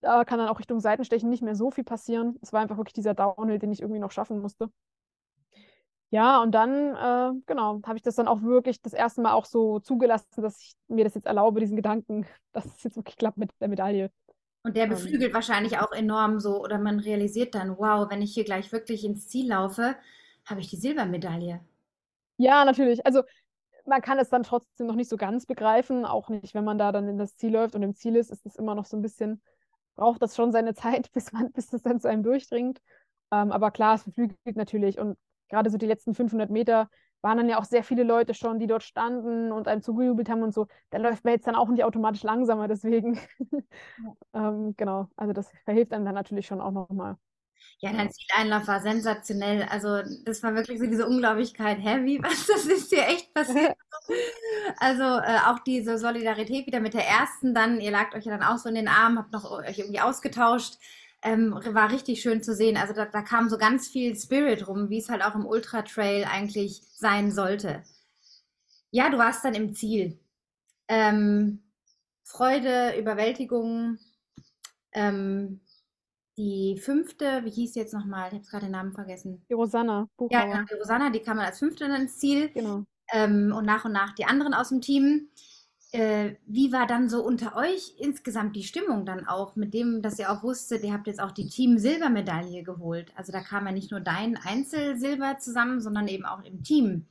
Da 0.01 0.25
kann 0.25 0.39
dann 0.39 0.49
auch 0.49 0.59
Richtung 0.59 0.81
Seitenstechen 0.81 1.31
nicht 1.31 1.43
mehr 1.43 1.55
so 1.55 1.71
viel 1.71 1.85
passieren. 1.85 2.39
Es 2.43 2.53
war 2.53 2.61
einfach 2.61 2.77
wirklich 2.77 2.93
dieser 2.95 3.15
Downhill, 3.15 3.59
den 3.59 3.73
ich 3.73 3.81
irgendwie 3.81 4.01
noch 4.01 4.11
schaffen 4.11 4.41
musste. 4.41 4.71
Ja, 6.11 6.41
und 6.43 6.53
dann, 6.53 6.95
äh, 6.95 7.41
genau, 7.47 7.81
habe 7.85 7.97
ich 7.97 8.03
das 8.03 8.15
dann 8.15 8.29
auch 8.29 8.43
wirklich 8.43 8.81
das 8.81 8.93
erste 8.93 9.21
Mal 9.21 9.33
auch 9.33 9.47
so 9.47 9.81
zugelassen, 9.81 10.43
dass 10.43 10.61
ich 10.61 10.75
mir 10.87 11.05
das 11.05 11.15
jetzt 11.15 11.27
erlaube, 11.27 11.61
diesen 11.61 11.77
Gedanken, 11.77 12.27
dass 12.53 12.67
es 12.67 12.83
jetzt 12.85 12.97
wirklich 12.97 13.17
klappt 13.17 13.37
mit 13.37 13.51
der 13.61 13.69
Medaille. 13.69 14.11
Und 14.63 14.77
der 14.77 14.85
ähm. 14.85 14.91
beflügelt 14.91 15.31
ähm, 15.31 15.35
wahrscheinlich 15.35 15.79
auch 15.79 15.93
enorm 15.93 16.39
so, 16.39 16.63
oder 16.63 16.79
man 16.79 17.01
realisiert 17.01 17.55
dann, 17.55 17.77
wow, 17.79 18.09
wenn 18.11 18.23
ich 18.23 18.33
hier 18.33 18.45
gleich 18.45 18.71
wirklich 18.73 19.05
ins 19.05 19.29
Ziel 19.29 19.49
laufe, 19.49 19.97
habe 20.47 20.61
ich 20.61 20.69
die 20.69 20.77
Silbermedaille. 20.77 21.61
Ja, 22.37 22.65
natürlich. 22.65 23.05
Also 23.07 23.23
man 23.87 24.01
kann 24.03 24.19
es 24.19 24.31
dann 24.31 24.43
trotzdem 24.43 24.87
noch 24.87 24.95
nicht 24.95 25.11
so 25.11 25.17
ganz 25.17 25.47
begreifen, 25.47 26.05
auch 26.05 26.29
nicht, 26.29 26.55
wenn 26.55 26.65
man 26.65 26.79
da 26.79 26.93
dann 26.93 27.09
in 27.09 27.19
das 27.19 27.37
Ziel 27.37 27.53
läuft 27.53 27.75
und 27.75 27.83
im 27.83 27.95
Ziel 27.95 28.17
ist, 28.17 28.31
ist 28.31 28.47
es 28.47 28.57
immer 28.57 28.75
noch 28.75 28.87
so 28.87 28.97
ein 28.97 29.03
bisschen, 29.03 29.43
braucht 29.97 30.23
das 30.23 30.37
schon 30.37 30.53
seine 30.53 30.75
Zeit, 30.75 31.13
bis 31.13 31.33
man, 31.33 31.53
bis 31.53 31.69
das 31.69 31.83
dann 31.83 32.01
zu 32.01 32.09
einem 32.09 32.23
durchdringt. 32.23 32.81
Ähm, 33.33 33.53
aber 33.53 33.71
klar, 33.71 33.97
es 33.97 34.03
verflügelt 34.03 34.57
natürlich 34.57 34.99
und 34.99 35.19
gerade 35.49 35.71
so 35.71 35.79
die 35.79 35.87
letzten 35.87 36.15
500 36.15 36.51
Meter 36.51 36.89
waren 37.23 37.39
dann 37.39 37.49
ja 37.49 37.59
auch 37.59 37.65
sehr 37.65 37.83
viele 37.83 38.03
Leute 38.03 38.35
schon, 38.35 38.59
die 38.59 38.67
dort 38.67 38.83
standen 38.83 39.51
und 39.51 39.67
einem 39.67 39.81
zugejubelt 39.81 40.29
haben 40.29 40.43
und 40.43 40.53
so. 40.53 40.67
Da 40.91 40.99
läuft 40.99 41.25
man 41.25 41.33
jetzt 41.33 41.47
dann 41.47 41.55
auch 41.55 41.69
nicht 41.69 41.83
automatisch 41.83 42.23
langsamer, 42.23 42.69
deswegen. 42.69 43.19
ähm, 44.35 44.75
genau, 44.77 45.09
also 45.17 45.33
das 45.33 45.51
verhilft 45.65 45.93
einem 45.95 46.05
dann 46.05 46.15
natürlich 46.15 46.47
schon 46.47 46.61
auch 46.61 46.71
nochmal. 46.71 47.17
Ja, 47.81 47.93
dein 47.93 48.11
Zieleinlauf 48.11 48.67
war 48.67 48.81
sensationell. 48.81 49.65
Also 49.65 50.03
das 50.25 50.43
war 50.43 50.55
wirklich 50.55 50.79
so 50.79 50.87
diese 50.87 51.07
Unglaublichkeit. 51.07 51.79
Hä, 51.81 52.05
wie, 52.05 52.19
was, 52.23 52.47
das 52.47 52.67
ist 52.67 52.91
hier 52.91 53.07
echt 53.07 53.35
passiert? 53.35 53.77
also 54.79 55.03
äh, 55.03 55.39
auch 55.47 55.59
diese 55.61 55.99
Solidarität 55.99 56.67
wieder 56.67 56.81
mit 56.81 56.95
der 56.95 57.07
ersten 57.07 57.55
dann, 57.55 57.81
ihr 57.81 57.91
lagt 57.91 58.15
euch 58.15 58.25
ja 58.25 58.37
dann 58.37 58.47
auch 58.47 58.59
so 58.59 58.69
in 58.69 58.75
den 58.75 58.89
Armen, 58.89 59.19
habt 59.19 59.33
noch 59.33 59.51
euch 59.51 59.79
irgendwie 59.79 60.01
ausgetauscht. 60.01 60.79
Ähm, 61.23 61.55
war 61.55 61.91
richtig 61.91 62.21
schön 62.23 62.43
zu 62.43 62.55
sehen. 62.55 62.77
Also 62.77 62.95
da, 62.95 63.07
da 63.07 63.23
kam 63.23 63.49
so 63.49 63.59
ganz 63.59 63.89
viel 63.89 64.17
Spirit 64.17 64.67
rum, 64.69 64.91
wie 64.91 64.99
es 64.99 65.09
halt 65.09 65.23
auch 65.23 65.35
im 65.35 65.47
Ultra 65.47 65.83
Trail 65.83 66.25
eigentlich 66.25 66.83
sein 66.97 67.31
sollte. 67.33 67.83
Ja, 68.91 69.11
du 69.11 69.19
warst 69.19 69.45
dann 69.45 69.55
im 69.55 69.75
Ziel. 69.75 70.19
Ähm, 70.89 71.63
Freude, 72.25 72.99
Überwältigung, 72.99 73.99
ähm, 74.93 75.61
die 76.37 76.79
fünfte, 76.79 77.45
wie 77.45 77.51
hieß 77.51 77.73
die 77.73 77.79
jetzt 77.79 77.95
nochmal? 77.95 78.29
Ich 78.29 78.35
habe 78.35 78.47
gerade 78.47 78.67
den 78.67 78.73
Namen 78.73 78.93
vergessen. 78.93 79.45
Die 79.49 79.55
Rosanna. 79.55 80.09
Buchauer. 80.17 80.39
Ja, 80.39 80.45
genau, 80.47 80.65
die 80.71 80.75
Rosanna, 80.75 81.11
die 81.11 81.21
kam 81.21 81.37
dann 81.37 81.47
als 81.47 81.59
fünfte 81.59 81.85
ins 81.85 82.19
Ziel. 82.19 82.49
Genau. 82.51 82.85
Ähm, 83.13 83.53
und 83.57 83.67
nach 83.67 83.85
und 83.85 83.93
nach 83.93 84.15
die 84.15 84.25
anderen 84.25 84.55
aus 84.55 84.71
dem 84.71 84.81
Team. 84.81 85.29
Äh, 85.93 86.35
wie 86.47 86.73
war 86.73 86.89
dann 86.89 87.09
so 87.09 87.25
unter 87.25 87.55
euch 87.55 87.95
insgesamt 87.99 88.57
die 88.57 88.65
Stimmung 88.65 89.07
dann 89.07 89.29
auch, 89.29 89.55
mit 89.55 89.75
dem, 89.75 90.03
dass 90.03 90.19
ihr 90.19 90.33
auch 90.33 90.43
wusstet, 90.43 90.83
ihr 90.83 90.93
habt 90.93 91.07
jetzt 91.07 91.21
auch 91.21 91.31
die 91.31 91.49
Team-Silbermedaille 91.49 92.65
geholt? 92.65 93.13
Also 93.15 93.31
da 93.31 93.41
kam 93.41 93.67
ja 93.67 93.73
nicht 93.73 93.93
nur 93.93 94.01
dein 94.01 94.37
Einzelsilber 94.37 95.39
zusammen, 95.39 95.81
sondern 95.81 96.09
eben 96.09 96.25
auch 96.25 96.43
im 96.43 96.65
Team. 96.65 97.07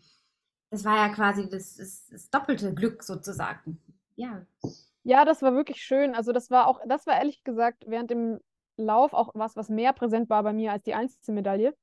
Das 0.69 0.83
war 0.83 0.97
ja 0.97 1.13
quasi 1.13 1.47
das, 1.49 1.77
das, 1.77 2.07
das 2.09 2.29
doppelte 2.29 2.73
Glück 2.73 3.03
sozusagen. 3.03 3.79
Ja. 4.17 4.45
Ja, 5.03 5.23
das 5.23 5.41
war 5.41 5.53
wirklich 5.53 5.81
schön. 5.81 6.13
Also 6.13 6.33
das 6.33 6.51
war 6.51 6.67
auch, 6.67 6.81
das 6.85 7.07
war 7.07 7.15
ehrlich 7.15 7.43
gesagt 7.45 7.85
während 7.87 8.09
dem 8.09 8.41
Lauf 8.77 9.13
auch 9.13 9.31
was, 9.33 9.55
was 9.55 9.69
mehr 9.69 9.93
präsent 9.93 10.29
war 10.29 10.43
bei 10.43 10.53
mir 10.53 10.71
als 10.71 10.83
die 10.83 10.93
Einzelmedaille. 10.93 11.75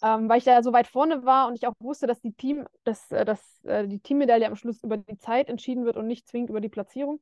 Ähm, 0.00 0.28
weil 0.28 0.38
ich 0.38 0.44
da 0.44 0.62
so 0.62 0.72
weit 0.72 0.86
vorne 0.86 1.24
war 1.24 1.48
und 1.48 1.54
ich 1.56 1.66
auch 1.66 1.74
wusste, 1.80 2.06
dass 2.06 2.20
die 2.20 2.32
Team, 2.32 2.66
dass, 2.84 3.10
äh, 3.10 3.24
dass 3.24 3.64
äh, 3.64 3.88
die 3.88 3.98
Teammedaille 3.98 4.46
am 4.46 4.54
Schluss 4.54 4.84
über 4.84 4.96
die 4.96 5.18
Zeit 5.18 5.48
entschieden 5.48 5.84
wird 5.84 5.96
und 5.96 6.06
nicht 6.06 6.28
zwingend 6.28 6.50
über 6.50 6.60
die 6.60 6.68
Platzierung. 6.68 7.20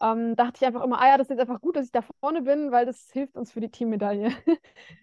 Ähm, 0.00 0.34
dachte 0.34 0.58
ich 0.60 0.66
einfach 0.66 0.82
immer, 0.82 1.00
ah 1.00 1.08
ja, 1.08 1.18
das 1.18 1.26
ist 1.26 1.36
jetzt 1.36 1.40
einfach 1.40 1.60
gut, 1.60 1.76
dass 1.76 1.86
ich 1.86 1.92
da 1.92 2.00
vorne 2.20 2.40
bin, 2.42 2.72
weil 2.72 2.86
das 2.86 3.10
hilft 3.12 3.36
uns 3.36 3.52
für 3.52 3.60
die 3.60 3.70
Teammedaille. 3.70 4.30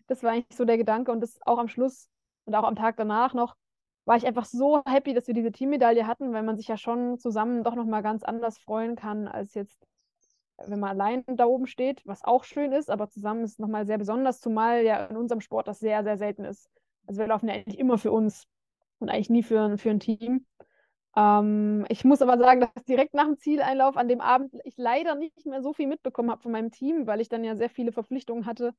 das 0.07 0.23
war 0.23 0.31
eigentlich 0.31 0.57
so 0.57 0.65
der 0.65 0.77
Gedanke 0.77 1.11
und 1.11 1.21
das 1.21 1.39
auch 1.45 1.59
am 1.59 1.67
Schluss 1.67 2.09
und 2.45 2.55
auch 2.55 2.63
am 2.63 2.75
Tag 2.75 2.97
danach 2.97 3.33
noch 3.35 3.55
war 4.05 4.15
ich 4.15 4.25
einfach 4.25 4.45
so 4.45 4.81
happy, 4.85 5.13
dass 5.13 5.27
wir 5.27 5.33
diese 5.33 5.51
Teammedaille 5.51 6.07
hatten, 6.07 6.31
weil 6.31 6.41
man 6.41 6.55
sich 6.55 6.69
ja 6.69 6.77
schon 6.77 7.19
zusammen 7.19 7.63
doch 7.65 7.75
nochmal 7.75 8.01
ganz 8.01 8.23
anders 8.23 8.57
freuen 8.57 8.95
kann, 8.95 9.27
als 9.27 9.53
jetzt 9.53 9.85
wenn 10.65 10.79
man 10.79 10.89
allein 10.91 11.23
da 11.27 11.45
oben 11.45 11.67
steht, 11.67 12.01
was 12.05 12.23
auch 12.23 12.43
schön 12.43 12.71
ist, 12.71 12.89
aber 12.89 13.09
zusammen 13.09 13.43
ist 13.43 13.53
es 13.53 13.59
nochmal 13.59 13.85
sehr 13.85 13.97
besonders, 13.97 14.41
zumal 14.41 14.83
ja 14.83 15.05
in 15.05 15.17
unserem 15.17 15.41
Sport 15.41 15.67
das 15.67 15.79
sehr, 15.79 16.03
sehr 16.03 16.17
selten 16.17 16.45
ist. 16.45 16.69
Also 17.05 17.19
wir 17.19 17.27
laufen 17.27 17.47
ja 17.47 17.55
eigentlich 17.55 17.79
immer 17.79 17.97
für 17.97 18.11
uns 18.11 18.47
und 18.99 19.09
eigentlich 19.09 19.29
nie 19.29 19.43
für, 19.43 19.77
für 19.77 19.89
ein 19.89 19.99
Team. 19.99 20.45
Ähm, 21.15 21.85
ich 21.89 22.03
muss 22.03 22.21
aber 22.21 22.37
sagen, 22.37 22.61
dass 22.61 22.85
direkt 22.85 23.13
nach 23.13 23.25
dem 23.25 23.37
Zieleinlauf 23.37 23.97
an 23.97 24.07
dem 24.07 24.21
Abend 24.21 24.53
ich 24.63 24.77
leider 24.77 25.15
nicht 25.15 25.45
mehr 25.45 25.61
so 25.61 25.73
viel 25.73 25.87
mitbekommen 25.87 26.31
habe 26.31 26.41
von 26.41 26.51
meinem 26.51 26.71
Team, 26.71 27.07
weil 27.07 27.21
ich 27.21 27.29
dann 27.29 27.43
ja 27.43 27.55
sehr 27.55 27.69
viele 27.69 27.91
Verpflichtungen 27.91 28.45
hatte 28.45 28.73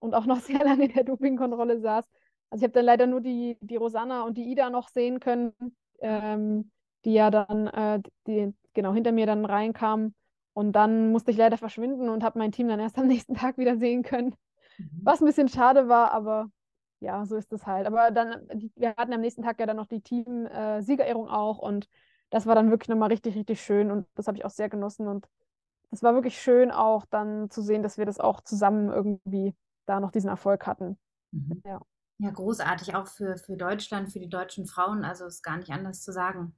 und 0.00 0.14
auch 0.14 0.26
noch 0.26 0.40
sehr 0.40 0.64
lange 0.64 0.86
in 0.86 0.92
der 0.92 1.04
Dopingkontrolle 1.04 1.80
saß. 1.80 2.04
Also 2.50 2.62
ich 2.62 2.64
habe 2.64 2.72
dann 2.72 2.84
leider 2.84 3.06
nur 3.06 3.20
die, 3.20 3.58
die 3.60 3.76
Rosanna 3.76 4.22
und 4.22 4.38
die 4.38 4.50
Ida 4.50 4.70
noch 4.70 4.88
sehen 4.88 5.20
können, 5.20 5.52
ähm, 6.00 6.70
die 7.04 7.12
ja 7.12 7.30
dann, 7.30 7.66
äh, 7.68 8.00
die 8.26 8.54
genau 8.74 8.94
hinter 8.94 9.12
mir 9.12 9.26
dann 9.26 9.44
reinkamen. 9.44 10.14
Und 10.58 10.72
dann 10.72 11.12
musste 11.12 11.30
ich 11.30 11.36
leider 11.36 11.56
verschwinden 11.56 12.08
und 12.08 12.24
habe 12.24 12.40
mein 12.40 12.50
Team 12.50 12.66
dann 12.66 12.80
erst 12.80 12.98
am 12.98 13.06
nächsten 13.06 13.34
Tag 13.34 13.58
wieder 13.58 13.76
sehen 13.76 14.02
können. 14.02 14.34
Mhm. 14.76 15.02
Was 15.04 15.20
ein 15.20 15.24
bisschen 15.24 15.48
schade 15.48 15.88
war, 15.88 16.10
aber 16.10 16.50
ja, 16.98 17.24
so 17.26 17.36
ist 17.36 17.52
es 17.52 17.64
halt. 17.64 17.86
Aber 17.86 18.10
dann, 18.10 18.44
die, 18.52 18.72
wir 18.74 18.96
hatten 18.96 19.12
am 19.12 19.20
nächsten 19.20 19.44
Tag 19.44 19.60
ja 19.60 19.66
dann 19.66 19.76
noch 19.76 19.86
die 19.86 20.00
Team-Siegerehrung 20.00 21.28
äh, 21.28 21.30
auch 21.30 21.58
und 21.58 21.88
das 22.30 22.44
war 22.46 22.56
dann 22.56 22.70
wirklich 22.70 22.88
nochmal 22.88 23.10
richtig, 23.10 23.36
richtig 23.36 23.60
schön 23.60 23.92
und 23.92 24.08
das 24.16 24.26
habe 24.26 24.36
ich 24.36 24.44
auch 24.44 24.50
sehr 24.50 24.68
genossen 24.68 25.06
und 25.06 25.28
es 25.92 26.02
war 26.02 26.14
wirklich 26.14 26.42
schön 26.42 26.72
auch 26.72 27.06
dann 27.06 27.50
zu 27.50 27.62
sehen, 27.62 27.84
dass 27.84 27.96
wir 27.96 28.04
das 28.04 28.18
auch 28.18 28.40
zusammen 28.40 28.88
irgendwie 28.88 29.54
da 29.86 30.00
noch 30.00 30.10
diesen 30.10 30.28
Erfolg 30.28 30.66
hatten. 30.66 30.98
Mhm. 31.30 31.62
Ja. 31.64 31.80
ja, 32.18 32.30
großartig 32.30 32.96
auch 32.96 33.06
für, 33.06 33.36
für 33.36 33.56
Deutschland, 33.56 34.12
für 34.12 34.18
die 34.18 34.28
deutschen 34.28 34.66
Frauen, 34.66 35.04
also 35.04 35.24
ist 35.24 35.44
gar 35.44 35.56
nicht 35.56 35.70
anders 35.70 36.02
zu 36.02 36.10
sagen. 36.10 36.56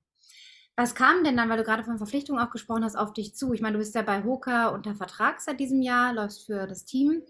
Was 0.76 0.94
kam 0.94 1.22
denn 1.24 1.36
dann, 1.36 1.48
weil 1.48 1.58
du 1.58 1.64
gerade 1.64 1.84
von 1.84 1.98
Verpflichtungen 1.98 2.42
auch 2.44 2.50
gesprochen 2.50 2.84
hast, 2.84 2.96
auf 2.96 3.12
dich 3.12 3.34
zu? 3.36 3.52
Ich 3.52 3.60
meine, 3.60 3.74
du 3.74 3.78
bist 3.78 3.94
ja 3.94 4.02
bei 4.02 4.24
Hoka 4.24 4.68
unter 4.68 4.94
Vertrag 4.94 5.40
seit 5.40 5.60
diesem 5.60 5.82
Jahr, 5.82 6.12
läufst 6.12 6.46
für 6.46 6.66
das 6.66 6.84
Team. 6.84 7.22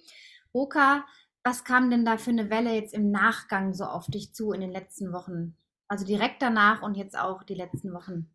Hoka, 0.55 1.05
Was 1.45 1.65
kam 1.65 1.91
denn 1.91 2.05
da 2.05 2.19
für 2.19 2.31
eine 2.31 2.51
Welle 2.51 2.75
jetzt 2.75 2.95
im 2.95 3.11
Nachgang 3.11 3.73
so 3.75 3.85
auf 3.85 4.07
dich 4.07 4.33
zu 4.35 4.53
in 4.53 4.61
den 4.61 4.73
letzten 4.73 5.13
Wochen? 5.13 5.57
Also 5.89 6.05
direkt 6.07 6.43
danach 6.43 6.83
und 6.83 6.97
jetzt 6.97 7.19
auch 7.19 7.43
die 7.43 7.55
letzten 7.55 7.93
Wochen. 7.95 8.31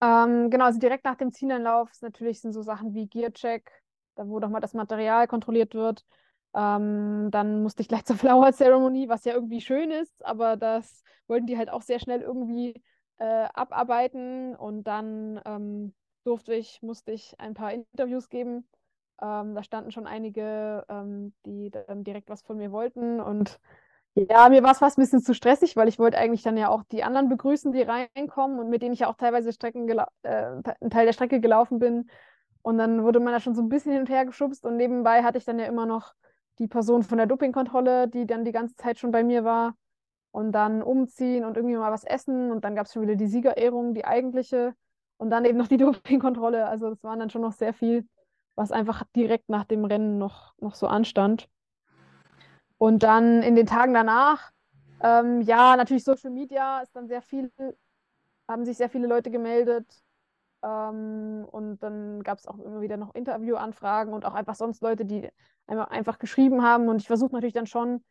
Ähm, 0.00 0.50
genau, 0.50 0.64
also 0.66 0.78
direkt 0.78 1.04
nach 1.04 1.16
dem 1.16 1.32
Zieleinlauf 1.32 1.90
ist 1.90 2.02
natürlich 2.02 2.40
sind 2.40 2.52
so 2.52 2.62
Sachen 2.62 2.94
wie 2.94 3.08
Gearcheck, 3.08 3.70
da 4.14 4.26
wo 4.28 4.40
doch 4.40 4.48
mal 4.48 4.60
das 4.60 4.72
Material 4.74 5.28
kontrolliert 5.28 5.74
wird. 5.74 6.06
Ähm, 6.54 7.28
dann 7.30 7.62
musste 7.62 7.82
ich 7.82 7.88
gleich 7.88 8.04
zur 8.06 8.16
Flower 8.16 8.52
Ceremony, 8.52 9.08
was 9.08 9.24
ja 9.24 9.34
irgendwie 9.34 9.60
schön 9.60 9.90
ist, 9.90 10.24
aber 10.24 10.56
das 10.56 11.02
wollten 11.26 11.46
die 11.46 11.58
halt 11.58 11.70
auch 11.70 11.82
sehr 11.82 12.00
schnell 12.00 12.22
irgendwie 12.22 12.82
äh, 13.20 13.46
abarbeiten 13.54 14.56
und 14.56 14.84
dann 14.84 15.40
ähm, 15.44 15.94
durfte 16.24 16.54
ich, 16.54 16.82
musste 16.82 17.12
ich 17.12 17.38
ein 17.38 17.54
paar 17.54 17.72
Interviews 17.72 18.28
geben. 18.28 18.66
Ähm, 19.22 19.54
da 19.54 19.62
standen 19.62 19.92
schon 19.92 20.06
einige, 20.06 20.84
ähm, 20.88 21.32
die 21.46 21.70
dann 21.70 22.04
direkt 22.04 22.28
was 22.28 22.42
von 22.42 22.56
mir 22.56 22.72
wollten 22.72 23.20
und 23.20 23.60
ja, 24.14 24.48
mir 24.48 24.62
war 24.64 24.72
es 24.72 24.78
fast 24.78 24.98
ein 24.98 25.02
bisschen 25.02 25.22
zu 25.22 25.34
stressig, 25.34 25.76
weil 25.76 25.88
ich 25.88 25.98
wollte 25.98 26.18
eigentlich 26.18 26.42
dann 26.42 26.56
ja 26.56 26.68
auch 26.68 26.82
die 26.82 27.04
anderen 27.04 27.28
begrüßen, 27.28 27.70
die 27.72 27.82
reinkommen 27.82 28.58
und 28.58 28.68
mit 28.68 28.82
denen 28.82 28.92
ich 28.92 29.00
ja 29.00 29.08
auch 29.08 29.14
teilweise 29.14 29.52
Strecken 29.52 29.88
äh, 29.88 30.04
einen 30.22 30.90
Teil 30.90 31.06
der 31.06 31.12
Strecke 31.12 31.40
gelaufen 31.40 31.78
bin. 31.78 32.10
Und 32.62 32.76
dann 32.78 33.04
wurde 33.04 33.20
man 33.20 33.32
da 33.32 33.40
schon 33.40 33.54
so 33.54 33.62
ein 33.62 33.68
bisschen 33.68 33.92
hin 33.92 34.00
und 34.02 34.10
her 34.10 34.26
geschubst 34.26 34.66
und 34.66 34.76
nebenbei 34.76 35.22
hatte 35.22 35.38
ich 35.38 35.44
dann 35.44 35.58
ja 35.58 35.66
immer 35.66 35.86
noch 35.86 36.14
die 36.58 36.66
Person 36.66 37.02
von 37.04 37.18
der 37.18 37.26
Dopingkontrolle, 37.26 38.08
die 38.08 38.26
dann 38.26 38.44
die 38.44 38.52
ganze 38.52 38.74
Zeit 38.76 38.98
schon 38.98 39.12
bei 39.12 39.22
mir 39.22 39.44
war. 39.44 39.76
Und 40.32 40.52
dann 40.52 40.82
umziehen 40.82 41.44
und 41.44 41.56
irgendwie 41.56 41.76
mal 41.76 41.90
was 41.90 42.04
essen 42.04 42.52
und 42.52 42.64
dann 42.64 42.76
gab 42.76 42.86
es 42.86 42.92
schon 42.92 43.02
wieder 43.02 43.16
die 43.16 43.26
Siegerehrung, 43.26 43.94
die 43.94 44.04
eigentliche. 44.04 44.74
Und 45.16 45.30
dann 45.30 45.44
eben 45.44 45.58
noch 45.58 45.68
die 45.68 45.76
Dopingkontrolle. 45.78 46.66
Also 46.66 46.90
das 46.90 47.02
waren 47.02 47.18
dann 47.18 47.30
schon 47.30 47.42
noch 47.42 47.52
sehr 47.52 47.74
viel, 47.74 48.06
was 48.54 48.72
einfach 48.72 49.04
direkt 49.16 49.48
nach 49.48 49.64
dem 49.64 49.84
Rennen 49.84 50.18
noch, 50.18 50.54
noch 50.58 50.74
so 50.74 50.86
anstand. 50.86 51.48
Und 52.78 53.02
dann 53.02 53.42
in 53.42 53.56
den 53.56 53.66
Tagen 53.66 53.92
danach, 53.92 54.52
ähm, 55.02 55.42
ja, 55.42 55.76
natürlich 55.76 56.04
Social 56.04 56.30
Media 56.30 56.80
ist 56.80 56.94
dann 56.94 57.08
sehr 57.08 57.22
viel, 57.22 57.50
haben 58.48 58.64
sich 58.64 58.76
sehr 58.76 58.88
viele 58.88 59.06
Leute 59.06 59.30
gemeldet. 59.30 59.86
Ähm, 60.62 61.46
und 61.50 61.82
dann 61.82 62.22
gab 62.22 62.38
es 62.38 62.46
auch 62.46 62.58
immer 62.58 62.80
wieder 62.80 62.96
noch 62.96 63.14
Interviewanfragen 63.14 64.12
und 64.12 64.24
auch 64.24 64.34
einfach 64.34 64.54
sonst 64.54 64.82
Leute, 64.82 65.04
die 65.04 65.28
einfach 65.66 66.18
geschrieben 66.18 66.62
haben. 66.62 66.88
Und 66.88 67.00
ich 67.00 67.06
versuche 67.06 67.32
natürlich 67.32 67.54
dann 67.54 67.66
schon, 67.66 68.04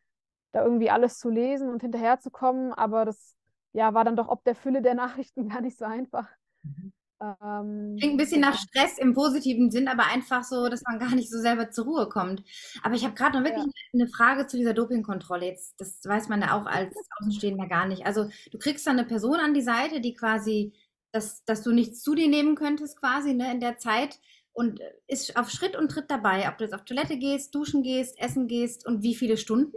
da 0.51 0.63
irgendwie 0.63 0.89
alles 0.89 1.19
zu 1.19 1.29
lesen 1.29 1.69
und 1.69 1.81
hinterherzukommen, 1.81 2.73
aber 2.73 3.05
das 3.05 3.35
ja, 3.73 3.93
war 3.93 4.03
dann 4.03 4.15
doch 4.15 4.29
ob 4.29 4.43
der 4.43 4.55
Fülle 4.55 4.81
der 4.81 4.93
Nachrichten 4.95 5.49
gar 5.49 5.61
nicht 5.61 5.77
so 5.77 5.85
einfach. 5.85 6.27
Mhm. 6.63 6.93
Ähm, 7.21 7.97
Klingt 7.99 8.13
ein 8.13 8.17
bisschen 8.17 8.41
nach 8.41 8.57
Stress 8.57 8.97
im 8.97 9.13
positiven 9.13 9.71
Sinn, 9.71 9.89
aber 9.89 10.05
einfach 10.05 10.43
so, 10.43 10.69
dass 10.69 10.83
man 10.83 10.99
gar 10.99 11.13
nicht 11.15 11.29
so 11.29 11.37
selber 11.37 11.69
zur 11.69 11.85
Ruhe 11.85 12.07
kommt. 12.07 12.43
Aber 12.81 12.95
ich 12.95 13.03
habe 13.03 13.13
gerade 13.13 13.37
noch 13.37 13.43
wirklich 13.43 13.65
ja. 13.65 13.71
eine 13.93 14.07
Frage 14.07 14.47
zu 14.47 14.55
dieser 14.55 14.73
Dopingkontrolle. 14.73 15.45
Jetzt, 15.45 15.79
das 15.81 15.99
weiß 16.05 16.29
man 16.29 16.41
ja 16.41 16.57
auch 16.57 16.65
als 16.65 16.95
Außenstehender 17.19 17.67
gar 17.67 17.87
nicht. 17.87 18.05
Also 18.05 18.29
du 18.51 18.57
kriegst 18.57 18.87
dann 18.87 18.97
eine 18.97 19.07
Person 19.07 19.39
an 19.39 19.53
die 19.53 19.61
Seite, 19.61 19.99
die 19.99 20.13
quasi, 20.13 20.73
dass, 21.11 21.43
dass 21.43 21.61
du 21.61 21.73
nichts 21.73 22.01
zu 22.03 22.15
dir 22.15 22.29
nehmen 22.29 22.55
könntest 22.55 22.97
quasi 22.97 23.33
ne, 23.33 23.51
in 23.51 23.59
der 23.59 23.77
Zeit 23.77 24.17
und 24.53 24.79
ist 25.07 25.35
auf 25.35 25.49
Schritt 25.49 25.75
und 25.75 25.91
Tritt 25.91 26.09
dabei, 26.09 26.47
ob 26.47 26.57
du 26.57 26.63
jetzt 26.63 26.73
auf 26.73 26.85
Toilette 26.85 27.17
gehst, 27.17 27.53
duschen 27.53 27.83
gehst, 27.83 28.17
essen 28.17 28.47
gehst 28.47 28.85
und 28.85 29.03
wie 29.03 29.15
viele 29.15 29.35
Stunden? 29.35 29.75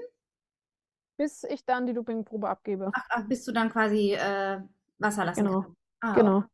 Bis 1.16 1.44
ich 1.44 1.64
dann 1.64 1.86
die 1.86 1.92
Dopingprobe 1.92 2.48
abgebe. 2.48 2.90
Ach, 2.92 3.06
ach 3.10 3.24
bis 3.28 3.44
du 3.44 3.52
dann 3.52 3.70
quasi 3.70 4.14
äh, 4.14 4.60
Wasser 4.98 5.24
lassen 5.24 5.44
genau. 5.44 5.64
Ah, 6.00 6.14
genau. 6.14 6.38
Okay. 6.38 6.46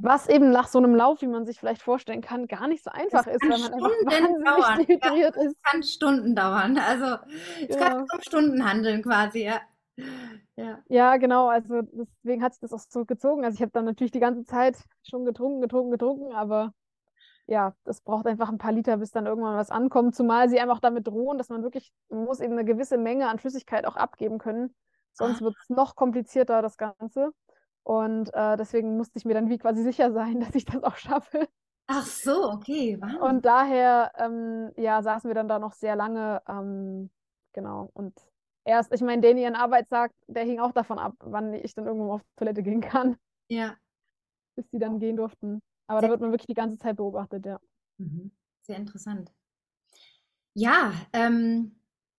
Was 0.00 0.28
eben 0.28 0.50
nach 0.50 0.68
so 0.68 0.78
einem 0.78 0.94
Lauf, 0.94 1.20
wie 1.20 1.26
man 1.26 1.44
sich 1.44 1.58
vielleicht 1.58 1.82
vorstellen 1.82 2.22
kann, 2.22 2.46
gar 2.46 2.66
nicht 2.66 2.82
so 2.82 2.90
einfach 2.90 3.26
ist, 3.26 3.42
weil 3.42 3.58
man 3.58 3.74
einfach 3.74 3.90
wahnsinnig 3.90 4.44
dauern. 4.44 4.78
dehydriert 4.78 5.36
ja, 5.36 5.42
ist. 5.42 5.56
Es 5.56 5.62
kann 5.62 5.82
Stunden 5.82 6.34
dauern. 6.34 6.78
Also 6.78 7.18
es 7.68 7.76
ja. 7.76 7.88
kann 7.88 8.00
um 8.00 8.20
Stunden 8.20 8.64
handeln 8.64 9.02
quasi, 9.02 9.44
ja. 9.44 9.60
Ja. 10.56 10.78
ja, 10.88 11.16
genau. 11.18 11.48
Also 11.48 11.82
deswegen 11.82 12.42
hat 12.42 12.54
sich 12.54 12.60
das 12.60 12.72
auch 12.72 12.80
so 12.88 13.04
gezogen. 13.04 13.44
Also 13.44 13.56
ich 13.56 13.62
habe 13.62 13.72
dann 13.72 13.84
natürlich 13.84 14.12
die 14.12 14.20
ganze 14.20 14.44
Zeit 14.44 14.76
schon 15.02 15.24
getrunken, 15.24 15.60
getrunken, 15.60 15.90
getrunken, 15.90 16.32
aber 16.32 16.72
ja, 17.46 17.74
das 17.84 18.00
braucht 18.00 18.26
einfach 18.26 18.48
ein 18.48 18.58
paar 18.58 18.72
Liter, 18.72 18.96
bis 18.96 19.12
dann 19.12 19.26
irgendwann 19.26 19.56
was 19.56 19.70
ankommt. 19.70 20.14
Zumal 20.14 20.48
sie 20.48 20.60
einfach 20.60 20.80
damit 20.80 21.06
drohen, 21.06 21.38
dass 21.38 21.48
man 21.48 21.62
wirklich, 21.62 21.92
man 22.08 22.24
muss 22.24 22.40
eben 22.40 22.52
eine 22.52 22.64
gewisse 22.64 22.98
Menge 22.98 23.28
an 23.28 23.38
Flüssigkeit 23.38 23.86
auch 23.86 23.96
abgeben 23.96 24.38
können. 24.38 24.74
Sonst 25.12 25.40
ah. 25.40 25.44
wird 25.44 25.56
es 25.62 25.68
noch 25.68 25.94
komplizierter, 25.94 26.60
das 26.60 26.76
Ganze. 26.76 27.32
Und 27.84 28.34
äh, 28.34 28.56
deswegen 28.56 28.96
musste 28.96 29.18
ich 29.18 29.24
mir 29.24 29.34
dann 29.34 29.48
wie 29.48 29.58
quasi 29.58 29.82
sicher 29.82 30.12
sein, 30.12 30.40
dass 30.40 30.54
ich 30.54 30.64
das 30.64 30.82
auch 30.82 30.96
schaffe. 30.96 31.48
Ach 31.86 32.04
so, 32.04 32.50
okay. 32.50 32.98
Wow. 33.00 33.30
Und 33.30 33.44
daher, 33.44 34.10
ähm, 34.18 34.72
ja, 34.76 35.02
saßen 35.02 35.30
wir 35.30 35.36
dann 35.36 35.46
da 35.46 35.60
noch 35.60 35.72
sehr 35.72 35.94
lange. 35.94 36.42
Ähm, 36.48 37.10
genau. 37.52 37.90
Und 37.94 38.12
erst, 38.64 38.92
ich 38.92 39.02
meine, 39.02 39.22
Danny 39.22 39.44
in 39.44 39.54
Arbeit 39.54 39.88
sagt, 39.88 40.16
der 40.26 40.42
hing 40.42 40.58
auch 40.58 40.72
davon 40.72 40.98
ab, 40.98 41.14
wann 41.20 41.54
ich 41.54 41.74
dann 41.74 41.86
irgendwo 41.86 42.14
auf 42.14 42.22
Toilette 42.34 42.64
gehen 42.64 42.80
kann. 42.80 43.16
Ja. 43.48 43.76
Bis 44.56 44.68
die 44.70 44.80
dann 44.80 44.98
gehen 44.98 45.16
durften. 45.16 45.62
Aber 45.86 46.00
sehr 46.00 46.08
da 46.08 46.12
wird 46.12 46.20
man 46.20 46.32
wirklich 46.32 46.46
die 46.46 46.54
ganze 46.54 46.78
Zeit 46.78 46.96
beobachtet, 46.96 47.46
ja. 47.46 47.60
Mhm. 47.98 48.30
Sehr 48.62 48.76
interessant. 48.76 49.32
Ja, 50.54 50.92
ähm, 51.12 51.76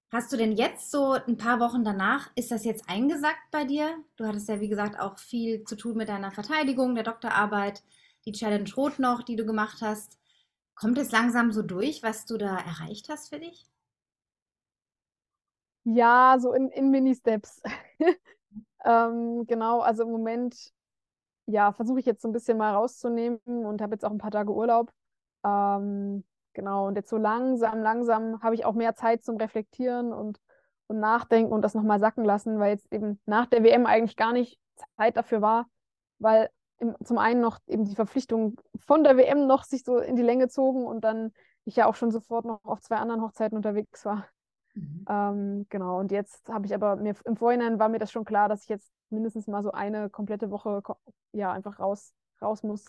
Hast 0.09 0.32
du 0.32 0.38
denn 0.38 0.53
jetzt 0.53 0.89
so 0.89 1.11
ein 1.11 1.36
paar 1.36 1.59
Wochen 1.59 1.84
danach, 1.84 2.32
ist 2.36 2.49
das 2.49 2.63
jetzt 2.63 2.89
eingesackt 2.89 3.51
bei 3.51 3.65
dir? 3.65 3.93
Du 4.15 4.26
hattest 4.26 4.47
ja, 4.47 4.61
wie 4.61 4.70
gesagt, 4.70 4.97
auch 4.97 5.20
viel 5.20 5.65
zu 5.65 5.76
tun 5.76 5.97
mit 5.97 6.07
deiner 6.07 6.32
Verteidigung, 6.32 6.95
der 6.95 7.03
Doktorarbeit, 7.03 7.84
die 8.26 8.32
Challenge 8.32 8.70
Rot 8.78 8.99
noch, 8.99 9.22
die 9.22 9.36
du 9.36 9.45
gemacht 9.45 9.80
hast. 9.82 10.18
Kommt 10.76 10.97
es 10.97 11.11
langsam 11.11 11.51
so 11.51 11.61
durch, 11.61 12.03
was 12.03 12.26
du 12.26 12.38
da 12.38 12.57
erreicht 12.57 13.09
hast 13.09 13.30
für 13.30 13.39
dich? 13.39 13.65
Ja, 15.84 16.38
so 16.39 16.53
in, 16.53 16.70
in 16.70 16.89
Mini-Steps. 16.89 17.61
ähm, 18.86 19.45
genau, 19.45 19.82
also 19.82 20.03
im 20.03 20.11
Moment, 20.11 20.72
ja, 21.47 21.71
versuche 21.73 21.99
ich 21.99 22.05
jetzt 22.05 22.21
so 22.21 22.27
ein 22.29 22.33
bisschen 22.33 22.57
mal 22.57 22.73
rauszunehmen 22.73 23.39
und 23.45 23.81
habe 23.81 23.93
jetzt 23.95 24.05
auch 24.05 24.11
ein 24.11 24.17
paar 24.19 24.31
Tage 24.31 24.53
Urlaub. 24.53 24.91
Ähm, 25.45 26.23
Genau, 26.57 26.87
und 26.87 26.95
jetzt 26.95 27.11
so 27.11 27.17
langsam, 27.17 27.83
langsam 27.83 28.41
habe 28.41 28.55
ich 28.55 28.65
auch 28.65 28.73
mehr 28.73 28.95
Zeit 28.95 29.23
zum 29.23 29.37
Reflektieren 29.37 30.11
und, 30.11 30.39
und 30.87 30.99
Nachdenken 30.99 31.53
und 31.53 31.61
das 31.61 31.75
nochmal 31.75 31.99
sacken 31.99 32.25
lassen, 32.25 32.57
weil 32.57 32.71
jetzt 32.71 32.91
eben 32.91 33.21
nach 33.27 33.45
der 33.45 33.63
WM 33.63 33.85
eigentlich 33.85 34.15
gar 34.15 34.33
nicht 34.33 34.59
Zeit 34.97 35.17
dafür 35.17 35.43
war, 35.43 35.67
weil 36.17 36.49
im, 36.79 36.95
zum 37.05 37.19
einen 37.19 37.41
noch 37.41 37.59
eben 37.67 37.85
die 37.85 37.93
Verpflichtungen 37.93 38.55
von 38.87 39.03
der 39.03 39.17
WM 39.17 39.45
noch 39.45 39.65
sich 39.65 39.83
so 39.83 39.99
in 39.99 40.15
die 40.15 40.23
Länge 40.23 40.47
zogen 40.47 40.87
und 40.87 41.01
dann 41.01 41.31
ich 41.63 41.75
ja 41.75 41.85
auch 41.85 41.93
schon 41.95 42.09
sofort 42.09 42.45
noch 42.45 42.65
auf 42.65 42.81
zwei 42.81 42.95
anderen 42.95 43.21
Hochzeiten 43.21 43.55
unterwegs 43.55 44.03
war. 44.03 44.25
Mhm. 44.78 45.05
Ähm, 45.09 45.65
genau, 45.69 45.99
und 45.99 46.11
jetzt 46.11 46.47
habe 46.49 46.65
ich 46.65 46.73
aber 46.73 46.95
mir 46.97 47.15
im 47.25 47.36
Vorhinein 47.36 47.80
war 47.80 47.89
mir 47.89 47.99
das 47.99 48.11
schon 48.11 48.25
klar, 48.25 48.47
dass 48.47 48.63
ich 48.63 48.69
jetzt 48.69 48.91
mindestens 49.09 49.47
mal 49.47 49.63
so 49.63 49.71
eine 49.71 50.09
komplette 50.09 50.51
Woche 50.51 50.84
ja 51.32 51.51
einfach 51.51 51.80
raus, 51.80 52.13
raus 52.41 52.61
muss. 52.63 52.86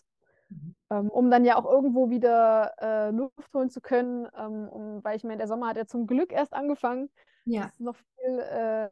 Mhm. 0.51 0.75
Ähm, 0.91 1.09
um 1.09 1.31
dann 1.31 1.45
ja 1.45 1.57
auch 1.57 1.65
irgendwo 1.65 2.11
wieder 2.11 2.73
äh, 2.79 3.11
Luft 3.11 3.55
holen 3.55 3.71
zu 3.71 3.81
können, 3.81 4.27
ähm, 4.37 4.69
um, 4.69 5.05
weil 5.05 5.17
ich 5.17 5.25
meine, 5.25 5.39
der 5.39 5.49
Sommer 5.49 5.69
hat 5.69 5.77
ja 5.77 5.87
zum 5.87 6.07
Glück 6.07 6.33
erst 6.33 6.53
angefangen. 6.53 7.11
Ja. 7.45 7.67
Es 7.67 7.73
ist 7.73 7.81
noch 7.81 7.97
viel, 7.97 8.39
äh, 8.39 8.89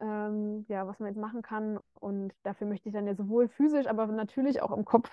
ähm, 0.00 0.64
ja, 0.68 0.86
was 0.86 0.98
man 0.98 1.08
jetzt 1.08 1.20
machen 1.20 1.42
kann 1.42 1.78
und 2.00 2.32
dafür 2.42 2.66
möchte 2.66 2.88
ich 2.88 2.94
dann 2.94 3.06
ja 3.06 3.14
sowohl 3.14 3.48
physisch, 3.48 3.86
aber 3.86 4.06
natürlich 4.06 4.62
auch 4.62 4.72
im 4.72 4.84
Kopf 4.84 5.10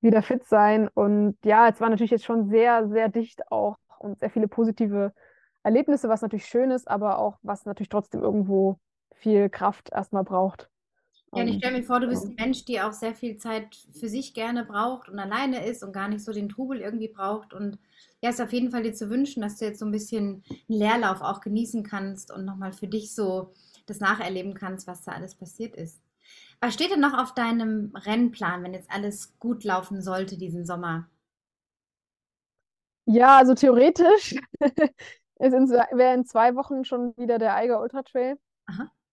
wieder 0.00 0.22
fit 0.22 0.44
sein 0.44 0.88
und 0.88 1.36
ja, 1.44 1.68
es 1.68 1.80
war 1.80 1.88
natürlich 1.90 2.10
jetzt 2.10 2.24
schon 2.24 2.48
sehr, 2.48 2.88
sehr 2.88 3.08
dicht 3.08 3.50
auch 3.50 3.76
und 3.98 4.20
sehr 4.20 4.30
viele 4.30 4.48
positive 4.48 5.12
Erlebnisse, 5.62 6.08
was 6.08 6.22
natürlich 6.22 6.46
schön 6.46 6.70
ist, 6.70 6.88
aber 6.88 7.18
auch 7.18 7.38
was 7.42 7.64
natürlich 7.66 7.88
trotzdem 7.88 8.22
irgendwo 8.22 8.78
viel 9.14 9.48
Kraft 9.50 9.90
erstmal 9.90 10.24
braucht. 10.24 10.70
Ja, 11.34 11.42
und 11.42 11.48
ich 11.48 11.56
stelle 11.56 11.78
mir 11.78 11.84
vor, 11.84 12.00
du 12.00 12.08
bist 12.08 12.26
ein 12.26 12.34
Mensch, 12.38 12.64
die 12.64 12.80
auch 12.80 12.92
sehr 12.92 13.14
viel 13.14 13.36
Zeit 13.36 13.76
für 13.92 14.08
sich 14.08 14.34
gerne 14.34 14.64
braucht 14.64 15.08
und 15.08 15.18
alleine 15.18 15.64
ist 15.64 15.82
und 15.84 15.92
gar 15.92 16.08
nicht 16.08 16.24
so 16.24 16.32
den 16.32 16.48
Trubel 16.48 16.80
irgendwie 16.80 17.08
braucht. 17.08 17.52
Und 17.52 17.78
ja, 18.22 18.30
ist 18.30 18.40
auf 18.40 18.52
jeden 18.52 18.70
Fall 18.70 18.82
dir 18.82 18.94
zu 18.94 19.10
wünschen, 19.10 19.42
dass 19.42 19.58
du 19.58 19.66
jetzt 19.66 19.78
so 19.78 19.86
ein 19.86 19.92
bisschen 19.92 20.42
einen 20.68 20.78
Leerlauf 20.80 21.20
auch 21.20 21.40
genießen 21.40 21.82
kannst 21.84 22.32
und 22.32 22.44
nochmal 22.44 22.72
für 22.72 22.88
dich 22.88 23.14
so 23.14 23.52
das 23.86 24.00
nacherleben 24.00 24.54
kannst, 24.54 24.86
was 24.86 25.02
da 25.04 25.12
alles 25.12 25.34
passiert 25.34 25.76
ist. 25.76 26.00
Was 26.60 26.74
steht 26.74 26.90
denn 26.90 27.00
noch 27.00 27.16
auf 27.16 27.34
deinem 27.34 27.92
Rennplan, 27.94 28.64
wenn 28.64 28.74
jetzt 28.74 28.90
alles 28.90 29.38
gut 29.38 29.64
laufen 29.64 30.02
sollte 30.02 30.38
diesen 30.38 30.66
Sommer? 30.66 31.08
Ja, 33.06 33.38
also 33.38 33.54
theoretisch 33.54 34.34
wäre 35.38 36.14
in 36.14 36.24
zwei 36.24 36.54
Wochen 36.54 36.84
schon 36.84 37.16
wieder 37.16 37.38
der 37.38 37.54
Eiger 37.54 37.80
Ultra 37.80 38.02
Trail. 38.02 38.38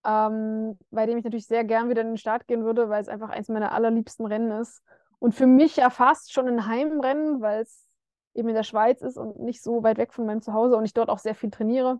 Ähm, 0.05 0.77
bei 0.91 1.05
dem 1.05 1.17
ich 1.17 1.23
natürlich 1.23 1.47
sehr 1.47 1.63
gern 1.63 1.89
wieder 1.89 2.01
in 2.01 2.09
den 2.09 2.17
Start 2.17 2.47
gehen 2.47 2.63
würde, 2.63 2.89
weil 2.89 3.01
es 3.01 3.09
einfach 3.09 3.29
eins 3.29 3.49
meiner 3.49 3.71
allerliebsten 3.71 4.25
Rennen 4.25 4.51
ist. 4.51 4.83
Und 5.19 5.33
für 5.33 5.47
mich 5.47 5.77
ja 5.77 5.89
fast 5.89 6.31
schon 6.31 6.47
ein 6.47 6.67
Heimrennen, 6.67 7.41
weil 7.41 7.61
es 7.61 7.87
eben 8.35 8.49
in 8.49 8.55
der 8.55 8.63
Schweiz 8.63 9.01
ist 9.01 9.17
und 9.17 9.39
nicht 9.39 9.63
so 9.63 9.81
weit 9.83 9.97
weg 9.97 10.13
von 10.13 10.25
meinem 10.25 10.41
Zuhause 10.41 10.75
und 10.75 10.85
ich 10.85 10.93
dort 10.93 11.09
auch 11.09 11.19
sehr 11.19 11.35
viel 11.35 11.49
trainiere. 11.49 11.99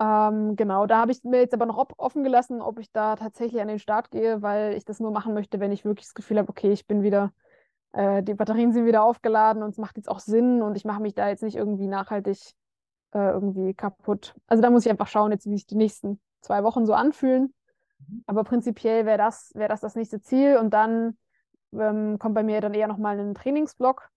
Ähm, 0.00 0.56
genau, 0.56 0.86
da 0.86 0.98
habe 0.98 1.12
ich 1.12 1.22
mir 1.24 1.40
jetzt 1.40 1.54
aber 1.54 1.66
noch 1.66 1.78
offen 1.98 2.24
gelassen, 2.24 2.62
ob 2.62 2.78
ich 2.78 2.90
da 2.90 3.16
tatsächlich 3.16 3.60
an 3.60 3.68
den 3.68 3.78
Start 3.78 4.10
gehe, 4.10 4.42
weil 4.42 4.74
ich 4.74 4.84
das 4.84 4.98
nur 4.98 5.12
machen 5.12 5.34
möchte, 5.34 5.60
wenn 5.60 5.72
ich 5.72 5.84
wirklich 5.84 6.06
das 6.06 6.14
Gefühl 6.14 6.38
habe, 6.38 6.48
okay, 6.48 6.72
ich 6.72 6.86
bin 6.86 7.02
wieder, 7.02 7.32
äh, 7.92 8.22
die 8.22 8.34
Batterien 8.34 8.72
sind 8.72 8.86
wieder 8.86 9.04
aufgeladen 9.04 9.62
und 9.62 9.70
es 9.70 9.78
macht 9.78 9.96
jetzt 9.98 10.08
auch 10.08 10.20
Sinn 10.20 10.62
und 10.62 10.76
ich 10.76 10.86
mache 10.86 11.02
mich 11.02 11.14
da 11.14 11.28
jetzt 11.28 11.42
nicht 11.42 11.56
irgendwie 11.56 11.86
nachhaltig 11.86 12.54
äh, 13.12 13.30
irgendwie 13.30 13.74
kaputt. 13.74 14.34
Also 14.46 14.62
da 14.62 14.70
muss 14.70 14.84
ich 14.84 14.90
einfach 14.90 15.08
schauen, 15.08 15.32
jetzt 15.32 15.46
wie 15.46 15.56
sich 15.56 15.66
die 15.66 15.76
nächsten 15.76 16.20
zwei 16.40 16.62
Wochen 16.64 16.86
so 16.86 16.94
anfühlen. 16.94 17.54
Mhm. 17.98 18.24
Aber 18.26 18.44
prinzipiell 18.44 19.06
wäre 19.06 19.18
das, 19.18 19.52
wär 19.54 19.68
das 19.68 19.80
das 19.80 19.94
nächste 19.94 20.20
Ziel. 20.20 20.56
Und 20.56 20.70
dann 20.70 21.16
ähm, 21.72 22.18
kommt 22.18 22.34
bei 22.34 22.42
mir 22.42 22.60
dann 22.60 22.74
eher 22.74 22.88
nochmal 22.88 23.18
ein 23.18 23.34
Trainingsblock 23.34 24.10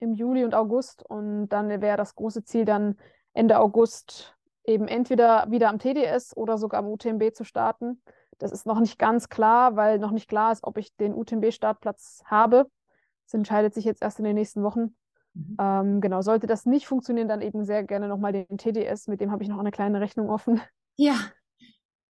im 0.00 0.12
Juli 0.12 0.44
und 0.44 0.54
August. 0.54 1.04
Und 1.08 1.48
dann 1.48 1.68
wäre 1.68 1.96
das 1.96 2.14
große 2.14 2.44
Ziel 2.44 2.64
dann 2.64 2.96
Ende 3.32 3.58
August 3.58 4.36
eben 4.64 4.88
entweder 4.88 5.50
wieder 5.50 5.68
am 5.68 5.78
TDS 5.78 6.36
oder 6.36 6.56
sogar 6.56 6.80
am 6.80 6.88
UTMB 6.88 7.34
zu 7.34 7.44
starten. 7.44 8.02
Das 8.38 8.52
ist 8.52 8.66
noch 8.66 8.80
nicht 8.80 8.98
ganz 8.98 9.28
klar, 9.28 9.76
weil 9.76 9.98
noch 9.98 10.10
nicht 10.10 10.28
klar 10.28 10.52
ist, 10.52 10.64
ob 10.64 10.78
ich 10.78 10.94
den 10.96 11.14
UTMB-Startplatz 11.14 12.22
habe. 12.24 12.66
Das 13.26 13.34
entscheidet 13.34 13.74
sich 13.74 13.84
jetzt 13.84 14.02
erst 14.02 14.18
in 14.18 14.24
den 14.24 14.34
nächsten 14.34 14.62
Wochen. 14.62 14.96
Mhm. 15.34 15.56
Ähm, 15.60 16.00
genau, 16.00 16.22
sollte 16.22 16.46
das 16.46 16.64
nicht 16.64 16.86
funktionieren, 16.86 17.28
dann 17.28 17.42
eben 17.42 17.64
sehr 17.64 17.82
gerne 17.82 18.08
nochmal 18.08 18.32
den 18.32 18.56
TDS, 18.56 19.08
mit 19.08 19.20
dem 19.20 19.30
habe 19.30 19.42
ich 19.42 19.48
noch 19.48 19.58
eine 19.58 19.70
kleine 19.70 20.00
Rechnung 20.00 20.30
offen. 20.30 20.60
Ja. 20.96 21.16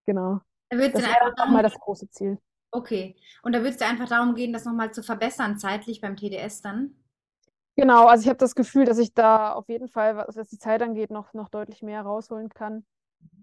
Genau. 0.07 0.41
Da 0.69 0.77
das 0.77 1.03
wäre 1.03 1.35
nochmal 1.39 1.63
das 1.63 1.75
große 1.75 2.11
Ziel. 2.11 2.39
Okay. 2.71 3.17
Und 3.43 3.53
da 3.53 3.61
würde 3.61 3.71
es 3.71 3.77
dir 3.79 3.87
einfach 3.87 4.09
darum 4.09 4.35
gehen, 4.35 4.53
das 4.53 4.65
nochmal 4.65 4.93
zu 4.93 5.03
verbessern, 5.03 5.59
zeitlich 5.59 6.01
beim 6.01 6.17
TDS 6.17 6.61
dann? 6.61 6.95
Genau, 7.77 8.07
also 8.07 8.23
ich 8.23 8.29
habe 8.29 8.39
das 8.39 8.55
Gefühl, 8.55 8.85
dass 8.85 8.99
ich 8.99 9.15
da 9.15 9.53
auf 9.53 9.69
jeden 9.69 9.89
Fall, 9.89 10.17
was 10.17 10.49
die 10.49 10.59
Zeit 10.59 10.83
angeht, 10.83 11.11
noch, 11.11 11.33
noch 11.33 11.49
deutlich 11.49 11.83
mehr 11.83 12.03
rausholen 12.03 12.49
kann. 12.49 12.85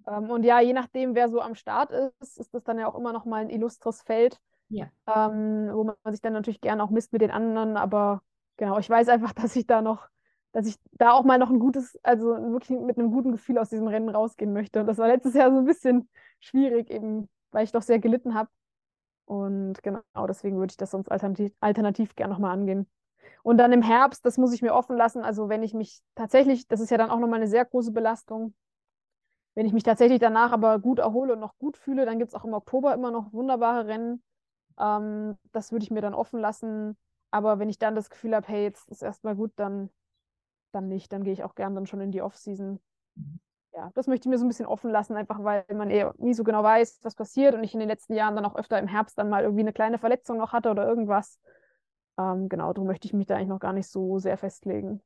Ähm, 0.08 0.30
und 0.30 0.44
ja, 0.44 0.60
je 0.60 0.74
nachdem, 0.74 1.16
wer 1.16 1.30
so 1.30 1.42
am 1.42 1.56
Start 1.56 1.92
ist, 1.92 2.38
ist 2.38 2.54
das 2.54 2.64
dann 2.64 2.80
ja 2.80 2.88
auch 2.88 2.96
immer 2.96 3.14
noch 3.14 3.26
mal 3.26 3.42
ein 3.42 3.50
illustres 3.50 4.02
Feld, 4.02 4.40
ja. 4.70 4.88
ähm, 5.08 5.70
wo 5.74 5.84
man 5.84 5.96
sich 6.12 6.22
dann 6.22 6.34
natürlich 6.34 6.62
gerne 6.62 6.84
auch 6.84 6.90
misst 6.90 7.12
mit 7.14 7.22
den 7.22 7.32
anderen. 7.32 7.78
Aber 7.78 8.22
genau, 8.58 8.80
ich 8.80 8.90
weiß 8.90 9.10
einfach, 9.10 9.34
dass 9.34 9.56
ich 9.56 9.68
da 9.68 9.82
noch, 9.82 10.08
dass 10.52 10.68
ich 10.68 10.76
da 10.94 11.12
auch 11.14 11.24
mal 11.24 11.38
noch 11.38 11.50
ein 11.50 11.60
gutes, 11.60 11.98
also 12.04 12.28
wirklich 12.52 12.78
mit 12.80 12.98
einem 12.98 13.12
guten 13.12 13.32
Gefühl 13.32 13.58
aus 13.58 13.70
diesem 13.70 13.88
Rennen 13.88 14.10
rausgehen 14.10 14.54
möchte. 14.54 14.82
Und 14.82 14.88
das 14.88 14.98
war 14.98 15.08
letztes 15.08 15.34
Jahr 15.34 15.52
so 15.52 15.58
ein 15.58 15.66
bisschen 15.66 16.10
schwierig, 16.40 16.90
eben 16.90 17.30
weil 17.52 17.64
ich 17.64 17.72
doch 17.72 17.82
sehr 17.82 18.00
gelitten 18.00 18.34
habe. 18.34 18.50
Und 19.26 19.82
genau, 19.84 20.02
deswegen 20.28 20.58
würde 20.58 20.72
ich 20.72 20.78
das 20.78 20.92
sonst 20.92 21.10
alternativ, 21.10 21.54
alternativ 21.62 22.16
gerne 22.16 22.34
nochmal 22.34 22.52
angehen. 22.52 22.90
Und 23.44 23.58
dann 23.58 23.72
im 23.72 23.82
Herbst, 23.82 24.26
das 24.26 24.38
muss 24.38 24.54
ich 24.54 24.62
mir 24.62 24.74
offen 24.74 24.98
lassen. 24.98 25.24
Also 25.24 25.50
wenn 25.50 25.64
ich 25.64 25.74
mich 25.74 26.02
tatsächlich, 26.16 26.68
das 26.68 26.80
ist 26.80 26.90
ja 26.92 26.98
dann 26.98 27.10
auch 27.10 27.20
nochmal 27.20 27.40
eine 27.40 27.48
sehr 27.48 27.66
große 27.66 27.92
Belastung, 27.92 28.54
wenn 29.56 29.66
ich 29.66 29.74
mich 29.74 29.84
tatsächlich 29.84 30.20
danach 30.20 30.52
aber 30.52 30.80
gut 30.80 31.00
erhole 31.00 31.34
und 31.34 31.40
noch 31.40 31.58
gut 31.58 31.78
fühle, 31.78 32.06
dann 32.06 32.20
gibt 32.20 32.30
es 32.30 32.36
auch 32.36 32.46
im 32.46 32.54
Oktober 32.54 32.94
immer 32.94 33.12
noch 33.12 33.34
wunderbare 33.34 33.86
Rennen. 33.88 34.24
Ähm, 34.80 35.38
das 35.52 35.72
würde 35.72 35.84
ich 35.84 35.92
mir 35.92 36.02
dann 36.02 36.14
offen 36.14 36.40
lassen. 36.40 36.98
Aber 37.32 37.60
wenn 37.60 37.70
ich 37.70 37.80
dann 37.80 37.96
das 37.96 38.10
Gefühl 38.10 38.36
habe, 38.36 38.48
hey, 38.48 38.64
jetzt 38.64 38.90
ist 38.90 39.02
erstmal 39.02 39.36
gut, 39.36 39.52
dann, 39.56 39.90
dann 40.74 40.88
nicht. 40.88 41.12
Dann 41.14 41.24
gehe 41.24 41.34
ich 41.34 41.44
auch 41.44 41.56
gern 41.56 41.76
dann 41.76 41.88
schon 41.88 42.02
in 42.02 42.12
die 42.12 42.22
Off-Season. 42.22 42.80
Ja, 43.74 43.90
das 43.94 44.08
möchte 44.08 44.28
ich 44.28 44.30
mir 44.30 44.38
so 44.38 44.46
ein 44.46 44.50
bisschen 44.50 44.66
offen 44.66 44.92
lassen, 44.92 45.16
einfach 45.16 45.42
weil 45.44 45.64
man 45.74 45.90
eh 45.90 46.10
nie 46.18 46.34
so 46.34 46.44
genau 46.44 46.62
weiß, 46.62 47.00
was 47.04 47.16
passiert 47.16 47.56
und 47.56 47.64
ich 47.64 47.74
in 47.74 47.80
den 47.80 47.88
letzten 47.88 48.14
Jahren 48.14 48.36
dann 48.36 48.46
auch 48.46 48.56
öfter 48.56 48.78
im 48.78 48.88
Herbst 48.88 49.18
dann 49.18 49.30
mal 49.30 49.44
irgendwie 49.44 49.62
eine 49.62 49.72
kleine 49.72 49.98
Verletzung 49.98 50.38
noch 50.38 50.52
hatte 50.52 50.70
oder 50.70 50.86
irgendwas. 50.86 51.40
Ähm, 52.18 52.50
genau, 52.50 52.74
darum 52.74 52.88
möchte 52.88 53.08
ich 53.08 53.14
mich 53.14 53.28
da 53.28 53.36
eigentlich 53.36 53.48
noch 53.48 53.60
gar 53.60 53.72
nicht 53.72 53.88
so 53.88 54.20
sehr 54.20 54.38
festlegen. 54.38 55.02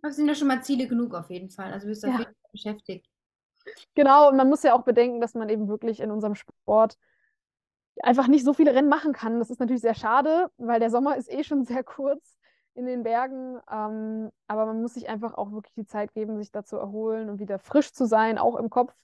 Das 0.00 0.16
sind 0.16 0.28
ja 0.28 0.34
schon 0.34 0.48
mal 0.48 0.62
Ziele 0.62 0.88
genug 0.88 1.14
auf 1.14 1.28
jeden 1.28 1.50
Fall. 1.50 1.72
Also 1.72 1.86
bist 1.86 2.02
du 2.02 2.08
ja. 2.08 2.14
auf 2.14 2.20
jeden 2.20 2.32
Fall 2.32 2.50
beschäftigt. 2.52 3.06
Genau, 3.94 4.30
und 4.30 4.36
man 4.36 4.48
muss 4.48 4.62
ja 4.62 4.74
auch 4.74 4.84
bedenken, 4.84 5.20
dass 5.20 5.34
man 5.34 5.50
eben 5.50 5.68
wirklich 5.68 6.00
in 6.00 6.10
unserem 6.10 6.34
Sport 6.34 6.96
einfach 8.02 8.28
nicht 8.28 8.44
so 8.44 8.52
viele 8.52 8.74
Rennen 8.74 8.88
machen 8.88 9.12
kann. 9.12 9.38
Das 9.38 9.50
ist 9.50 9.60
natürlich 9.60 9.82
sehr 9.82 9.94
schade, 9.94 10.50
weil 10.58 10.80
der 10.80 10.90
Sommer 10.90 11.16
ist 11.16 11.30
eh 11.30 11.44
schon 11.44 11.64
sehr 11.64 11.84
kurz 11.84 12.36
in 12.74 12.86
den 12.86 13.02
Bergen. 13.02 13.58
Ähm, 13.70 14.30
aber 14.46 14.66
man 14.66 14.80
muss 14.80 14.94
sich 14.94 15.08
einfach 15.08 15.34
auch 15.34 15.52
wirklich 15.52 15.74
die 15.74 15.86
Zeit 15.86 16.12
geben, 16.14 16.38
sich 16.38 16.52
da 16.52 16.64
zu 16.64 16.76
erholen 16.76 17.28
und 17.28 17.38
wieder 17.38 17.58
frisch 17.58 17.92
zu 17.92 18.06
sein, 18.06 18.38
auch 18.38 18.56
im 18.56 18.70
Kopf. 18.70 18.94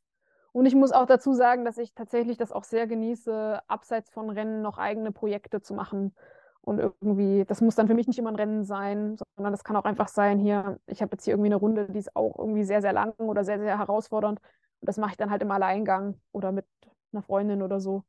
Und 0.53 0.65
ich 0.65 0.75
muss 0.75 0.93
auch 0.93 1.07
dazu 1.07 1.35
sagen, 1.35 1.67
dass 1.67 1.77
ich 1.77 1.93
tatsächlich 1.93 2.39
das 2.39 2.51
auch 2.51 2.65
sehr 2.65 2.87
genieße, 2.87 3.61
abseits 3.67 4.09
von 4.11 4.31
Rennen 4.31 4.63
noch 4.63 4.79
eigene 4.79 5.13
Projekte 5.13 5.61
zu 5.61 5.75
machen. 5.75 6.15
Und 6.63 6.79
irgendwie, 6.79 7.45
das 7.45 7.61
muss 7.61 7.75
dann 7.75 7.87
für 7.87 7.95
mich 7.95 8.07
nicht 8.09 8.19
immer 8.19 8.31
ein 8.31 8.37
Rennen 8.37 8.65
sein, 8.65 9.19
sondern 9.37 9.53
das 9.53 9.65
kann 9.65 9.77
auch 9.77 9.85
einfach 9.85 10.09
sein, 10.09 10.39
hier, 10.39 10.81
ich 10.87 11.03
habe 11.03 11.13
jetzt 11.13 11.25
hier 11.25 11.35
irgendwie 11.35 11.49
eine 11.49 11.57
Runde, 11.57 11.89
die 11.91 11.99
ist 11.99 12.17
auch 12.17 12.39
irgendwie 12.39 12.65
sehr, 12.65 12.81
sehr 12.81 12.93
lang 12.93 13.13
oder 13.19 13.45
sehr, 13.45 13.59
sehr 13.59 13.79
herausfordernd. 13.79 14.41
Und 14.81 14.89
das 14.89 14.97
mache 14.97 15.11
ich 15.11 15.17
dann 15.19 15.31
halt 15.31 15.43
im 15.43 15.51
Alleingang 15.51 16.19
oder 16.33 16.53
mit 16.53 16.65
einer 17.13 17.23
Freundin 17.23 17.63
oder 17.63 17.79
so. 17.79 18.05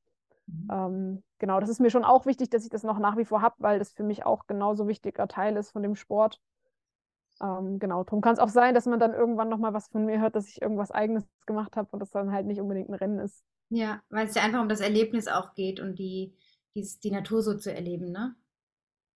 Mhm. 0.47 0.67
Ähm, 0.71 1.23
genau, 1.39 1.59
das 1.59 1.69
ist 1.69 1.79
mir 1.79 1.89
schon 1.89 2.05
auch 2.05 2.25
wichtig, 2.25 2.49
dass 2.49 2.63
ich 2.63 2.69
das 2.69 2.83
noch 2.83 2.99
nach 2.99 3.17
wie 3.17 3.25
vor 3.25 3.41
habe, 3.41 3.55
weil 3.59 3.79
das 3.79 3.91
für 3.91 4.03
mich 4.03 4.25
auch 4.25 4.47
genauso 4.47 4.87
wichtiger 4.87 5.27
Teil 5.27 5.57
ist 5.57 5.71
von 5.71 5.83
dem 5.83 5.95
Sport. 5.95 6.41
Ähm, 7.41 7.79
genau, 7.79 8.03
darum 8.03 8.21
kann 8.21 8.33
es 8.33 8.39
auch 8.39 8.49
sein, 8.49 8.73
dass 8.73 8.85
man 8.85 8.99
dann 8.99 9.13
irgendwann 9.13 9.49
nochmal 9.49 9.73
was 9.73 9.87
von 9.89 10.05
mir 10.05 10.19
hört, 10.19 10.35
dass 10.35 10.47
ich 10.47 10.61
irgendwas 10.61 10.91
Eigenes 10.91 11.25
gemacht 11.45 11.75
habe 11.75 11.87
und 11.91 11.99
das 11.99 12.09
dann 12.09 12.31
halt 12.31 12.47
nicht 12.47 12.59
unbedingt 12.59 12.89
ein 12.89 12.95
Rennen 12.95 13.19
ist. 13.19 13.43
Ja, 13.69 14.01
weil 14.09 14.27
es 14.27 14.35
ja 14.35 14.41
einfach 14.43 14.61
um 14.61 14.69
das 14.69 14.79
Erlebnis 14.79 15.27
auch 15.27 15.53
geht 15.53 15.79
und 15.79 15.99
die, 15.99 16.33
die, 16.73 16.87
die 17.03 17.11
Natur 17.11 17.41
so 17.43 17.55
zu 17.55 17.71
erleben, 17.73 18.11
ne? 18.11 18.35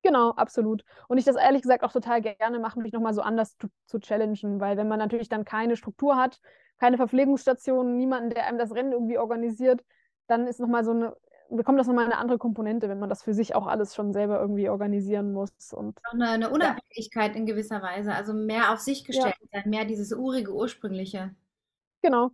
Genau, 0.02 0.30
absolut. 0.30 0.82
Und 1.08 1.18
ich 1.18 1.26
das 1.26 1.36
ehrlich 1.36 1.62
gesagt 1.62 1.84
auch 1.84 1.92
total 1.92 2.22
gerne 2.22 2.58
mache, 2.58 2.80
mich 2.80 2.92
nochmal 2.92 3.12
so 3.12 3.20
anders 3.20 3.56
zu, 3.58 3.68
zu 3.86 3.98
challengen, 4.00 4.58
weil 4.58 4.76
wenn 4.78 4.88
man 4.88 4.98
natürlich 4.98 5.28
dann 5.28 5.44
keine 5.44 5.76
Struktur 5.76 6.16
hat, 6.16 6.40
keine 6.78 6.96
Verpflegungsstation, 6.96 7.96
niemanden, 7.98 8.30
der 8.30 8.46
einem 8.46 8.56
das 8.58 8.74
Rennen 8.74 8.92
irgendwie 8.92 9.18
organisiert, 9.18 9.84
dann 10.30 10.46
ist 10.46 10.60
nochmal 10.60 10.84
so 10.84 10.92
eine, 10.92 11.16
bekommt 11.50 11.78
das 11.78 11.86
nochmal 11.86 12.04
eine 12.04 12.18
andere 12.18 12.38
Komponente, 12.38 12.88
wenn 12.88 12.98
man 12.98 13.08
das 13.08 13.22
für 13.22 13.34
sich 13.34 13.54
auch 13.54 13.66
alles 13.66 13.94
schon 13.94 14.12
selber 14.12 14.40
irgendwie 14.40 14.68
organisieren 14.68 15.32
muss. 15.32 15.72
Und 15.72 15.98
eine, 16.04 16.28
eine 16.28 16.50
Unabhängigkeit 16.50 17.32
ja. 17.32 17.36
in 17.36 17.46
gewisser 17.46 17.82
Weise, 17.82 18.14
also 18.14 18.32
mehr 18.32 18.72
auf 18.72 18.78
sich 18.78 19.04
gestellt 19.04 19.34
ja. 19.40 19.60
sein, 19.60 19.70
mehr 19.70 19.84
dieses 19.84 20.12
urige, 20.12 20.54
ursprüngliche. 20.54 21.34
Genau. 22.02 22.30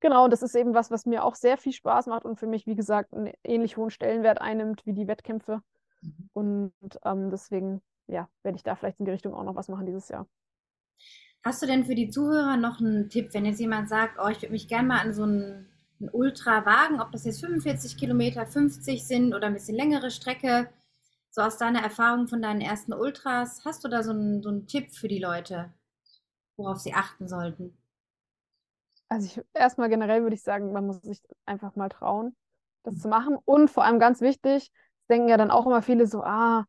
Genau, 0.00 0.24
und 0.24 0.30
das 0.30 0.42
ist 0.42 0.54
eben 0.54 0.74
was, 0.74 0.90
was 0.90 1.06
mir 1.06 1.24
auch 1.24 1.34
sehr 1.34 1.56
viel 1.56 1.72
Spaß 1.72 2.06
macht 2.06 2.24
und 2.24 2.38
für 2.38 2.46
mich, 2.46 2.66
wie 2.66 2.74
gesagt, 2.74 3.14
einen 3.14 3.32
ähnlich 3.42 3.76
hohen 3.76 3.90
Stellenwert 3.90 4.40
einnimmt 4.40 4.84
wie 4.84 4.92
die 4.92 5.08
Wettkämpfe. 5.08 5.62
Mhm. 6.02 6.30
Und 6.34 6.72
ähm, 7.04 7.30
deswegen, 7.30 7.80
ja, 8.06 8.28
werde 8.42 8.56
ich 8.56 8.62
da 8.62 8.76
vielleicht 8.76 8.98
in 8.98 9.06
die 9.06 9.10
Richtung 9.10 9.34
auch 9.34 9.44
noch 9.44 9.56
was 9.56 9.68
machen 9.68 9.86
dieses 9.86 10.08
Jahr. 10.08 10.26
Hast 11.42 11.62
du 11.62 11.66
denn 11.66 11.84
für 11.84 11.94
die 11.94 12.10
Zuhörer 12.10 12.56
noch 12.56 12.80
einen 12.80 13.08
Tipp, 13.08 13.32
wenn 13.32 13.46
jetzt 13.46 13.60
jemand 13.60 13.88
sagt, 13.88 14.18
oh, 14.22 14.28
ich 14.28 14.42
würde 14.42 14.52
mich 14.52 14.68
gerne 14.68 14.88
mal 14.88 15.00
an 15.00 15.14
so 15.14 15.22
einen, 15.22 15.68
einen 16.00 16.10
Ultra 16.10 16.66
wagen, 16.66 17.00
ob 17.00 17.12
das 17.12 17.24
jetzt 17.24 17.40
45 17.40 17.96
Kilometer, 17.96 18.46
50 18.46 19.06
sind 19.06 19.34
oder 19.34 19.46
ein 19.46 19.54
bisschen 19.54 19.76
längere 19.76 20.10
Strecke, 20.10 20.68
so 21.30 21.42
aus 21.42 21.58
deiner 21.58 21.82
Erfahrung 21.82 22.28
von 22.28 22.40
deinen 22.40 22.60
ersten 22.60 22.92
Ultras, 22.92 23.62
hast 23.64 23.84
du 23.84 23.88
da 23.88 24.02
so 24.02 24.10
einen, 24.10 24.42
so 24.42 24.48
einen 24.48 24.66
Tipp 24.66 24.92
für 24.94 25.08
die 25.08 25.18
Leute, 25.18 25.72
worauf 26.56 26.78
sie 26.78 26.94
achten 26.94 27.28
sollten? 27.28 27.76
Also 29.08 29.26
ich, 29.26 29.44
erstmal 29.54 29.88
generell 29.88 30.22
würde 30.22 30.34
ich 30.34 30.42
sagen, 30.42 30.72
man 30.72 30.86
muss 30.86 31.00
sich 31.02 31.22
einfach 31.44 31.76
mal 31.76 31.88
trauen, 31.88 32.34
das 32.82 32.98
zu 32.98 33.08
machen. 33.08 33.36
Und 33.44 33.70
vor 33.70 33.84
allem 33.84 33.98
ganz 33.98 34.20
wichtig, 34.20 34.72
denken 35.08 35.28
ja 35.28 35.36
dann 35.36 35.50
auch 35.50 35.66
immer 35.66 35.82
viele 35.82 36.06
so, 36.06 36.22
ah, 36.22 36.64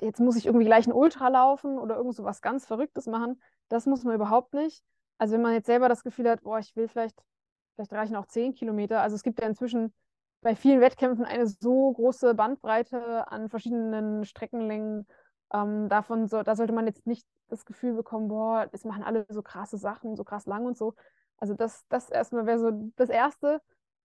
jetzt 0.00 0.20
muss 0.20 0.36
ich 0.36 0.46
irgendwie 0.46 0.66
gleich 0.66 0.86
ein 0.86 0.92
Ultra 0.92 1.28
laufen 1.28 1.78
oder 1.78 1.96
irgend 1.96 2.14
so 2.16 2.24
was 2.24 2.40
ganz 2.40 2.66
Verrücktes 2.66 3.06
machen. 3.06 3.40
Das 3.68 3.86
muss 3.86 4.04
man 4.04 4.14
überhaupt 4.14 4.54
nicht. 4.54 4.82
Also 5.18 5.34
wenn 5.34 5.42
man 5.42 5.52
jetzt 5.52 5.66
selber 5.66 5.88
das 5.88 6.02
Gefühl 6.02 6.28
hat, 6.28 6.42
boah, 6.42 6.58
ich 6.58 6.74
will 6.74 6.88
vielleicht, 6.88 7.20
vielleicht 7.80 7.92
reichen 7.92 8.16
auch 8.16 8.26
zehn 8.26 8.54
Kilometer. 8.54 9.00
Also 9.00 9.16
es 9.16 9.22
gibt 9.22 9.40
ja 9.40 9.46
inzwischen 9.46 9.92
bei 10.42 10.54
vielen 10.54 10.80
Wettkämpfen 10.80 11.24
eine 11.24 11.46
so 11.46 11.92
große 11.92 12.34
Bandbreite 12.34 13.30
an 13.30 13.48
verschiedenen 13.48 14.24
Streckenlängen. 14.24 15.06
Ähm, 15.52 15.88
davon 15.88 16.26
so, 16.28 16.42
da 16.42 16.56
sollte 16.56 16.72
man 16.72 16.86
jetzt 16.86 17.06
nicht 17.06 17.26
das 17.48 17.64
Gefühl 17.64 17.94
bekommen, 17.94 18.28
boah, 18.28 18.68
es 18.72 18.84
machen 18.84 19.02
alle 19.02 19.26
so 19.28 19.42
krasse 19.42 19.76
Sachen, 19.76 20.14
so 20.16 20.24
krass 20.24 20.46
lang 20.46 20.66
und 20.66 20.76
so. 20.76 20.94
Also 21.38 21.54
das, 21.54 21.86
das 21.88 22.10
erstmal 22.10 22.46
wäre 22.46 22.58
so 22.58 22.70
das 22.96 23.08
Erste. 23.08 23.60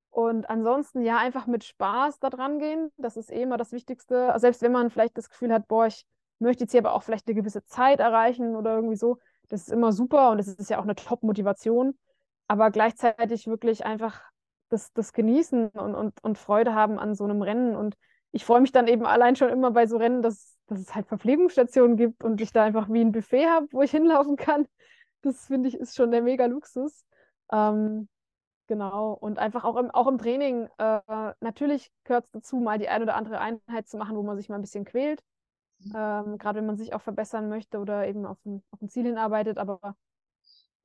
Und 0.09 0.49
ansonsten 0.49 1.01
ja, 1.01 1.17
einfach 1.17 1.45
mit 1.45 1.65
Spaß 1.65 2.19
da 2.19 2.29
dran 2.29 2.59
gehen. 2.59 2.91
Das 2.97 3.17
ist 3.17 3.31
eh 3.31 3.41
immer 3.41 3.57
das 3.57 3.73
Wichtigste. 3.73 4.33
Selbst 4.37 4.61
wenn 4.61 4.71
man 4.71 4.89
vielleicht 4.89 5.17
das 5.17 5.29
Gefühl 5.29 5.53
hat, 5.53 5.67
boah, 5.67 5.87
ich 5.87 6.05
möchte 6.39 6.63
jetzt 6.63 6.71
hier 6.71 6.79
aber 6.79 6.93
auch 6.93 7.03
vielleicht 7.03 7.27
eine 7.27 7.35
gewisse 7.35 7.65
Zeit 7.65 7.99
erreichen 7.99 8.55
oder 8.55 8.75
irgendwie 8.75 8.95
so. 8.95 9.19
Das 9.49 9.61
ist 9.61 9.71
immer 9.71 9.91
super 9.91 10.31
und 10.31 10.37
das 10.37 10.47
ist 10.47 10.69
ja 10.69 10.79
auch 10.79 10.83
eine 10.83 10.95
Top-Motivation. 10.95 11.97
Aber 12.47 12.71
gleichzeitig 12.71 13.47
wirklich 13.47 13.85
einfach 13.85 14.21
das, 14.69 14.93
das 14.93 15.13
Genießen 15.13 15.69
und, 15.69 15.95
und, 15.95 16.23
und 16.23 16.37
Freude 16.37 16.73
haben 16.73 16.99
an 16.99 17.15
so 17.15 17.23
einem 17.23 17.41
Rennen. 17.41 17.75
Und 17.75 17.95
ich 18.31 18.45
freue 18.45 18.61
mich 18.61 18.71
dann 18.71 18.87
eben 18.87 19.05
allein 19.05 19.35
schon 19.35 19.49
immer 19.49 19.71
bei 19.71 19.87
so 19.87 19.97
Rennen, 19.97 20.21
dass, 20.21 20.57
dass 20.67 20.79
es 20.79 20.95
halt 20.95 21.07
Verpflegungsstationen 21.07 21.97
gibt 21.97 22.23
und 22.23 22.41
ich 22.41 22.51
da 22.51 22.63
einfach 22.63 22.89
wie 22.89 23.01
ein 23.01 23.11
Buffet 23.11 23.47
habe, 23.47 23.67
wo 23.71 23.81
ich 23.81 23.91
hinlaufen 23.91 24.35
kann. 24.35 24.67
Das 25.21 25.47
finde 25.47 25.69
ich 25.69 25.75
ist 25.75 25.95
schon 25.95 26.11
der 26.11 26.21
mega 26.21 26.45
Luxus. 26.45 27.05
Ähm, 27.51 28.07
Genau, 28.67 29.13
und 29.13 29.37
einfach 29.37 29.63
auch 29.63 29.75
im, 29.75 29.91
auch 29.91 30.07
im 30.07 30.17
Training, 30.17 30.67
äh, 30.79 31.33
natürlich 31.39 31.91
gehört 32.03 32.25
es 32.25 32.31
dazu, 32.31 32.57
mal 32.57 32.79
die 32.79 32.89
ein 32.89 33.03
oder 33.03 33.15
andere 33.15 33.39
Einheit 33.39 33.87
zu 33.87 33.97
machen, 33.97 34.15
wo 34.17 34.23
man 34.23 34.37
sich 34.37 34.49
mal 34.49 34.55
ein 34.55 34.61
bisschen 34.61 34.85
quält. 34.85 35.23
Mhm. 35.79 35.93
Ähm, 35.95 36.37
Gerade 36.39 36.59
wenn 36.59 36.65
man 36.65 36.77
sich 36.77 36.93
auch 36.93 37.01
verbessern 37.01 37.47
möchte 37.47 37.77
oder 37.79 38.07
eben 38.07 38.25
auf 38.25 38.43
ein, 38.45 38.63
auf 38.71 38.81
ein 38.81 38.89
Ziel 38.89 39.03
hinarbeitet. 39.05 39.59
Aber 39.59 39.95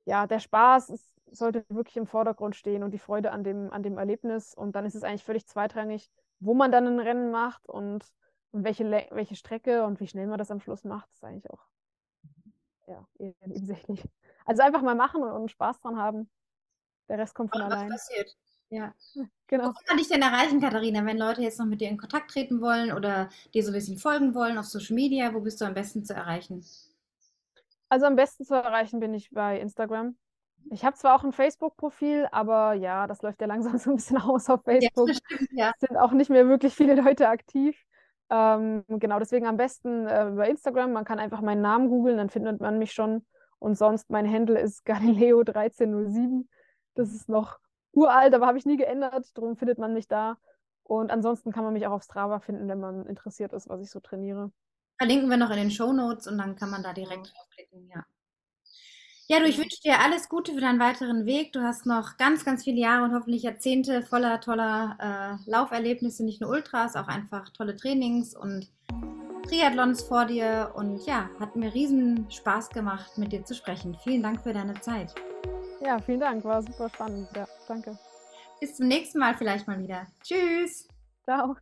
ja, 0.05 0.27
der 0.27 0.39
Spaß 0.39 0.89
ist, 0.89 1.11
sollte 1.31 1.65
wirklich 1.69 1.97
im 1.97 2.05
Vordergrund 2.05 2.55
stehen 2.55 2.83
und 2.83 2.91
die 2.91 2.99
Freude 2.99 3.31
an 3.31 3.43
dem, 3.43 3.71
an 3.71 3.83
dem 3.83 3.97
Erlebnis. 3.97 4.53
Und 4.53 4.75
dann 4.75 4.85
ist 4.85 4.95
es 4.95 5.03
eigentlich 5.03 5.23
völlig 5.23 5.47
zweitrangig, 5.47 6.11
wo 6.39 6.53
man 6.53 6.71
dann 6.71 6.87
ein 6.87 6.99
Rennen 6.99 7.31
macht 7.31 7.67
und, 7.67 8.05
und 8.51 8.63
welche, 8.63 8.89
welche 9.11 9.35
Strecke 9.35 9.85
und 9.85 9.99
wie 9.99 10.07
schnell 10.07 10.27
man 10.27 10.37
das 10.37 10.51
am 10.51 10.59
Schluss 10.59 10.83
macht, 10.83 11.09
ist 11.13 11.23
eigentlich 11.23 11.49
auch 11.49 11.65
ja, 12.87 13.07
nebensächlich. 13.17 14.03
Also 14.45 14.63
einfach 14.63 14.81
mal 14.81 14.95
machen 14.95 15.23
und, 15.23 15.31
und 15.31 15.51
Spaß 15.51 15.79
dran 15.81 15.97
haben. 15.97 16.29
Der 17.09 17.17
Rest 17.17 17.35
kommt 17.35 17.51
von 17.51 17.61
was 17.61 17.71
allein. 17.71 17.89
passiert. 17.89 18.35
Ja. 18.69 18.93
Genau. 19.47 19.67
Wo 19.67 19.73
kann 19.85 19.99
ich 19.99 20.07
denn 20.07 20.21
erreichen, 20.21 20.61
Katharina, 20.61 21.05
wenn 21.05 21.17
Leute 21.17 21.41
jetzt 21.41 21.59
noch 21.59 21.65
mit 21.65 21.81
dir 21.81 21.89
in 21.89 21.97
Kontakt 21.97 22.31
treten 22.31 22.61
wollen 22.61 22.93
oder 22.93 23.27
dir 23.53 23.65
so 23.65 23.71
ein 23.71 23.73
bisschen 23.73 23.97
folgen 23.97 24.33
wollen 24.33 24.57
auf 24.57 24.63
Social 24.63 24.95
Media? 24.95 25.33
Wo 25.33 25.41
bist 25.41 25.59
du 25.59 25.65
am 25.65 25.73
besten 25.73 26.05
zu 26.05 26.13
erreichen? 26.13 26.65
Also 27.89 28.05
am 28.05 28.15
besten 28.15 28.45
zu 28.45 28.53
erreichen 28.53 29.01
bin 29.01 29.13
ich 29.13 29.29
bei 29.29 29.59
Instagram. 29.59 30.15
Ich 30.69 30.85
habe 30.85 30.95
zwar 30.95 31.15
auch 31.15 31.23
ein 31.23 31.31
Facebook-Profil, 31.31 32.27
aber 32.31 32.73
ja, 32.73 33.07
das 33.07 33.21
läuft 33.21 33.41
ja 33.41 33.47
langsam 33.47 33.77
so 33.77 33.89
ein 33.89 33.95
bisschen 33.95 34.17
aus 34.17 34.49
auf 34.49 34.63
Facebook. 34.63 35.09
Ja, 35.09 35.13
stimmt, 35.13 35.49
ja. 35.51 35.71
Es 35.79 35.87
sind 35.87 35.97
auch 35.97 36.11
nicht 36.11 36.29
mehr 36.29 36.47
wirklich 36.47 36.73
viele 36.73 36.95
Leute 36.95 37.27
aktiv. 37.27 37.77
Ähm, 38.29 38.85
genau, 38.87 39.19
deswegen 39.19 39.45
am 39.45 39.57
besten 39.57 40.07
äh, 40.07 40.29
über 40.29 40.47
Instagram. 40.47 40.93
Man 40.93 41.05
kann 41.05 41.19
einfach 41.19 41.41
meinen 41.41 41.61
Namen 41.61 41.89
googeln, 41.89 42.17
dann 42.17 42.29
findet 42.29 42.61
man 42.61 42.79
mich 42.79 42.93
schon. 42.93 43.25
Und 43.59 43.77
sonst, 43.77 44.09
mein 44.09 44.31
Handle 44.31 44.59
ist 44.59 44.85
Galileo1307. 44.87 46.45
Das 46.95 47.13
ist 47.13 47.29
noch 47.29 47.59
uralt, 47.91 48.33
aber 48.33 48.47
habe 48.47 48.57
ich 48.57 48.65
nie 48.65 48.77
geändert. 48.77 49.37
Darum 49.37 49.57
findet 49.57 49.77
man 49.77 49.93
mich 49.93 50.07
da. 50.07 50.37
Und 50.83 51.11
ansonsten 51.11 51.51
kann 51.51 51.63
man 51.63 51.73
mich 51.73 51.87
auch 51.87 51.91
auf 51.91 52.03
Strava 52.03 52.39
finden, 52.39 52.67
wenn 52.67 52.79
man 52.79 53.05
interessiert 53.05 53.53
ist, 53.53 53.69
was 53.69 53.81
ich 53.81 53.89
so 53.89 53.99
trainiere. 53.99 54.51
Verlinken 54.97 55.29
wir 55.29 55.37
noch 55.37 55.49
in 55.49 55.57
den 55.57 55.71
Show 55.71 55.93
Notes 55.93 56.27
und 56.27 56.37
dann 56.37 56.55
kann 56.55 56.69
man 56.69 56.83
da 56.83 56.93
direkt 56.93 57.33
draufklicken, 57.33 57.87
ja. 57.87 58.05
Ja, 59.27 59.39
du, 59.39 59.45
ich 59.45 59.57
wünsche 59.57 59.81
dir 59.81 59.99
alles 59.99 60.27
Gute 60.27 60.53
für 60.53 60.61
deinen 60.61 60.79
weiteren 60.79 61.25
Weg. 61.25 61.53
Du 61.53 61.61
hast 61.61 61.85
noch 61.85 62.17
ganz, 62.17 62.43
ganz 62.43 62.63
viele 62.63 62.79
Jahre 62.79 63.05
und 63.05 63.13
hoffentlich 63.13 63.43
Jahrzehnte 63.43 64.01
voller 64.01 64.41
toller 64.41 65.39
äh, 65.45 65.49
Lauferlebnisse, 65.49 66.25
nicht 66.25 66.41
nur 66.41 66.49
Ultras, 66.49 66.95
auch 66.95 67.07
einfach 67.07 67.49
tolle 67.49 67.75
Trainings 67.75 68.35
und 68.35 68.69
Triathlons 69.47 70.03
vor 70.03 70.25
dir. 70.25 70.71
Und 70.75 71.05
ja, 71.05 71.29
hat 71.39 71.55
mir 71.55 71.73
riesen 71.73 72.29
Spaß 72.29 72.69
gemacht, 72.69 73.17
mit 73.17 73.31
dir 73.31 73.45
zu 73.45 73.55
sprechen. 73.55 73.97
Vielen 74.03 74.23
Dank 74.23 74.41
für 74.41 74.53
deine 74.53 74.73
Zeit. 74.81 75.15
Ja, 75.83 75.99
vielen 75.99 76.19
Dank, 76.19 76.43
war 76.43 76.61
super 76.61 76.89
spannend. 76.89 77.29
Ja, 77.35 77.47
danke. 77.67 77.97
Bis 78.59 78.75
zum 78.75 78.87
nächsten 78.87 79.17
Mal 79.19 79.35
vielleicht 79.35 79.67
mal 79.67 79.79
wieder. 79.79 80.07
Tschüss. 80.23 80.87
Ciao. 81.23 81.55